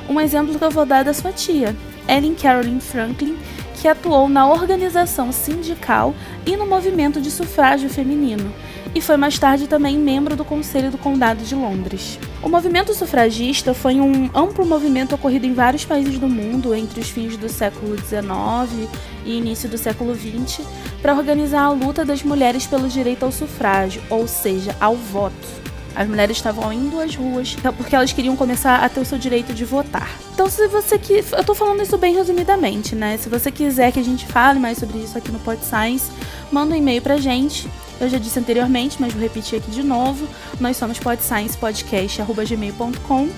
Um 0.08 0.20
exemplo 0.20 0.58
que 0.58 0.64
eu 0.64 0.70
vou 0.70 0.84
dar 0.84 1.00
é 1.00 1.04
da 1.04 1.14
sua 1.14 1.30
tia, 1.30 1.76
Ellen 2.08 2.34
Caroline 2.34 2.80
Franklin, 2.80 3.38
que 3.82 3.88
atuou 3.88 4.28
na 4.28 4.48
organização 4.48 5.32
sindical 5.32 6.14
e 6.46 6.56
no 6.56 6.64
movimento 6.64 7.20
de 7.20 7.32
sufrágio 7.32 7.90
feminino, 7.90 8.54
e 8.94 9.00
foi 9.00 9.16
mais 9.16 9.36
tarde 9.40 9.66
também 9.66 9.98
membro 9.98 10.36
do 10.36 10.44
Conselho 10.44 10.88
do 10.88 10.96
Condado 10.96 11.42
de 11.42 11.52
Londres. 11.56 12.16
O 12.40 12.48
movimento 12.48 12.94
sufragista 12.94 13.74
foi 13.74 14.00
um 14.00 14.30
amplo 14.32 14.64
movimento 14.64 15.16
ocorrido 15.16 15.46
em 15.46 15.52
vários 15.52 15.84
países 15.84 16.16
do 16.16 16.28
mundo 16.28 16.72
entre 16.72 17.00
os 17.00 17.10
fins 17.10 17.36
do 17.36 17.48
século 17.48 17.96
XIX 17.98 18.88
e 19.26 19.36
início 19.36 19.68
do 19.68 19.76
século 19.76 20.14
XX 20.14 20.64
para 21.00 21.16
organizar 21.16 21.62
a 21.62 21.72
luta 21.72 22.04
das 22.04 22.22
mulheres 22.22 22.68
pelo 22.68 22.86
direito 22.86 23.24
ao 23.24 23.32
sufrágio, 23.32 24.00
ou 24.08 24.28
seja, 24.28 24.76
ao 24.78 24.94
voto. 24.94 25.61
As 25.94 26.08
mulheres 26.08 26.36
estavam 26.36 26.72
indo 26.72 26.98
às 26.98 27.14
ruas 27.14 27.54
porque 27.76 27.94
elas 27.94 28.12
queriam 28.12 28.34
começar 28.34 28.76
a 28.76 28.88
ter 28.88 29.00
o 29.00 29.04
seu 29.04 29.18
direito 29.18 29.52
de 29.52 29.64
votar. 29.64 30.08
Então, 30.32 30.48
se 30.48 30.66
você 30.68 30.98
que 30.98 31.22
eu 31.32 31.44
tô 31.44 31.54
falando 31.54 31.82
isso 31.82 31.98
bem 31.98 32.14
resumidamente, 32.14 32.94
né? 32.94 33.18
Se 33.18 33.28
você 33.28 33.50
quiser 33.50 33.92
que 33.92 34.00
a 34.00 34.04
gente 34.04 34.26
fale 34.26 34.58
mais 34.58 34.78
sobre 34.78 34.98
isso 34.98 35.18
aqui 35.18 35.30
no 35.30 35.38
Pod 35.38 35.62
Science, 35.64 36.10
manda 36.50 36.74
um 36.74 36.76
e-mail 36.76 37.02
pra 37.02 37.18
gente. 37.18 37.68
Eu 38.00 38.08
já 38.08 38.18
disse 38.18 38.38
anteriormente, 38.38 38.96
mas 38.98 39.12
vou 39.12 39.22
repetir 39.22 39.58
aqui 39.58 39.70
de 39.70 39.82
novo. 39.82 40.26
Nós 40.58 40.76
somos 40.76 40.98
podsciencepodcast@gmail.com 40.98 43.28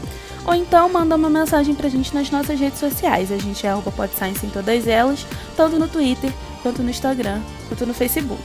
ou 0.47 0.55
então 0.55 0.91
manda 0.91 1.17
uma 1.17 1.31
mensagem 1.31 1.75
pra 1.75 1.89
gente 1.89 2.15
nas 2.15 2.31
nossas 2.31 2.61
redes 2.61 2.79
sociais. 2.79 3.33
A 3.33 3.39
gente 3.39 3.67
é 3.67 3.71
arroba 3.71 3.91
podscience 3.91 4.45
em 4.45 4.51
todas 4.51 4.87
elas, 4.87 5.27
tanto 5.57 5.79
no 5.79 5.89
Twitter, 5.89 6.31
quanto 6.63 6.83
no 6.83 6.91
Instagram, 6.91 7.41
quanto 7.69 7.87
no 7.87 7.95
Facebook. 7.95 8.43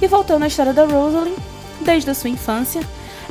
E 0.00 0.06
voltando 0.08 0.42
à 0.42 0.48
história 0.48 0.72
da 0.72 0.84
Rosalind, 0.84 1.36
desde 1.80 2.10
a 2.10 2.14
sua 2.14 2.30
infância, 2.30 2.82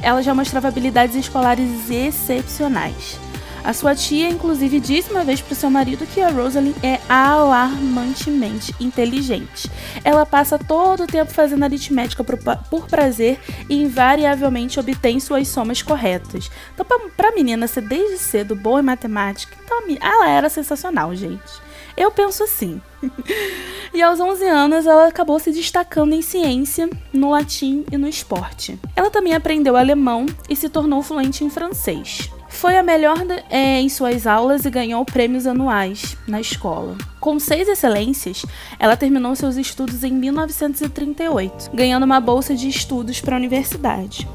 ela 0.02 0.22
já 0.22 0.34
mostrava 0.34 0.68
habilidades 0.68 1.16
escolares 1.16 1.90
excepcionais. 1.90 3.20
A 3.64 3.74
sua 3.74 3.94
tia, 3.94 4.28
inclusive, 4.28 4.80
disse 4.80 5.12
uma 5.12 5.24
vez 5.24 5.40
para 5.40 5.54
seu 5.54 5.70
marido 5.70 6.08
que 6.08 6.20
a 6.20 6.30
Rosalind 6.30 6.76
é 6.82 7.00
alarmantemente 7.08 8.74
inteligente. 8.80 9.70
Ela 10.04 10.26
passa 10.26 10.58
todo 10.58 11.04
o 11.04 11.08
tempo 11.08 11.32
fazendo 11.32 11.64
aritmética 11.64 12.24
por, 12.24 12.38
por 12.70 12.88
prazer 12.88 13.40
e 13.70 13.80
invariavelmente 13.80 14.80
obtém 14.80 15.20
suas 15.20 15.48
somas 15.48 15.82
corretas. 15.84 16.50
Então, 16.74 16.88
para 17.16 17.30
a 17.30 17.36
menina 17.36 17.68
ser 17.68 17.82
desde 17.82 18.18
cedo 18.18 18.56
boa 18.56 18.80
em 18.80 18.84
matemática, 18.84 19.56
então, 19.64 19.84
ela 20.02 20.28
era 20.28 20.50
sensacional, 20.50 21.14
gente. 21.16 21.62
Eu 21.96 22.12
penso 22.12 22.44
assim. 22.44 22.82
e 23.94 24.02
aos 24.02 24.20
11 24.20 24.46
anos 24.48 24.86
ela 24.86 25.08
acabou 25.08 25.40
se 25.40 25.52
destacando 25.52 26.14
em 26.14 26.22
ciência, 26.22 26.90
no 27.12 27.32
latim 27.32 27.86
e 27.92 27.98
no 27.98 28.08
esporte. 28.08 28.80
Ela 28.96 29.10
também 29.10 29.34
aprendeu 29.34 29.76
alemão 29.76 30.26
e 30.50 30.56
se 30.56 30.70
tornou 30.70 31.02
fluente 31.02 31.44
em 31.44 31.50
francês. 31.50 32.30
Foi 32.52 32.78
a 32.78 32.84
melhor 32.84 33.18
é, 33.50 33.80
em 33.80 33.90
suas 33.90 34.28
aulas 34.28 34.66
e 34.66 34.70
ganhou 34.70 35.04
prêmios 35.06 35.48
anuais 35.48 36.16
na 36.28 36.40
escola. 36.40 36.96
Com 37.20 37.40
seis 37.40 37.68
excelências, 37.68 38.46
ela 38.78 38.98
terminou 38.98 39.36
seus 39.36 39.56
estudos 39.56 40.04
em 40.04 40.12
1938, 40.12 41.72
ganhando 41.74 42.04
uma 42.04 42.20
bolsa 42.20 42.54
de 42.54 42.68
estudos 42.68 43.22
para 43.22 43.36
a 43.36 43.40
universidade. 43.40 44.28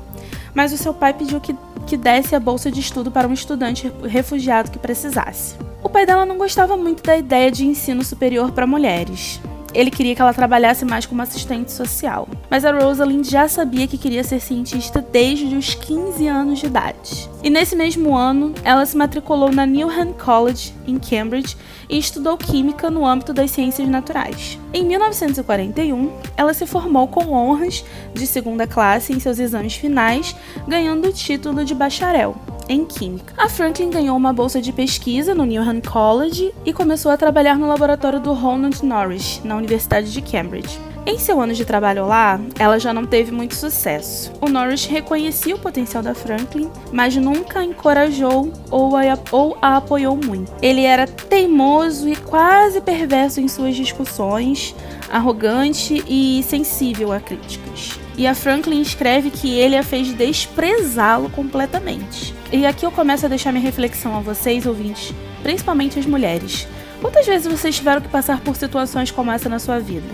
Mas 0.56 0.72
o 0.72 0.78
seu 0.78 0.94
pai 0.94 1.12
pediu 1.12 1.38
que, 1.38 1.54
que 1.86 1.98
desse 1.98 2.34
a 2.34 2.40
bolsa 2.40 2.72
de 2.72 2.80
estudo 2.80 3.10
para 3.10 3.28
um 3.28 3.32
estudante 3.34 3.92
refugiado 4.02 4.70
que 4.70 4.78
precisasse. 4.78 5.54
O 5.82 5.88
pai 5.90 6.06
dela 6.06 6.24
não 6.24 6.38
gostava 6.38 6.78
muito 6.78 7.02
da 7.02 7.14
ideia 7.14 7.50
de 7.50 7.66
ensino 7.66 8.02
superior 8.02 8.50
para 8.52 8.66
mulheres, 8.66 9.38
ele 9.76 9.90
queria 9.90 10.14
que 10.14 10.22
ela 10.22 10.32
trabalhasse 10.32 10.86
mais 10.86 11.04
como 11.04 11.20
assistente 11.20 11.70
social. 11.70 12.26
Mas 12.48 12.64
a 12.64 12.72
Rosalind 12.72 13.28
já 13.28 13.46
sabia 13.46 13.86
que 13.86 13.98
queria 13.98 14.24
ser 14.24 14.40
cientista 14.40 15.04
desde 15.12 15.54
os 15.54 15.74
15 15.74 16.26
anos 16.26 16.58
de 16.60 16.66
idade. 16.66 17.28
E 17.42 17.50
nesse 17.50 17.76
mesmo 17.76 18.16
ano, 18.16 18.54
ela 18.64 18.86
se 18.86 18.96
matriculou 18.96 19.52
na 19.52 19.66
Newnham 19.66 20.14
College, 20.14 20.72
em 20.86 20.98
Cambridge, 20.98 21.56
e 21.90 21.98
estudou 21.98 22.38
química 22.38 22.90
no 22.90 23.06
âmbito 23.06 23.34
das 23.34 23.50
ciências 23.50 23.86
naturais. 23.86 24.58
Em 24.72 24.82
1941, 24.82 26.10
ela 26.36 26.54
se 26.54 26.66
formou 26.66 27.06
com 27.06 27.32
honras 27.32 27.84
de 28.14 28.26
segunda 28.26 28.66
classe 28.66 29.12
em 29.12 29.20
seus 29.20 29.38
exames 29.38 29.74
finais, 29.74 30.34
ganhando 30.66 31.08
o 31.08 31.12
título 31.12 31.64
de 31.64 31.74
bacharel 31.74 32.34
em 32.68 32.84
Química. 32.84 33.34
A 33.36 33.48
Franklin 33.48 33.90
ganhou 33.90 34.16
uma 34.16 34.32
bolsa 34.32 34.60
de 34.60 34.72
pesquisa 34.72 35.34
no 35.34 35.44
Newnham 35.44 35.80
College 35.80 36.52
e 36.64 36.72
começou 36.72 37.10
a 37.10 37.16
trabalhar 37.16 37.58
no 37.58 37.68
laboratório 37.68 38.20
do 38.20 38.32
Ronald 38.32 38.84
Norris, 38.84 39.40
na 39.44 39.56
Universidade 39.56 40.12
de 40.12 40.20
Cambridge. 40.22 40.78
Em 41.08 41.20
seu 41.20 41.40
ano 41.40 41.54
de 41.54 41.64
trabalho 41.64 42.04
lá, 42.04 42.40
ela 42.58 42.80
já 42.80 42.92
não 42.92 43.06
teve 43.06 43.30
muito 43.30 43.54
sucesso. 43.54 44.32
O 44.40 44.48
Norris 44.48 44.86
reconhecia 44.86 45.54
o 45.54 45.58
potencial 45.58 46.02
da 46.02 46.16
Franklin, 46.16 46.68
mas 46.92 47.14
nunca 47.14 47.60
a 47.60 47.64
encorajou 47.64 48.52
ou 48.72 48.96
a, 48.96 49.02
ou 49.30 49.56
a 49.62 49.76
apoiou 49.76 50.16
muito. 50.16 50.52
Ele 50.60 50.82
era 50.82 51.06
teimoso 51.06 52.08
e 52.08 52.16
quase 52.16 52.80
perverso 52.80 53.40
em 53.40 53.46
suas 53.46 53.76
discussões, 53.76 54.74
arrogante 55.08 56.02
e 56.08 56.42
sensível 56.42 57.12
a 57.12 57.20
críticas. 57.20 58.05
E 58.16 58.26
a 58.26 58.34
Franklin 58.34 58.80
escreve 58.80 59.30
que 59.30 59.58
ele 59.58 59.76
a 59.76 59.82
fez 59.82 60.12
desprezá-lo 60.12 61.28
completamente. 61.28 62.34
E 62.50 62.64
aqui 62.64 62.86
eu 62.86 62.90
começo 62.90 63.26
a 63.26 63.28
deixar 63.28 63.52
minha 63.52 63.62
reflexão 63.62 64.16
a 64.16 64.20
vocês, 64.20 64.64
ouvintes, 64.64 65.12
principalmente 65.42 65.98
as 65.98 66.06
mulheres. 66.06 66.66
Quantas 67.00 67.26
vezes 67.26 67.46
vocês 67.46 67.76
tiveram 67.76 68.00
que 68.00 68.08
passar 68.08 68.40
por 68.40 68.56
situações 68.56 69.10
como 69.10 69.30
essa 69.30 69.50
na 69.50 69.58
sua 69.58 69.78
vida? 69.78 70.08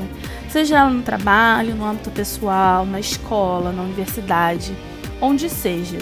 Seja 0.51 0.85
no 0.89 1.03
trabalho, 1.03 1.77
no 1.77 1.87
âmbito 1.87 2.11
pessoal, 2.11 2.85
na 2.85 2.99
escola, 2.99 3.70
na 3.70 3.83
universidade, 3.83 4.77
onde 5.20 5.49
seja. 5.49 5.99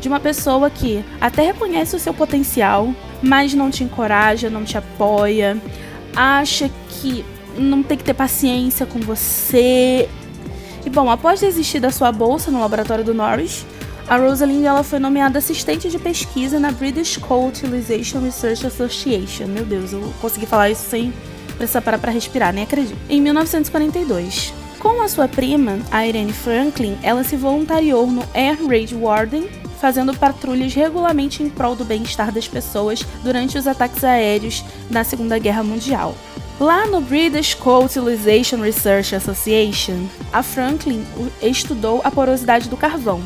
De 0.00 0.08
uma 0.08 0.20
pessoa 0.20 0.70
que 0.70 1.04
até 1.20 1.42
reconhece 1.42 1.94
o 1.94 1.98
seu 1.98 2.14
potencial, 2.14 2.94
mas 3.22 3.52
não 3.52 3.70
te 3.70 3.84
encoraja, 3.84 4.48
não 4.48 4.64
te 4.64 4.78
apoia, 4.78 5.60
acha 6.16 6.70
que 6.88 7.24
não 7.58 7.82
tem 7.82 7.98
que 7.98 8.04
ter 8.04 8.14
paciência 8.14 8.86
com 8.86 8.98
você. 8.98 10.08
Bom, 10.94 11.10
após 11.10 11.40
desistir 11.40 11.80
da 11.80 11.90
sua 11.90 12.12
bolsa 12.12 12.52
no 12.52 12.60
laboratório 12.60 13.02
do 13.02 13.12
Norris, 13.12 13.66
a 14.06 14.16
Rosalind 14.16 14.64
ela 14.64 14.84
foi 14.84 15.00
nomeada 15.00 15.40
assistente 15.40 15.90
de 15.90 15.98
pesquisa 15.98 16.60
na 16.60 16.70
British 16.70 17.16
Coal 17.16 17.48
Utilization 17.48 18.20
Research 18.20 18.64
Association. 18.64 19.46
Meu 19.48 19.64
Deus, 19.64 19.92
eu 19.92 20.14
consegui 20.20 20.46
falar 20.46 20.70
isso 20.70 20.88
sem 20.88 21.12
precisar 21.56 21.82
parar 21.82 21.98
para 21.98 22.12
respirar, 22.12 22.52
nem 22.52 22.62
acredito. 22.62 22.96
Em 23.10 23.20
1942. 23.20 24.54
Com 24.78 25.02
a 25.02 25.08
sua 25.08 25.26
prima, 25.26 25.80
a 25.90 26.06
Irene 26.06 26.32
Franklin, 26.32 26.96
ela 27.02 27.24
se 27.24 27.34
voluntariou 27.34 28.06
no 28.06 28.22
Air 28.32 28.64
Raid 28.64 28.94
Warden, 28.94 29.48
fazendo 29.80 30.14
patrulhas 30.14 30.74
regularmente 30.74 31.42
em 31.42 31.50
prol 31.50 31.74
do 31.74 31.84
bem-estar 31.84 32.30
das 32.30 32.46
pessoas 32.46 33.04
durante 33.24 33.58
os 33.58 33.66
ataques 33.66 34.04
aéreos 34.04 34.64
na 34.88 35.02
Segunda 35.02 35.40
Guerra 35.40 35.64
Mundial. 35.64 36.14
Lá 36.60 36.86
no 36.86 37.00
British 37.00 37.52
Coal 37.52 37.84
Utilization 37.84 38.60
Research 38.60 39.12
Association, 39.12 40.06
a 40.32 40.40
Franklin 40.40 41.04
estudou 41.42 42.00
a 42.04 42.12
porosidade 42.12 42.68
do 42.68 42.76
carvão, 42.76 43.20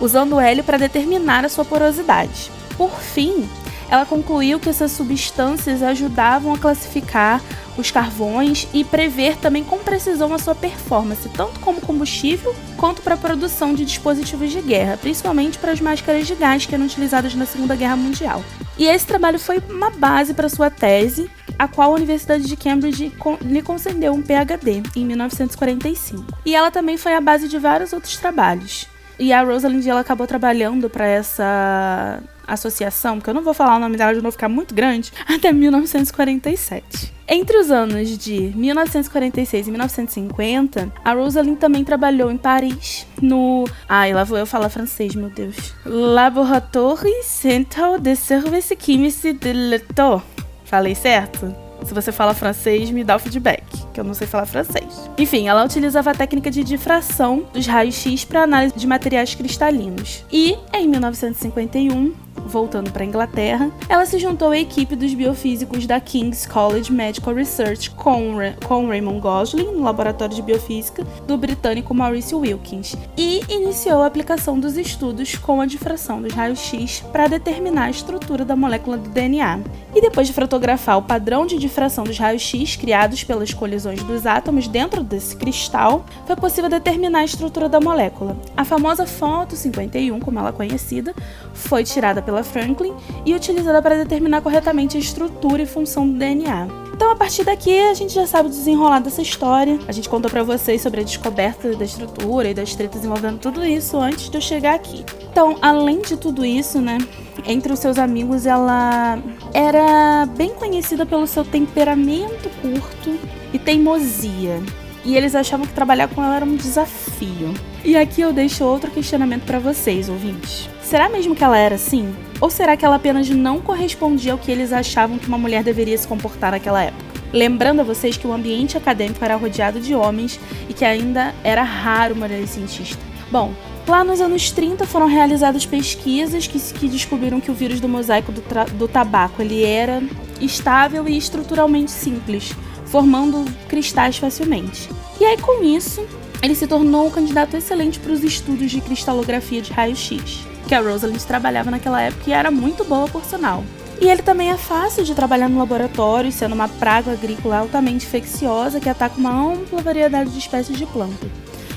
usando 0.00 0.36
o 0.36 0.40
hélio 0.40 0.64
para 0.64 0.78
determinar 0.78 1.44
a 1.44 1.50
sua 1.50 1.62
porosidade. 1.62 2.50
Por 2.78 2.98
fim, 2.98 3.46
ela 3.90 4.06
concluiu 4.06 4.60
que 4.60 4.68
essas 4.68 4.92
substâncias 4.92 5.82
ajudavam 5.82 6.54
a 6.54 6.58
classificar 6.58 7.42
os 7.76 7.90
carvões 7.90 8.68
e 8.72 8.84
prever 8.84 9.36
também 9.36 9.64
com 9.64 9.78
precisão 9.78 10.32
a 10.32 10.38
sua 10.38 10.54
performance, 10.54 11.28
tanto 11.30 11.58
como 11.60 11.80
combustível 11.80 12.54
quanto 12.76 13.02
para 13.02 13.14
a 13.14 13.18
produção 13.18 13.74
de 13.74 13.84
dispositivos 13.84 14.50
de 14.52 14.60
guerra, 14.60 14.96
principalmente 14.96 15.58
para 15.58 15.72
as 15.72 15.80
máscaras 15.80 16.26
de 16.26 16.34
gás 16.34 16.66
que 16.66 16.74
eram 16.74 16.84
utilizadas 16.84 17.34
na 17.34 17.46
Segunda 17.46 17.74
Guerra 17.74 17.96
Mundial. 17.96 18.44
E 18.78 18.86
esse 18.86 19.06
trabalho 19.06 19.38
foi 19.38 19.62
uma 19.68 19.90
base 19.90 20.32
para 20.32 20.48
sua 20.48 20.70
tese, 20.70 21.30
a 21.58 21.66
qual 21.66 21.90
a 21.90 21.96
Universidade 21.96 22.44
de 22.44 22.56
Cambridge 22.56 23.12
lhe 23.42 23.62
concedeu 23.62 24.12
um 24.12 24.22
PhD 24.22 24.82
em 24.96 25.04
1945. 25.04 26.24
E 26.46 26.54
ela 26.54 26.70
também 26.70 26.96
foi 26.96 27.14
a 27.14 27.20
base 27.20 27.48
de 27.48 27.58
vários 27.58 27.92
outros 27.92 28.16
trabalhos. 28.16 28.86
E 29.18 29.34
a 29.34 29.42
Rosalind 29.42 29.86
ela 29.86 30.00
acabou 30.00 30.26
trabalhando 30.26 30.88
para 30.88 31.06
essa 31.06 32.22
associação, 32.52 33.16
porque 33.16 33.30
eu 33.30 33.34
não 33.34 33.42
vou 33.42 33.54
falar 33.54 33.76
o 33.76 33.80
nome 33.80 33.96
dela, 33.96 34.14
já 34.14 34.20
vou 34.20 34.32
ficar 34.32 34.48
muito 34.48 34.74
grande, 34.74 35.12
até 35.26 35.52
1947. 35.52 37.12
Entre 37.32 37.56
os 37.56 37.70
anos 37.70 38.18
de 38.18 38.52
1946 38.56 39.68
e 39.68 39.70
1950, 39.70 40.92
a 41.04 41.12
Rosalind 41.12 41.58
também 41.58 41.84
trabalhou 41.84 42.28
em 42.28 42.36
Paris, 42.36 43.06
no. 43.22 43.68
Ai, 43.88 44.12
lá 44.12 44.24
vou 44.24 44.36
eu 44.36 44.46
falar 44.46 44.68
francês, 44.68 45.14
meu 45.14 45.30
Deus. 45.30 45.72
Laboratoire 45.84 47.22
Central 47.22 48.00
de 48.00 48.16
Services 48.16 48.76
Chimiques 48.76 49.22
de 49.22 49.52
l'État. 49.52 50.20
Falei 50.64 50.96
certo? 50.96 51.54
Se 51.84 51.94
você 51.94 52.12
fala 52.12 52.34
francês, 52.34 52.90
me 52.90 53.02
dá 53.02 53.16
o 53.16 53.18
feedback, 53.18 53.64
que 53.92 54.00
eu 54.00 54.04
não 54.04 54.14
sei 54.14 54.26
falar 54.26 54.46
francês. 54.46 55.10
Enfim, 55.16 55.48
ela 55.48 55.64
utilizava 55.64 56.10
a 56.10 56.14
técnica 56.14 56.50
de 56.50 56.62
difração 56.62 57.44
dos 57.52 57.66
raios-x 57.66 58.24
para 58.24 58.42
análise 58.42 58.74
de 58.76 58.86
materiais 58.86 59.34
cristalinos. 59.34 60.24
E, 60.30 60.56
em 60.72 60.86
1951, 60.86 62.12
voltando 62.46 62.90
para 62.90 63.02
a 63.02 63.06
Inglaterra, 63.06 63.70
ela 63.88 64.06
se 64.06 64.18
juntou 64.18 64.50
à 64.50 64.58
equipe 64.58 64.96
dos 64.96 65.14
biofísicos 65.14 65.86
da 65.86 66.00
King's 66.00 66.46
College 66.46 66.92
Medical 66.92 67.34
Research 67.34 67.90
com, 67.90 68.34
com 68.66 68.88
Raymond 68.88 69.20
Gosling, 69.20 69.72
no 69.72 69.82
laboratório 69.82 70.34
de 70.34 70.42
biofísica 70.42 71.04
do 71.26 71.36
britânico 71.36 71.94
Maurice 71.94 72.34
Wilkins, 72.34 72.96
e 73.16 73.40
iniciou 73.48 74.02
a 74.02 74.06
aplicação 74.06 74.58
dos 74.58 74.76
estudos 74.76 75.36
com 75.36 75.60
a 75.60 75.66
difração 75.66 76.20
dos 76.20 76.32
raios-x 76.32 77.00
para 77.12 77.28
determinar 77.28 77.84
a 77.84 77.90
estrutura 77.90 78.44
da 78.44 78.56
molécula 78.56 78.96
do 78.96 79.08
DNA. 79.10 79.60
E 79.94 80.00
depois 80.00 80.26
de 80.26 80.32
fotografar 80.32 80.98
o 80.98 81.02
padrão 81.02 81.46
de 81.46 81.58
difração 81.58 82.04
dos 82.04 82.18
raios-x 82.18 82.76
criados 82.76 83.24
pelas 83.24 83.52
colisões 83.52 84.02
dos 84.02 84.26
átomos 84.26 84.68
dentro 84.68 85.02
desse 85.02 85.36
cristal, 85.36 86.04
foi 86.26 86.36
possível 86.36 86.70
determinar 86.70 87.20
a 87.20 87.24
estrutura 87.24 87.68
da 87.68 87.80
molécula. 87.80 88.36
A 88.56 88.64
famosa 88.64 89.06
foto 89.06 89.56
51, 89.56 90.20
como 90.20 90.38
ela 90.38 90.50
é 90.50 90.52
conhecida, 90.52 91.14
foi 91.52 91.84
tirada 91.84 92.22
pela 92.30 92.44
Franklin 92.44 92.94
e 93.26 93.34
utilizada 93.34 93.82
para 93.82 93.96
determinar 93.96 94.40
corretamente 94.40 94.96
a 94.96 95.00
estrutura 95.00 95.62
e 95.62 95.66
função 95.66 96.08
do 96.08 96.16
DNA. 96.16 96.68
Então, 96.94 97.10
a 97.10 97.16
partir 97.16 97.42
daqui, 97.42 97.76
a 97.76 97.94
gente 97.94 98.14
já 98.14 98.26
sabe 98.26 98.48
o 98.48 98.52
desenrolar 98.52 99.00
dessa 99.00 99.20
história. 99.20 99.78
A 99.88 99.92
gente 99.92 100.08
contou 100.08 100.30
para 100.30 100.44
vocês 100.44 100.80
sobre 100.80 101.00
a 101.00 101.02
descoberta 101.02 101.74
da 101.74 101.84
estrutura 101.84 102.50
e 102.50 102.54
das 102.54 102.74
tretas 102.74 103.04
envolvendo 103.04 103.38
tudo 103.38 103.64
isso 103.64 103.96
antes 103.96 104.28
de 104.28 104.36
eu 104.36 104.40
chegar 104.40 104.74
aqui. 104.74 105.04
Então, 105.32 105.56
além 105.60 106.02
de 106.02 106.16
tudo 106.16 106.44
isso, 106.44 106.80
né, 106.80 106.98
entre 107.46 107.72
os 107.72 107.80
seus 107.80 107.98
amigos, 107.98 108.46
ela 108.46 109.18
era 109.52 110.26
bem 110.36 110.50
conhecida 110.50 111.04
pelo 111.04 111.26
seu 111.26 111.44
temperamento 111.44 112.48
curto 112.60 113.18
e 113.52 113.58
teimosia. 113.58 114.62
E 115.04 115.16
eles 115.16 115.34
achavam 115.34 115.66
que 115.66 115.72
trabalhar 115.72 116.08
com 116.08 116.22
ela 116.22 116.36
era 116.36 116.44
um 116.44 116.56
desafio. 116.56 117.54
E 117.84 117.96
aqui 117.96 118.20
eu 118.20 118.32
deixo 118.32 118.64
outro 118.64 118.90
questionamento 118.90 119.44
para 119.44 119.58
vocês, 119.58 120.08
ouvintes. 120.08 120.68
Será 120.82 121.08
mesmo 121.08 121.34
que 121.34 121.42
ela 121.42 121.56
era 121.56 121.76
assim? 121.76 122.14
Ou 122.40 122.50
será 122.50 122.76
que 122.76 122.84
ela 122.84 122.96
apenas 122.96 123.28
não 123.30 123.60
correspondia 123.60 124.32
ao 124.32 124.38
que 124.38 124.50
eles 124.50 124.72
achavam 124.72 125.18
que 125.18 125.28
uma 125.28 125.38
mulher 125.38 125.62
deveria 125.62 125.96
se 125.96 126.06
comportar 126.06 126.50
naquela 126.50 126.82
época? 126.82 127.10
Lembrando 127.32 127.80
a 127.80 127.84
vocês 127.84 128.16
que 128.16 128.26
o 128.26 128.32
ambiente 128.32 128.76
acadêmico 128.76 129.24
era 129.24 129.36
rodeado 129.36 129.80
de 129.80 129.94
homens 129.94 130.38
e 130.68 130.74
que 130.74 130.84
ainda 130.84 131.34
era 131.44 131.62
raro 131.62 132.16
mulher 132.16 132.46
cientista. 132.46 133.00
Bom, 133.30 133.54
lá 133.86 134.02
nos 134.02 134.20
anos 134.20 134.50
30 134.50 134.84
foram 134.86 135.06
realizadas 135.06 135.64
pesquisas 135.64 136.46
que, 136.46 136.58
que 136.58 136.88
descobriram 136.88 137.40
que 137.40 137.50
o 137.50 137.54
vírus 137.54 137.80
do 137.80 137.88
mosaico 137.88 138.32
do, 138.32 138.42
do 138.76 138.88
tabaco 138.88 139.40
ele 139.40 139.64
era 139.64 140.02
estável 140.40 141.08
e 141.08 141.16
estruturalmente 141.16 141.90
simples, 141.90 142.52
formando 142.90 143.44
cristais 143.68 144.18
facilmente. 144.18 144.88
E 145.20 145.24
aí 145.24 145.38
com 145.38 145.62
isso, 145.62 146.04
ele 146.42 146.54
se 146.54 146.66
tornou 146.66 147.06
um 147.06 147.10
candidato 147.10 147.56
excelente 147.56 148.00
para 148.00 148.12
os 148.12 148.24
estudos 148.24 148.70
de 148.70 148.80
cristalografia 148.80 149.62
de 149.62 149.72
raio-x, 149.72 150.40
que 150.66 150.74
a 150.74 150.80
Rosalind 150.80 151.22
trabalhava 151.22 151.70
naquela 151.70 152.02
época 152.02 152.28
e 152.28 152.32
era 152.32 152.50
muito 152.50 152.84
boa 152.84 153.08
por 153.08 153.24
sinal. 153.24 153.64
E 154.00 154.08
ele 154.08 154.22
também 154.22 154.50
é 154.50 154.56
fácil 154.56 155.04
de 155.04 155.14
trabalhar 155.14 155.48
no 155.48 155.58
laboratório, 155.58 156.32
sendo 156.32 156.54
uma 156.54 156.68
praga 156.68 157.12
agrícola 157.12 157.58
altamente 157.58 158.06
infecciosa 158.06 158.80
que 158.80 158.88
ataca 158.88 159.18
uma 159.18 159.52
ampla 159.52 159.82
variedade 159.82 160.30
de 160.30 160.38
espécies 160.38 160.76
de 160.76 160.86
planta. 160.86 161.26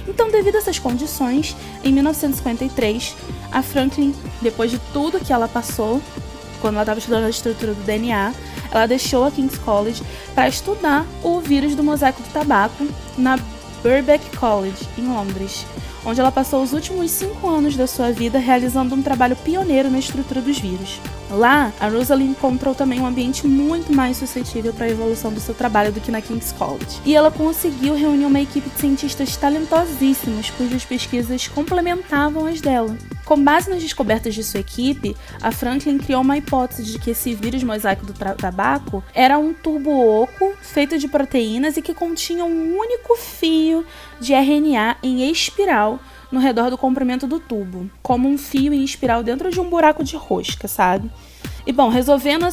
Então, 0.07 0.31
devido 0.31 0.55
a 0.55 0.59
essas 0.59 0.79
condições, 0.79 1.55
em 1.83 1.91
1953, 1.91 3.15
a 3.51 3.61
Franklin, 3.61 4.15
depois 4.41 4.71
de 4.71 4.79
tudo 4.93 5.19
que 5.19 5.33
ela 5.33 5.49
passou, 5.49 6.01
quando 6.63 6.75
ela 6.75 6.83
estava 6.83 6.99
estudando 6.99 7.25
a 7.25 7.29
estrutura 7.29 7.73
do 7.73 7.83
DNA, 7.83 8.33
ela 8.71 8.85
deixou 8.85 9.25
a 9.25 9.31
King's 9.31 9.57
College 9.57 10.01
para 10.33 10.47
estudar 10.47 11.05
o 11.21 11.41
vírus 11.41 11.75
do 11.75 11.83
mosaico 11.83 12.23
do 12.23 12.29
tabaco 12.29 12.87
na 13.17 13.37
Birkbeck 13.83 14.37
College, 14.37 14.87
em 14.97 15.05
Londres, 15.09 15.65
onde 16.05 16.19
ela 16.19 16.31
passou 16.31 16.61
os 16.61 16.73
últimos 16.73 17.11
cinco 17.11 17.47
anos 17.47 17.75
da 17.75 17.87
sua 17.87 18.11
vida 18.11 18.39
realizando 18.39 18.95
um 18.95 19.01
trabalho 19.01 19.35
pioneiro 19.35 19.89
na 19.89 19.99
estrutura 19.99 20.41
dos 20.41 20.59
vírus. 20.59 20.99
Lá, 21.29 21.73
a 21.79 21.87
Rosalind 21.87 22.31
encontrou 22.31 22.75
também 22.75 23.01
um 23.01 23.05
ambiente 23.05 23.47
muito 23.47 23.91
mais 23.91 24.17
suscetível 24.17 24.71
para 24.71 24.85
a 24.85 24.89
evolução 24.89 25.33
do 25.33 25.39
seu 25.39 25.55
trabalho 25.55 25.91
do 25.91 25.99
que 25.99 26.11
na 26.11 26.21
King's 26.21 26.51
College. 26.51 27.01
E 27.03 27.15
ela 27.15 27.31
conseguiu 27.31 27.95
reunir 27.95 28.25
uma 28.25 28.39
equipe 28.39 28.69
de 28.69 28.79
cientistas 28.79 29.35
talentosíssimos 29.35 30.51
cujas 30.51 30.85
pesquisas 30.85 31.47
complementavam 31.47 32.45
as 32.45 32.61
dela. 32.61 32.95
Com 33.25 33.41
base 33.41 33.69
nas 33.69 33.81
descobertas 33.81 34.35
de 34.35 34.43
sua 34.43 34.59
equipe, 34.59 35.15
a 35.41 35.51
Franklin 35.51 35.97
criou 35.97 36.21
uma 36.21 36.37
hipótese 36.37 36.83
de 36.83 36.99
que 36.99 37.11
esse 37.11 37.33
vírus 37.33 37.63
mosaico 37.63 38.05
do 38.05 38.13
tabaco 38.13 39.01
era 39.13 39.39
um 39.39 39.53
tubo 39.53 40.21
oco 40.21 40.53
feito 40.61 40.99
de 40.99 41.07
proteínas 41.07 41.77
e 41.77 41.81
que 41.81 41.93
continha 41.93 42.43
um 42.43 42.77
único 42.77 43.15
fio 43.15 43.85
de 44.19 44.33
RNA 44.33 44.97
em 45.03 45.29
espiral 45.29 45.99
no 46.31 46.39
redor 46.39 46.69
do 46.69 46.77
comprimento 46.77 47.27
do 47.27 47.39
tubo, 47.39 47.89
como 48.01 48.27
um 48.27 48.37
fio 48.37 48.73
em 48.73 48.83
espiral 48.83 49.21
dentro 49.21 49.51
de 49.51 49.59
um 49.59 49.69
buraco 49.69 50.03
de 50.03 50.15
rosca, 50.15 50.67
sabe? 50.67 51.11
E 51.65 51.71
bom, 51.71 51.87
resolvendo 51.87 52.45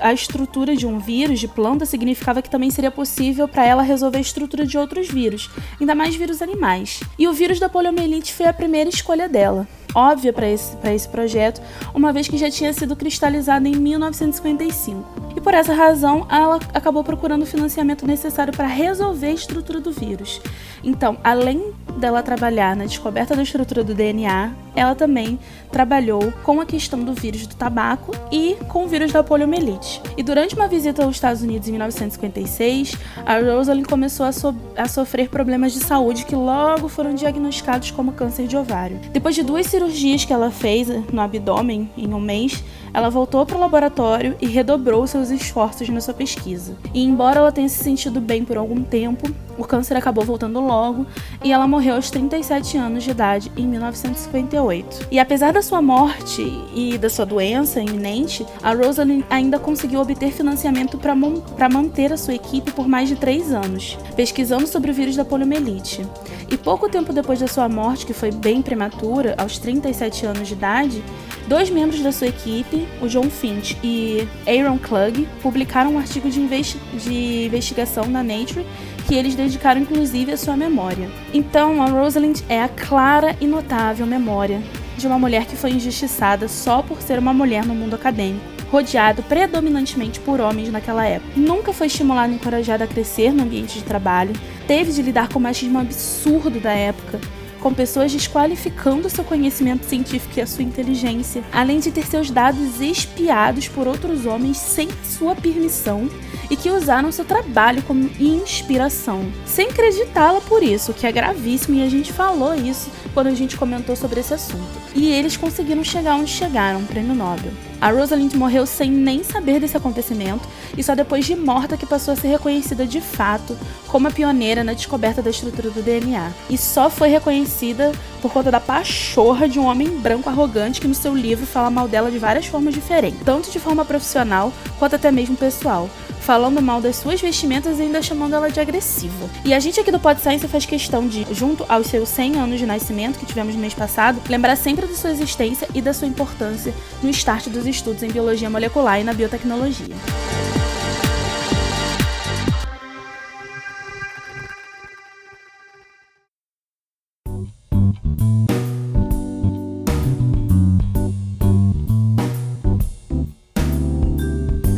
a 0.00 0.12
estrutura 0.12 0.74
de 0.74 0.86
um 0.86 0.98
vírus 0.98 1.40
de 1.40 1.48
planta 1.48 1.84
significava 1.84 2.40
que 2.40 2.48
também 2.48 2.70
seria 2.70 2.90
possível 2.90 3.46
para 3.46 3.66
ela 3.66 3.82
resolver 3.82 4.18
a 4.18 4.22
estrutura 4.22 4.64
de 4.64 4.78
outros 4.78 5.08
vírus, 5.08 5.50
ainda 5.78 5.94
mais 5.94 6.14
vírus 6.14 6.40
animais. 6.40 7.00
E 7.18 7.28
o 7.28 7.32
vírus 7.32 7.60
da 7.60 7.68
poliomielite 7.68 8.32
foi 8.32 8.46
a 8.46 8.54
primeira 8.54 8.88
escolha 8.88 9.28
dela 9.28 9.68
óbvia 9.96 10.30
para 10.30 10.46
esse, 10.46 10.76
esse 10.84 11.08
projeto, 11.08 11.62
uma 11.94 12.12
vez 12.12 12.28
que 12.28 12.36
já 12.36 12.50
tinha 12.50 12.72
sido 12.74 12.94
cristalizada 12.94 13.66
em 13.66 13.74
1955. 13.74 15.32
E 15.34 15.40
por 15.40 15.54
essa 15.54 15.72
razão, 15.72 16.26
ela 16.30 16.60
acabou 16.74 17.02
procurando 17.02 17.42
o 17.42 17.46
financiamento 17.46 18.06
necessário 18.06 18.52
para 18.52 18.66
resolver 18.66 19.28
a 19.28 19.32
estrutura 19.32 19.80
do 19.80 19.90
vírus. 19.90 20.40
Então, 20.84 21.16
além 21.24 21.72
dela 21.96 22.22
trabalhar 22.22 22.76
na 22.76 22.84
descoberta 22.84 23.34
da 23.34 23.42
estrutura 23.42 23.82
do 23.82 23.94
DNA, 23.94 24.52
ela 24.74 24.94
também 24.94 25.38
trabalhou 25.72 26.32
com 26.42 26.60
a 26.60 26.66
questão 26.66 27.02
do 27.02 27.14
vírus 27.14 27.46
do 27.46 27.54
tabaco 27.56 28.12
e 28.30 28.56
com 28.68 28.84
o 28.84 28.88
vírus 28.88 29.12
da 29.12 29.24
poliomielite. 29.24 30.02
E 30.16 30.22
durante 30.22 30.54
uma 30.54 30.68
visita 30.68 31.02
aos 31.02 31.16
Estados 31.16 31.42
Unidos 31.42 31.68
em 31.68 31.72
1956, 31.72 32.96
a 33.24 33.38
Rosalind 33.38 33.86
começou 33.86 34.26
a, 34.26 34.32
so 34.32 34.54
a 34.76 34.86
sofrer 34.86 35.30
problemas 35.30 35.72
de 35.72 35.80
saúde 35.80 36.26
que 36.26 36.34
logo 36.34 36.88
foram 36.88 37.14
diagnosticados 37.14 37.90
como 37.90 38.12
câncer 38.12 38.46
de 38.46 38.56
ovário. 38.56 39.00
Depois 39.12 39.34
de 39.34 39.42
duas 39.42 39.66
cirurgias 39.66 39.85
que 40.24 40.32
ela 40.32 40.50
fez 40.50 40.88
no 41.12 41.20
abdômen 41.20 41.90
em 41.96 42.12
um 42.12 42.20
mês, 42.20 42.62
ela 42.96 43.10
voltou 43.10 43.44
para 43.44 43.58
o 43.58 43.60
laboratório 43.60 44.34
e 44.40 44.46
redobrou 44.46 45.06
seus 45.06 45.28
esforços 45.28 45.86
na 45.90 46.00
sua 46.00 46.14
pesquisa. 46.14 46.74
E 46.94 47.04
embora 47.04 47.40
ela 47.40 47.52
tenha 47.52 47.68
se 47.68 47.84
sentido 47.84 48.22
bem 48.22 48.42
por 48.42 48.56
algum 48.56 48.82
tempo, 48.82 49.30
o 49.58 49.64
câncer 49.64 49.98
acabou 49.98 50.24
voltando 50.24 50.60
logo 50.60 51.04
e 51.44 51.52
ela 51.52 51.68
morreu 51.68 51.96
aos 51.96 52.10
37 52.10 52.78
anos 52.78 53.04
de 53.04 53.10
idade 53.10 53.52
em 53.54 53.66
1958. 53.66 55.08
E 55.10 55.18
apesar 55.18 55.52
da 55.52 55.60
sua 55.60 55.82
morte 55.82 56.42
e 56.74 56.96
da 56.96 57.10
sua 57.10 57.26
doença 57.26 57.82
iminente, 57.82 58.46
a 58.62 58.72
Rosalind 58.72 59.24
ainda 59.28 59.58
conseguiu 59.58 60.00
obter 60.00 60.32
financiamento 60.32 60.96
para 60.96 61.68
manter 61.68 62.14
a 62.14 62.16
sua 62.16 62.34
equipe 62.34 62.72
por 62.72 62.88
mais 62.88 63.10
de 63.10 63.16
três 63.16 63.52
anos, 63.52 63.98
pesquisando 64.16 64.66
sobre 64.66 64.90
o 64.90 64.94
vírus 64.94 65.16
da 65.16 65.24
poliomielite. 65.24 66.06
E 66.50 66.56
pouco 66.56 66.88
tempo 66.88 67.12
depois 67.12 67.40
da 67.40 67.46
sua 67.46 67.68
morte, 67.68 68.06
que 68.06 68.14
foi 68.14 68.30
bem 68.30 68.62
prematura, 68.62 69.34
aos 69.36 69.58
37 69.58 70.24
anos 70.24 70.48
de 70.48 70.54
idade, 70.54 71.02
Dois 71.46 71.70
membros 71.70 72.02
da 72.02 72.10
sua 72.10 72.26
equipe, 72.26 72.85
o 73.00 73.08
John 73.08 73.30
Finch 73.30 73.76
e 73.82 74.26
Aaron 74.46 74.78
Klug, 74.78 75.26
publicaram 75.42 75.94
um 75.94 75.98
artigo 75.98 76.30
de, 76.30 76.40
investi 76.40 76.78
de 76.94 77.46
investigação 77.46 78.06
na 78.06 78.22
Nature 78.22 78.66
que 79.06 79.14
eles 79.14 79.34
dedicaram 79.34 79.80
inclusive 79.80 80.32
à 80.32 80.36
sua 80.36 80.56
memória. 80.56 81.08
Então, 81.32 81.82
a 81.82 81.86
Rosalind 81.86 82.40
é 82.48 82.62
a 82.62 82.68
clara 82.68 83.36
e 83.40 83.46
notável 83.46 84.06
memória 84.06 84.60
de 84.96 85.06
uma 85.06 85.18
mulher 85.18 85.44
que 85.44 85.56
foi 85.56 85.70
injustiçada 85.70 86.48
só 86.48 86.82
por 86.82 87.00
ser 87.02 87.18
uma 87.18 87.32
mulher 87.32 87.64
no 87.64 87.74
mundo 87.74 87.94
acadêmico, 87.94 88.44
rodeado 88.70 89.22
predominantemente 89.22 90.18
por 90.20 90.40
homens 90.40 90.70
naquela 90.70 91.06
época. 91.06 91.32
Nunca 91.36 91.72
foi 91.72 91.86
estimulada 91.86 92.32
e 92.32 92.36
encorajada 92.36 92.84
a 92.84 92.88
crescer 92.88 93.32
no 93.32 93.42
ambiente 93.42 93.78
de 93.78 93.84
trabalho, 93.84 94.32
teve 94.66 94.92
de 94.92 95.02
lidar 95.02 95.28
com 95.28 95.38
o 95.38 95.42
machismo 95.42 95.78
absurdo 95.78 96.58
da 96.58 96.72
época 96.72 97.20
com 97.66 97.74
pessoas 97.74 98.12
desqualificando 98.12 99.10
seu 99.10 99.24
conhecimento 99.24 99.86
científico 99.86 100.34
e 100.38 100.40
a 100.40 100.46
sua 100.46 100.62
inteligência, 100.62 101.42
além 101.52 101.80
de 101.80 101.90
ter 101.90 102.06
seus 102.06 102.30
dados 102.30 102.80
espiados 102.80 103.66
por 103.66 103.88
outros 103.88 104.24
homens 104.24 104.56
sem 104.56 104.88
sua 105.02 105.34
permissão 105.34 106.08
e 106.48 106.54
que 106.54 106.70
usaram 106.70 107.10
seu 107.10 107.24
trabalho 107.24 107.82
como 107.82 108.08
inspiração, 108.20 109.26
sem 109.44 109.68
acreditá-la 109.68 110.40
por 110.42 110.62
isso, 110.62 110.94
que 110.94 111.08
é 111.08 111.10
gravíssimo 111.10 111.76
e 111.76 111.82
a 111.82 111.88
gente 111.88 112.12
falou 112.12 112.54
isso 112.54 112.88
quando 113.12 113.26
a 113.26 113.34
gente 113.34 113.56
comentou 113.56 113.96
sobre 113.96 114.20
esse 114.20 114.32
assunto. 114.32 114.62
E 114.94 115.08
eles 115.08 115.36
conseguiram 115.36 115.82
chegar 115.82 116.14
onde 116.14 116.30
chegaram, 116.30 116.84
prêmio 116.84 117.16
Nobel. 117.16 117.50
A 117.80 117.90
Rosalind 117.90 118.34
morreu 118.34 118.64
sem 118.64 118.90
nem 118.90 119.22
saber 119.22 119.60
desse 119.60 119.76
acontecimento 119.76 120.48
e 120.76 120.82
só 120.82 120.94
depois 120.94 121.26
de 121.26 121.36
morta 121.36 121.76
que 121.76 121.86
passou 121.86 122.14
a 122.14 122.16
ser 122.16 122.28
reconhecida 122.28 122.86
de 122.86 123.00
fato 123.00 123.56
como 123.86 124.08
a 124.08 124.10
pioneira 124.10 124.64
na 124.64 124.72
descoberta 124.72 125.22
da 125.22 125.30
estrutura 125.30 125.70
do 125.70 125.82
DNA. 125.82 126.32
E 126.48 126.56
só 126.56 126.88
foi 126.88 127.08
reconhecida 127.08 127.92
por 128.22 128.32
conta 128.32 128.50
da 128.50 128.60
pachorra 128.60 129.48
de 129.48 129.58
um 129.58 129.66
homem 129.66 129.88
branco 129.88 130.28
arrogante 130.28 130.80
que 130.80 130.88
no 130.88 130.94
seu 130.94 131.14
livro 131.14 131.46
fala 131.46 131.70
mal 131.70 131.86
dela 131.86 132.10
de 132.10 132.18
várias 132.18 132.46
formas 132.46 132.74
diferentes, 132.74 133.20
tanto 133.24 133.50
de 133.50 133.60
forma 133.60 133.84
profissional 133.84 134.52
quanto 134.78 134.96
até 134.96 135.10
mesmo 135.10 135.36
pessoal 135.36 135.88
falando 136.26 136.60
mal 136.60 136.80
das 136.80 136.96
suas 136.96 137.20
vestimentas 137.20 137.78
e 137.78 137.82
ainda 137.82 138.02
chamando 138.02 138.34
ela 138.34 138.50
de 138.50 138.58
agressiva. 138.58 139.30
E 139.44 139.54
a 139.54 139.60
gente 139.60 139.78
aqui 139.78 139.92
do 139.92 140.00
Pod 140.00 140.20
Science 140.20 140.48
faz 140.48 140.66
questão 140.66 141.06
de, 141.06 141.24
junto 141.32 141.64
aos 141.68 141.86
seus 141.86 142.08
100 142.08 142.36
anos 142.36 142.58
de 142.58 142.66
nascimento 142.66 143.16
que 143.16 143.24
tivemos 143.24 143.54
no 143.54 143.60
mês 143.60 143.74
passado, 143.74 144.20
lembrar 144.28 144.56
sempre 144.56 144.86
da 144.86 144.94
sua 144.94 145.12
existência 145.12 145.68
e 145.72 145.80
da 145.80 145.94
sua 145.94 146.08
importância 146.08 146.74
no 147.00 147.10
start 147.10 147.46
dos 147.46 147.64
estudos 147.64 148.02
em 148.02 148.10
biologia 148.10 148.50
molecular 148.50 149.00
e 149.00 149.04
na 149.04 149.14
biotecnologia. 149.14 149.94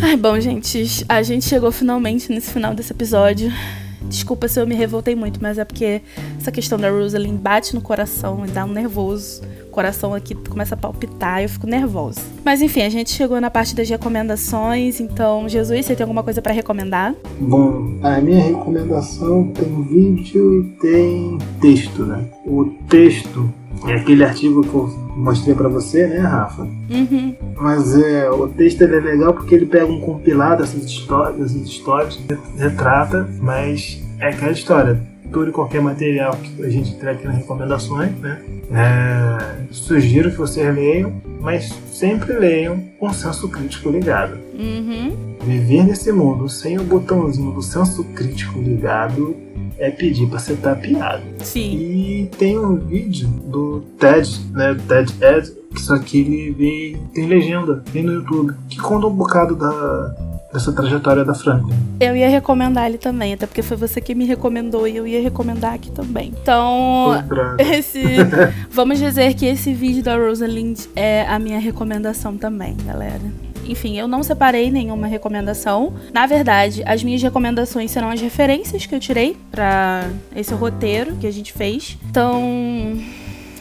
Ai, 0.09 0.17
bom, 0.17 0.41
gente, 0.41 1.05
a 1.07 1.23
gente 1.23 1.45
chegou 1.45 1.71
finalmente 1.71 2.33
nesse 2.33 2.51
final 2.51 2.75
desse 2.75 2.95
episódio. 2.95 3.53
Desculpa 4.05 4.49
se 4.49 4.59
eu 4.59 4.67
me 4.67 4.75
revoltei 4.75 5.15
muito, 5.15 5.39
mas 5.43 5.59
é 5.59 5.67
porque 5.67 6.01
essa 6.41 6.51
questão 6.51 6.79
da 6.79 6.89
Rosalind 6.89 7.39
bate 7.39 7.75
no 7.75 7.83
coração 7.83 8.43
e 8.47 8.49
dá 8.49 8.65
um 8.65 8.73
nervoso. 8.73 9.43
O 9.67 9.71
coração 9.71 10.15
aqui 10.15 10.35
começa 10.35 10.75
a 10.75 10.79
palpitar 10.79 11.43
e 11.43 11.45
eu 11.45 11.49
fico 11.51 11.67
nervosa. 11.67 12.23
Mas 12.43 12.63
enfim, 12.63 12.85
a 12.85 12.89
gente 12.89 13.11
chegou 13.11 13.39
na 13.39 13.51
parte 13.51 13.77
das 13.77 13.87
recomendações, 13.87 14.99
então, 14.99 15.47
Jesus, 15.47 15.85
você 15.85 15.95
tem 15.95 16.05
alguma 16.05 16.23
coisa 16.23 16.41
pra 16.41 16.55
recomendar? 16.55 17.15
Bom, 17.39 17.99
a 18.03 18.19
minha 18.19 18.43
recomendação 18.43 19.49
tem 19.49 19.83
vídeo 19.83 20.65
e 20.65 20.71
tem 20.81 21.39
texto, 21.61 22.07
né? 22.07 22.25
O 22.47 22.65
texto 22.89 23.53
é 23.87 23.95
aquele 23.95 24.25
artigo 24.25 24.63
que 24.63 24.75
eu 24.75 24.89
mostrei 25.17 25.55
pra 25.55 25.69
você, 25.69 26.07
né, 26.07 26.19
Rafa? 26.19 26.63
Uhum. 26.63 27.35
Mas 27.57 27.97
é, 27.97 28.31
o 28.31 28.49
texto 28.49 28.83
é 28.83 28.87
legal 28.87 29.35
porque 29.35 29.55
ele 29.55 29.67
pega 29.67 29.87
um 29.87 30.01
compilado 30.01 30.63
dessas 30.63 30.85
histórias, 30.85 31.37
dessas 31.37 31.69
histórias, 31.69 32.19
retrata, 32.57 33.29
mas 33.41 34.03
é 34.19 34.29
aquela 34.29 34.53
história. 34.53 35.01
Todo 35.33 35.51
e 35.51 35.53
qualquer 35.53 35.83
material 35.83 36.35
que 36.37 36.65
a 36.65 36.71
gente 36.71 36.97
traz 36.97 37.19
aqui 37.19 37.27
nas 37.27 37.37
recomendações, 37.37 38.13
né? 38.19 38.41
É, 38.73 39.59
sugiro 39.71 40.31
que 40.31 40.39
vocês 40.39 40.75
leiam, 40.75 41.21
mas 41.41 41.71
sempre 41.93 42.33
leiam 42.33 42.83
com 42.99 43.13
senso 43.13 43.47
crítico 43.49 43.91
ligado. 43.91 44.39
Uhum. 44.59 45.37
Viver 45.45 45.85
nesse 45.85 46.11
mundo 46.13 46.49
sem 46.49 46.79
o 46.79 46.83
botãozinho 46.83 47.53
do 47.53 47.61
senso 47.61 48.03
crítico 48.05 48.59
ligado 48.59 49.37
é 49.79 49.91
pedir 49.91 50.29
pra 50.29 50.39
ser 50.39 50.57
tapeado. 50.57 51.23
Sim. 51.41 51.77
E 51.77 52.31
tem 52.37 52.59
um 52.59 52.77
vídeo 52.77 53.29
do 53.29 53.81
TED, 53.99 54.41
né? 54.53 54.77
TED 54.87 55.15
Ed, 55.23 55.53
que 55.73 55.81
só 55.81 55.99
que 55.99 56.21
ele 56.21 56.51
vem, 56.51 56.97
tem 57.15 57.27
legenda, 57.27 57.83
tem 57.93 58.03
no 58.03 58.13
YouTube, 58.13 58.55
que 58.69 58.79
conta 58.79 59.07
um 59.07 59.15
bocado 59.15 59.55
da, 59.55 60.15
dessa 60.53 60.73
trajetória 60.73 61.25
da 61.25 61.35
Franklin. 61.35 61.75
Eu 62.01 62.17
ia 62.17 62.29
recomendar 62.29 62.87
ele 62.87 62.99
também, 62.99 63.35
até 63.35 63.47
porque 63.47 63.63
foi 63.63 63.77
você 63.77 64.01
que 64.01 64.15
me 64.15 64.25
recomendou 64.25 64.87
e 64.87 64.97
eu 64.97 65.07
ia 65.07 65.23
recomendar 65.23 65.75
aqui 65.75 65.91
também. 65.91 66.33
Então, 66.43 67.25
esse. 67.59 68.03
Vamos 68.71 68.99
dizer 68.99 69.35
que 69.35 69.47
esse 69.47 69.73
vídeo 69.73 70.03
da 70.03 70.17
Rosalind 70.17 70.81
é 70.97 71.27
a 71.27 71.39
minha 71.39 71.59
recomendação 71.59 72.37
também, 72.37 72.77
galera. 72.85 73.48
Enfim, 73.69 73.99
eu 73.99 74.09
não 74.09 74.23
separei 74.23 74.71
nenhuma 74.71 75.07
recomendação. 75.07 75.93
Na 76.13 76.27
verdade, 76.27 76.83
as 76.87 77.05
minhas 77.05 77.23
recomendações 77.23 77.91
serão 77.91 78.11
as 78.11 78.21
referências 78.21 78.87
que 78.87 78.95
eu 78.95 79.01
tirei 79.01 79.37
pra 79.51 80.09
esse 80.35 80.55
roteiro 80.55 81.17
que 81.17 81.27
a 81.27 81.31
gente 81.31 81.53
fez. 81.53 81.99
Então, 82.09 82.99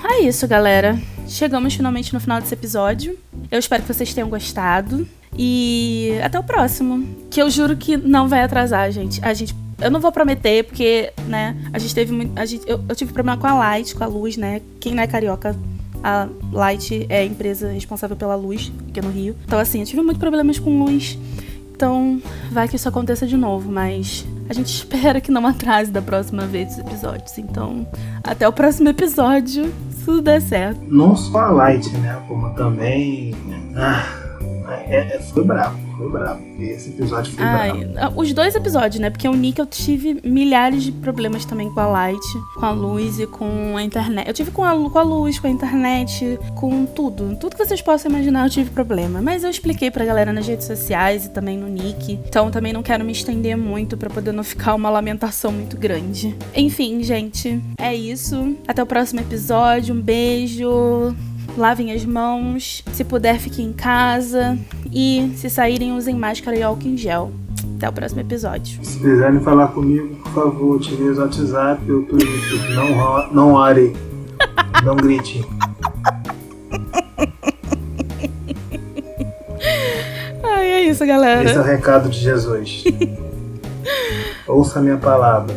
é 0.03 0.21
isso, 0.21 0.47
galera. 0.47 0.97
Chegamos 1.27 1.73
finalmente 1.73 2.13
no 2.13 2.19
final 2.19 2.39
desse 2.39 2.53
episódio. 2.53 3.17
Eu 3.51 3.59
espero 3.59 3.83
que 3.83 3.93
vocês 3.93 4.13
tenham 4.13 4.29
gostado. 4.29 5.07
E 5.37 6.17
até 6.23 6.39
o 6.39 6.43
próximo. 6.43 7.05
Que 7.29 7.41
eu 7.41 7.49
juro 7.49 7.75
que 7.75 7.97
não 7.97 8.27
vai 8.27 8.41
atrasar, 8.41 8.91
gente. 8.91 9.23
A 9.23 9.33
gente. 9.33 9.53
Eu 9.79 9.91
não 9.91 9.99
vou 9.99 10.11
prometer, 10.11 10.63
porque, 10.63 11.13
né, 11.27 11.55
a 11.71 11.77
gente 11.77 11.93
teve 11.93 12.11
muito. 12.11 12.37
A 12.39 12.45
gente, 12.45 12.67
eu, 12.67 12.83
eu 12.87 12.95
tive 12.95 13.13
problema 13.13 13.39
com 13.39 13.45
a 13.45 13.53
light, 13.53 13.93
com 13.93 14.03
a 14.03 14.07
luz, 14.07 14.37
né? 14.37 14.61
Quem 14.79 14.95
não 14.95 15.03
é 15.03 15.07
carioca, 15.07 15.55
a 16.07 16.29
Light 16.53 17.05
é 17.09 17.19
a 17.19 17.25
empresa 17.25 17.69
responsável 17.69 18.15
pela 18.15 18.33
luz 18.33 18.71
aqui 18.87 19.01
no 19.01 19.09
Rio. 19.09 19.35
Então, 19.43 19.59
assim, 19.59 19.81
eu 19.81 19.85
tive 19.85 20.01
muitos 20.01 20.19
problemas 20.19 20.57
com 20.57 20.85
luz. 20.85 21.19
Então, 21.75 22.21
vai 22.49 22.65
que 22.65 22.77
isso 22.77 22.87
aconteça 22.87 23.27
de 23.27 23.35
novo, 23.35 23.69
mas 23.69 24.25
a 24.49 24.53
gente 24.53 24.67
espera 24.73 25.19
que 25.19 25.29
não 25.29 25.45
atrase 25.45 25.91
da 25.91 26.01
próxima 26.01 26.47
vez 26.47 26.71
os 26.71 26.79
episódios. 26.79 27.37
Então, 27.37 27.85
até 28.23 28.47
o 28.47 28.53
próximo 28.53 28.87
episódio, 28.87 29.73
se 29.91 30.05
tudo 30.05 30.21
der 30.21 30.41
certo. 30.41 30.79
Não 30.87 31.13
só 31.13 31.39
a 31.39 31.49
Light, 31.49 31.89
né? 31.97 32.17
Como 32.25 32.55
também. 32.55 33.35
Ah, 33.75 34.26
é, 34.69 35.15
é- 35.15 35.19
foi 35.19 35.43
brabo, 35.43 35.77
foi 35.97 36.09
brabo. 36.09 36.41
Esse 36.59 36.89
episódio 36.89 37.31
foi 37.33 37.43
Ai, 37.43 37.85
brabo. 37.85 38.21
os 38.21 38.33
dois 38.33 38.55
episódios, 38.55 38.99
né? 38.99 39.09
Porque 39.09 39.27
o 39.27 39.33
Nick 39.33 39.59
eu 39.59 39.65
tive 39.65 40.19
milhares 40.23 40.83
de 40.83 40.91
problemas 40.91 41.45
também 41.45 41.69
com 41.73 41.79
a 41.79 41.85
Light, 41.87 42.19
com 42.55 42.65
a 42.65 42.71
luz 42.71 43.19
e 43.19 43.27
com 43.27 43.77
a 43.77 43.83
internet. 43.83 44.27
Eu 44.27 44.33
tive 44.33 44.51
com 44.51 44.63
a, 44.63 44.89
com 44.89 44.99
a 44.99 45.03
luz, 45.03 45.39
com 45.39 45.47
a 45.47 45.49
internet, 45.49 46.39
com 46.55 46.85
tudo. 46.85 47.35
Tudo 47.39 47.55
que 47.55 47.65
vocês 47.65 47.81
possam 47.81 48.11
imaginar 48.11 48.45
eu 48.45 48.49
tive 48.49 48.69
problema. 48.71 49.21
Mas 49.21 49.43
eu 49.43 49.49
expliquei 49.49 49.91
pra 49.91 50.05
galera 50.05 50.33
nas 50.33 50.47
redes 50.47 50.65
sociais 50.65 51.25
e 51.25 51.29
também 51.29 51.57
no 51.57 51.67
Nick. 51.67 52.13
Então 52.27 52.49
também 52.51 52.73
não 52.73 52.83
quero 52.83 53.03
me 53.03 53.11
estender 53.11 53.55
muito 53.57 53.95
pra 53.97 54.09
poder 54.09 54.31
não 54.31 54.43
ficar 54.43 54.73
uma 54.75 54.89
lamentação 54.89 55.51
muito 55.51 55.77
grande. 55.77 56.35
Enfim, 56.55 57.03
gente, 57.03 57.61
é 57.79 57.93
isso. 57.93 58.55
Até 58.67 58.81
o 58.81 58.85
próximo 58.85 59.21
episódio. 59.21 59.93
Um 59.95 60.01
beijo. 60.01 61.15
Lavem 61.57 61.91
as 61.91 62.05
mãos. 62.05 62.83
Se 62.93 63.03
puder, 63.03 63.39
fiquem 63.39 63.65
em 63.65 63.73
casa. 63.73 64.55
E 64.91 65.33
se 65.35 65.49
saírem, 65.49 65.91
usem 65.91 66.15
máscara 66.15 66.55
e 66.55 66.61
álcool 66.61 66.87
em 66.87 66.95
gel. 66.95 67.31
Até 67.77 67.89
o 67.89 67.93
próximo 67.93 68.21
episódio. 68.21 68.79
Se 68.85 68.99
quiserem 68.99 69.39
falar 69.39 69.69
comigo, 69.69 70.15
por 70.17 70.31
favor, 70.33 70.75
utilize 70.75 71.19
o 71.19 71.23
WhatsApp 71.23 71.91
ou 71.91 72.01
o 72.01 72.05
Twitter. 72.05 72.75
Não, 72.75 73.33
não 73.33 73.53
ore. 73.53 73.95
Não 74.85 74.95
grite. 74.95 75.43
Ai, 80.43 80.65
é 80.65 80.81
isso, 80.83 81.03
galera. 81.07 81.43
Esse 81.43 81.57
é 81.57 81.59
o 81.59 81.63
recado 81.63 82.07
de 82.09 82.19
Jesus. 82.19 82.83
Ouça 84.47 84.77
a 84.77 84.81
minha 84.81 84.97
palavra. 84.97 85.55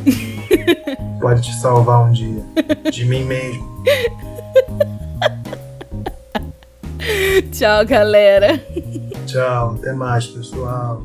Pode 1.21 1.43
te 1.43 1.53
salvar 1.61 2.09
um 2.09 2.13
dia. 2.13 2.43
De 2.91 3.05
mim 3.05 3.25
mesmo. 3.25 3.69
Tchau, 7.53 7.85
galera. 7.87 8.61
Tchau. 9.27 9.75
Até 9.75 9.93
mais, 9.93 10.27
pessoal. 10.27 11.03